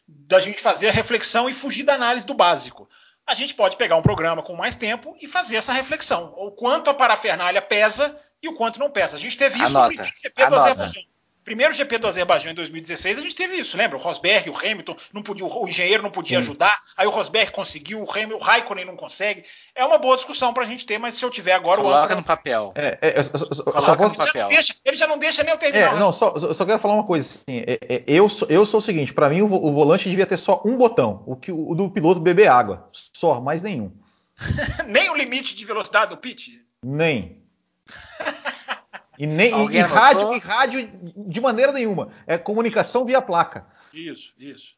da 0.07 0.39
gente 0.39 0.61
fazer 0.61 0.89
a 0.89 0.91
reflexão 0.91 1.49
e 1.49 1.53
fugir 1.53 1.83
da 1.83 1.95
análise 1.95 2.25
do 2.25 2.33
básico 2.33 2.87
a 3.27 3.33
gente 3.33 3.55
pode 3.55 3.75
pegar 3.75 3.95
um 3.95 4.01
programa 4.01 4.43
com 4.43 4.55
mais 4.55 4.75
tempo 4.75 5.15
e 5.19 5.27
fazer 5.27 5.55
essa 5.55 5.73
reflexão. 5.73 6.33
O 6.37 6.51
quanto 6.51 6.89
a 6.89 6.93
parafernália 6.93 7.61
pesa 7.61 8.15
e 8.41 8.47
o 8.47 8.53
quanto 8.53 8.79
não 8.79 8.91
pesa. 8.91 9.17
A 9.17 9.19
gente 9.19 9.35
teve 9.35 9.57
isso 9.57 9.75
Anota. 9.77 10.03
no 10.03 10.09
GP 10.15 10.45
do 10.47 10.55
Azerbaijão. 10.55 11.03
Primeiro 11.45 11.71
GP 11.73 11.99
do 11.99 12.07
Azerbaijão 12.07 12.51
em 12.51 12.55
2016, 12.55 13.19
a 13.19 13.21
gente 13.21 13.35
teve 13.35 13.55
isso, 13.55 13.77
lembra? 13.77 13.95
O 13.97 14.01
Rosberg, 14.01 14.49
o 14.49 14.57
Hamilton, 14.57 14.97
não 15.13 15.21
podia, 15.21 15.45
o 15.45 15.67
engenheiro 15.67 16.01
não 16.01 16.09
podia 16.09 16.39
Sim. 16.39 16.43
ajudar, 16.43 16.75
aí 16.97 17.05
o 17.05 17.11
Rosberg 17.11 17.51
conseguiu, 17.51 18.01
o, 18.01 18.11
Hamilton, 18.11 18.35
o 18.35 18.39
Raikkonen 18.39 18.83
não 18.83 18.95
consegue. 18.95 19.43
É 19.75 19.85
uma 19.85 19.99
boa 19.99 20.15
discussão 20.15 20.51
para 20.55 20.63
a 20.63 20.65
gente 20.65 20.87
ter, 20.87 20.97
mas 20.97 21.13
se 21.13 21.23
eu 21.23 21.29
tiver 21.29 21.51
agora 21.51 21.79
Coloca 21.79 21.97
o 21.97 22.01
Coloca 22.01 22.15
no 22.15 22.23
papel. 22.23 22.73
É, 22.73 22.97
é, 22.99 23.23
Coloca 23.23 24.07
no 24.07 24.15
papel. 24.15 24.47
Deixa, 24.47 24.73
ele 24.83 24.97
já 24.97 25.05
não 25.05 25.19
deixa 25.19 25.43
nem 25.43 25.53
eu 25.53 25.59
terminar. 25.59 25.95
É, 25.95 25.99
não, 25.99 26.11
só, 26.11 26.35
só 26.39 26.65
quero 26.65 26.79
falar 26.79 26.95
uma 26.95 27.05
coisa 27.05 27.27
assim. 27.27 27.59
É, 27.59 27.79
é, 27.89 28.03
eu, 28.07 28.27
sou, 28.27 28.47
eu 28.49 28.65
sou 28.65 28.79
o 28.79 28.83
seguinte: 28.83 29.13
para 29.13 29.29
mim 29.29 29.41
o, 29.41 29.45
o, 29.45 29.71
volante 29.71 30.09
devia 30.09 30.25
ter 30.25 30.37
só 30.37 30.63
um 30.65 30.75
botão, 30.75 31.21
o, 31.27 31.35
que, 31.35 31.51
o 31.51 31.75
do 31.75 31.91
piloto 31.91 32.19
beber 32.19 32.47
água. 32.47 32.89
Só, 32.91 33.39
mais 33.39 33.61
nenhum. 33.61 33.91
nem 34.87 35.11
o 35.11 35.15
limite 35.15 35.55
de 35.55 35.63
velocidade 35.63 36.09
do 36.09 36.17
pit? 36.17 36.59
Nem. 36.83 37.43
E, 39.17 39.25
nem, 39.25 39.69
e, 39.69 39.77
e 39.77 39.79
rádio, 39.79 40.35
e 40.35 40.39
rádio 40.39 40.91
de 41.27 41.41
maneira 41.41 41.71
nenhuma. 41.71 42.11
É 42.27 42.37
comunicação 42.37 43.05
via 43.05 43.21
placa. 43.21 43.65
Isso, 43.93 44.33
isso. 44.37 44.75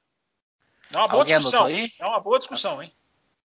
É 0.93 0.97
uma 0.97 1.07
boa 1.07 1.21
Alguém 1.21 1.37
discussão. 1.37 1.67
É 1.67 2.05
uma 2.05 2.19
boa 2.19 2.37
discussão, 2.37 2.81
hein? 2.81 2.93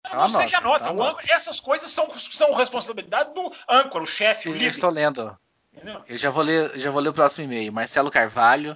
É 0.04 0.10
você 0.10 0.38
anota, 0.38 0.48
que 0.48 0.56
anota. 0.56 0.84
Tá 0.86 0.92
âncora, 0.92 1.26
essas 1.30 1.60
coisas 1.60 1.92
são, 1.92 2.12
são 2.14 2.54
responsabilidade 2.54 3.34
do 3.34 3.54
âncora, 3.70 4.04
o 4.04 4.08
chefe, 4.08 4.50
o 4.50 4.54
líder. 4.54 4.66
Eu 4.66 4.72
estou 4.72 4.90
lendo. 4.90 5.38
Entendeu? 5.72 6.04
Eu 6.08 6.18
já 6.18 6.30
vou 6.30 6.44
ler, 6.44 6.78
já 6.80 6.92
vou 6.92 7.02
ler 7.02 7.10
o 7.10 7.14
próximo 7.14 7.46
e-mail. 7.46 7.72
Marcelo 7.72 8.12
Carvalho. 8.12 8.76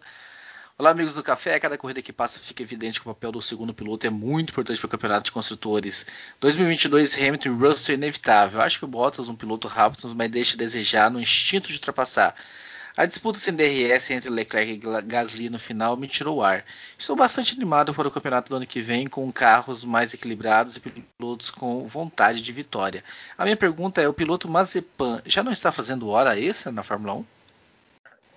Olá, 0.78 0.92
amigos 0.92 1.16
do 1.16 1.24
Café. 1.24 1.56
A 1.56 1.60
cada 1.62 1.78
corrida 1.78 2.02
que 2.02 2.12
passa 2.12 2.38
fica 2.38 2.62
evidente 2.62 3.00
que 3.00 3.10
o 3.10 3.14
papel 3.14 3.32
do 3.32 3.42
segundo 3.42 3.74
piloto 3.74 4.06
é 4.06 4.10
muito 4.10 4.50
importante 4.50 4.78
para 4.78 4.88
o 4.88 4.90
campeonato 4.90 5.24
de 5.24 5.32
construtores. 5.32 6.06
2022, 6.42 7.16
Hamilton 7.16 7.48
e 7.48 7.52
Russell 7.54 7.94
é 7.94 7.98
inevitável. 7.98 8.62
Acho 8.62 8.80
que 8.80 8.84
o 8.84 8.88
Bottas 8.90 9.30
um 9.30 9.38
piloto 9.38 9.70
rápido, 9.70 10.14
mas 10.14 10.30
deixa 10.30 10.56
a 10.56 10.58
desejar 10.58 11.10
no 11.10 11.22
instinto 11.22 11.70
de 11.70 11.76
ultrapassar. 11.76 12.36
A 12.98 13.06
disputa 13.06 13.40
sem 13.40 13.54
DRS 13.54 14.12
entre 14.12 14.30
Leclerc 14.30 14.70
e 14.70 15.02
Gasly 15.04 15.50
no 15.50 15.58
final 15.58 15.96
me 15.96 16.10
tirou 16.10 16.40
o 16.40 16.44
ar. 16.44 16.66
Estou 16.98 17.16
bastante 17.16 17.56
animado 17.56 17.94
para 17.94 18.10
o 18.10 18.12
campeonato 18.12 18.50
do 18.50 18.58
ano 18.58 18.68
que 18.68 18.82
vem, 18.82 19.08
com 19.08 19.32
carros 19.32 19.86
mais 19.86 20.14
equilibrados 20.14 20.76
e 20.76 20.82
pilotos 20.82 21.50
com 21.50 21.88
vontade 21.88 22.42
de 22.42 22.52
vitória. 22.52 23.02
A 23.38 23.46
minha 23.46 23.56
pergunta 23.56 24.02
é: 24.02 24.10
o 24.10 24.14
piloto 24.14 24.50
Mazepan 24.50 25.22
já 25.26 25.42
não 25.42 25.54
está 25.54 25.72
fazendo 25.72 26.10
hora 26.10 26.38
extra 26.38 26.70
na 26.70 26.84
Fórmula 26.84 27.14
1? 27.14 27.26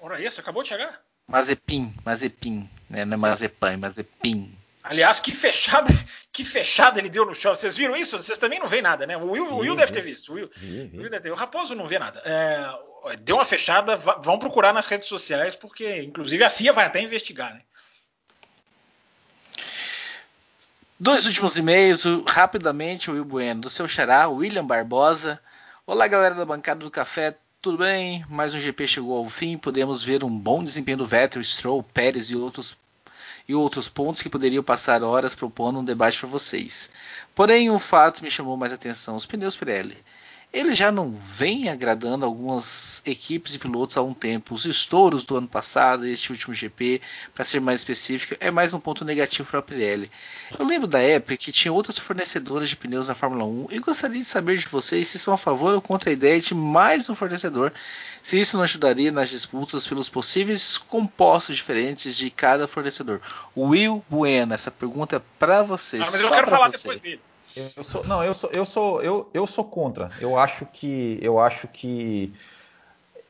Hora 0.03 0.23
extra? 0.23 0.41
Acabou 0.41 0.63
de 0.63 0.69
chegar? 0.69 1.08
Mazepin, 1.29 1.95
Mazepin, 2.05 2.69
né? 2.89 3.05
Não 3.05 3.15
é 3.15 3.21
Mazepan, 3.21 3.73
é 3.73 3.77
Mazepin. 3.77 4.57
Aliás, 4.83 5.21
que 5.21 5.31
fechada, 5.31 5.93
que 6.33 6.43
fechada 6.43 6.99
ele 6.99 7.11
deu 7.11 7.27
no 7.27 7.35
chão. 7.35 7.55
Vocês 7.55 7.77
viram 7.77 7.95
isso? 7.95 8.17
Vocês 8.17 8.39
também 8.39 8.59
não 8.59 8.67
veem 8.67 8.81
nada, 8.81 9.07
né? 9.07 9.15
O 9.19 9.33
Will, 9.33 9.45
o 9.45 9.59
Will 9.59 9.77
deve 9.77 9.93
ter 9.93 10.01
visto. 10.01 10.33
O 10.33 10.35
Will, 10.37 10.51
o 10.95 10.97
Will 10.97 11.11
deve 11.11 11.21
ter. 11.21 11.31
O 11.31 11.35
Raposo 11.35 11.75
não 11.75 11.87
vê 11.87 11.99
nada. 11.99 12.23
É, 12.25 13.17
deu 13.19 13.37
uma 13.37 13.45
fechada, 13.45 13.97
vão 13.97 14.39
procurar 14.39 14.73
nas 14.73 14.89
redes 14.89 15.09
sociais, 15.09 15.55
porque 15.55 16.03
inclusive 16.03 16.43
a 16.43 16.49
FIA 16.49 16.73
vai 16.73 16.87
até 16.87 17.03
investigar, 17.03 17.53
né? 17.53 17.61
Dois 20.99 21.27
últimos 21.27 21.57
e-mails, 21.59 22.05
rapidamente, 22.27 23.11
o 23.11 23.15
Will 23.15 23.25
Bueno, 23.25 23.61
do 23.61 23.71
seu 23.71 23.87
xará, 23.87 24.29
William 24.29 24.67
Barbosa. 24.67 25.41
Olá, 25.87 26.09
galera 26.09 26.35
da 26.35 26.45
bancada 26.45 26.81
do 26.81 26.91
café 26.91 27.37
tudo 27.61 27.79
bem? 27.79 28.25
Mais 28.29 28.55
um 28.55 28.61
GP 28.61 28.87
chegou 28.87 29.17
ao 29.17 29.29
fim. 29.29 29.59
Podemos 29.59 30.03
ver 30.03 30.23
um 30.23 30.31
bom 30.31 30.63
desempenho 30.63 30.99
do 30.99 31.07
Vettel, 31.07 31.43
Stroll, 31.43 31.83
Pérez 31.83 32.31
e 32.31 32.37
outros 32.37 32.77
e 33.49 33.55
outros 33.55 33.89
pontos 33.89 34.23
que 34.23 34.29
poderiam 34.29 34.63
passar 34.63 35.03
horas 35.03 35.35
propondo 35.35 35.81
um 35.81 35.85
debate 35.85 36.21
para 36.21 36.29
vocês. 36.29 36.91
Porém, 37.35 37.71
um 37.71 37.79
fato 37.79 38.23
me 38.23 38.31
chamou 38.31 38.57
mais 38.57 38.73
atenção: 38.73 39.17
os 39.17 39.27
pneus 39.27 39.57
Pirelli 39.57 39.97
ele 40.51 40.75
já 40.75 40.91
não 40.91 41.11
vem 41.11 41.69
agradando 41.69 42.25
algumas 42.25 43.03
equipes 43.05 43.55
e 43.55 43.59
pilotos 43.59 43.97
há 43.99 44.03
um 44.03 44.15
tempo. 44.15 44.55
Os 44.55 44.65
estouros 44.65 45.25
do 45.25 45.37
ano 45.37 45.47
passado, 45.47 46.07
este 46.07 46.33
último 46.33 46.55
GP, 46.55 47.03
para 47.35 47.45
ser 47.45 47.61
mais 47.61 47.81
específico, 47.81 48.35
é 48.41 48.51
mais 48.51 48.73
um 48.73 48.81
ponto 48.81 49.05
negativo 49.05 49.49
para 49.51 49.61
a 49.61 49.63
Pirelli. 49.63 50.11
Eu 50.59 50.65
lembro 50.65 50.89
da 50.89 51.01
época 51.01 51.37
que 51.37 51.53
tinha 51.53 51.73
outras 51.73 51.99
fornecedoras 51.99 52.69
de 52.71 52.77
pneus 52.77 53.09
na 53.09 53.15
Fórmula 53.15 53.45
1 53.45 53.69
e 53.71 53.79
gostaria 53.79 54.21
de 54.21 54.25
saber 54.25 54.57
de 54.57 54.67
vocês 54.67 55.07
se 55.09 55.19
são 55.19 55.35
a 55.35 55.39
favor 55.39 55.75
ou 55.75 55.83
contra 55.83 56.09
a 56.09 56.13
ideia 56.13 56.41
de 56.41 56.55
mais 56.55 57.11
um 57.11 57.15
fornecedor, 57.15 57.71
se 58.23 58.41
isso 58.41 58.57
não 58.57 58.65
ajudaria 58.65 59.13
nas 59.13 59.29
disputas 59.29 59.87
pelos 59.87 60.09
possíveis 60.09 60.79
compostos 60.79 61.57
diferentes 61.57 62.17
de 62.17 62.31
cada 62.31 62.67
fornecedor. 62.67 63.21
Will 63.55 64.03
Bueno, 64.09 64.55
essa 64.55 64.71
pergunta 64.71 65.17
é 65.17 65.23
para 65.39 65.63
vocês. 65.63 66.03
Ah, 66.03 66.09
mas 66.11 66.21
eu 66.23 66.31
quero 66.31 66.49
falar 66.49 66.71
você. 66.71 66.79
depois 66.79 67.01
dele. 67.01 67.28
Eu 67.77 67.83
sou, 67.83 68.05
não, 68.05 68.23
eu 68.23 68.35
sou, 68.35 68.51
eu 68.53 68.65
sou, 68.65 69.03
eu, 69.03 69.31
eu 69.35 69.47
sou 69.47 69.65
contra. 69.65 70.11
Eu 70.21 70.39
acho 70.39 70.65
que, 70.67 71.19
eu 71.21 71.41
acho 71.41 71.67
que 71.67 72.33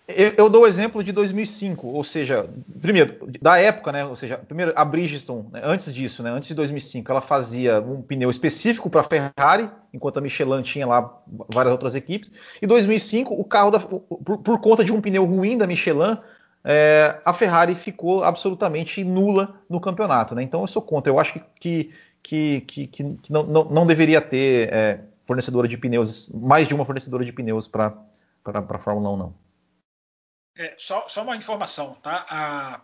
eu, 0.08 0.32
eu 0.38 0.48
dou 0.48 0.62
o 0.62 0.66
exemplo 0.66 1.04
de 1.04 1.12
2005, 1.12 1.86
ou 1.86 2.02
seja, 2.02 2.48
primeiro 2.80 3.28
da 3.42 3.58
época, 3.58 3.92
né? 3.92 4.06
Ou 4.06 4.16
seja, 4.16 4.38
primeiro 4.38 4.72
a 4.74 4.82
Bridgestone, 4.82 5.48
né, 5.52 5.60
antes 5.62 5.92
disso, 5.92 6.22
né? 6.22 6.30
Antes 6.30 6.48
de 6.48 6.54
2005, 6.54 7.12
ela 7.12 7.20
fazia 7.20 7.78
um 7.78 8.00
pneu 8.00 8.30
específico 8.30 8.88
para 8.88 9.02
a 9.02 9.04
Ferrari, 9.04 9.70
enquanto 9.92 10.16
a 10.16 10.20
Michelin 10.22 10.62
tinha 10.62 10.86
lá 10.86 11.14
várias 11.52 11.72
outras 11.72 11.94
equipes. 11.94 12.32
E 12.60 12.66
2005, 12.66 13.34
o 13.34 13.44
carro 13.44 13.70
da, 13.70 13.78
por, 13.78 14.38
por 14.38 14.60
conta 14.60 14.82
de 14.82 14.92
um 14.92 15.00
pneu 15.00 15.26
ruim 15.26 15.58
da 15.58 15.66
Michelin, 15.66 16.16
é, 16.64 17.20
a 17.22 17.34
Ferrari 17.34 17.74
ficou 17.74 18.24
absolutamente 18.24 19.04
nula 19.04 19.60
no 19.68 19.78
campeonato, 19.78 20.34
né? 20.34 20.42
Então 20.42 20.62
eu 20.62 20.66
sou 20.66 20.80
contra. 20.80 21.12
Eu 21.12 21.20
acho 21.20 21.34
que, 21.34 21.42
que 21.60 21.90
que, 22.22 22.60
que, 22.62 22.86
que 22.86 23.32
não, 23.32 23.42
não, 23.44 23.64
não, 23.64 23.86
deveria 23.86 24.20
ter 24.20 24.72
é, 24.72 25.04
fornecedora 25.24 25.68
de 25.68 25.76
pneus, 25.76 26.28
mais 26.30 26.68
de 26.68 26.74
uma 26.74 26.84
fornecedora 26.84 27.24
de 27.24 27.32
pneus 27.32 27.68
para 27.68 27.94
a 28.44 28.78
Fórmula 28.78 29.10
1, 29.10 29.16
não. 29.16 29.34
É, 30.56 30.74
só, 30.76 31.06
só, 31.08 31.22
uma 31.22 31.36
informação, 31.36 31.94
tá? 32.02 32.26
A, 32.28 32.80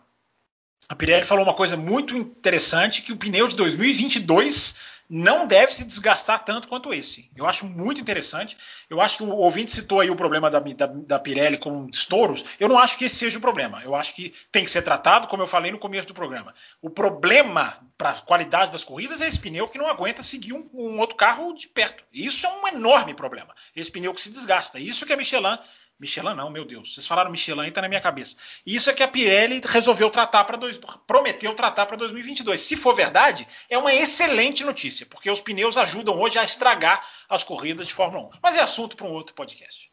a 0.87 0.95
Pirelli 0.95 1.25
falou 1.25 1.43
uma 1.43 1.53
coisa 1.53 1.75
muito 1.75 2.15
interessante, 2.15 3.01
que 3.01 3.11
o 3.11 3.17
pneu 3.17 3.47
de 3.47 3.55
2022 3.55 4.75
não 5.09 5.45
deve 5.45 5.73
se 5.73 5.85
desgastar 5.85 6.43
tanto 6.43 6.67
quanto 6.67 6.93
esse. 6.93 7.29
Eu 7.35 7.45
acho 7.45 7.65
muito 7.65 8.01
interessante. 8.01 8.57
Eu 8.89 8.99
acho 8.99 9.17
que 9.17 9.23
o 9.23 9.29
ouvinte 9.29 9.71
citou 9.71 9.99
aí 9.99 10.09
o 10.09 10.15
problema 10.15 10.49
da, 10.49 10.59
da, 10.59 10.87
da, 10.87 11.19
Pirelli 11.19 11.57
com 11.57 11.87
estouros. 11.91 12.43
Eu 12.59 12.67
não 12.67 12.79
acho 12.79 12.97
que 12.97 13.05
esse 13.05 13.15
seja 13.15 13.37
o 13.37 13.41
problema. 13.41 13.81
Eu 13.83 13.95
acho 13.95 14.15
que 14.15 14.33
tem 14.51 14.63
que 14.63 14.71
ser 14.71 14.81
tratado, 14.81 15.27
como 15.27 15.43
eu 15.43 15.47
falei 15.47 15.71
no 15.71 15.77
começo 15.77 16.07
do 16.07 16.13
programa. 16.13 16.53
O 16.81 16.89
problema 16.89 17.77
para 17.97 18.09
a 18.09 18.21
qualidade 18.21 18.71
das 18.71 18.83
corridas 18.83 19.21
é 19.21 19.27
esse 19.27 19.39
pneu 19.39 19.67
que 19.67 19.77
não 19.77 19.87
aguenta 19.87 20.23
seguir 20.23 20.53
um, 20.53 20.67
um 20.73 20.99
outro 20.99 21.15
carro 21.15 21.53
de 21.53 21.67
perto. 21.67 22.03
Isso 22.11 22.45
é 22.45 22.49
um 22.49 22.67
enorme 22.67 23.13
problema. 23.13 23.53
Esse 23.75 23.91
pneu 23.91 24.13
que 24.13 24.21
se 24.21 24.31
desgasta. 24.31 24.79
Isso 24.79 25.05
que 25.05 25.13
a 25.13 25.17
Michelin 25.17 25.57
Michelin 25.99 26.35
não, 26.35 26.49
meu 26.49 26.65
Deus. 26.65 26.93
Vocês 26.93 27.07
falaram 27.07 27.31
Michelin 27.31 27.67
e 27.67 27.71
tá 27.71 27.81
na 27.81 27.87
minha 27.87 28.01
cabeça. 28.01 28.35
Isso 28.65 28.89
é 28.89 28.93
que 28.93 29.01
a 29.01 29.07
Pirelli 29.07 29.61
resolveu 29.65 30.09
tratar 30.09 30.43
para 30.43 30.59
prometeu 31.07 31.55
tratar 31.55 31.85
para 31.85 31.95
2022. 31.95 32.59
Se 32.59 32.75
for 32.75 32.93
verdade, 32.93 33.47
é 33.69 33.77
uma 33.77 33.93
excelente 33.93 34.63
notícia, 34.63 35.05
porque 35.05 35.29
os 35.29 35.41
pneus 35.41 35.77
ajudam 35.77 36.19
hoje 36.19 36.37
a 36.37 36.43
estragar 36.43 37.05
as 37.29 37.43
corridas 37.43 37.87
de 37.87 37.93
Fórmula 37.93 38.25
1. 38.27 38.29
Mas 38.41 38.57
é 38.57 38.61
assunto 38.61 38.97
para 38.97 39.07
um 39.07 39.11
outro 39.11 39.33
podcast. 39.33 39.89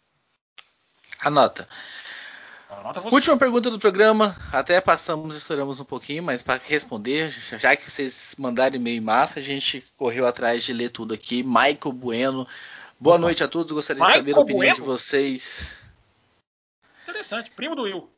Anota. 1.21 1.69
Última 3.13 3.37
pergunta 3.37 3.71
do 3.71 3.79
programa. 3.79 4.35
Até 4.51 4.81
passamos, 4.81 5.37
estouramos 5.37 5.79
um 5.79 5.85
pouquinho, 5.85 6.23
mas 6.23 6.43
para 6.43 6.61
responder, 6.67 7.31
já 7.31 7.77
que 7.77 7.89
vocês 7.89 8.35
mandaram 8.39 8.77
e-mail 8.77 8.97
em 8.97 9.01
massa, 9.01 9.39
a 9.39 9.43
gente 9.43 9.85
correu 9.97 10.27
atrás 10.27 10.65
de 10.65 10.73
ler 10.73 10.89
tudo 10.89 11.15
aqui. 11.15 11.43
Michael 11.43 11.93
Bueno. 11.93 12.49
Boa 12.99 13.19
noite 13.19 13.45
a 13.45 13.49
todos. 13.49 13.71
Gostaria 13.73 14.03
Michael 14.03 14.25
de 14.25 14.31
saber 14.31 14.39
a 14.39 14.43
opinião 14.43 14.59
bueno? 14.59 14.75
de 14.77 14.81
vocês 14.81 15.83
Interessante, 17.23 17.53
primo 17.53 17.77
do 17.77 17.83
Will. 17.83 18.09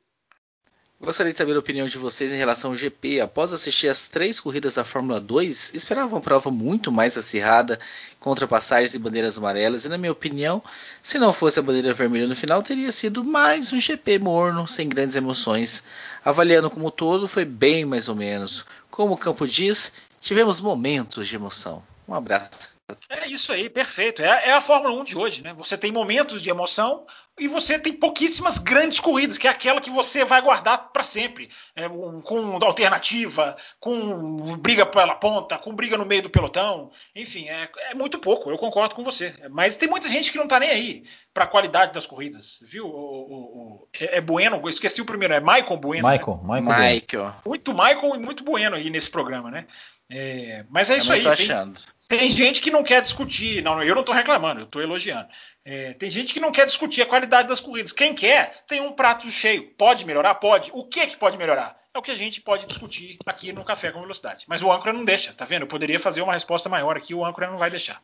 Gostaria 0.99 1.31
de 1.31 1.37
saber 1.37 1.55
a 1.55 1.59
opinião 1.59 1.87
de 1.87 1.99
vocês 1.99 2.33
em 2.33 2.39
relação 2.39 2.71
ao 2.71 2.77
GP. 2.77 3.21
Após 3.21 3.53
assistir 3.53 3.87
as 3.89 4.07
três 4.07 4.41
corridas 4.41 4.77
da 4.77 4.85
Fórmula 4.85 5.21
2, 5.21 5.75
esperava 5.75 6.09
uma 6.09 6.23
prova 6.23 6.51
muito 6.51 6.91
mais 6.91 7.19
acirrada, 7.19 7.79
com 8.19 8.31
ultrapassagens 8.31 8.95
e 8.95 8.99
bandeiras 8.99 9.37
amarelas. 9.37 9.85
E, 9.85 9.91
na 9.91 9.99
minha 9.99 10.11
opinião, 10.11 10.63
se 11.03 11.19
não 11.19 11.35
fosse 11.35 11.59
a 11.59 11.63
bandeira 11.63 11.93
vermelha 11.93 12.27
no 12.27 12.35
final, 12.35 12.63
teria 12.63 12.91
sido 12.91 13.23
mais 13.23 13.75
um 13.75 13.79
GP 13.79 14.19
morno, 14.21 14.67
sem 14.67 14.89
grandes 14.89 15.17
emoções. 15.17 15.85
Avaliando 16.25 16.71
como 16.71 16.91
todo, 16.91 17.29
foi 17.29 17.45
bem 17.45 17.85
mais 17.85 18.09
ou 18.09 18.15
menos. 18.15 18.65
Como 18.91 19.13
o 19.13 19.19
campo 19.19 19.47
diz, 19.47 19.93
tivemos 20.19 20.63
momentos 20.63 21.29
de 21.29 21.37
emoção. 21.37 21.83
Um 22.09 22.15
abraço. 22.15 22.74
É 23.09 23.27
isso 23.29 23.51
aí, 23.51 23.71
perfeito. 23.71 24.21
É, 24.23 24.49
é, 24.49 24.53
a 24.53 24.61
Fórmula 24.61 24.95
1 25.01 25.05
de 25.05 25.17
hoje, 25.17 25.43
né? 25.43 25.55
Você 25.55 25.77
tem 25.77 25.91
momentos 25.91 26.43
de 26.43 26.51
emoção 26.51 27.07
e 27.39 27.49
você 27.49 27.79
tem 27.79 27.95
pouquíssimas 27.95 28.59
grandes 28.59 29.01
corridas, 29.01 29.39
que 29.39 29.49
é 29.49 29.51
aquela 29.51 29.81
que 29.81 29.89
você 29.89 30.23
vai 30.23 30.43
guardar 30.43 30.93
para 30.93 31.03
sempre, 31.03 31.49
é, 31.75 31.89
um, 31.89 32.21
com 32.21 32.59
alternativa, 32.63 33.57
com 33.81 34.57
briga 34.59 34.85
pela 34.85 35.15
ponta, 35.15 35.57
com 35.57 35.75
briga 35.75 35.97
no 35.97 36.05
meio 36.05 36.23
do 36.23 36.31
pelotão. 36.31 36.91
Enfim, 37.17 37.49
é, 37.49 37.71
é 37.91 37.95
muito 37.95 38.19
pouco, 38.19 38.51
eu 38.51 38.59
concordo 38.59 38.95
com 38.95 39.03
você. 39.03 39.35
Mas 39.51 39.79
tem 39.79 39.89
muita 39.89 40.09
gente 40.09 40.31
que 40.31 40.39
não 40.39 40.47
tá 40.47 40.61
nem 40.61 40.69
aí 40.69 41.05
para 41.33 41.45
a 41.45 41.49
qualidade 41.49 41.93
das 41.93 42.07
corridas, 42.07 42.61
viu? 42.63 42.85
O, 42.85 42.91
o, 42.91 43.37
o, 43.37 43.89
é, 43.99 44.19
é, 44.19 44.21
Bueno, 44.21 44.61
eu 44.63 44.69
esqueci 44.69 45.01
o 45.01 45.07
primeiro, 45.07 45.33
é 45.33 45.41
Michael 45.41 45.79
Bueno. 45.79 46.07
Michael, 46.07 46.41
né? 46.45 46.61
Michael. 46.61 46.95
Michael. 46.95 47.37
Muito 47.47 47.73
Michael 47.73 48.15
e 48.15 48.19
muito 48.19 48.45
Bueno 48.45 48.77
aí 48.77 48.91
nesse 48.91 49.11
programa, 49.11 49.51
né? 49.51 49.67
É, 50.11 50.65
mas 50.69 50.91
é 50.91 50.99
isso 50.99 51.13
aí. 51.13 51.23
Tô 51.23 51.31
achando. 51.31 51.81
Tem, 51.81 51.94
tem 52.09 52.31
gente 52.31 52.61
que 52.61 52.71
não 52.71 52.83
quer 52.83 53.01
discutir, 53.01 53.63
não, 53.63 53.83
eu 53.83 53.95
não 53.95 54.01
estou 54.01 54.15
reclamando, 54.15 54.61
eu 54.61 54.65
estou 54.65 54.83
elogiando. 54.83 55.29
É, 55.65 55.95
tem 55.95 56.11
gente 56.11 56.33
que 56.33 56.41
não 56.41 56.53
quer 56.53 56.67
discutir 56.67 57.03
a 57.03 57.07
qualidade 57.07 57.49
das 57.49 57.61
corridas. 57.61 57.93
Quem 57.93 58.15
quer 58.15 58.63
tem 58.67 58.81
um 58.81 58.93
prato 58.93 59.31
cheio. 59.31 59.71
Pode 59.79 60.05
melhorar? 60.05 60.35
Pode. 60.35 60.71
O 60.75 60.85
que, 60.85 61.07
que 61.07 61.17
pode 61.17 61.39
melhorar? 61.39 61.79
É 61.95 61.99
o 61.99 62.03
que 62.03 62.11
a 62.11 62.17
gente 62.17 62.41
pode 62.41 62.67
discutir 62.67 63.19
aqui 63.25 63.53
no 63.53 63.65
Café 63.65 63.91
com 63.91 64.01
Velocidade. 64.01 64.45
Mas 64.49 64.63
o 64.63 64.71
âncora 64.71 64.93
não 64.93 65.05
deixa, 65.05 65.33
tá 65.33 65.45
vendo? 65.45 65.63
Eu 65.63 65.69
poderia 65.69 65.99
fazer 65.99 66.23
uma 66.23 66.33
resposta 66.33 66.69
maior 66.69 66.97
aqui, 66.97 67.15
o 67.15 67.25
âncora 67.25 67.51
não 67.51 67.57
vai 67.57 67.71
deixar. 67.71 68.03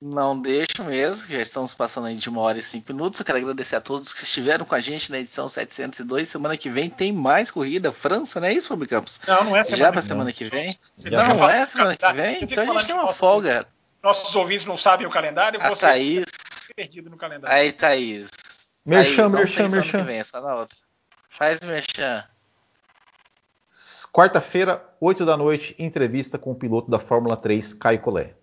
Não 0.00 0.40
deixo 0.40 0.84
mesmo, 0.84 1.26
já 1.28 1.40
estamos 1.40 1.74
passando 1.74 2.06
aí 2.06 2.14
de 2.14 2.28
uma 2.28 2.40
hora 2.40 2.56
e 2.56 2.62
cinco 2.62 2.92
minutos. 2.92 3.18
Eu 3.18 3.26
quero 3.26 3.38
agradecer 3.38 3.74
a 3.74 3.80
todos 3.80 4.12
que 4.12 4.22
estiveram 4.22 4.64
com 4.64 4.74
a 4.76 4.80
gente 4.80 5.10
na 5.10 5.18
edição 5.18 5.48
702. 5.48 6.28
Semana 6.28 6.56
que 6.56 6.70
vem 6.70 6.88
tem 6.88 7.12
mais 7.12 7.50
corrida. 7.50 7.90
França, 7.90 8.38
não 8.38 8.46
é 8.46 8.52
isso, 8.52 8.68
Fábio 8.68 8.88
Campos? 8.88 9.20
Não, 9.26 9.44
não 9.44 9.56
é 9.56 9.64
semana 9.64 9.84
Já 9.84 9.92
para 9.92 10.02
semana 10.02 10.32
que 10.32 10.44
vem? 10.44 10.78
Você 10.96 11.10
não, 11.10 11.26
não 11.36 11.48
é 11.48 11.66
semana 11.66 11.96
que 11.96 12.12
vem? 12.12 12.44
Então 12.44 12.62
a 12.62 12.78
gente 12.78 12.86
tem 12.86 12.94
uma 12.94 13.12
folga. 13.12 13.66
Nossos 14.00 14.36
ouvintes 14.36 14.66
não 14.66 14.76
sabem 14.76 15.04
o 15.04 15.10
calendário. 15.10 15.60
A 15.60 15.68
você 15.68 15.86
Thaís. 15.86 16.26
perdido 16.76 17.10
no 17.10 17.16
calendário. 17.16 17.56
Aí, 17.56 17.72
Thaís. 17.72 18.28
Merchan, 18.86 19.30
merchan, 19.30 19.68
merchan. 19.68 20.04
Vem, 20.04 20.20
é 20.20 20.24
só 20.24 20.40
na 20.40 20.54
outra. 20.54 20.76
Faz 21.28 21.58
merchan. 21.60 22.24
Quarta-feira, 24.12 24.82
8 25.00 25.26
da 25.26 25.36
noite, 25.36 25.74
entrevista 25.76 26.38
com 26.38 26.52
o 26.52 26.54
piloto 26.54 26.88
da 26.88 27.00
Fórmula 27.00 27.36
3, 27.36 27.74
Caio 27.74 28.00
Collet. 28.00 28.37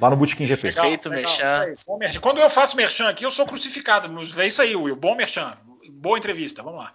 Lá 0.00 0.10
no 0.10 0.16
Bootkin 0.16 0.46
GP. 0.46 0.72
Perfeito, 0.72 1.10
merchan. 1.10 1.74
merchan. 1.98 2.20
Quando 2.20 2.40
eu 2.40 2.48
faço 2.48 2.76
merchan 2.76 3.08
aqui, 3.08 3.24
eu 3.24 3.30
sou 3.30 3.46
crucificado. 3.46 4.08
É 4.40 4.46
isso 4.46 4.62
aí, 4.62 4.76
Will. 4.76 4.94
Bom 4.94 5.14
merchan. 5.14 5.56
Boa 5.90 6.18
entrevista. 6.18 6.62
Vamos 6.62 6.80
lá. 6.80 6.94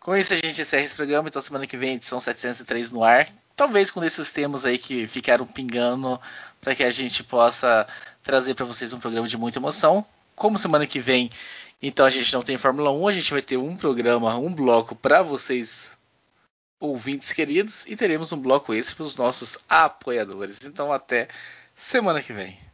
Com 0.00 0.16
isso 0.16 0.32
a 0.32 0.36
gente 0.36 0.60
encerra 0.60 0.82
esse 0.82 0.94
programa. 0.94 1.28
Então 1.28 1.42
semana 1.42 1.66
que 1.66 1.76
vem, 1.76 1.94
edição 1.94 2.20
703 2.20 2.90
no 2.90 3.04
ar. 3.04 3.28
Talvez 3.54 3.90
com 3.90 4.02
esses 4.02 4.32
temas 4.32 4.64
aí 4.64 4.78
que 4.78 5.06
ficaram 5.06 5.46
pingando 5.46 6.18
para 6.60 6.74
que 6.74 6.82
a 6.82 6.90
gente 6.90 7.22
possa 7.22 7.86
trazer 8.22 8.54
para 8.54 8.64
vocês 8.64 8.92
um 8.92 8.98
programa 8.98 9.28
de 9.28 9.36
muita 9.36 9.58
emoção. 9.58 10.04
Como 10.34 10.58
semana 10.58 10.86
que 10.86 10.98
vem, 10.98 11.30
então 11.82 12.06
a 12.06 12.10
gente 12.10 12.32
não 12.32 12.40
tem 12.40 12.56
Fórmula 12.56 12.90
1, 12.90 13.08
a 13.08 13.12
gente 13.12 13.30
vai 13.30 13.42
ter 13.42 13.58
um 13.58 13.76
programa, 13.76 14.36
um 14.38 14.52
bloco 14.52 14.94
para 14.94 15.22
vocês 15.22 15.90
ouvintes 16.80 17.32
queridos, 17.32 17.84
e 17.86 17.94
teremos 17.94 18.32
um 18.32 18.40
bloco 18.40 18.74
esse 18.74 18.94
para 18.94 19.04
os 19.04 19.16
nossos 19.16 19.58
apoiadores. 19.68 20.58
Então, 20.64 20.90
até 20.90 21.28
semana 21.76 22.22
que 22.22 22.32
vem. 22.32 22.69